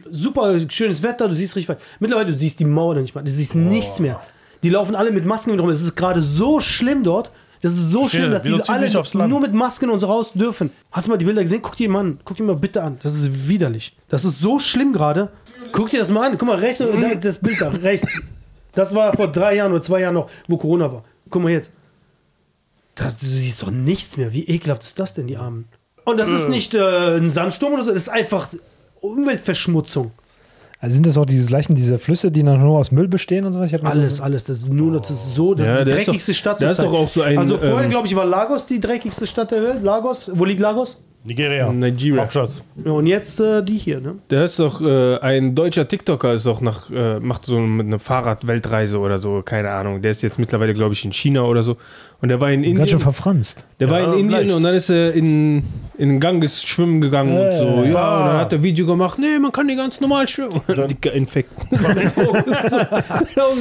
super 0.10 0.60
schönes 0.70 1.04
Wetter, 1.04 1.28
du 1.28 1.36
siehst 1.36 1.56
richtig 1.56 1.70
weit. 1.70 1.80
Mittlerweile, 2.00 2.32
du 2.32 2.38
siehst 2.38 2.60
die 2.60 2.66
Mauer 2.66 2.96
nicht 2.96 3.14
mehr, 3.14 3.24
du 3.24 3.32
siehst 3.32 3.56
nichts 3.56 4.00
mehr. 4.00 4.22
Die 4.64 4.70
laufen 4.70 4.96
alle 4.96 5.12
mit 5.12 5.26
Masken 5.26 5.58
rum. 5.60 5.70
Es 5.70 5.82
ist 5.82 5.96
gerade 5.96 6.22
so 6.22 6.62
schlimm 6.62 7.04
dort. 7.04 7.32
Das 7.62 7.74
ist 7.74 7.92
so 7.92 8.08
schlimm, 8.08 8.32
dass 8.32 8.44
die 8.44 8.54
alle 8.70 9.28
nur 9.28 9.42
mit 9.42 9.54
Masken 9.54 9.90
und 9.90 10.00
so 10.00 10.08
raus 10.08 10.32
dürfen. 10.34 10.72
Hast 10.92 11.08
du 11.08 11.12
mal 11.12 11.18
die 11.18 11.26
Bilder 11.26 11.44
gesehen? 11.44 11.62
Guck 11.62 11.76
dir 11.76 11.90
mal 11.90 12.00
an. 12.00 12.20
Guck 12.24 12.38
dir 12.38 12.44
mal 12.44 12.56
bitte 12.56 12.82
an. 12.82 12.98
Das 13.04 13.14
ist 13.14 13.50
widerlich. 13.50 13.98
Das 14.08 14.24
ist 14.24 14.40
so 14.40 14.60
schlimm 14.60 14.94
gerade. 14.94 15.30
Guck 15.74 15.90
dir 15.90 16.00
das 16.00 16.10
mal 16.10 16.30
an. 16.30 16.38
Guck 16.38 16.48
mal, 16.48 16.58
rechts, 16.58 16.80
da, 16.80 17.16
das 17.16 17.38
Bild 17.38 17.60
da, 17.60 17.70
rechts. 17.70 18.08
Das 18.74 18.96
war 18.96 19.14
vor 19.14 19.28
drei 19.28 19.56
Jahren 19.56 19.74
oder 19.74 19.82
zwei 19.82 20.02
Jahren 20.02 20.14
noch, 20.14 20.30
wo 20.48 20.58
Corona 20.58 20.92
war. 20.92 21.04
Guck 21.30 21.44
mal 21.44 21.52
jetzt. 21.52 21.72
Das, 22.96 23.18
du 23.18 23.26
siehst 23.26 23.62
doch 23.62 23.72
nichts 23.72 24.16
mehr. 24.16 24.34
Wie 24.34 24.46
ekelhaft 24.46 24.84
ist 24.84 24.98
das 24.98 25.14
denn, 25.14 25.28
die 25.28 25.38
Armen? 25.38 25.68
Und 26.06 26.18
das 26.18 26.30
ist 26.30 26.50
nicht 26.50 26.74
äh, 26.74 27.18
ein 27.18 27.32
Sandsturm 27.32 27.74
oder 27.74 27.84
so, 27.84 27.92
das 27.92 28.04
ist 28.04 28.10
einfach 28.10 28.48
Umweltverschmutzung. 29.02 30.12
Also 30.82 30.94
sind 30.94 31.06
das 31.06 31.18
auch 31.18 31.26
diese 31.26 31.46
gleichen, 31.46 31.76
diese 31.76 31.98
Flüsse, 31.98 32.32
die 32.32 32.42
dann 32.42 32.62
nur 32.62 32.78
aus 32.80 32.92
Müll 32.92 33.10
bestehen 33.10 33.46
und 33.46 33.52
so? 33.52 33.60
Mal 33.60 33.70
Alles, 33.84 34.18
so, 34.18 34.24
alles. 34.24 34.46
Das 34.46 34.60
ist 34.60 34.70
nur, 34.72 34.94
das 34.98 35.10
ist 35.10 35.36
so, 35.36 35.54
das 35.54 35.68
Ja, 35.68 35.74
ist 35.74 35.80
die 35.82 35.86
der 35.90 35.98
ist 36.00 36.06
dreckigste 36.08 36.32
doch- 36.32 36.38
Stadt. 36.38 36.62
der 36.62 36.72
ist 36.72 36.80
doch 36.80 36.94
auch 36.94 37.10
so 37.10 37.22
ein, 37.22 37.38
Also 37.38 37.58
vorher, 37.58 37.82
ähm, 37.84 37.90
glaube 37.90 38.08
ich, 38.08 38.16
war 38.16 38.26
Lagos 38.26 38.66
die 38.66 38.80
dreckigste 38.80 39.28
Stadt 39.28 39.52
der 39.52 39.62
Welt. 39.62 39.84
Lagos. 39.84 40.32
Wo 40.34 40.46
liegt 40.46 40.62
Lagos? 40.62 41.02
Nigeria. 41.30 41.72
Nigeria. 41.72 42.22
Hauptstadt. 42.24 42.50
Ja, 42.84 42.92
und 42.92 43.06
jetzt 43.08 43.40
äh, 43.40 43.62
die 43.64 43.78
hier, 43.78 44.02
ne? 44.02 44.16
Der 44.30 44.46
ist 44.46 44.58
doch, 44.60 44.82
äh, 44.82 45.18
ein 45.20 45.54
deutscher 45.56 45.88
TikToker 45.88 46.34
ist 46.34 46.46
doch 46.46 46.60
nach, 46.60 46.90
äh, 46.90 47.20
macht 47.20 47.46
so 47.46 47.60
mit 47.60 47.86
einer 47.88 48.00
Fahrrad-Weltreise 48.00 48.98
oder 48.98 49.20
so, 49.20 49.42
keine 49.46 49.70
Ahnung. 49.70 50.02
Der 50.02 50.12
ist 50.12 50.22
jetzt 50.24 50.40
mittlerweile, 50.40 50.74
glaube 50.74 50.94
ich, 50.94 51.06
in 51.06 51.12
China 51.12 51.44
oder 51.44 51.62
so. 51.64 51.78
Und 52.22 52.28
der 52.30 52.42
war 52.42 52.50
in 52.50 52.56
Indien. 52.64 52.78
ganz 52.80 52.92
schön 52.92 53.00
verfranst. 53.00 53.64
Der 53.80 53.90
war 53.90 54.00
Ja, 54.02 54.06
in 54.14 54.20
Indien 54.20 54.42
leicht. 54.48 54.54
und 54.56 54.64
dann 54.64 54.74
ist 54.76 54.90
er 54.90 55.14
in, 55.14 55.60
in 55.98 56.10
den 56.10 56.20
Ganges 56.20 56.62
schwimmen 56.64 57.00
gegangen 57.00 57.32
und 57.38 57.54
so. 57.54 57.66
Äh, 57.84 57.92
Ja, 57.92 58.18
und 58.20 58.26
dann 58.26 58.38
hat 58.40 58.52
er 58.52 58.62
Video 58.62 58.86
gemacht, 58.86 59.18
nee, 59.20 59.40
man 59.40 59.54
kann 59.54 59.70
die 59.70 59.76
ganz 59.78 60.02
normal 60.02 60.28
schwimmen. 60.28 60.60
Und 60.68 60.78
dann 60.78 60.88
dicker 60.90 61.14
Infekt. 61.14 61.50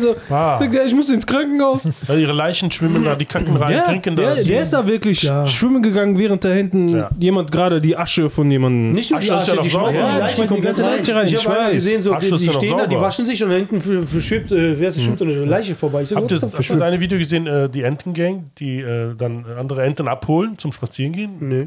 So, 0.01 0.17
Ah. 0.35 0.59
Digga, 0.59 0.85
ich 0.85 0.95
muss 0.95 1.09
ins 1.09 1.27
Krankenhaus. 1.27 1.85
Ja, 2.09 2.15
ihre 2.15 2.33
Leichen 2.33 2.71
schwimmen 2.71 3.05
da, 3.05 3.15
die 3.15 3.25
kacken 3.25 3.57
rein, 3.57 3.77
Ja, 3.77 3.83
trinken 3.85 4.17
der, 4.17 4.35
das. 4.37 4.45
der 4.45 4.63
ist 4.63 4.73
da 4.73 4.87
wirklich 4.87 5.23
Ja. 5.23 5.47
schwimmen 5.47 5.83
gegangen, 5.83 6.19
während 6.19 6.45
da 6.45 6.49
hinten 6.51 6.89
Ja. 6.89 7.11
jemand 7.19 7.53
gerade 7.59 7.81
die 7.81 7.97
Asche 7.97 8.31
von 8.31 8.51
jemandem. 8.51 8.93
Nicht 8.93 9.11
nur 9.11 9.21
die 9.21 9.31
Asche 9.31 9.41
ist 9.41 9.47
ja 9.49 9.53
Asche, 9.53 9.57
noch 9.57 9.63
die 9.63 9.71
schmeißen 9.71 9.93
die 9.93 9.99
Ja, 10.19 10.29
die 10.29 10.47
komplett 10.47 10.63
ganze 10.65 10.85
rein. 10.85 10.97
Leiche 10.99 11.15
rein, 11.17 11.27
Ich 11.27 11.33
ich 11.35 11.47
habe 11.49 11.73
gesehen, 11.73 12.03
so, 12.03 12.13
Asche 12.15 12.27
die, 12.29 12.35
ist 12.35 12.41
die 12.41 12.47
ja 12.47 12.53
stehen 12.53 12.77
da, 12.79 12.87
die 12.87 12.97
waschen 13.01 13.27
sich 13.27 13.45
und 13.45 13.51
hinten 13.51 13.81
für- 13.81 14.07
für 14.07 14.21
schwebt, 14.21 14.53
äh, 14.53 14.79
wer 14.79 14.89
ist, 14.89 15.01
schwimmt 15.03 15.19
so 15.19 15.25
eine 15.25 15.45
Leiche 15.45 15.75
vorbei. 15.75 16.03
Ich 16.03 16.09
so, 16.09 16.17
Habt 16.17 16.31
ihr 16.31 16.39
das 16.39 16.71
eine 16.81 17.01
Video 17.01 17.19
gesehen, 17.19 17.47
äh, 17.47 17.69
die 17.69 17.83
Entengang, 17.83 18.45
die 18.59 18.81
äh, 18.81 19.15
dann 19.17 19.45
andere 19.59 19.83
Enten 19.85 20.07
abholen 20.09 20.57
zum 20.59 20.73
Spazieren 20.73 21.13
gehen? 21.13 21.37
Nö. 21.41 21.67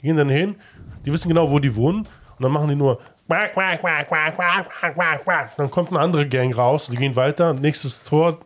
Die 0.00 0.06
gehen 0.06 0.16
dann 0.16 0.28
hin, 0.28 0.56
Die 1.04 1.12
wissen 1.12 1.28
genau, 1.28 1.50
wo 1.50 1.58
die 1.58 1.74
wohnen. 1.76 2.00
Und 2.00 2.42
dann 2.42 2.52
machen 2.52 2.68
die 2.68 2.76
nur. 2.76 2.98
Dann 5.56 5.70
kommt 5.70 5.90
eine 5.90 6.00
andere 6.00 6.26
Gang 6.28 6.56
raus. 6.56 6.88
Die 6.90 6.96
gehen 6.96 7.16
weiter. 7.16 7.54
Nächstes 7.54 8.02
Tor. 8.04 8.38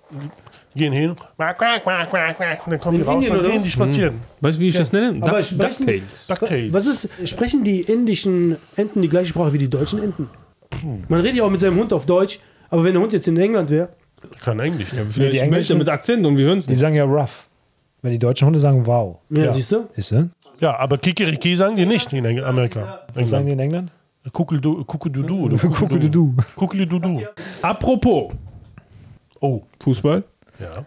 Die 0.74 0.78
gehen 0.78 0.92
hin. 0.92 1.16
quack, 1.36 1.58
quack, 1.58 1.82
quack, 1.82 2.10
quack, 2.10 2.36
quack. 2.36 2.66
Und 2.66 2.70
dann 2.72 2.80
kommen 2.80 2.98
die 2.98 3.02
In 3.02 3.08
raus. 3.08 3.24
Oder 3.40 3.48
gehen 3.50 3.62
die 3.62 3.70
spazieren. 3.70 4.14
Weißt 4.40 4.58
du, 4.58 4.62
wie 4.62 4.68
ich 4.68 4.76
das 4.76 4.92
nenne? 4.92 5.18
Aber 5.20 5.38
Duck, 5.38 5.44
sprechen- 5.44 5.86
Ducktails. 5.86 6.26
Ducktails. 6.28 6.72
Was 6.72 6.86
ist, 6.86 7.28
sprechen 7.28 7.64
die 7.64 7.80
indischen 7.80 8.56
Enten 8.76 9.02
die 9.02 9.08
gleiche 9.08 9.28
Sprache 9.30 9.52
wie 9.52 9.58
die 9.58 9.68
deutschen 9.68 10.02
Enten? 10.02 10.28
Man 11.08 11.20
redet 11.20 11.36
ja 11.36 11.44
auch 11.44 11.50
mit 11.50 11.60
seinem 11.60 11.76
Hund 11.76 11.92
auf 11.92 12.06
Deutsch, 12.06 12.38
aber 12.70 12.84
wenn 12.84 12.92
der 12.92 13.02
Hund 13.02 13.12
jetzt 13.12 13.26
in 13.26 13.36
England 13.36 13.70
wäre, 13.70 13.88
Die 14.32 14.38
können 14.38 14.60
Englisch. 14.60 14.88
Nee, 15.16 15.30
die 15.30 15.42
Menschen 15.50 15.78
mit 15.78 15.88
Akzent 15.88 16.24
und 16.24 16.36
wir 16.36 16.44
hören 16.46 16.58
es 16.58 16.66
Die 16.66 16.70
nicht. 16.72 16.78
sagen 16.80 16.94
ja 16.94 17.04
rough. 17.04 17.46
Wenn 18.02 18.12
die 18.12 18.18
deutschen 18.18 18.46
Hunde 18.46 18.60
sagen 18.60 18.86
wow. 18.86 19.18
ja, 19.30 19.52
siehst 19.52 19.72
du? 19.72 19.88
Ist 19.96 20.12
du? 20.12 20.30
Ja, 20.60 20.76
aber 20.78 20.98
Kikeriki 20.98 21.56
sagen 21.56 21.74
die 21.76 21.84
nicht 21.86 22.12
in 22.12 22.24
Amerika. 22.44 23.00
Was 23.14 23.30
sagen 23.30 23.46
die 23.46 23.52
in 23.52 23.58
England? 23.58 23.90
Kuckeldu- 24.32 24.84
Kuckeldudu. 24.84 25.46
oder 25.46 25.56
Kuckeldudu. 25.58 26.34
Kuckeldudu. 26.54 27.22
Apropos 27.62 28.32
Oh, 29.40 29.62
Fußball, 29.82 30.22
ja. 30.60 30.84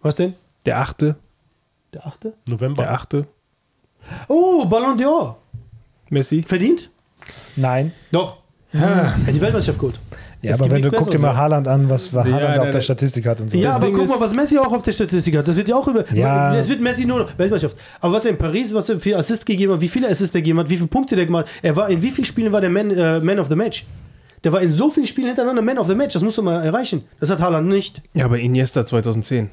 Was 0.00 0.14
denn? 0.16 0.34
der 0.66 0.78
achte, 0.80 1.16
Der 1.92 2.06
achte? 2.06 2.34
November. 2.46 2.82
der 2.82 2.92
achte, 2.92 3.26
Oh, 4.28 4.64
Ballon 4.66 4.98
d'Or. 4.98 5.36
Messi. 6.10 6.42
Verdient? 6.42 6.90
Nein. 7.56 7.92
Doch. 8.10 8.38
Ja, 8.72 9.14
die 9.28 9.40
Weltmeisterschaft 9.40 9.78
gut. 9.78 9.94
Ja, 10.40 10.54
aber 10.54 10.70
wenn 10.70 10.82
du 10.82 10.90
guck 10.90 11.10
dir 11.10 11.20
mal 11.20 11.36
Haaland 11.36 11.68
an, 11.68 11.88
was 11.90 12.12
Haaland 12.12 12.56
Ja, 12.56 12.62
auf 12.62 12.70
der- 12.70 12.80
Statistik 12.80 13.26
hat 13.26 13.40
und 13.40 13.48
so. 13.50 13.56
Ja, 13.56 13.68
Das 13.68 13.76
aber 13.76 13.86
Ding 13.86 13.94
guck 13.96 14.08
mal, 14.08 14.18
was 14.18 14.34
Messi 14.34 14.58
auch 14.58 14.72
auf 14.72 14.82
der 14.82 14.92
Statistik 14.92 15.36
hat. 15.36 15.46
Das 15.46 15.54
wird 15.54 15.68
ja 15.68 15.76
auch 15.76 15.86
über. 15.86 16.04
Ja. 16.12 16.54
Es 16.56 16.68
wird 16.68 16.80
Messi 16.80 17.04
nur 17.04 17.18
noch 17.20 17.38
Weltmeisterschaft. 17.38 17.80
Aber 18.00 18.14
was 18.14 18.24
er 18.24 18.32
in 18.32 18.38
Paris, 18.38 18.74
was 18.74 18.88
er 18.88 18.98
für 18.98 19.16
Assists 19.18 19.44
gegeben 19.44 19.74
hat, 19.74 19.80
wie 19.80 19.88
viele 19.88 20.08
Assists 20.08 20.34
er 20.34 20.40
gegeben 20.40 20.58
hat, 20.58 20.68
wie 20.70 20.76
viele 20.76 20.88
Punkte 20.88 21.14
der 21.14 21.26
gemacht 21.26 21.46
hat. 21.46 21.52
Er 21.62 21.76
war 21.76 21.88
in 21.90 22.02
wie 22.02 22.10
vielen 22.10 22.24
Spielen 22.24 22.50
war 22.52 22.60
der 22.60 22.70
Man, 22.70 22.90
äh, 22.90 23.20
Man 23.20 23.38
of 23.38 23.48
the 23.48 23.54
Match? 23.56 23.84
Der 24.44 24.52
war 24.52 24.60
in 24.60 24.72
so 24.72 24.90
vielen 24.90 25.06
Spielen 25.06 25.28
hintereinander 25.28 25.62
Man 25.62 25.78
of 25.78 25.86
the 25.88 25.94
Match. 25.94 26.14
Das 26.14 26.22
musst 26.22 26.36
du 26.38 26.42
mal 26.42 26.62
erreichen. 26.64 27.04
Das 27.20 27.30
hat 27.30 27.40
Haaland 27.40 27.68
nicht. 27.68 28.02
Ja, 28.14 28.24
aber 28.24 28.38
Iniesta 28.38 28.84
2010. 28.84 29.50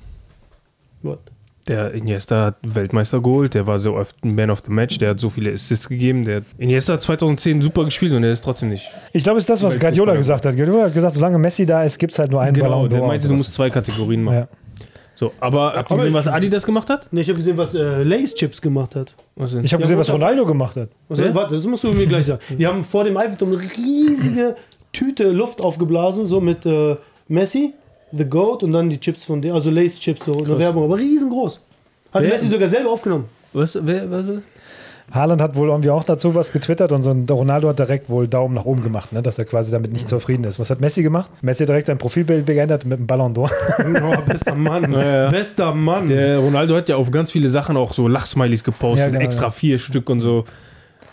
What? 1.04 1.20
Der 1.68 1.94
Iniesta 1.94 2.46
hat 2.46 2.56
Weltmeister 2.64 3.22
geholt, 3.22 3.54
der 3.54 3.68
war 3.68 3.78
so 3.78 3.94
oft 3.96 4.24
ein 4.26 4.34
Man 4.34 4.50
of 4.50 4.64
the 4.66 4.72
Match, 4.72 4.98
der 4.98 5.12
hat 5.12 5.20
so 5.20 5.30
viele 5.30 5.54
Assists 5.54 5.88
gegeben. 5.88 6.26
Der 6.26 6.42
Iniesta 6.58 6.94
hat 6.94 7.02
2010 7.04 7.62
super 7.62 7.86
gespielt 7.86 8.12
und 8.14 8.24
er 8.24 8.32
ist 8.32 8.44
trotzdem 8.44 8.70
nicht. 8.70 8.90
Ich 9.14 9.24
glaube, 9.24 9.38
es 9.38 9.44
ist 9.44 9.50
das, 9.52 9.62
was 9.62 9.80
Guardiola 9.80 10.16
gesagt 10.16 10.46
hat. 10.46 10.56
Guardiola 10.56 10.86
hat 10.86 10.94
gesagt, 10.96 11.14
solange 11.14 11.38
Messi 11.38 11.68
da 11.68 11.84
ist, 11.84 12.00
gibt 12.00 12.14
es 12.14 12.18
halt 12.20 12.32
nur 12.32 12.42
einen 12.42 12.56
Genau, 12.56 12.70
Ballon 12.70 12.90
der 12.90 13.02
meinte, 13.04 13.28
du 13.28 13.36
musst 13.36 13.54
zwei 13.54 13.70
Kategorien 13.70 14.24
machen. 14.24 14.36
ja. 14.36 14.48
So, 15.14 15.34
aber 15.42 15.74
habt 15.74 15.92
ihr 15.92 15.98
gesehen, 15.98 16.14
was 16.14 16.28
Adidas 16.28 16.66
gemacht 16.66 16.90
hat? 16.90 17.12
Nee, 17.12 17.22
ich 17.22 17.28
habe 17.28 17.38
gesehen, 17.38 17.58
was 17.58 17.76
äh, 17.76 18.04
Lace 18.04 18.34
Chips 18.36 18.62
gemacht 18.62 18.96
hat. 18.96 19.14
Was 19.36 19.52
denn? 19.52 19.66
Ich 19.66 19.74
habe 19.74 19.82
gesehen, 19.84 19.98
was 19.98 20.12
Ronaldo 20.12 20.46
gemacht 20.46 20.78
hat. 20.78 20.88
Also, 21.10 21.24
Wer? 21.26 21.36
warte, 21.36 21.56
das 21.56 21.66
musst 21.66 21.84
du 21.84 21.92
mir 21.92 22.08
gleich 22.08 22.26
sagen. 22.26 22.42
Die 22.58 22.66
haben 22.66 22.82
vor 22.86 23.04
dem 23.04 23.18
Eiffelturm 23.18 23.52
eine 23.52 23.60
riesige 23.62 24.56
Tüte 24.92 25.32
Luft 25.32 25.62
aufgeblasen, 25.62 26.28
so 26.28 26.42
mit 26.42 26.66
äh, 26.66 26.96
Messi, 27.28 27.74
The 28.12 28.26
Goat 28.26 28.64
und 28.64 28.72
dann 28.74 28.90
die 28.90 29.00
Chips 29.00 29.24
von 29.24 29.42
der, 29.42 29.54
also 29.54 29.70
Lace 29.70 30.00
Chips, 30.00 30.26
so 30.26 30.44
eine 30.44 30.58
Werbung, 30.58 30.86
aber 30.86 30.98
riesengroß. 30.98 31.60
Hat 32.12 32.24
Wer? 32.24 32.32
Messi 32.32 32.48
sogar 32.48 32.68
selber 32.68 32.90
aufgenommen. 32.92 33.26
was, 33.54 33.78
wer, 33.82 34.10
was? 34.10 34.26
Haaland 35.12 35.42
hat 35.42 35.56
wohl 35.56 35.70
irgendwie 35.70 35.90
auch 35.90 36.04
dazu 36.04 36.36
was 36.36 36.52
getwittert 36.52 36.92
und 36.92 37.02
so 37.02 37.10
ein 37.12 37.26
Ronaldo 37.28 37.70
hat 37.70 37.80
direkt 37.80 38.10
wohl 38.10 38.28
Daumen 38.28 38.54
nach 38.54 38.66
oben 38.66 38.84
gemacht, 38.84 39.12
ne, 39.12 39.24
dass 39.24 39.40
er 39.40 39.46
quasi 39.46 39.72
damit 39.72 39.92
nicht 39.92 40.08
zufrieden 40.08 40.44
ist. 40.44 40.60
Was 40.60 40.70
hat 40.70 40.82
Messi 40.82 41.02
gemacht? 41.02 41.32
Messi 41.42 41.64
hat 41.64 41.70
direkt 41.70 41.88
sein 41.88 41.98
Profilbild 41.98 42.46
geändert 42.46 42.86
mit 42.86 42.98
einem 43.00 43.08
Ballon 43.08 43.34
d'Or. 43.34 43.50
Oh, 43.80 44.22
bester 44.28 44.54
Mann. 44.56 44.92
Ja, 44.92 45.24
ja. 45.24 45.30
Bester 45.30 45.74
Mann. 45.74 46.10
Der 46.10 46.38
Ronaldo 46.40 46.76
hat 46.76 46.90
ja 46.90 46.96
auf 46.96 47.10
ganz 47.10 47.32
viele 47.32 47.50
Sachen 47.50 47.76
auch 47.76 47.94
so 47.94 48.08
Lachsmileys 48.08 48.64
gepostet, 48.64 49.00
Ja, 49.06 49.10
genau, 49.10 49.22
extra 49.22 49.46
ja. 49.46 49.50
vier 49.52 49.80
Stück 49.80 50.10
und 50.10 50.22
so. 50.22 50.46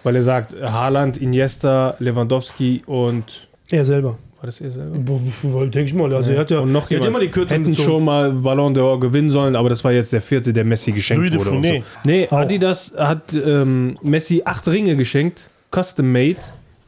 Weil 0.02 0.16
er 0.16 0.22
sagt, 0.22 0.54
Haaland, 0.60 1.16
Iniesta, 1.16 1.94
Lewandowski 1.98 2.82
und. 2.86 3.48
Er 3.72 3.84
selber. 3.84 4.18
War 4.40 4.46
das 4.46 4.60
er 4.60 4.70
selber? 4.70 4.98
Denke 4.98 5.82
ich 5.82 5.94
mal. 5.94 6.12
Also 6.14 6.32
er 6.32 6.40
hat 6.40 6.50
ja 6.50 6.60
und 6.60 6.72
noch 6.72 6.90
er 6.90 6.98
hat 6.98 7.04
jemand. 7.04 7.08
immer 7.08 7.20
die 7.20 7.28
Kürzung 7.28 7.58
Hätten 7.58 7.70
gezogen. 7.70 7.88
schon 7.88 8.04
mal 8.04 8.32
Ballon 8.32 8.76
d'Or 8.76 9.00
gewinnen 9.00 9.30
sollen, 9.30 9.56
aber 9.56 9.68
das 9.68 9.82
war 9.82 9.92
jetzt 9.92 10.12
der 10.12 10.20
vierte, 10.20 10.52
der 10.52 10.64
Messi 10.64 10.92
geschenkt 10.92 11.20
Louis 11.20 11.30
de 11.30 11.38
wurde. 11.40 11.50
und 11.50 11.64
Funès. 11.64 11.78
So. 11.78 11.84
Nee, 12.04 12.28
Adidas 12.28 12.92
hat 12.96 13.32
ähm, 13.32 13.98
Messi 14.02 14.42
acht 14.44 14.66
Ringe 14.68 14.96
geschenkt, 14.96 15.48
custom 15.74 16.12
made. 16.12 16.36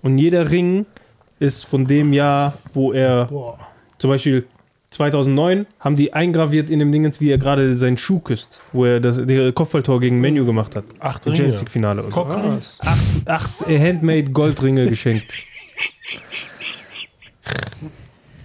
Und 0.02 0.18
jeder 0.18 0.50
Ring 0.50 0.86
ist 1.40 1.64
von 1.64 1.86
dem 1.86 2.12
Jahr, 2.12 2.54
wo 2.74 2.92
er 2.92 3.26
Boah. 3.26 3.58
zum 3.98 4.10
Beispiel 4.10 4.44
2009 4.90 5.66
haben 5.80 5.96
die 5.96 6.12
eingraviert 6.14 6.70
in 6.70 6.78
dem 6.78 6.90
Dingens, 6.92 7.20
wie 7.20 7.30
er 7.30 7.38
gerade 7.38 7.76
seinen 7.76 7.98
Schuh 7.98 8.20
küsst, 8.20 8.58
wo 8.72 8.84
er 8.84 9.00
das 9.00 9.18
Kopfballtor 9.54 10.00
gegen 10.00 10.20
Menu 10.20 10.44
gemacht 10.46 10.76
hat. 10.76 10.84
Acht 11.00 11.26
Ringe. 11.26 11.36
Champions 11.36 11.60
League 11.60 11.70
Finale. 11.70 12.02
Und 12.02 12.14
so. 12.14 12.26
Acht 13.26 13.68
äh, 13.68 13.78
Handmade 13.78 14.30
Goldringe 14.30 14.86
geschenkt. 14.88 15.26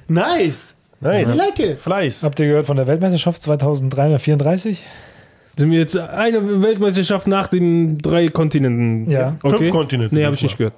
Nice. 0.08 0.76
Nice. 0.99 1.34
I 1.34 1.38
like 1.38 1.60
it. 1.60 1.80
Fleiß. 1.80 2.24
Habt 2.24 2.39
ihr 2.39 2.47
gehört 2.47 2.66
von 2.66 2.78
der 2.78 2.88
Weltmeisterschaft 2.88 3.41
2334? 3.43 4.86
Sind 5.58 5.72
wir 5.72 5.80
jetzt 5.80 5.97
eine 5.97 6.64
Weltmeisterschaft 6.64 7.28
nach 7.28 7.47
den 7.47 7.97
drei 7.99 8.30
Kontinenten? 8.30 9.10
Ja. 9.10 9.36
Okay. 9.43 9.58
Fünf 9.58 9.70
Kontinente. 9.72 10.16
Nee, 10.16 10.26
habe 10.26 10.36
ich 10.36 10.43
nicht 10.43 10.58
gehört. 10.58 10.76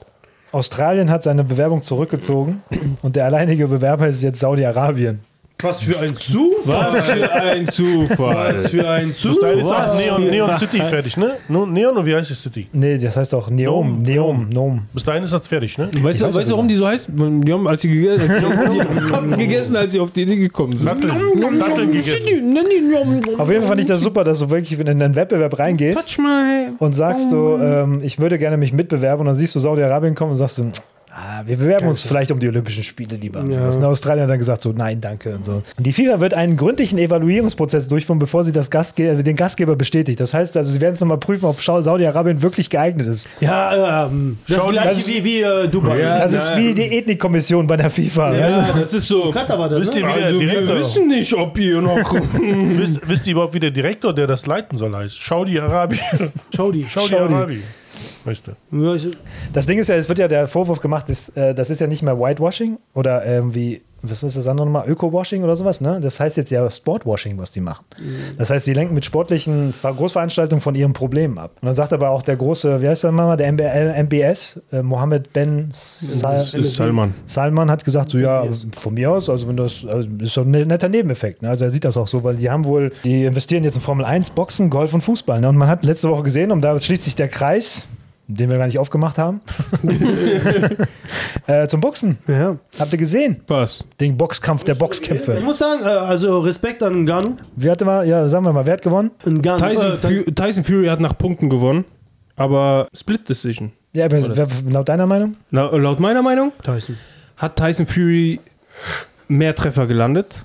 Australien 0.52 1.10
hat 1.10 1.24
seine 1.24 1.44
Bewerbung 1.44 1.84
zurückgezogen 1.84 2.62
und 3.02 3.16
der 3.16 3.26
alleinige 3.26 3.68
Bewerber 3.68 4.08
ist 4.08 4.24
jetzt 4.24 4.40
Saudi-Arabien. 4.40 5.20
Was 5.62 5.82
für 5.82 5.98
ein 6.00 6.16
Zufall. 6.18 6.94
Was 6.94 7.06
für 7.06 7.32
ein 7.32 7.68
Zufall. 7.68 8.56
Was 8.56 8.68
für 8.70 8.88
ein 8.90 9.08
Bis 9.08 9.40
dahin 9.40 9.60
ist 9.60 9.66
Zufall. 9.68 9.90
auch 9.90 9.98
Neon, 9.98 10.30
Neon 10.30 10.58
City 10.58 10.78
fertig, 10.78 11.16
ne? 11.18 11.32
Neon 11.48 11.96
oder 11.98 12.06
wie 12.06 12.14
heißt 12.14 12.30
die 12.30 12.34
City? 12.36 12.68
Nee, 12.74 12.98
das 12.98 13.16
heißt 13.16 13.32
doch 13.34 13.50
Neom, 13.50 14.02
Neom, 14.02 14.50
Neom. 14.50 14.82
Bis 14.94 15.04
dahin 15.06 15.24
ist 15.24 15.32
das 15.32 15.48
fertig, 15.48 15.78
ne? 15.78 15.90
Weißt 15.94 16.20
du, 16.22 16.26
weiß 16.26 16.36
weißt 16.36 16.50
du, 16.50 16.54
warum 16.54 16.68
die 16.68 16.76
so 16.76 16.86
heißt? 16.86 17.08
Die 17.10 17.54
haben, 17.54 17.68
als 17.68 17.82
sie 17.82 17.88
gegessen, 17.88 18.30
als 18.30 18.42
sie 18.42 18.74
die 18.74 19.12
haben 19.14 19.30
gegessen, 19.38 19.76
als 19.78 19.92
sie 19.94 20.00
auf 20.00 20.12
die 20.12 20.24
Idee 20.24 20.36
gekommen 20.36 20.78
sind. 20.78 20.88
Datteln, 20.88 21.60
Datteln 21.60 21.92
gegessen. 21.92 22.58
Auf 23.38 23.50
jeden 23.50 23.62
Fall 23.62 23.70
fand 23.70 23.82
ich 23.82 23.88
das 23.88 24.02
super, 24.02 24.24
dass 24.26 24.40
du 24.40 24.50
wirklich 24.50 24.78
in 24.78 24.88
einen 24.90 25.16
Wettbewerb 25.16 25.58
reingehst 25.58 26.18
und 26.80 26.94
sagst 26.94 27.32
du, 27.32 27.58
ähm, 27.58 28.02
ich 28.04 28.20
würde 28.20 28.38
gerne 28.38 28.58
mich 28.58 28.74
mitbewerben 28.74 29.22
und 29.22 29.28
dann 29.28 29.36
siehst 29.36 29.56
du 29.56 29.60
Saudi-Arabien 29.60 30.16
kommen 30.16 30.32
und 30.32 30.38
sagst 30.38 30.58
du, 30.58 30.70
wir 31.46 31.58
bewerben 31.58 31.88
uns 31.88 32.02
vielleicht 32.04 32.32
um 32.32 32.40
die 32.40 32.48
Olympischen 32.48 32.84
Spiele 32.84 33.16
lieber. 33.18 33.40
Und 33.40 33.54
sowas. 33.54 33.76
Und 33.76 33.84
Australien 33.84 34.24
hat 34.24 34.30
dann 34.32 34.40
gesagt 34.40 34.62
so, 34.62 34.72
nein, 34.72 35.02
danke 35.02 35.36
und 35.36 35.46
so. 35.46 35.62
Und 35.78 35.86
die 35.86 35.94
FIFA 35.94 36.20
wird 36.22 36.34
einen 36.34 36.58
gründlichen 36.58 36.98
Evaluierungsprozess 36.98 37.88
durchführen, 37.88 38.20
bevor 38.20 38.44
sie 38.44 38.52
das 38.52 38.70
Gastge 38.70 39.24
den 39.24 39.36
Gastgeber 39.36 39.76
bestätigt. 39.76 40.20
Das 40.20 40.34
heißt 40.34 40.58
also, 40.58 40.72
sie 40.72 40.82
werden 40.82 40.94
es 40.96 41.00
nochmal 41.00 41.18
prüfen, 41.18 41.46
ob 41.46 41.62
Saudi-Arabien 41.62 42.42
wirklich 42.42 42.70
geeignet 42.70 43.08
ist. 43.08 43.28
Ja, 43.40 44.06
ähm, 44.08 44.38
das 44.48 44.58
Schau, 44.58 44.68
gleiche 44.70 44.90
das- 44.90 45.08
wie, 45.08 45.24
wie 45.24 45.42
äh, 45.42 45.68
Dubai. 45.68 46.00
Ja. 46.00 46.20
Das 46.20 46.34
ist 46.34 46.56
wie 46.58 46.74
die 46.74 46.84
Ethnikkommission 46.98 47.68
bei 47.68 47.78
der 47.78 47.90
FIFA. 47.90 48.34
Ja. 48.36 48.46
Also, 48.46 48.80
Das 48.80 48.94
ist 48.94 49.08
so. 49.08 49.32
Katar 49.32 49.60
war 49.60 49.70
das, 49.70 49.82
Wisst 49.82 49.96
ihr, 49.96 50.04
ne? 50.06 50.10
wie 50.10 50.14
der 50.18 50.26
Also, 50.26 50.40
wir 50.40 50.48
Direktor, 50.50 50.80
wissen 50.80 51.08
nicht, 51.08 51.34
ob 51.34 51.58
ihr 51.58 51.82
noch. 51.82 52.14
wisst, 52.78 53.00
wisst 53.08 53.28
ihr 53.28 53.32
überhaupt, 53.34 53.54
wie 53.54 53.60
der 53.60 53.72
Direktor, 53.72 54.14
der 54.14 54.28
das 54.28 54.46
leiten 54.46 54.78
soll, 54.78 54.96
heißt? 54.96 55.20
Saudi-Arabi. 55.26 56.00
Saudi. 56.56 56.86
Weißt 58.26 58.48
du? 58.48 58.52
Das 59.54 59.66
Ding 59.68 59.78
ist 59.80 59.88
ja, 59.88 59.96
es 59.96 60.10
wird 60.10 60.20
ja 60.20 60.28
der 60.28 60.48
Vorwurf 60.48 60.80
gemacht, 60.80 61.10
ist, 61.10 61.36
äh, 61.38 61.54
das 61.54 61.70
ist 61.70 61.80
ja 61.82 61.88
nicht 61.88 62.04
mehr 62.04 62.20
Whitewashing 62.20 62.78
oder 62.94 63.26
irgendwie, 63.26 63.82
was 64.02 64.22
ist 64.22 64.38
das 64.38 64.46
andere 64.48 64.68
nochmal, 64.68 64.88
Öko-Washing 64.88 65.44
oder 65.44 65.56
sowas, 65.56 65.82
ne? 65.82 66.00
Das 66.00 66.20
heißt 66.20 66.38
jetzt 66.38 66.52
ja 66.52 66.70
Sportwashing, 66.70 67.40
was 67.40 67.50
die 67.50 67.62
machen. 67.62 67.86
Das 68.38 68.52
heißt, 68.52 68.68
die 68.68 68.74
lenken 68.74 68.94
mit 68.94 69.04
sportlichen 69.04 69.74
Ver- 69.74 69.94
Großveranstaltungen 69.96 70.62
von 70.62 70.76
ihren 70.76 70.94
Problemen 70.94 71.40
ab. 71.40 71.52
Und 71.62 71.66
dann 71.66 71.74
sagt 71.76 71.92
aber 71.92 72.12
auch 72.12 72.22
der 72.22 72.36
große, 72.36 72.82
wie 72.82 72.88
heißt 72.88 73.04
der 73.04 73.12
Mama, 73.12 73.36
der 73.36 73.52
MBL, 73.52 74.04
MBS, 74.04 74.62
äh, 74.72 74.84
Mohammed 74.84 75.34
Ben 75.34 75.70
Sal 75.72 76.36
Das 76.38 76.52
Salman. 76.76 77.16
Salman 77.26 77.72
hat 77.72 77.84
gesagt, 77.84 78.12
so 78.12 78.20
ja, 78.20 78.46
von 78.80 78.94
mir 78.94 79.10
aus, 79.12 79.28
also 79.28 79.48
wenn 79.48 79.58
das 79.58 79.84
also 79.90 80.08
ist 80.20 80.38
doch 80.38 80.46
ein 80.46 80.52
netter 80.52 80.90
Nebeneffekt. 80.90 81.42
Ne? 81.42 81.50
Also 81.50 81.66
er 81.66 81.72
sieht 81.72 81.84
das 81.84 81.98
auch 81.98 82.08
so, 82.08 82.24
weil 82.24 82.36
die 82.36 82.50
haben 82.52 82.66
wohl, 82.66 82.92
die 83.04 83.26
investieren 83.26 83.64
jetzt 83.64 83.76
in 83.76 83.82
Formel 83.82 84.06
1, 84.06 84.30
Boxen, 84.32 84.70
Golf 84.70 84.94
und 84.94 85.02
Fußball. 85.04 85.42
Ne? 85.42 85.50
Und 85.50 85.58
man 85.58 85.68
hat 85.68 85.84
letzte 85.84 86.10
Woche 86.10 86.22
gesehen, 86.24 86.52
und 86.52 86.62
da 86.62 86.80
schließt 86.80 87.04
sich 87.04 87.16
der 87.16 87.28
Kreis, 87.30 87.88
den 88.28 88.50
wir 88.50 88.58
gar 88.58 88.66
nicht 88.66 88.80
aufgemacht 88.80 89.18
haben, 89.18 89.42
äh, 91.48 91.68
zum 91.68 91.82
Boxen. 91.82 92.18
ja. 92.28 92.58
Habt 92.80 92.92
ihr 92.94 93.00
gesehen? 93.00 93.42
Was? 93.48 93.84
Den 94.00 94.18
Boxkampf 94.18 94.64
der 94.64 94.74
Ich 94.74 94.80
Boxkämpfe. 94.80 95.40
muss 95.42 95.60
sagen, 95.60 95.82
äh, 95.84 95.88
also 95.88 96.40
Respekt 96.40 96.82
an 96.84 97.04
Ngannou. 97.06 97.36
Wer 97.56 97.72
hatte 97.72 97.86
mal, 97.86 98.08
ja, 98.08 98.28
sagen 98.28 98.46
wir 98.46 98.54
mal, 98.54 98.66
wer 98.66 98.74
hat 98.74 98.82
gewonnen? 98.82 99.12
Ngannou 99.26 99.60
Tyson, 99.70 99.92
äh, 99.92 99.98
Fu 99.98 100.32
Tyson 100.32 100.64
Fury 100.64 100.88
hat 100.88 101.00
nach 101.00 101.18
Punkten 101.18 101.50
gewonnen, 101.50 101.86
aber 102.36 102.88
Split 102.96 103.28
Decision. 103.30 103.72
Ja, 103.94 104.12
wer, 104.12 104.36
wer, 104.36 104.48
laut 104.70 104.90
deiner 104.90 105.06
Meinung? 105.06 105.36
La 105.52 105.68
laut 105.76 106.00
meiner 106.00 106.22
Meinung 106.22 106.52
Tyson. 106.64 106.98
hat 107.38 107.56
Tyson 107.58 107.86
Fury 107.86 108.40
mehr 109.28 109.56
Treffer 109.56 109.86
gelandet. 109.88 110.44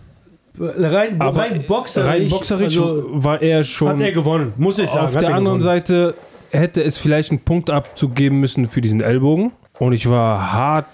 Rein, 0.58 1.18
Aber 1.20 1.40
rein 1.40 1.64
boxerisch, 1.66 2.08
rein 2.08 2.28
boxerisch 2.28 2.76
also, 2.76 3.04
war 3.12 3.40
er 3.40 3.64
schon. 3.64 3.88
hat 3.88 4.00
er 4.00 4.12
gewonnen, 4.12 4.52
muss 4.58 4.78
ich 4.78 4.90
sagen. 4.90 5.06
Auf 5.06 5.14
hat 5.14 5.22
der 5.22 5.30
er 5.30 5.36
anderen 5.36 5.58
gewonnen. 5.58 5.78
Seite 5.80 6.14
hätte 6.50 6.82
es 6.82 6.98
vielleicht 6.98 7.30
einen 7.30 7.40
Punkt 7.40 7.70
abzugeben 7.70 8.40
müssen 8.40 8.68
für 8.68 8.80
diesen 8.80 9.00
Ellbogen. 9.00 9.52
Und 9.78 9.92
ich 9.92 10.08
war 10.08 10.52
hart 10.52 10.86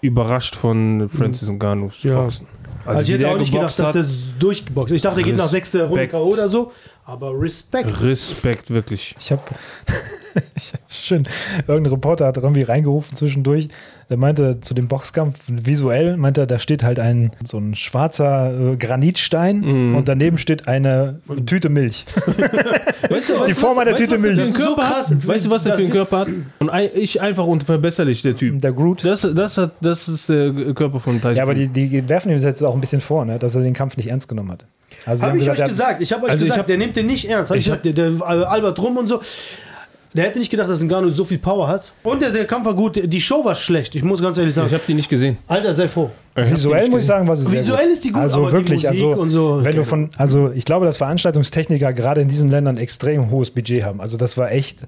überrascht 0.00 0.54
von 0.56 1.08
Francis 1.08 1.48
Ngannous 1.48 2.02
Ja. 2.02 2.22
Boxen. 2.22 2.46
Also, 2.86 3.02
ich 3.02 3.08
wie 3.08 3.12
hätte 3.14 3.28
auch 3.28 3.36
nicht 3.36 3.52
gedacht, 3.52 3.78
dass 3.78 3.88
hat, 3.88 3.94
der 3.94 4.00
s- 4.02 4.32
durchgeboxt 4.38 4.90
ist. 4.90 4.96
Ich 4.96 5.02
dachte, 5.02 5.20
er 5.20 5.24
geht 5.24 5.36
nach 5.36 5.48
sechster 5.48 5.86
Runde. 5.86 6.08
K.O. 6.08 6.28
oder 6.28 6.48
so. 6.48 6.72
Aber 7.04 7.38
Respekt. 7.38 8.00
Respekt, 8.00 8.70
wirklich. 8.70 9.14
Ich 9.18 9.30
habe 9.32 9.42
ich 10.54 10.72
hab 10.72 10.80
schön, 10.90 11.24
irgendein 11.66 11.92
Reporter 11.92 12.26
hat 12.26 12.36
irgendwie 12.38 12.62
reingerufen 12.62 13.16
zwischendurch. 13.16 13.68
Der 14.10 14.16
meinte 14.16 14.58
zu 14.60 14.74
dem 14.74 14.88
Boxkampf 14.88 15.38
visuell, 15.46 16.16
meinte 16.16 16.40
er, 16.42 16.46
da 16.48 16.58
steht 16.58 16.82
halt 16.82 16.98
ein 16.98 17.30
so 17.44 17.58
ein 17.58 17.76
schwarzer 17.76 18.72
äh, 18.72 18.76
Granitstein 18.76 19.94
und 19.94 20.08
daneben 20.08 20.36
steht 20.36 20.66
eine 20.66 21.20
Tüte 21.46 21.68
Milch. 21.68 22.04
Weißt 23.08 23.28
du, 23.28 23.44
Die 23.46 23.54
Form 23.54 23.78
einer 23.78 23.94
Tüte 23.96 24.16
was 24.16 24.20
der 24.22 24.30
für 24.32 24.36
Milch. 24.36 24.38
Das 24.38 24.48
ist 24.48 24.56
so 24.56 24.64
Körper 24.74 24.82
krass. 24.82 25.10
hat? 25.12 25.26
Weißt 25.28 25.44
du, 25.44 25.50
was 25.50 25.62
der 25.62 25.74
für 25.76 25.82
einen 25.82 25.90
Körper 25.92 26.18
hat? 26.18 26.28
Und 26.58 26.70
ein- 26.70 26.90
ich 26.94 27.20
einfach 27.20 27.46
unverbesserlich, 27.46 28.22
der 28.22 28.36
Typ. 28.36 28.58
Der 28.60 28.72
Groot. 28.72 29.04
Das, 29.04 29.20
das, 29.20 29.56
hat, 29.58 29.72
das 29.80 30.08
ist 30.08 30.28
der 30.28 30.52
Körper 30.74 30.98
von 31.00 31.16
Tyson. 31.20 31.36
Ja, 31.36 31.44
aber 31.44 31.54
die, 31.54 31.68
die 31.68 32.08
werfen 32.08 32.30
ihm 32.32 32.38
jetzt 32.38 32.62
auch 32.64 32.74
ein 32.74 32.80
bisschen 32.80 33.00
vor, 33.00 33.24
ne, 33.24 33.38
dass 33.38 33.54
er 33.54 33.62
den 33.62 33.74
Kampf 33.74 33.96
nicht 33.96 34.08
ernst 34.08 34.28
genommen 34.28 34.50
hat. 34.50 34.64
Also, 35.06 35.22
Habe 35.22 35.38
ich 35.38 35.48
euch 35.48 35.58
er- 35.58 35.68
gesagt. 35.68 36.02
Ich 36.02 36.12
habe 36.12 36.24
euch 36.24 36.32
Also 36.32 36.44
ich 36.44 36.48
gesagt, 36.50 36.58
hab- 36.60 36.66
der 36.66 36.78
nimmt 36.78 36.96
den 36.96 37.06
nicht 37.06 37.28
ernst. 37.28 37.50
Hab 37.50 37.56
ich 37.56 37.66
Ich 37.66 37.70
hab- 37.72 37.82
gesagt, 37.84 37.96
der, 37.96 38.10
der 38.10 38.50
Albert 38.50 38.78
Rum 38.80 38.96
und 38.96 39.06
so. 39.08 39.20
Der 40.12 40.24
hätte 40.24 40.40
nicht 40.40 40.50
gedacht, 40.50 40.68
dass 40.68 40.82
Ngannou 40.82 41.10
so 41.10 41.24
viel 41.24 41.38
Power 41.38 41.68
hat. 41.68 41.92
Und 42.02 42.20
der, 42.20 42.30
der 42.30 42.44
Kampf 42.44 42.66
war 42.66 42.74
gut. 42.74 43.00
Die 43.02 43.20
Show 43.20 43.44
war 43.44 43.54
schlecht. 43.54 43.94
Ich 43.94 44.02
muss 44.02 44.20
ganz 44.20 44.36
ehrlich 44.38 44.54
sagen. 44.54 44.66
ich 44.66 44.74
habe 44.74 44.82
die 44.86 44.94
nicht 44.94 45.08
gesehen. 45.08 45.38
Alter, 45.46 45.72
sei 45.72 45.86
froh. 45.86 46.10
Ich 46.36 46.50
Visuell 46.50 46.88
muss 46.88 47.02
ich 47.02 47.06
sagen, 47.06 47.28
was 47.28 47.40
ist 47.42 47.52
Visuell 47.52 47.88
ist 47.88 48.04
die 48.04 48.10
gut, 48.10 48.22
Also 48.22 48.40
aber 48.40 48.50
die 48.50 48.56
wirklich, 48.56 48.84
Musik 48.84 48.90
also 48.90 49.20
und 49.20 49.30
so, 49.30 49.64
wenn 49.64 49.76
du 49.76 49.84
von, 49.84 50.10
also 50.16 50.50
ich 50.52 50.64
glaube, 50.64 50.86
dass 50.86 50.96
Veranstaltungstechniker 50.96 51.92
gerade 51.92 52.20
in 52.20 52.28
diesen 52.28 52.50
Ländern 52.50 52.76
extrem 52.76 53.30
hohes 53.30 53.50
Budget 53.50 53.84
haben. 53.84 54.00
Also 54.00 54.16
das 54.16 54.36
war 54.36 54.50
echt. 54.50 54.86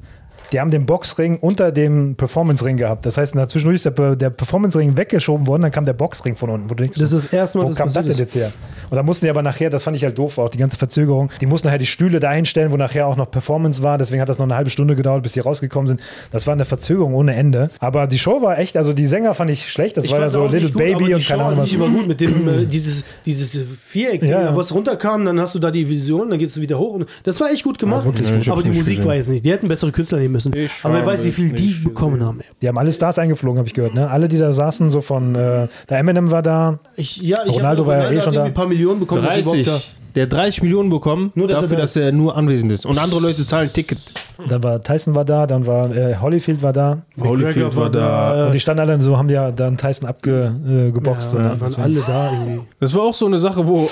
Die 0.53 0.61
haben 0.61 0.70
den 0.70 0.84
Boxring 0.86 1.38
unter 1.38 1.72
dem 1.72 2.14
Performance-Ring 2.14 2.76
gehabt. 2.76 3.07
Das 3.07 3.16
heißt, 3.16 3.34
dazwischen 3.34 3.72
ist 3.72 3.84
der, 3.86 4.16
der 4.16 4.30
Performance-Ring 4.30 4.96
weggeschoben 4.96 5.46
worden, 5.46 5.62
dann 5.62 5.70
kam 5.70 5.84
der 5.84 5.94
Boxring 5.94 6.36
von 6.36 6.50
unten. 6.50 6.68
Wo 6.70 6.74
du 6.74 6.82
denkst, 6.82 6.98
Das 6.98 7.12
ist 7.12 7.24
das 7.24 7.32
erste 7.32 7.59
Mal, 7.59 7.64
wo 7.64 7.68
dass 7.68 7.78
kam 7.78 7.92
das 7.92 8.05
denn 8.07 8.16
jetzt 8.16 8.34
her? 8.34 8.53
Und 8.90 8.96
da 8.96 9.03
mussten 9.03 9.24
die 9.24 9.30
aber 9.30 9.42
nachher, 9.42 9.70
das 9.70 9.82
fand 9.82 9.96
ich 9.96 10.05
halt 10.05 10.18
doof, 10.18 10.36
auch 10.38 10.50
die 10.50 10.59
ganze 10.59 10.76
Verzögerung, 10.76 11.30
die 11.40 11.46
mussten 11.46 11.68
nachher 11.68 11.78
die 11.78 11.86
Stühle 11.86 12.20
da 12.20 12.30
hinstellen, 12.32 12.72
wo 12.72 12.76
nachher 12.76 13.07
auch 13.07 13.16
noch 13.16 13.30
Performance 13.30 13.82
war. 13.82 13.96
Deswegen 13.96 14.20
hat 14.20 14.28
das 14.28 14.38
noch 14.38 14.44
eine 14.44 14.55
halbe 14.55 14.68
Stunde 14.70 14.94
gedauert, 14.94 15.22
bis 15.22 15.32
die 15.32 15.40
rausgekommen 15.40 15.86
sind. 15.88 16.00
Das 16.30 16.46
war 16.46 16.53
eine 16.53 16.64
Verzögerung 16.66 17.14
ohne 17.14 17.34
Ende. 17.34 17.70
Aber 17.78 18.07
die 18.07 18.18
Show 18.18 18.42
war 18.42 18.59
echt, 18.59 18.76
also 18.76 18.92
die 18.92 19.07
Sänger 19.07 19.32
fand 19.34 19.50
ich 19.50 19.70
schlecht. 19.72 19.96
Das 19.96 20.05
Ich 20.05 20.12
war 20.12 20.20
ja 20.20 20.28
so 20.28 20.46
Little 20.46 20.68
gut, 20.68 20.76
Baby 20.78 21.05
die 21.07 21.14
und 21.14 21.26
keine 21.26 21.44
Ahnung 21.44 21.61
was. 21.61 21.70
sich 21.70 21.80
war 21.80 21.88
gut 21.88 22.07
mit 22.07 22.20
dem, 22.20 22.46
äh, 22.48 22.66
dieses, 22.66 23.05
dieses 23.24 23.59
Viereck, 23.86 24.22
Ja, 24.22 24.42
ja. 24.42 24.57
was 24.57 24.74
runterkam, 24.74 25.24
dann 25.24 25.40
hast 25.40 25.55
du 25.55 25.59
da 25.59 25.70
die 25.70 25.88
Vision, 25.88 26.28
dann 26.28 26.38
gehst 26.38 26.57
du 26.57 26.61
wieder 26.61 26.78
hoch. 26.78 26.94
Und 26.94 27.07
das 27.24 27.40
war 27.40 27.50
echt 27.50 27.64
gut 27.64 27.78
gemacht. 27.78 28.05
wirklich 28.05 28.28
gut. 28.30 28.42
Ich 28.42 28.50
aber 28.50 28.62
die 28.62 28.68
Musik 28.68 28.96
gesehen. 28.96 29.05
war 29.07 29.14
jetzt 29.16 29.28
nicht. 29.30 29.44
Die 29.44 29.50
hätten 29.50 29.68
bessere 29.68 29.92
Künstler 29.92 30.18
nehmen 30.18 30.32
müssen. 30.32 30.41
Ich 30.55 30.70
aber 30.82 30.95
wer 30.95 31.07
weiß, 31.07 31.24
wie 31.24 31.30
viel 31.32 31.53
die 31.53 31.74
bekommen 31.84 32.24
haben. 32.24 32.40
ey. 32.40 32.47
Die 32.61 32.68
haben 32.68 32.78
alle 32.78 32.93
Stars 32.93 33.18
eingeflogen, 33.18 33.59
habe 33.59 33.68
ich 33.68 33.74
gehört. 33.74 33.95
Ne? 33.95 34.09
Alle, 34.11 34.28
die 34.28 34.38
da 34.38 34.53
saßen, 34.53 34.90
so 34.90 35.01
von 35.01 35.34
äh, 35.34 35.68
der 35.88 35.99
Eminem 35.99 36.30
war 36.30 36.43
da. 36.43 36.78
Ich, 36.97 37.16
ja, 37.18 37.38
ich 37.47 37.55
Ronaldo 37.55 37.86
war 37.86 37.97
ja 37.99 38.11
eh 38.11 38.20
schon 38.22 38.34
da. 38.34 38.45
ein 38.45 38.55
paar 38.55 38.66
Millionen 38.68 39.01
bekommen. 39.01 39.22
dass 39.24 39.34
die 39.36 39.43
30. 39.43 39.66
Boxer- 39.66 39.82
Der 40.14 40.24
hat 40.24 40.32
30 40.34 40.62
Millionen 40.62 40.90
bekommen, 40.90 41.32
Nur, 41.34 41.49
dass 41.49 41.57
er 41.59 41.62
dafür, 41.62 41.76
da- 41.76 41.82
dass 41.84 41.97
er 41.97 42.12
nur 42.12 42.36
anwesend 42.36 42.70
ist. 42.72 42.84
Und 42.84 42.99
andere 42.99 43.20
Leute 43.20 43.47
zahlen 43.47 43.72
Ticket. 43.72 43.99
Dann 44.47 44.62
war 44.62 44.82
Tyson 44.82 45.14
war 45.14 45.24
da, 45.24 45.47
dann 45.47 45.66
war 45.66 45.95
äh, 45.95 46.16
Holyfield 46.20 46.61
war 46.62 46.72
da. 46.72 46.99
Holyfield 47.22 47.74
war 47.76 47.88
da. 47.88 48.47
Und 48.47 48.55
die 48.55 48.61
standen 48.61 48.80
alle 48.80 49.01
so, 49.01 49.16
haben 49.16 49.30
ja 49.30 49.51
dann 49.53 49.76
Tyson 49.78 50.09
abgeboxt. 50.09 50.66
Äh, 50.68 50.90
geboxt, 50.90 51.32
Ja, 51.34 51.38
ne? 51.40 51.61
waren 51.61 51.74
alle 51.76 52.01
da 52.07 52.30
irgendwie. 52.32 52.61
Das 52.80 52.93
war 52.95 53.03
auch 53.03 53.14
so 53.14 53.24
eine 53.26 53.38
Sache, 53.38 53.66
wo, 53.66 53.88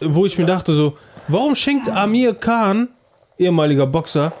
wo 0.00 0.24
ich 0.24 0.38
mir 0.38 0.46
dachte 0.46 0.72
so, 0.74 0.94
warum 1.28 1.54
schenkt 1.54 1.88
Amir 1.90 2.32
Khan, 2.34 2.88
ehemaliger 3.38 3.86
Boxer, 3.86 4.32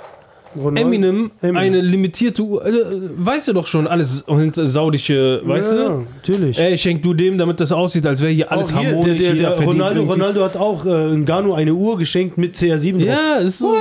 Eminem, 0.54 1.30
Eminem. 1.40 1.56
eine 1.56 1.80
limitierte 1.80 2.42
Uhr? 2.42 2.62
Also, 2.62 2.78
weißt 3.16 3.48
du 3.48 3.52
doch 3.52 3.66
schon, 3.66 3.86
alles 3.86 4.24
saudische, 4.26 5.40
weißt 5.44 5.72
ja, 5.72 5.88
du? 5.88 6.06
natürlich. 6.16 6.58
Ey, 6.58 6.76
schenk 6.78 7.02
du 7.02 7.14
dem, 7.14 7.38
damit 7.38 7.60
das 7.60 7.72
aussieht, 7.72 8.06
als 8.06 8.20
wäre 8.20 8.32
hier 8.32 8.52
alles 8.52 8.72
Auch 8.72 8.78
hier, 8.80 8.90
harmonisch. 8.90 9.18
der, 9.18 9.34
der, 9.34 9.50
der 9.56 9.66
Ronaldo, 9.66 10.02
Ronaldo 10.02 10.44
hat 10.44 10.56
auch 10.56 10.84
äh, 10.84 11.16
Ngannou 11.16 11.54
eine 11.54 11.74
Uhr 11.74 11.98
geschenkt 11.98 12.38
mit 12.38 12.56
CR7 12.56 12.92
drauf. 12.92 13.02
Ja, 13.02 13.34
ist 13.36 13.58
so. 13.58 13.74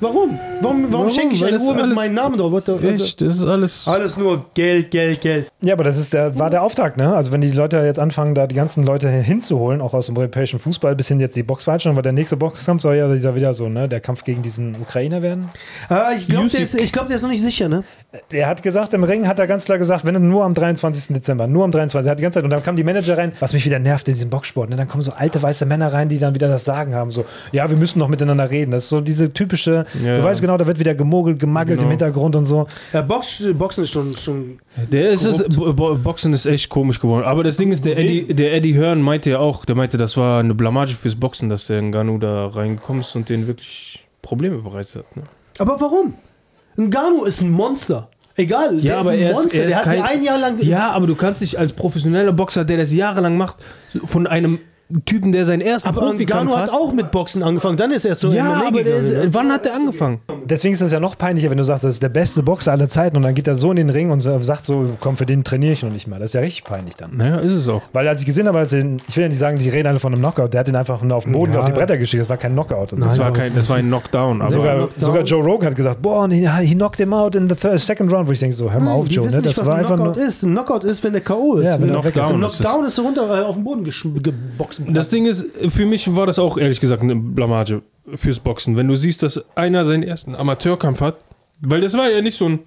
Warum? 0.00 0.38
Warum, 0.62 0.82
warum, 0.82 0.92
Warum? 0.92 1.10
schenke 1.10 1.34
ich 1.34 1.44
eine 1.44 1.58
Uhr 1.58 1.74
mit 1.74 1.94
meinem 1.94 2.14
Namen 2.14 2.38
drauf? 2.38 2.50
Echt, 2.82 3.20
das 3.20 3.36
ist 3.36 3.44
alles. 3.44 3.86
Alles 3.86 4.16
nur 4.16 4.46
Geld, 4.54 4.90
Geld, 4.90 5.20
Geld. 5.20 5.50
Ja, 5.60 5.74
aber 5.74 5.84
das 5.84 5.98
ist 5.98 6.14
der, 6.14 6.38
war 6.38 6.48
der 6.48 6.62
Auftakt, 6.62 6.96
ne? 6.96 7.14
Also 7.14 7.32
wenn 7.32 7.42
die 7.42 7.50
Leute 7.50 7.76
jetzt 7.78 7.98
anfangen, 7.98 8.34
da 8.34 8.46
die 8.46 8.54
ganzen 8.54 8.82
Leute 8.82 9.10
hinzuholen, 9.10 9.82
auch 9.82 9.92
aus 9.92 10.06
dem 10.06 10.16
europäischen 10.16 10.58
Fußball, 10.58 10.96
bis 10.96 11.08
hin 11.08 11.20
jetzt 11.20 11.36
die 11.36 11.42
Boxveranstaltung, 11.42 11.96
weil 11.96 12.02
der 12.02 12.12
nächste 12.12 12.36
Boxkampf 12.36 12.80
soll 12.80 12.96
ja 12.96 13.12
dieser 13.12 13.34
wieder 13.34 13.52
so, 13.52 13.68
ne? 13.68 13.88
Der 13.88 14.00
Kampf 14.00 14.24
gegen 14.24 14.42
diesen 14.42 14.74
Ukrainer 14.80 15.20
werden. 15.20 15.50
Aber 15.88 16.12
ich 16.16 16.26
glaube, 16.26 16.48
der, 16.48 16.66
glaub, 16.86 17.08
der 17.08 17.16
ist 17.16 17.22
noch 17.22 17.28
nicht 17.28 17.42
sicher, 17.42 17.68
ne? 17.68 17.84
Er 18.32 18.48
hat 18.48 18.62
gesagt, 18.62 18.92
im 18.94 19.04
Ring 19.04 19.28
hat 19.28 19.38
er 19.38 19.46
ganz 19.46 19.64
klar 19.64 19.78
gesagt, 19.78 20.04
wenn 20.04 20.28
nur 20.28 20.44
am 20.44 20.54
23. 20.54 21.14
Dezember, 21.14 21.46
nur 21.46 21.64
am 21.64 21.70
23. 21.70 22.08
Er 22.08 22.10
hat 22.10 22.18
die 22.18 22.22
ganze 22.22 22.38
Zeit, 22.38 22.44
und 22.44 22.50
dann 22.50 22.62
kam 22.62 22.76
die 22.76 22.82
Manager 22.82 23.16
rein, 23.16 23.32
was 23.38 23.52
mich 23.52 23.64
wieder 23.64 23.78
nervt 23.78 24.08
in 24.08 24.14
diesem 24.14 24.30
Boxsport. 24.30 24.70
Ne? 24.70 24.76
Dann 24.76 24.88
kommen 24.88 25.02
so 25.02 25.12
alte 25.12 25.40
weiße 25.40 25.64
Männer 25.66 25.92
rein, 25.92 26.08
die 26.08 26.18
dann 26.18 26.34
wieder 26.34 26.48
das 26.48 26.64
Sagen 26.64 26.94
haben, 26.94 27.10
so, 27.10 27.24
ja, 27.52 27.68
wir 27.70 27.76
müssen 27.76 27.98
noch 27.98 28.08
miteinander 28.08 28.50
reden. 28.50 28.72
Das 28.72 28.84
ist 28.84 28.88
so 28.88 29.00
diese 29.00 29.32
typische, 29.32 29.84
Ja. 30.04 30.14
du 30.14 30.22
weißt 30.24 30.40
genau, 30.40 30.56
da 30.56 30.66
wird 30.66 30.78
wieder 30.78 30.94
gemogelt, 30.94 31.38
gemaggelt 31.38 31.78
Genau. 31.78 31.86
im 31.88 31.90
Hintergrund 31.90 32.36
und 32.36 32.46
so. 32.46 32.66
Ja, 32.92 33.02
Box, 33.02 33.42
Boxen 33.54 33.84
ist 33.84 33.90
schon, 33.90 34.16
schon 34.16 34.58
Der 34.92 35.10
ist, 35.10 35.24
Bo- 35.56 35.94
Boxen 35.96 36.32
ist 36.32 36.46
echt 36.46 36.68
komisch 36.68 37.00
geworden. 37.00 37.24
Aber 37.24 37.42
das 37.44 37.56
Ding 37.56 37.72
ist, 37.72 37.84
der 37.84 37.98
Eddie, 37.98 38.32
der 38.32 38.54
Eddie 38.54 38.74
Hearn 38.74 39.02
meinte 39.02 39.30
ja 39.30 39.38
auch, 39.38 39.64
der 39.64 39.74
meinte, 39.76 39.96
das 39.98 40.16
war 40.16 40.40
eine 40.40 40.54
Blamage 40.54 40.94
fürs 40.94 41.14
Boxen, 41.14 41.48
dass 41.48 41.66
der 41.66 41.82
Ngannou 41.82 42.18
da 42.18 42.46
reingekommen 42.48 43.02
ist 43.02 43.14
und 43.16 43.28
den 43.28 43.46
wirklich 43.46 44.04
Probleme 44.22 44.58
bereitet 44.58 44.96
hat. 44.96 45.16
Ne? 45.16 45.22
Aber 45.58 45.80
warum? 45.80 46.14
Ngannou 46.78 47.24
ist 47.24 47.40
ein 47.42 47.50
Monster. 47.50 48.08
Egal, 48.36 48.76
der 48.80 48.84
Ja, 48.84 49.00
ist 49.00 49.06
aber 49.06 49.14
ein 49.16 49.20
er 49.22 49.30
ist- 49.32 49.36
Monster. 49.36 49.58
er 49.58 49.64
ist 49.64 49.70
der 49.70 49.76
hat 49.78 49.84
kein- 49.84 50.02
ein 50.02 50.22
Jahr 50.24 50.38
lang. 50.38 50.58
Ja, 50.62 50.90
aber 50.92 51.06
du 51.06 51.14
kannst 51.14 51.40
dich 51.42 51.58
als 51.58 51.72
professioneller 51.72 52.32
Boxer, 52.32 52.64
der 52.64 52.76
das 52.78 52.92
jahrelang 52.92 53.36
macht, 53.36 53.56
von 54.04 54.26
einem 54.26 54.60
Typen, 55.04 55.32
der 55.32 55.44
seinen 55.44 55.60
ersten 55.60 55.88
aber 55.88 56.00
Profikampf 56.00 56.50
hat 56.52 56.62
hat. 56.62 56.70
auch 56.72 56.92
mit 56.92 57.10
Boxen 57.10 57.42
angefangen. 57.42 57.76
Dann 57.76 57.92
ist 57.92 58.04
er 58.04 58.18
zu 58.18 58.28
Ja, 58.28 58.44
MMA 58.44 58.66
aber 58.68 58.82
gegangen. 58.82 59.04
ist, 59.04 59.34
wann 59.34 59.52
hat 59.52 59.64
der 59.64 59.74
angefangen? 59.74 60.20
Deswegen 60.44 60.74
ist 60.74 60.80
es 60.80 60.90
ja 60.92 60.98
noch 61.00 61.16
peinlicher, 61.16 61.50
wenn 61.50 61.58
du 61.58 61.64
sagst, 61.64 61.84
das 61.84 61.92
ist 61.94 62.02
der 62.02 62.08
beste 62.08 62.42
Boxer 62.42 62.72
aller 62.72 62.88
Zeiten 62.88 63.16
und 63.16 63.22
dann 63.22 63.34
geht 63.34 63.46
er 63.46 63.54
so 63.56 63.70
in 63.70 63.76
den 63.76 63.90
Ring 63.90 64.10
und 64.10 64.20
sagt 64.20 64.66
so, 64.66 64.90
komm, 65.00 65.16
für 65.16 65.26
den 65.26 65.44
trainiere 65.44 65.72
ich 65.74 65.82
noch 65.82 65.90
nicht 65.92 66.08
mal. 66.08 66.18
Das 66.18 66.30
ist 66.30 66.34
ja 66.34 66.40
richtig 66.40 66.64
peinlich 66.64 66.96
dann. 66.96 67.16
Naja, 67.16 67.36
ist 67.36 67.52
es 67.52 67.68
auch. 67.68 67.82
Weil 67.92 68.08
als 68.08 68.20
ich 68.20 68.26
gesehen 68.26 68.48
habe, 68.48 68.58
als 68.58 68.70
den, 68.70 69.00
ich 69.08 69.16
will 69.16 69.22
ja 69.22 69.28
nicht 69.28 69.38
sagen, 69.38 69.58
die 69.58 69.68
reden 69.68 69.86
alle 69.88 69.98
von 70.00 70.12
einem 70.12 70.22
Knockout, 70.22 70.48
der 70.52 70.60
hat 70.60 70.66
den 70.66 70.76
einfach 70.76 71.00
nur 71.02 71.16
auf 71.16 71.24
den 71.24 71.32
Boden 71.32 71.52
Ja. 71.52 71.60
auf 71.60 71.64
die 71.66 71.72
Bretter 71.72 71.96
geschickt, 71.96 72.22
das 72.22 72.28
war 72.28 72.36
kein 72.36 72.52
Knockout. 72.52 72.92
Und 72.92 73.02
so. 73.02 73.08
Das 73.08 73.16
Nein, 73.18 73.26
war, 73.26 73.32
kein, 73.32 73.54
das 73.54 73.68
war 73.68 73.76
ein 73.76 73.86
Knockdown. 73.86 74.42
Aber 74.42 74.50
Sogar, 74.50 74.74
Knockdown. 74.76 75.00
sogar 75.06 75.22
Joe 75.22 75.42
Rogan 75.44 75.68
hat 75.68 75.76
gesagt, 75.76 76.02
boah, 76.02 76.24
und 76.24 76.32
he, 76.32 76.48
he 76.62 76.74
knocked 76.74 76.98
him 76.98 77.12
out 77.14 77.34
in 77.36 77.48
the 77.48 77.54
third, 77.54 77.78
second 77.80 78.12
round, 78.12 78.26
wo 78.28 78.32
ich 78.32 78.40
denke 78.40 78.56
so, 78.56 78.70
hör 78.72 78.80
mal 78.80 78.92
auf, 78.92 79.08
Joe, 79.08 79.26
ne? 79.28 79.36
nicht, 79.36 79.46
das 79.46 79.58
was 79.58 79.66
war 79.66 79.74
ein 79.76 79.80
einfach 79.84 79.96
Knockout 79.96 80.16
nur. 80.16 80.26
ist. 80.26 80.42
Ein 80.42 80.52
Knockout 80.52 80.84
ist, 80.84 81.04
wenn 81.04 81.12
der 81.12 81.22
K.O. 81.22 81.56
ist. 81.58 81.66
Ja, 81.68 81.80
wenn 81.80 81.88
er 81.90 81.98
ist. 82.00 82.06
ein 82.06 82.12
Knockdown 82.12 82.42
ist. 82.42 82.56
Knockdown 82.58 82.84
ist 82.86 82.98
er 82.98 83.04
runter 83.04 83.40
äh, 83.40 83.44
auf 83.44 83.54
den 83.54 83.64
Boden 83.64 83.84
gesch- 83.86 84.22
geboxt. 84.80 84.96
Das 84.96 85.08
Ding 85.08 85.26
ist, 85.26 85.46
für 85.68 85.86
mich 85.86 86.14
war 86.14 86.26
das 86.26 86.38
auch 86.38 86.58
ehrlich 86.58 86.80
gesagt 86.80 87.02
eine 87.02 87.16
Blamage 87.16 87.82
fürs 88.14 88.40
Boxen. 88.40 88.76
Wenn 88.76 88.88
du 88.88 88.96
siehst, 88.96 89.22
dass 89.22 89.44
einer 89.56 89.84
seinen 89.84 90.02
ersten 90.02 90.34
Amateurkampf 90.34 91.00
hat, 91.00 91.16
weil 91.60 91.80
das 91.80 91.96
war 91.96 92.10
ja 92.10 92.20
nicht 92.22 92.36
so 92.36 92.48
ein 92.48 92.60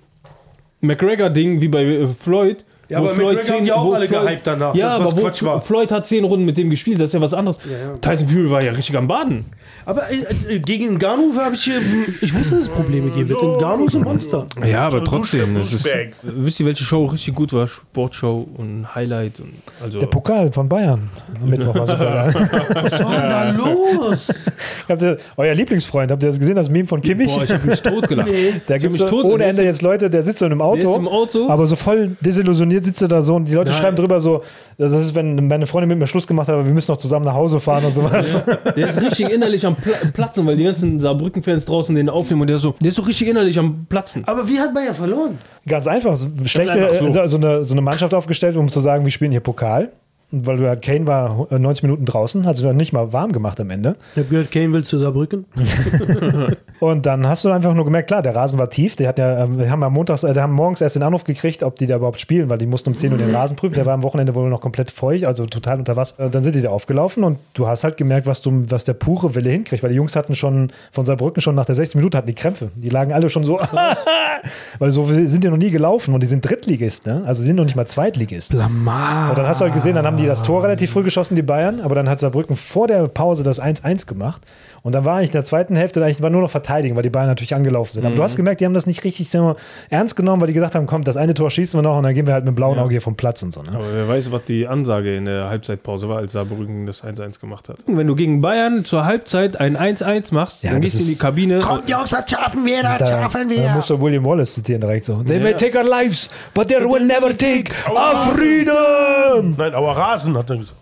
McGregor-Ding 0.82 1.61
wie 1.61 1.68
bei 1.68 2.07
Floyd. 2.07 2.64
Ja, 2.89 2.97
aber 2.99 3.13
McGregor 3.13 3.55
haben 3.57 3.65
ja 3.65 3.75
auch 3.75 3.93
alle 3.93 4.07
gehypt 4.07 4.45
danach, 4.45 4.75
Ja, 4.75 4.97
das, 4.99 5.07
aber 5.07 5.17
wo 5.17 5.21
Quatsch 5.21 5.41
war. 5.43 5.61
Floyd 5.61 5.89
hat 5.91 6.05
zehn 6.05 6.23
Runden 6.25 6.45
mit 6.45 6.57
dem 6.57 6.69
gespielt, 6.69 6.99
das 6.99 7.07
ist 7.09 7.13
ja 7.13 7.21
was 7.21 7.34
anderes. 7.34 7.57
ja. 7.65 7.97
Tyson 7.97 8.27
Fury 8.27 8.51
war 8.51 8.61
ja 8.63 8.71
richtig 8.73 8.97
am 8.97 9.07
Baden. 9.07 9.45
Aber 9.86 10.03
äh, 10.11 10.55
äh, 10.55 10.59
gegen 10.59 10.95
Ngannou 10.97 11.34
habe 11.38 11.55
ich, 11.55 11.67
äh, 11.69 11.73
ich 12.21 12.34
wusste, 12.34 12.55
dass 12.55 12.63
es 12.65 12.69
Probleme 12.69 13.09
geben 13.11 13.29
wird. 13.29 13.41
Ngannou 13.41 13.86
ist 13.86 13.95
ein 13.95 14.03
Monster. 14.03 14.45
Ja, 14.65 14.88
aber 14.88 15.03
trotzdem. 15.03 15.55
Das 15.55 15.73
ist, 15.73 15.89
wisst 16.23 16.59
ihr, 16.59 16.65
welche 16.65 16.84
Show 16.84 17.05
richtig 17.05 17.36
gut 17.36 17.51
war? 17.53 17.67
Sportshow 17.67 18.47
und 18.57 18.93
Highlight. 18.95 19.39
Und, 19.39 19.53
also, 19.84 19.99
Der 19.99 20.07
Pokal 20.07 20.51
von 20.51 20.69
Bayern. 20.69 21.09
Am 21.41 21.49
Mittwoch 21.49 21.75
war 21.75 21.88
super. 21.88 22.05
geil. 22.05 22.34
Was 22.84 23.03
war 23.03 23.11
denn 23.19 23.29
da 23.29 23.49
los? 23.51 24.27
habt 24.89 25.01
ihr, 25.01 25.17
euer 25.38 25.53
Lieblingsfreund, 25.53 26.11
habt 26.11 26.23
ihr 26.23 26.27
das 26.27 26.39
gesehen, 26.39 26.55
das 26.55 26.69
Meme 26.69 26.88
von 26.88 27.01
Kimmich? 27.01 27.34
Boah, 27.34 27.43
ich 27.43 27.51
hab 27.51 27.65
mich 27.65 27.81
totgelacht. 27.81 28.29
da 28.67 28.75
Ich 28.75 28.81
gibt 28.81 28.93
es 28.93 29.01
hab 29.01 29.11
mich 29.11 29.21
tot- 29.21 29.25
ohne 29.31 29.43
Ende 29.45 29.63
jetzt 29.63 29.81
Leute, 29.81 30.09
der 30.09 30.23
sitzt 30.23 30.39
so 30.39 30.45
in 30.45 30.51
einem 30.51 30.61
Auto, 30.61 30.77
Der 30.81 30.89
ist 30.91 30.97
im 30.97 31.07
Auto. 31.07 31.49
aber 31.49 31.67
so 31.67 31.75
voll 31.75 32.15
desillusioniert 32.21 32.72
sitzt 32.82 33.01
er 33.01 33.07
da 33.07 33.21
so 33.21 33.36
und 33.36 33.45
die 33.45 33.53
Leute 33.53 33.71
Nein. 33.71 33.82
schreiben 33.82 33.97
drüber 33.97 34.19
so, 34.19 34.43
das 34.78 34.91
ist, 34.93 35.15
wenn 35.15 35.47
meine 35.47 35.65
Freundin 35.65 35.89
mit 35.89 35.99
mir 35.99 36.07
Schluss 36.07 36.26
gemacht 36.26 36.47
hat, 36.47 36.55
aber 36.55 36.65
wir 36.65 36.74
müssen 36.74 36.91
noch 36.91 36.97
zusammen 36.97 37.26
nach 37.26 37.34
Hause 37.34 37.59
fahren 37.59 37.86
und 37.86 37.93
sowas. 37.93 38.41
Der 38.76 38.89
ist 38.89 39.01
richtig 39.01 39.32
innerlich 39.32 39.65
am 39.65 39.76
Pla 39.76 39.93
Platzen, 40.13 40.45
weil 40.45 40.55
die 40.57 40.63
ganzen 40.63 40.99
Saarbrücken-Fans 40.99 41.65
draußen 41.65 41.95
den 41.95 42.09
aufnehmen 42.09 42.41
und 42.41 42.47
der 42.47 42.55
ist 42.55 42.63
so, 42.63 42.76
der 42.82 42.89
ist 42.89 42.95
so 42.95 43.01
richtig 43.03 43.28
innerlich 43.28 43.59
am 43.59 43.86
Platzen. 43.88 44.24
Aber 44.26 44.47
wie 44.47 44.59
hat 44.59 44.74
Bayern 44.74 44.95
verloren? 44.95 45.38
Ganz 45.67 45.88
einfach. 45.88 46.17
Schlechte, 46.45 46.89
einfach 46.89 47.07
so. 47.07 47.28
So, 47.28 47.38
eine, 47.38 47.63
so 47.63 47.74
eine 47.74 47.82
Mannschaft 47.82 48.13
aufgestellt, 48.13 48.57
um 48.57 48.69
zu 48.69 48.80
sagen, 48.80 49.03
wir 49.03 49.11
spielen 49.11 49.32
hier 49.32 49.41
Pokal. 49.41 49.91
Weil 50.36 50.57
du 50.57 50.67
halt, 50.67 50.81
Kane 50.81 51.05
war 51.05 51.47
äh, 51.51 51.59
90 51.59 51.84
Minuten 51.84 52.05
draußen, 52.05 52.47
hat 52.47 52.55
sich 52.55 52.65
noch 52.65 52.73
nicht 52.73 52.91
mal 52.91 53.13
warm 53.13 53.31
gemacht 53.31 53.59
am 53.59 53.69
Ende. 53.69 53.95
Ich 54.13 54.17
habe 54.17 54.29
gehört, 54.29 54.51
Kane 54.51 54.73
will 54.73 54.84
zu 54.84 54.97
Saarbrücken. 54.97 55.45
Und 56.79 57.05
dann 57.05 57.25
hast 57.27 57.45
du 57.45 57.51
einfach 57.51 57.73
nur 57.73 57.86
gemerkt, 57.86 58.07
klar, 58.07 58.21
der 58.21 58.36
Rasen 58.36 58.59
war 58.59 58.69
tief. 58.69 58.95
Die 58.95 59.07
hatten 59.07 59.21
ja, 59.21 59.43
ähm, 59.43 59.57
wir 59.59 59.69
haben 59.69 59.84
am 59.84 59.93
Montags, 59.93 60.23
äh, 60.23 60.34
die 60.34 60.39
haben 60.39 60.53
morgens 60.53 60.81
erst 60.81 60.95
den 60.95 61.03
Anruf 61.03 61.23
gekriegt, 61.23 61.63
ob 61.63 61.77
die 61.77 61.86
da 61.86 61.95
überhaupt 61.95 62.19
spielen, 62.19 62.49
weil 62.49 62.57
die 62.57 62.65
mussten 62.65 62.89
um 62.89 62.95
10 62.95 63.11
Uhr 63.11 63.17
den 63.19 63.34
Rasen 63.34 63.55
prüfen. 63.55 63.75
Der 63.75 63.86
war 63.86 63.93
am 63.93 64.03
Wochenende 64.03 64.36
wohl 64.36 64.49
noch 64.49 64.59
komplett 64.59 64.91
feucht, 64.91 65.25
also 65.25 65.45
total 65.45 65.79
unter 65.79 65.95
Wasser. 65.95 66.25
Und 66.25 66.36
dann 66.36 66.43
sind 66.43 66.55
die 66.55 66.61
da 66.61 66.69
aufgelaufen 66.69 67.23
und 67.23 67.38
du 67.53 67.67
hast 67.67 67.84
halt 67.84 67.95
gemerkt, 67.97 68.27
was, 68.27 68.41
du, 68.41 68.65
was 68.69 68.84
der 68.84 68.95
pure 68.95 69.36
Wille 69.36 69.51
hinkriegt, 69.51 69.84
weil 69.84 69.91
die 69.91 69.95
Jungs 69.95 70.15
hatten 70.15 70.36
schon 70.36 70.71
von 70.91 71.05
Saarbrücken 71.05 71.41
schon 71.41 71.55
nach 71.55 71.65
der 71.65 71.75
60 71.75 71.95
Minute 71.95 72.17
hatten 72.17 72.27
die 72.27 72.36
Krämpfe. 72.36 72.69
Die 72.75 72.89
lagen 72.89 73.13
alle 73.13 73.29
schon 73.29 73.43
so, 73.45 73.59
weil 74.79 74.89
so 74.89 75.05
sind 75.05 75.43
die 75.43 75.49
noch 75.49 75.57
nie 75.57 75.71
gelaufen 75.71 76.13
und 76.13 76.21
die 76.21 76.27
sind 76.27 76.43
Drittligist, 76.43 77.05
ne? 77.05 77.23
Also 77.25 77.43
die 77.43 77.47
sind 77.47 77.55
noch 77.55 77.65
nicht 77.65 77.75
mal 77.75 77.86
Zweitligist. 77.86 78.49
Blamage. 78.49 79.29
Und 79.29 79.38
dann 79.38 79.47
hast 79.47 79.61
du 79.61 79.65
halt 79.65 79.73
gesehen, 79.73 79.95
dann 79.95 80.05
haben 80.05 80.17
die 80.17 80.22
das 80.28 80.43
Tor 80.43 80.63
relativ 80.63 80.91
früh 80.91 81.03
geschossen, 81.03 81.36
die 81.36 81.41
Bayern, 81.41 81.82
aber 81.82 81.95
dann 81.95 82.09
hat 82.09 82.19
Saarbrücken 82.19 82.55
vor 82.55 82.88
der 82.88 83.07
Pause 83.07 83.43
das 83.43 83.61
1-1 83.61 84.05
gemacht. 84.05 84.41
Und 84.84 84.93
dann 84.93 85.05
war 85.05 85.21
ich 85.21 85.30
in 85.30 85.34
der 85.34 85.45
zweiten 85.45 85.78
Hälfte, 85.78 86.03
eigentlich 86.03 86.21
war 86.21 86.30
nur 86.30 86.41
noch 86.41 86.49
verteidigen, 86.49 86.97
weil 86.97 87.03
die 87.03 87.09
Bayern 87.09 87.28
natürlich 87.28 87.55
angelaufen 87.55 87.93
sind. 87.93 88.05
Aber 88.05 88.15
du 88.15 88.21
hast 88.21 88.36
gemerkt, 88.36 88.59
die 88.59 88.65
haben 88.65 88.74
das 88.74 88.86
nicht 88.86 89.01
richtig 89.05 89.30
so 89.30 89.55
ernst 89.89 90.17
genommen, 90.17 90.41
weil 90.41 90.47
die 90.47 90.53
gesagt 90.53 90.76
haben, 90.76 90.88
komm, 90.88 91.05
das 91.05 91.15
eine 91.15 91.34
Tor 91.34 91.49
schießen 91.49 91.78
wir 91.78 91.82
noch 91.82 91.97
und 91.97 92.03
dann 92.03 92.13
gehen 92.13 92.28
wir 92.28 92.34
halt 92.34 92.43
mit 92.43 92.51
dem 92.51 92.55
blauen 92.55 92.78
Auge 92.78 92.91
hier 92.91 93.01
vom 93.01 93.15
Platz 93.15 93.41
und 93.43 93.53
so. 93.53 93.61
Ne? 93.63 93.69
Aber 93.74 93.86
wer 93.93 94.09
weiß, 94.09 94.30
was 94.34 94.43
die 94.43 94.67
Ansage 94.67 95.15
in 95.15 95.24
der 95.24 95.47
Halbzeitpause 95.47 96.09
war, 96.09 96.17
als 96.17 96.34
Saarbrücken 96.34 96.86
das 96.86 97.01
1-1 97.01 97.39
gemacht 97.39 97.69
hat. 97.69 97.78
Wenn 97.88 98.07
du 98.07 98.15
gegen 98.15 98.41
Bayern 98.41 98.84
zur 98.84 99.05
Halbzeit 99.05 99.57
ein 99.61 99.78
1-1 99.78 100.34
machst, 100.34 100.63
Ja, 100.63 100.71
dann 100.71 100.82
gehst 100.82 100.95
du 100.95 100.99
in 100.99 101.07
die 101.07 101.17
Kabine. 101.17 101.61
Jungs, 101.88 102.09
das 102.09 102.30
schaffen 102.30 102.65
wir, 102.65 102.84
das 102.84 103.09
Da, 103.09 103.30
da 103.30 103.74
musst 103.74 103.89
du 103.89 104.01
William 104.01 104.26
Wallace 104.26 104.53
zitieren 104.53 104.82
direkt 104.82 105.05
so. 105.05 105.24
They 105.24 105.39
may 105.39 105.53
take 105.53 105.78
our 105.78 105.88
lives, 105.88 106.30
but 106.53 106.67
they 106.67 106.78
will 106.82 107.05
never 107.05 107.30
take 107.38 107.71
our 107.89 108.34
freedom. 108.34 109.55
Nein, 109.57 109.74
aber 109.74 109.95
Rasen 110.14 110.38
hat 110.38 110.49
er 110.49 110.57
gesagt. 110.57 110.80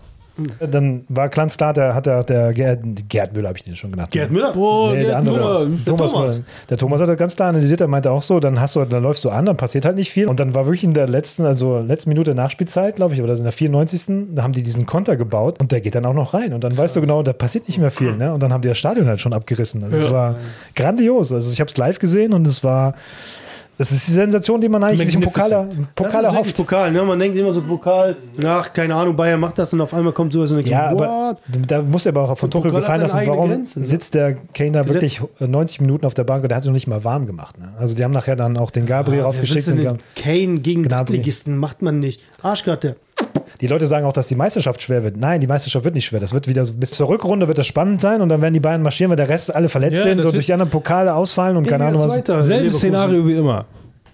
Dann 0.60 1.04
war 1.10 1.28
ganz 1.28 1.58
klar, 1.58 1.74
der 1.74 1.94
hat 1.94 2.06
der, 2.06 2.24
der 2.24 2.54
Gerd, 2.54 2.80
Gerd 3.10 3.34
Müller, 3.34 3.50
habe 3.50 3.58
ich 3.58 3.66
den 3.66 3.76
schon 3.76 3.92
genannt. 3.92 4.12
Gerd 4.12 4.32
Müller? 4.32 4.54
Boah, 4.54 4.94
Nee, 4.94 5.04
der 5.04 5.18
andere. 5.18 5.66
Müller. 5.66 5.86
Thomas, 5.86 6.12
Thomas. 6.12 6.34
Müller. 6.38 6.46
Der 6.70 6.78
Thomas 6.78 7.02
hat 7.02 7.10
das 7.10 7.18
ganz 7.18 7.36
klar 7.36 7.50
analysiert, 7.50 7.82
er 7.82 7.88
meinte 7.88 8.12
auch 8.12 8.22
so, 8.22 8.40
dann 8.40 8.60
hast 8.60 8.76
du, 8.76 8.86
dann 8.86 9.04
läufst 9.04 9.26
du 9.26 9.30
an, 9.30 9.46
dann 9.46 9.58
passiert 9.58 9.84
halt 9.84 9.98
nicht 9.98 10.10
viel. 10.10 10.28
Und 10.28 10.40
dann 10.40 10.54
war 10.56 10.66
wirklich 10.66 10.86
in 10.86 10.94
der 10.94 11.08
letzten, 11.08 11.46
also 11.46 11.80
letzten 11.80 12.10
Minute 12.10 12.34
Nachspielzeit, 12.34 12.96
glaube 12.96 13.14
ich, 13.14 13.22
oder 13.22 13.36
in 13.36 13.44
der 13.44 13.52
94. 13.52 14.04
Da 14.34 14.44
haben 14.44 14.54
die 14.54 14.64
diesen 14.64 14.86
Konter 14.86 15.18
gebaut 15.18 15.60
und 15.60 15.72
der 15.72 15.82
geht 15.82 15.96
dann 15.96 16.06
auch 16.06 16.14
noch 16.14 16.34
rein. 16.34 16.54
Und 16.54 16.64
dann 16.64 16.78
weißt 16.78 16.96
du 16.96 17.02
genau, 17.02 17.24
da 17.24 17.34
passiert 17.34 17.68
nicht 17.68 17.78
mehr 17.78 17.92
viel. 17.92 18.16
Ne? 18.16 18.34
Und 18.34 18.42
dann 18.42 18.54
haben 18.54 18.62
die 18.62 18.70
das 18.70 18.78
Stadion 18.78 19.08
halt 19.08 19.20
schon 19.20 19.34
abgerissen. 19.34 19.84
Also 19.84 19.98
es 19.98 20.12
war 20.12 20.38
grandios. 20.76 21.32
Also 21.34 21.52
ich 21.52 21.60
habe 21.60 21.70
es 21.70 21.78
live 21.78 22.00
gesehen 22.00 22.34
und 22.34 22.48
es 22.48 22.64
war, 22.64 22.96
das 23.82 23.92
ist 23.92 24.10
die 24.10 24.12
Sensation, 24.12 24.62
die 24.62 24.70
man 24.70 24.84
eigentlich 24.84 25.08
diesem 25.08 25.22
Pokal, 25.22 25.50
Pokal 25.50 25.66
das 25.66 25.74
ist 25.74 25.98
wirklich 25.98 26.24
erhofft. 26.24 26.56
Pokal, 26.58 26.92
ne? 26.92 27.02
Man 27.02 27.18
denkt 27.18 27.36
immer 27.36 27.52
so 27.52 27.62
Pokal, 27.62 28.16
ach, 28.46 28.72
keine 28.72 28.94
Ahnung, 28.94 29.16
Bayern 29.16 29.40
macht 29.40 29.58
das 29.58 29.74
und 29.74 29.82
auf 29.82 29.92
einmal 29.96 30.14
kommt 30.14 30.34
sowas 30.34 30.52
und 30.52 30.58
dann 30.58 30.68
Ja, 30.68 30.90
denkt, 30.90 31.02
aber 31.02 31.30
what? 31.32 31.38
da 31.68 31.82
muss 31.82 32.06
er 32.06 32.12
aber 32.12 32.30
auch 32.30 32.38
von 32.38 32.52
Der 32.52 32.60
Tuchel 32.60 32.70
Pokal 32.70 32.82
gefallen 32.82 33.02
lassen, 33.02 33.20
warum 33.26 33.50
Grenzen, 33.50 33.80
ne? 33.80 33.86
sitzt 33.88 34.14
der 34.14 34.36
Kane 34.54 34.74
da 34.74 34.88
wirklich 34.88 35.20
90 35.40 35.82
Minuten 35.82 36.06
auf 36.06 36.14
der 36.14 36.26
Bank 36.26 36.44
und 36.44 36.50
der 36.50 36.58
hat 36.58 36.62
sich 36.62 36.70
noch 36.70 36.76
nicht 36.76 36.86
mal 36.86 37.04
warm 37.04 37.26
gemacht. 37.26 37.58
Ne? 37.58 37.70
Also 37.80 37.96
die 37.96 38.04
haben 38.04 38.12
nachher 38.14 38.36
dann 38.36 38.56
auch 38.56 38.70
den 38.70 38.86
Gabriel 38.86 39.18
Wer 39.18 39.26
raufgeschickt. 39.26 39.66
Kane 40.16 40.60
gegen 40.60 40.84
Gnabry. 40.84 41.14
Drittligisten 41.14 41.58
macht 41.58 41.82
man 41.82 42.00
nicht. 42.00 42.22
Arschkarte. 42.44 42.98
Die 43.62 43.68
Leute 43.68 43.88
sagen 43.88 44.06
auch, 44.06 44.14
dass 44.14 44.28
die 44.28 44.36
Meisterschaft 44.36 44.82
schwer 44.82 45.04
wird. 45.04 45.18
Nein, 45.18 45.40
die 45.42 45.48
Meisterschaft 45.48 45.86
wird 45.86 45.96
nicht 45.96 46.06
schwer. 46.06 46.20
Das 46.20 46.34
wird 46.34 46.48
wieder 46.48 46.66
so, 46.66 46.74
bis 46.74 46.92
zur 46.92 47.10
Rückrunde 47.10 47.48
wird 47.48 47.58
das 47.58 47.68
spannend 47.68 48.02
sein 48.02 48.22
und 48.22 48.30
dann 48.30 48.42
werden 48.42 48.54
die 48.54 48.60
Bayern 48.60 48.82
marschieren, 48.82 49.10
weil 49.12 49.18
der 49.18 49.30
Rest 49.30 49.54
alle 49.54 49.70
verletzt 49.70 49.98
Ja, 50.00 50.04
sind 50.04 50.26
und 50.26 50.34
durch 50.34 50.46
die 50.46 50.54
anderen 50.54 50.72
Pokale 50.72 51.14
ausfallen 51.14 51.58
und 51.58 51.68
keine 51.68 51.86
Ahnung 51.86 52.04
was. 52.04 52.46
Selbes 52.46 52.78
Szenario 52.78 53.26
wie 53.28 53.38
immer. 53.38 53.66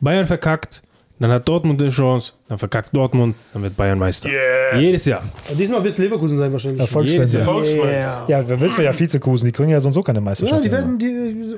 Bayern 0.02 0.26
verkackt, 0.26 0.84
dann 1.20 1.32
hat 1.32 1.48
Dortmund 1.48 1.82
eine 1.82 1.90
Chance, 1.90 2.34
dann 2.48 2.58
verkackt 2.58 2.96
Dortmund, 2.96 3.36
dann 3.54 3.64
wird 3.64 3.76
Bayern 3.76 3.98
Meister. 3.98 4.30
Jedes 4.78 5.06
Jahr. 5.06 5.24
Diesmal 5.58 5.84
wird 5.84 5.94
es 5.94 5.98
Leverkusen 5.98 6.38
sein 6.38 6.52
wahrscheinlich. 6.54 6.80
Erfolgsfans. 6.82 7.34
Jedes 7.34 7.48
Ja, 7.76 8.26
ja 8.28 8.48
wir 8.48 8.60
wissen 8.62 8.84
ja 8.84 8.98
Vizekusen, 8.98 9.48
die 9.48 9.52
kriegen 9.52 9.70
ja 9.70 9.80
sonst 9.80 9.98
auch 9.98 10.04
keine 10.04 10.20
Ja, 10.20 10.26
Meisterschaft. 10.26 10.64
die 10.64 10.72
werden 10.72 11.00
die, 11.00 11.06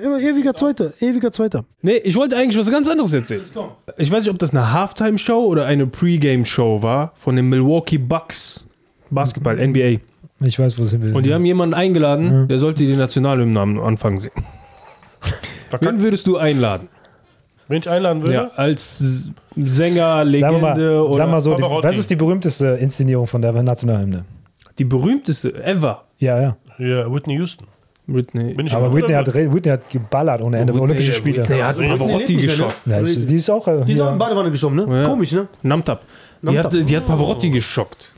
immer 0.01 0.19
ewiger 0.19 0.53
Zweiter. 0.53 0.93
Ewiger 1.01 1.31
Zweiter. 1.31 1.65
Nee, 1.81 1.97
ich 1.97 2.15
wollte 2.15 2.37
eigentlich 2.37 2.57
was 2.57 2.71
ganz 2.71 2.87
anderes 2.87 3.13
erzählen. 3.13 3.43
Ich 3.97 4.11
weiß 4.11 4.23
nicht, 4.23 4.31
ob 4.31 4.39
das 4.39 4.51
eine 4.51 4.71
Halftime-Show 4.71 5.45
oder 5.45 5.65
eine 5.65 5.87
Pre-Game-Show 5.87 6.81
war 6.81 7.11
von 7.15 7.35
den 7.35 7.49
Milwaukee 7.49 7.97
Bucks. 7.97 8.65
Basketball, 9.11 9.55
NBA. 9.57 9.99
ich 10.45 10.59
weiß, 10.59 10.77
wo 10.77 10.83
sie 10.83 11.01
will. 11.01 11.15
Und 11.15 11.25
die 11.25 11.33
haben 11.33 11.43
jemanden 11.43 11.73
eingeladen, 11.73 12.47
der 12.47 12.59
sollte 12.59 12.85
die 12.85 12.95
Nationalhymnen 12.95 13.57
am 13.57 13.79
Anfang 13.79 14.19
singen. 14.19 14.45
Wen 15.81 16.01
würdest 16.01 16.27
du 16.27 16.37
einladen? 16.37 16.87
Wenn 17.69 17.79
ich 17.79 17.89
einladen 17.89 18.21
würde, 18.21 18.33
Ja, 18.33 18.51
als 18.55 18.97
Sänger, 19.55 20.17
Sag 20.17 20.27
Legende 20.27 20.59
mal, 20.59 20.79
oder 21.01 21.13
sag 21.15 21.29
mal 21.31 21.39
so, 21.39 21.55
die, 21.55 21.63
was 21.63 21.97
ist 21.97 22.09
die 22.09 22.15
berühmteste 22.17 22.67
Inszenierung 22.67 23.25
von 23.27 23.41
der 23.41 23.53
Nationalhymne? 23.53 24.25
die 24.77 24.85
berühmteste 24.85 25.53
ever. 25.63 26.03
Ja, 26.19 26.41
ja. 26.41 26.57
ja, 26.77 27.13
Whitney 27.13 27.35
Houston. 27.35 27.67
Whitney. 28.07 28.53
Bin 28.53 28.65
ich 28.65 28.73
Aber 28.73 28.93
Whitney 28.93 29.13
hat, 29.13 29.27
Whitney 29.33 29.71
hat 29.71 29.89
geballert 29.89 30.41
ohne 30.41 30.57
Ende. 30.57 30.73
Whitney- 30.73 30.81
Olympische 30.83 31.13
Spiele. 31.13 31.43
Der 31.43 31.67
hat 31.67 31.77
Pavarotti 31.77 32.19
Whitney 32.29 32.41
geschockt. 32.41 32.75
Ja, 32.85 32.97
ist, 32.99 33.29
die 33.29 33.35
ist 33.35 33.49
auch. 33.49 33.67
Äh, 33.67 33.83
Die 33.85 33.93
ist 33.93 33.99
auch 34.01 34.11
in 34.13 34.17
Badewanne 34.17 34.49
geschoben, 34.51 34.75
ne? 34.77 35.01
Ja. 35.01 35.03
Komisch, 35.03 35.31
ne? 35.33 35.47
Namtab. 35.61 36.01
Die 36.41 36.57
hat, 36.57 36.73
die 36.73 36.97
hat 36.97 37.05
Pavarotti 37.05 37.49
geschockt. 37.49 38.11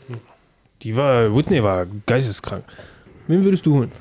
Die 0.83 0.95
war, 0.95 1.35
Whitney 1.35 1.61
war 1.63 1.85
geisteskrank. 2.05 2.63
Wen 3.27 3.43
würdest 3.43 3.65
du 3.65 3.73
holen? 3.75 3.91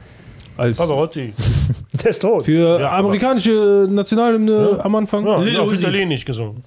Als 0.60 0.76
Pavarotti. 0.76 1.32
Der 2.02 2.10
ist 2.10 2.20
tot. 2.22 2.44
für 2.44 2.80
Ja, 2.80 2.92
amerikanische 2.98 3.86
Nationalhymne 3.90 4.78
am 4.82 4.94
Anfang? 4.94 5.26
Ja, 5.26 5.40
Lil 5.40 5.56
auf 5.56 5.68
Uzi. 5.70 5.80
Italienisch 5.80 6.24
gesungen. 6.24 6.62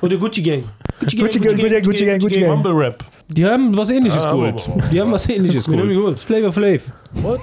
Und 0.00 0.10
der 0.10 0.18
Gucci 0.18 0.42
Gang. 0.42 0.64
Gucci 1.00 1.16
Gucci 1.16 1.38
Gang, 1.38 1.56
Gucci 1.56 1.68
Gang, 1.68 1.82
Gucci 1.84 2.04
Gang, 2.04 2.20
Gucci 2.20 2.40
Gang. 2.40 2.50
Mumble 2.50 2.72
Rap. 2.72 3.04
Die 3.28 3.44
haben 3.44 3.76
was 3.76 3.90
ähnliches 3.90 4.24
Ah, 4.24 4.32
geholt. 4.32 4.62
Die 4.90 5.00
haben 5.00 5.12
was 5.12 5.28
ähnliches 5.28 5.66
geholt. 5.66 6.18
Flavor 6.20 6.50
Flav. 6.52 6.82
What? 7.22 7.40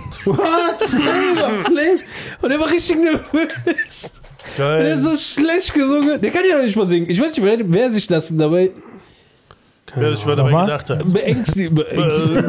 Und 2.41 2.49
der 2.49 2.59
war 2.59 2.69
richtig 2.71 2.97
nervös. 2.97 4.11
Der 4.57 4.65
Geil. 4.65 4.93
hat 4.93 5.01
so 5.01 5.17
schlecht 5.17 5.73
gesungen. 5.73 6.19
Der 6.21 6.31
kann 6.31 6.43
ja 6.49 6.57
noch 6.57 6.65
nicht 6.65 6.75
mal 6.75 6.87
singen. 6.87 7.09
Ich 7.09 7.19
weiß 7.21 7.35
nicht, 7.37 7.43
wer, 7.45 7.57
wer 7.63 7.91
sich 7.91 8.07
das 8.07 8.35
dabei 8.35 8.71
Wer 9.95 10.15
sich 10.15 10.25
mal 10.25 10.35
dabei 10.35 10.51
Nochmal? 10.51 10.65
gedacht 10.65 10.89
hat. 10.89 11.13
beängstigt. 11.13 11.73
beängstigt. 11.75 12.45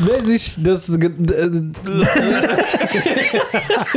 wer 0.00 0.22
sich 0.24 0.56
das. 0.62 0.86
ge- 0.98 1.10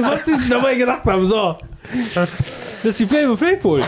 was 0.02 0.26
sich 0.26 0.50
dabei 0.50 0.76
gedacht 0.76 1.04
haben, 1.06 1.26
so. 1.26 1.58
Dass 2.84 2.98
die 2.98 3.06
Flavor 3.06 3.38
Flav 3.38 3.64
holen. 3.64 3.84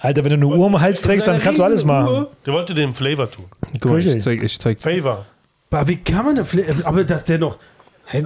Alter, 0.00 0.24
wenn 0.24 0.38
du 0.40 0.48
eine 0.48 0.58
Uhr 0.58 0.66
um 0.66 0.72
den 0.72 0.80
Hals 0.80 1.00
trägst, 1.00 1.26
dann 1.26 1.40
kannst 1.40 1.58
du 1.58 1.64
alles 1.64 1.84
machen. 1.84 2.26
Der 2.44 2.52
wollte 2.52 2.74
den 2.74 2.92
Flavor 2.94 3.30
tun. 3.30 3.46
Guck 3.80 3.92
mal, 3.92 3.98
ich 4.00 4.06
Richtig. 4.06 4.22
zeig, 4.24 4.42
ich 4.42 4.58
zeig. 4.60 4.80
Favor. 4.82 5.24
Aber 5.70 5.88
wie 5.88 5.96
kann 5.96 6.24
man 6.26 6.34
eine 6.36 6.44
Fle 6.44 6.66
Aber 6.84 7.02
dass 7.04 7.24
der 7.24 7.38
noch. 7.38 7.58
Hä? 8.06 8.24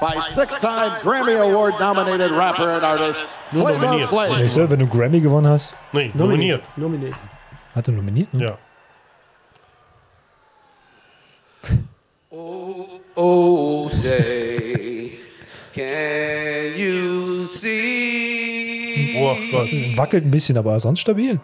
By 0.00 0.20
six-time 0.20 1.00
Grammy 1.02 1.36
Award 1.36 1.74
nominated 1.80 2.30
rapper 2.32 2.70
and 2.70 2.84
artist 2.84 3.26
Flavor 3.50 3.72
nominiert. 3.78 4.08
Flav. 4.08 4.30
Weißt 4.30 4.56
du, 4.56 4.70
wenn 4.70 4.78
du 4.78 4.86
Grammy 4.86 5.20
gewonnen 5.20 5.46
hast, 5.48 5.74
Nee, 5.92 6.10
nominiert. 6.14 6.62
Nominiert. 6.76 7.14
hat 7.74 7.88
er 7.88 7.92
nominiert? 7.94 8.32
Ne? 8.34 8.44
Ja. 8.46 8.58
Oh, 13.20 13.88
say, 13.88 15.12
can 15.72 16.74
you 16.76 17.44
see 17.46 19.16
Oh 19.20 19.34
Gott. 19.50 19.68
Wackelt 19.96 20.24
ein 20.24 20.30
bisschen, 20.30 20.56
aber 20.56 20.78
sonst 20.78 21.00
stabil. 21.00 21.40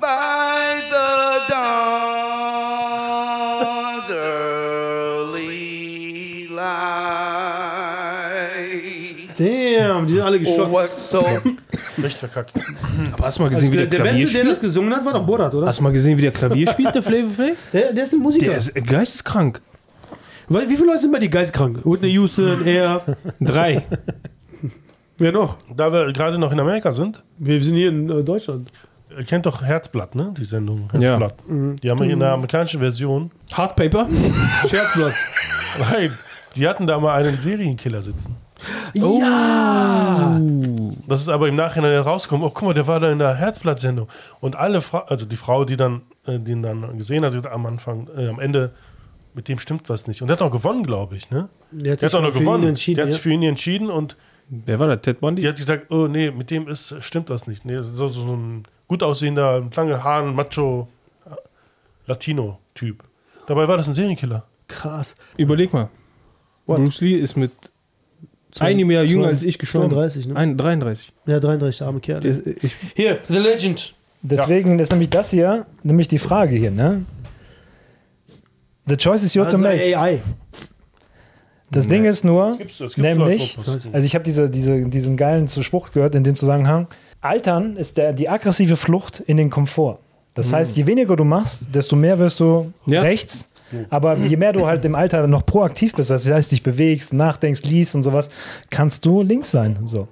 by 0.00 0.80
the 0.90 1.46
dawn's 1.48 2.01
Damn, 10.02 10.06
die 10.08 10.14
sind 10.14 10.22
alle 10.22 10.36
Oh, 10.36 10.40
geschockt. 10.40 10.70
what 10.72 11.00
so 11.00 11.24
Recht 12.02 12.16
verkackt. 12.18 12.52
Aber 13.12 13.26
hast 13.26 13.38
du 13.38 13.42
mal 13.42 13.48
gesehen, 13.50 13.72
wie 13.72 13.76
Der, 13.78 13.86
der, 13.86 13.98
der 13.98 14.06
Klavier 14.08 14.24
Beste, 14.24 14.32
der 14.34 14.40
spielt? 14.44 14.56
das 14.56 14.60
gesungen 14.60 14.94
hat, 14.94 15.04
war 15.04 15.12
doch 15.14 15.24
Borat, 15.26 15.54
oder? 15.54 15.66
Hast 15.66 15.78
du 15.78 15.82
mal 15.82 15.92
gesehen, 15.92 16.16
wie 16.18 16.22
der 16.22 16.32
Klavier 16.32 16.70
spielt, 16.70 16.94
der 16.94 17.02
Flavor 17.02 17.30
Flav? 17.34 17.56
Der, 17.72 17.92
der 17.92 18.04
ist 18.04 18.12
ein 18.12 18.18
Musiker. 18.20 18.46
Der 18.46 18.58
ist 18.58 18.74
geisteskrank. 18.74 19.60
Weil, 20.48 20.68
wie 20.68 20.74
viele 20.76 20.88
Leute 20.88 21.00
sind 21.02 21.12
bei 21.12 21.18
dir 21.18 21.28
geistkrank? 21.28 21.80
Whitney 21.84 22.10
Houston, 22.10 22.66
er. 22.66 23.16
Drei. 23.40 23.84
Wer 25.18 25.32
noch? 25.32 25.56
Da 25.74 25.92
wir 25.92 26.12
gerade 26.12 26.38
noch 26.38 26.52
in 26.52 26.58
Amerika 26.60 26.92
sind, 26.92 27.22
Wir 27.38 27.60
sind 27.62 27.74
hier 27.76 27.88
in 27.90 28.10
äh, 28.10 28.22
Deutschland. 28.24 28.70
ihr 29.16 29.24
kennt 29.24 29.46
doch 29.46 29.62
Herzblatt, 29.62 30.14
ne? 30.14 30.34
Die 30.36 30.44
Sendung 30.44 30.90
Ja. 30.94 31.00
Herzblatt. 31.18 31.34
Die 31.48 31.90
haben 31.90 31.98
wir 32.00 32.04
hier 32.04 32.14
in 32.14 32.20
der 32.20 32.32
amerikanischen 32.32 32.80
Version. 32.80 33.30
Hardpaper? 33.52 34.08
Scherzblatt. 34.68 35.14
Nein, 35.78 36.18
die 36.56 36.66
hatten 36.66 36.86
da 36.86 36.98
mal 36.98 37.14
einen 37.22 37.38
Serienkiller 37.40 38.02
sitzen. 38.02 38.36
Ja! 38.94 40.40
Das 41.06 41.20
ist 41.20 41.28
aber 41.28 41.48
im 41.48 41.56
Nachhinein 41.56 41.98
rausgekommen. 42.00 42.46
Oh, 42.46 42.50
guck 42.50 42.68
mal, 42.68 42.74
der 42.74 42.86
war 42.86 43.00
da 43.00 43.10
in 43.10 43.18
der 43.18 43.34
Herzblatt-Sendung. 43.34 44.08
Und 44.40 44.56
alle 44.56 44.80
Frauen, 44.80 45.04
also 45.08 45.26
die 45.26 45.36
Frau, 45.36 45.64
die 45.64 45.76
dann 45.76 46.02
äh, 46.26 46.38
den 46.38 46.62
dann 46.62 46.98
gesehen 46.98 47.24
hat, 47.24 47.46
am 47.46 47.66
Anfang, 47.66 48.08
äh, 48.16 48.28
am 48.28 48.38
Ende, 48.38 48.72
mit 49.34 49.48
dem 49.48 49.58
stimmt 49.58 49.88
was 49.88 50.06
nicht. 50.06 50.22
Und 50.22 50.28
der 50.28 50.36
hat 50.36 50.42
auch 50.42 50.50
gewonnen, 50.50 50.84
glaube 50.84 51.16
ich, 51.16 51.30
ne? 51.30 51.48
Der 51.70 51.92
hat 51.92 52.02
Der 52.02 52.08
hat 52.10 52.14
auch 52.14 52.22
noch 52.22 52.32
für 52.32 52.38
ihn 52.38 52.44
gewonnen. 52.44 52.66
entschieden. 52.68 52.96
der 52.96 53.04
hat 53.04 53.08
ja. 53.10 53.12
sich 53.14 53.22
für 53.22 53.30
ihn 53.30 53.42
entschieden 53.42 53.90
und 53.90 54.16
Wer 54.48 54.78
war 54.78 54.86
der? 54.86 55.00
Ted 55.00 55.20
Bundy? 55.20 55.40
die 55.40 55.48
hat 55.48 55.56
gesagt, 55.56 55.90
oh 55.90 56.08
nee, 56.08 56.30
mit 56.30 56.50
dem 56.50 56.68
ist, 56.68 56.94
stimmt 57.00 57.30
was 57.30 57.46
nicht. 57.46 57.64
Nee, 57.64 57.80
so, 57.80 58.08
so 58.08 58.34
ein 58.34 58.64
gut 58.86 59.02
aussehender, 59.02 59.62
mit 59.62 59.74
langen 59.74 60.04
Haaren, 60.04 60.34
Macho, 60.34 60.88
äh, 61.24 61.30
Latino-Typ. 62.06 63.02
Dabei 63.46 63.66
war 63.66 63.78
das 63.78 63.88
ein 63.88 63.94
Serienkiller. 63.94 64.44
Krass. 64.68 65.16
Überleg 65.38 65.72
mal. 65.72 65.88
Bruce 66.66 67.00
Lee 67.00 67.16
ist 67.16 67.36
mit 67.36 67.52
einem 68.60 68.90
Jahr 68.90 69.04
jünger 69.04 69.28
als 69.28 69.42
ich 69.42 69.58
gestorben. 69.58 69.90
32, 69.90 70.26
ne? 70.28 70.36
Ein, 70.36 70.56
33. 70.56 71.12
Ja, 71.26 71.40
33, 71.40 71.78
der 71.78 71.86
arme 71.86 72.00
Kerl. 72.00 72.20
Der 72.20 72.30
ist, 72.30 72.42
ich, 72.46 72.74
Hier, 72.94 73.18
The 73.28 73.38
Legend. 73.38 73.94
Deswegen 74.22 74.78
ist 74.78 74.90
nämlich 74.92 75.10
das 75.10 75.30
hier, 75.30 75.66
nämlich 75.82 76.06
die 76.08 76.18
Frage 76.18 76.56
hier, 76.56 76.70
ne? 76.70 77.02
The 78.86 78.96
choice 78.96 79.22
is 79.22 79.34
yours 79.34 79.48
to 79.50 79.56
Also 79.56 79.68
make. 79.68 79.96
AI. 79.96 80.18
Das 81.70 81.88
Ding 81.88 82.04
ist 82.04 82.24
nur, 82.24 82.56
Gibt's- 82.58 82.78
das 82.78 82.94
gibt's 82.94 82.98
nämlich, 82.98 83.56
also 83.92 84.04
ich 84.06 84.14
habe 84.14 84.24
diese, 84.24 84.50
diese, 84.50 84.84
diesen 84.88 85.16
geilen 85.16 85.48
Spruch 85.48 85.90
gehört 85.92 86.14
in 86.14 86.22
dem 86.22 86.36
Zusammenhang. 86.36 86.86
Altern 87.22 87.76
ist 87.76 87.96
der, 87.96 88.12
die 88.12 88.28
aggressive 88.28 88.76
Flucht 88.76 89.20
in 89.20 89.38
den 89.38 89.48
Komfort. 89.48 89.98
Das 90.34 90.52
heißt, 90.52 90.76
je 90.76 90.86
weniger 90.86 91.14
du 91.16 91.24
machst, 91.24 91.66
desto 91.74 91.94
mehr 91.96 92.18
wirst 92.18 92.40
du 92.40 92.72
Ja. 92.86 93.00
rechts. 93.00 93.48
Aber 93.90 94.16
je 94.16 94.36
mehr 94.36 94.52
du 94.52 94.66
halt 94.66 94.84
im 94.84 94.94
Alter 94.94 95.26
noch 95.26 95.46
proaktiv 95.46 95.94
bist, 95.94 96.10
das 96.10 96.28
heißt, 96.28 96.52
dich 96.52 96.62
bewegst, 96.62 97.12
nachdenkst, 97.12 97.62
liest 97.64 97.94
und 97.94 98.02
sowas, 98.02 98.28
kannst 98.70 99.04
du 99.04 99.22
links 99.22 99.50
sein. 99.50 99.78
So. 99.84 100.08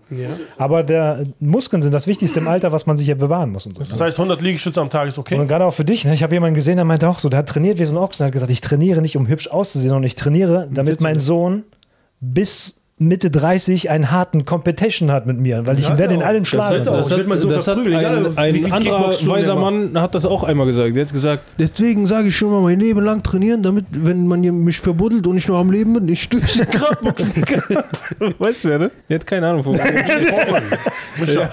Aber 0.59 0.83
der 0.83 1.25
Muskeln 1.39 1.83
sind 1.83 1.93
das 1.93 2.07
Wichtigste 2.07 2.41
im 2.41 2.49
Alter, 2.49 2.73
was 2.73 2.87
man 2.87 2.97
sich 2.97 3.07
ja 3.07 3.15
bewahren 3.15 3.51
muss. 3.51 3.67
Und 3.67 3.77
so. 3.77 3.83
Das 3.83 4.01
heißt, 4.01 4.19
100 4.19 4.41
Liegestütze 4.43 4.81
am 4.81 4.91
Tag 4.91 5.09
ist 5.09 5.19
okay. 5.19 5.39
Und 5.39 5.49
gerade 5.49 5.65
auch 5.65 5.75
für 5.75 5.85
dich, 5.85 6.05
ne? 6.05 6.15
ich 6.15 6.23
habe 6.23 6.35
jemanden 6.35 6.55
gesehen, 6.55 6.77
der 6.77 6.85
meinte 6.85 7.09
auch 7.09 7.19
so, 7.19 7.29
der 7.29 7.41
hat 7.41 7.49
trainiert 7.49 7.79
wie 7.79 7.85
so 7.85 7.95
ein 7.95 7.99
Ochsen, 7.99 8.19
der 8.19 8.27
hat 8.27 8.33
gesagt, 8.33 8.51
ich 8.51 8.61
trainiere 8.61 9.01
nicht, 9.01 9.17
um 9.17 9.29
hübsch 9.29 9.49
auszusehen, 9.49 9.91
sondern 9.91 10.07
ich 10.07 10.15
trainiere, 10.15 10.69
damit 10.73 11.01
mein 11.01 11.19
Sohn 11.19 11.65
bis 12.21 12.80
Mitte 13.03 13.31
30 13.31 13.89
einen 13.89 14.11
harten 14.11 14.45
Competition 14.45 15.11
hat 15.11 15.25
mit 15.25 15.41
mir, 15.41 15.67
weil 15.67 15.79
ich 15.79 15.89
Ja, 15.89 15.97
werde 15.97 16.13
in 16.13 16.21
ja. 16.21 16.27
allen 16.27 16.41
Das 16.41 16.49
schlagen. 16.49 16.87
hat. 16.87 17.05
Ich 17.07 17.11
werd 17.11 17.27
mal 17.27 17.41
so 17.41 17.49
das 17.49 17.67
hat 17.67 17.79
ein, 17.79 18.37
ein 18.37 18.73
anderer 18.73 19.09
weiser 19.09 19.55
er 19.55 19.57
Mann 19.57 19.99
hat 19.99 20.15
das 20.15 20.27
auch 20.27 20.45
einmal 20.45 20.67
gesagt. 20.67 20.95
Der 20.95 21.07
hat 21.07 21.13
gesagt, 21.13 21.43
deswegen 21.59 22.05
sage 22.07 22.29
ich 22.29 22.37
schon 22.37 22.51
mal 22.51 22.61
mein 22.61 22.79
Leben 22.79 23.01
lang 23.03 23.23
trainieren, 23.23 23.63
damit, 23.63 23.87
wenn 23.91 24.27
man 24.27 24.43
hier 24.43 24.53
mich 24.53 24.79
verbuddelt 24.81 25.27
und 25.27 25.39
ich 25.39 25.49
noch 25.49 25.59
am 25.59 25.71
Leben 25.71 25.95
bin, 25.95 26.09
ich 26.11 26.29
durch 26.29 26.59
den 26.59 26.67
Grab 26.71 27.01
boxen 27.01 27.43
kann. 27.43 27.85
weißt 28.39 28.65
du 28.65 28.69
wer, 28.69 28.79
ne? 28.79 28.91
Der 29.09 29.15
hat 29.19 29.27
keine 29.27 29.49
Ahnung 29.49 29.65
von. 29.65 29.79
Micha. 31.19 31.51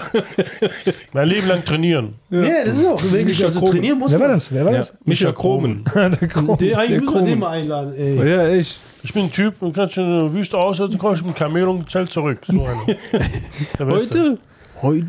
Mein 1.14 1.28
Leben 1.30 1.48
lang 1.48 1.64
trainieren. 1.64 2.16
Ja, 2.30 2.66
das 2.66 2.78
ist 2.78 2.86
auch 2.86 3.02
wirklich, 3.12 3.46
also 3.46 3.60
Kromen. 3.60 3.72
trainieren 3.74 4.00
muss 4.00 4.12
Wer 4.12 4.20
war 4.20 4.28
das? 4.28 4.52
Wer 4.52 4.66
war 4.66 4.72
Ja. 4.74 4.78
das? 4.80 4.94
Micha 5.06 5.32
Kromen. 5.32 5.84
Der. 5.96 6.10
Den, 6.10 6.20
eigentlich 6.20 6.58
Der 6.58 6.76
müssen 6.76 6.90
wir 7.00 7.06
Kromen. 7.06 7.26
den 7.26 7.40
mal 7.40 7.50
einladen. 7.52 7.94
Ey. 7.98 8.30
Ja, 8.30 8.48
echt. 8.50 8.82
Ich 9.04 9.14
bin 9.14 9.24
ein 9.24 9.32
Typ, 9.32 9.60
du 9.60 9.72
kannst 9.72 9.98
in 9.98 10.10
der 10.10 10.34
Wüste 10.34 10.58
aussetzen, 10.58 10.98
komm 11.00 11.14
ich 11.14 11.22
mit 11.24 11.36
dem 11.36 11.36
Kamel 11.36 11.68
und 11.68 11.90
Zelt 11.90 12.12
zurück. 12.12 12.40
So 12.48 12.66
einer. 12.66 13.88
Heute? 13.92 14.38
Heute, 14.82 15.08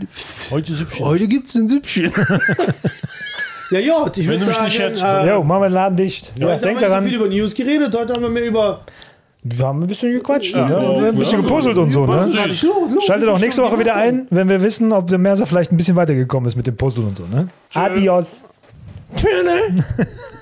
Heute 0.50 0.72
Süppchen. 0.72 1.04
heute 1.04 1.28
gibt 1.28 1.46
es 1.46 1.54
ein 1.54 1.68
Süppchen. 1.68 2.12
Ja, 3.70 3.80
ja, 3.80 4.10
ich 4.16 4.26
würde 4.26 4.46
sagen, 4.46 4.64
nicht 4.64 4.76
schätzt, 4.76 5.02
äh, 5.02 5.28
Jo, 5.28 5.42
machen 5.42 5.60
wir 5.60 5.68
den 5.68 5.74
Laden 5.74 5.96
dicht. 5.98 6.32
Ja, 6.38 6.54
heute 6.54 6.62
denk 6.64 6.76
haben 6.76 6.80
wir 6.80 6.80
nicht 6.80 6.80
so 6.80 6.86
daran, 6.88 7.04
viel 7.04 7.14
über 7.16 7.28
News 7.28 7.54
geredet, 7.54 7.94
heute 7.94 8.14
haben 8.14 8.22
wir 8.22 8.30
mehr 8.30 8.46
über... 8.46 8.80
wir 9.42 9.66
haben 9.66 9.82
ein 9.82 9.86
bisschen 9.86 10.10
gequatscht 10.10 10.56
ne? 10.56 10.66
Ja, 10.70 11.08
ein 11.08 11.14
bisschen 11.14 11.42
ja. 11.42 11.46
gepuzzelt 11.46 11.76
und 11.76 11.90
so. 11.90 12.06
Ne? 12.06 12.30
Ja, 12.32 12.48
Schaltet 13.06 13.28
auch 13.28 13.38
nächste 13.38 13.62
Woche 13.62 13.78
wieder 13.78 13.94
ein, 13.94 14.26
wenn 14.30 14.48
wir 14.48 14.62
wissen, 14.62 14.90
ob 14.90 15.08
der 15.08 15.18
Merser 15.18 15.44
vielleicht 15.44 15.70
ein 15.70 15.76
bisschen 15.76 15.96
weitergekommen 15.96 16.46
ist 16.46 16.56
mit 16.56 16.66
dem 16.66 16.78
Puzzle 16.78 17.04
und 17.04 17.18
so. 17.18 17.26
Ne? 17.26 17.48
Adios. 17.74 18.42
Tschüss. 19.16 19.84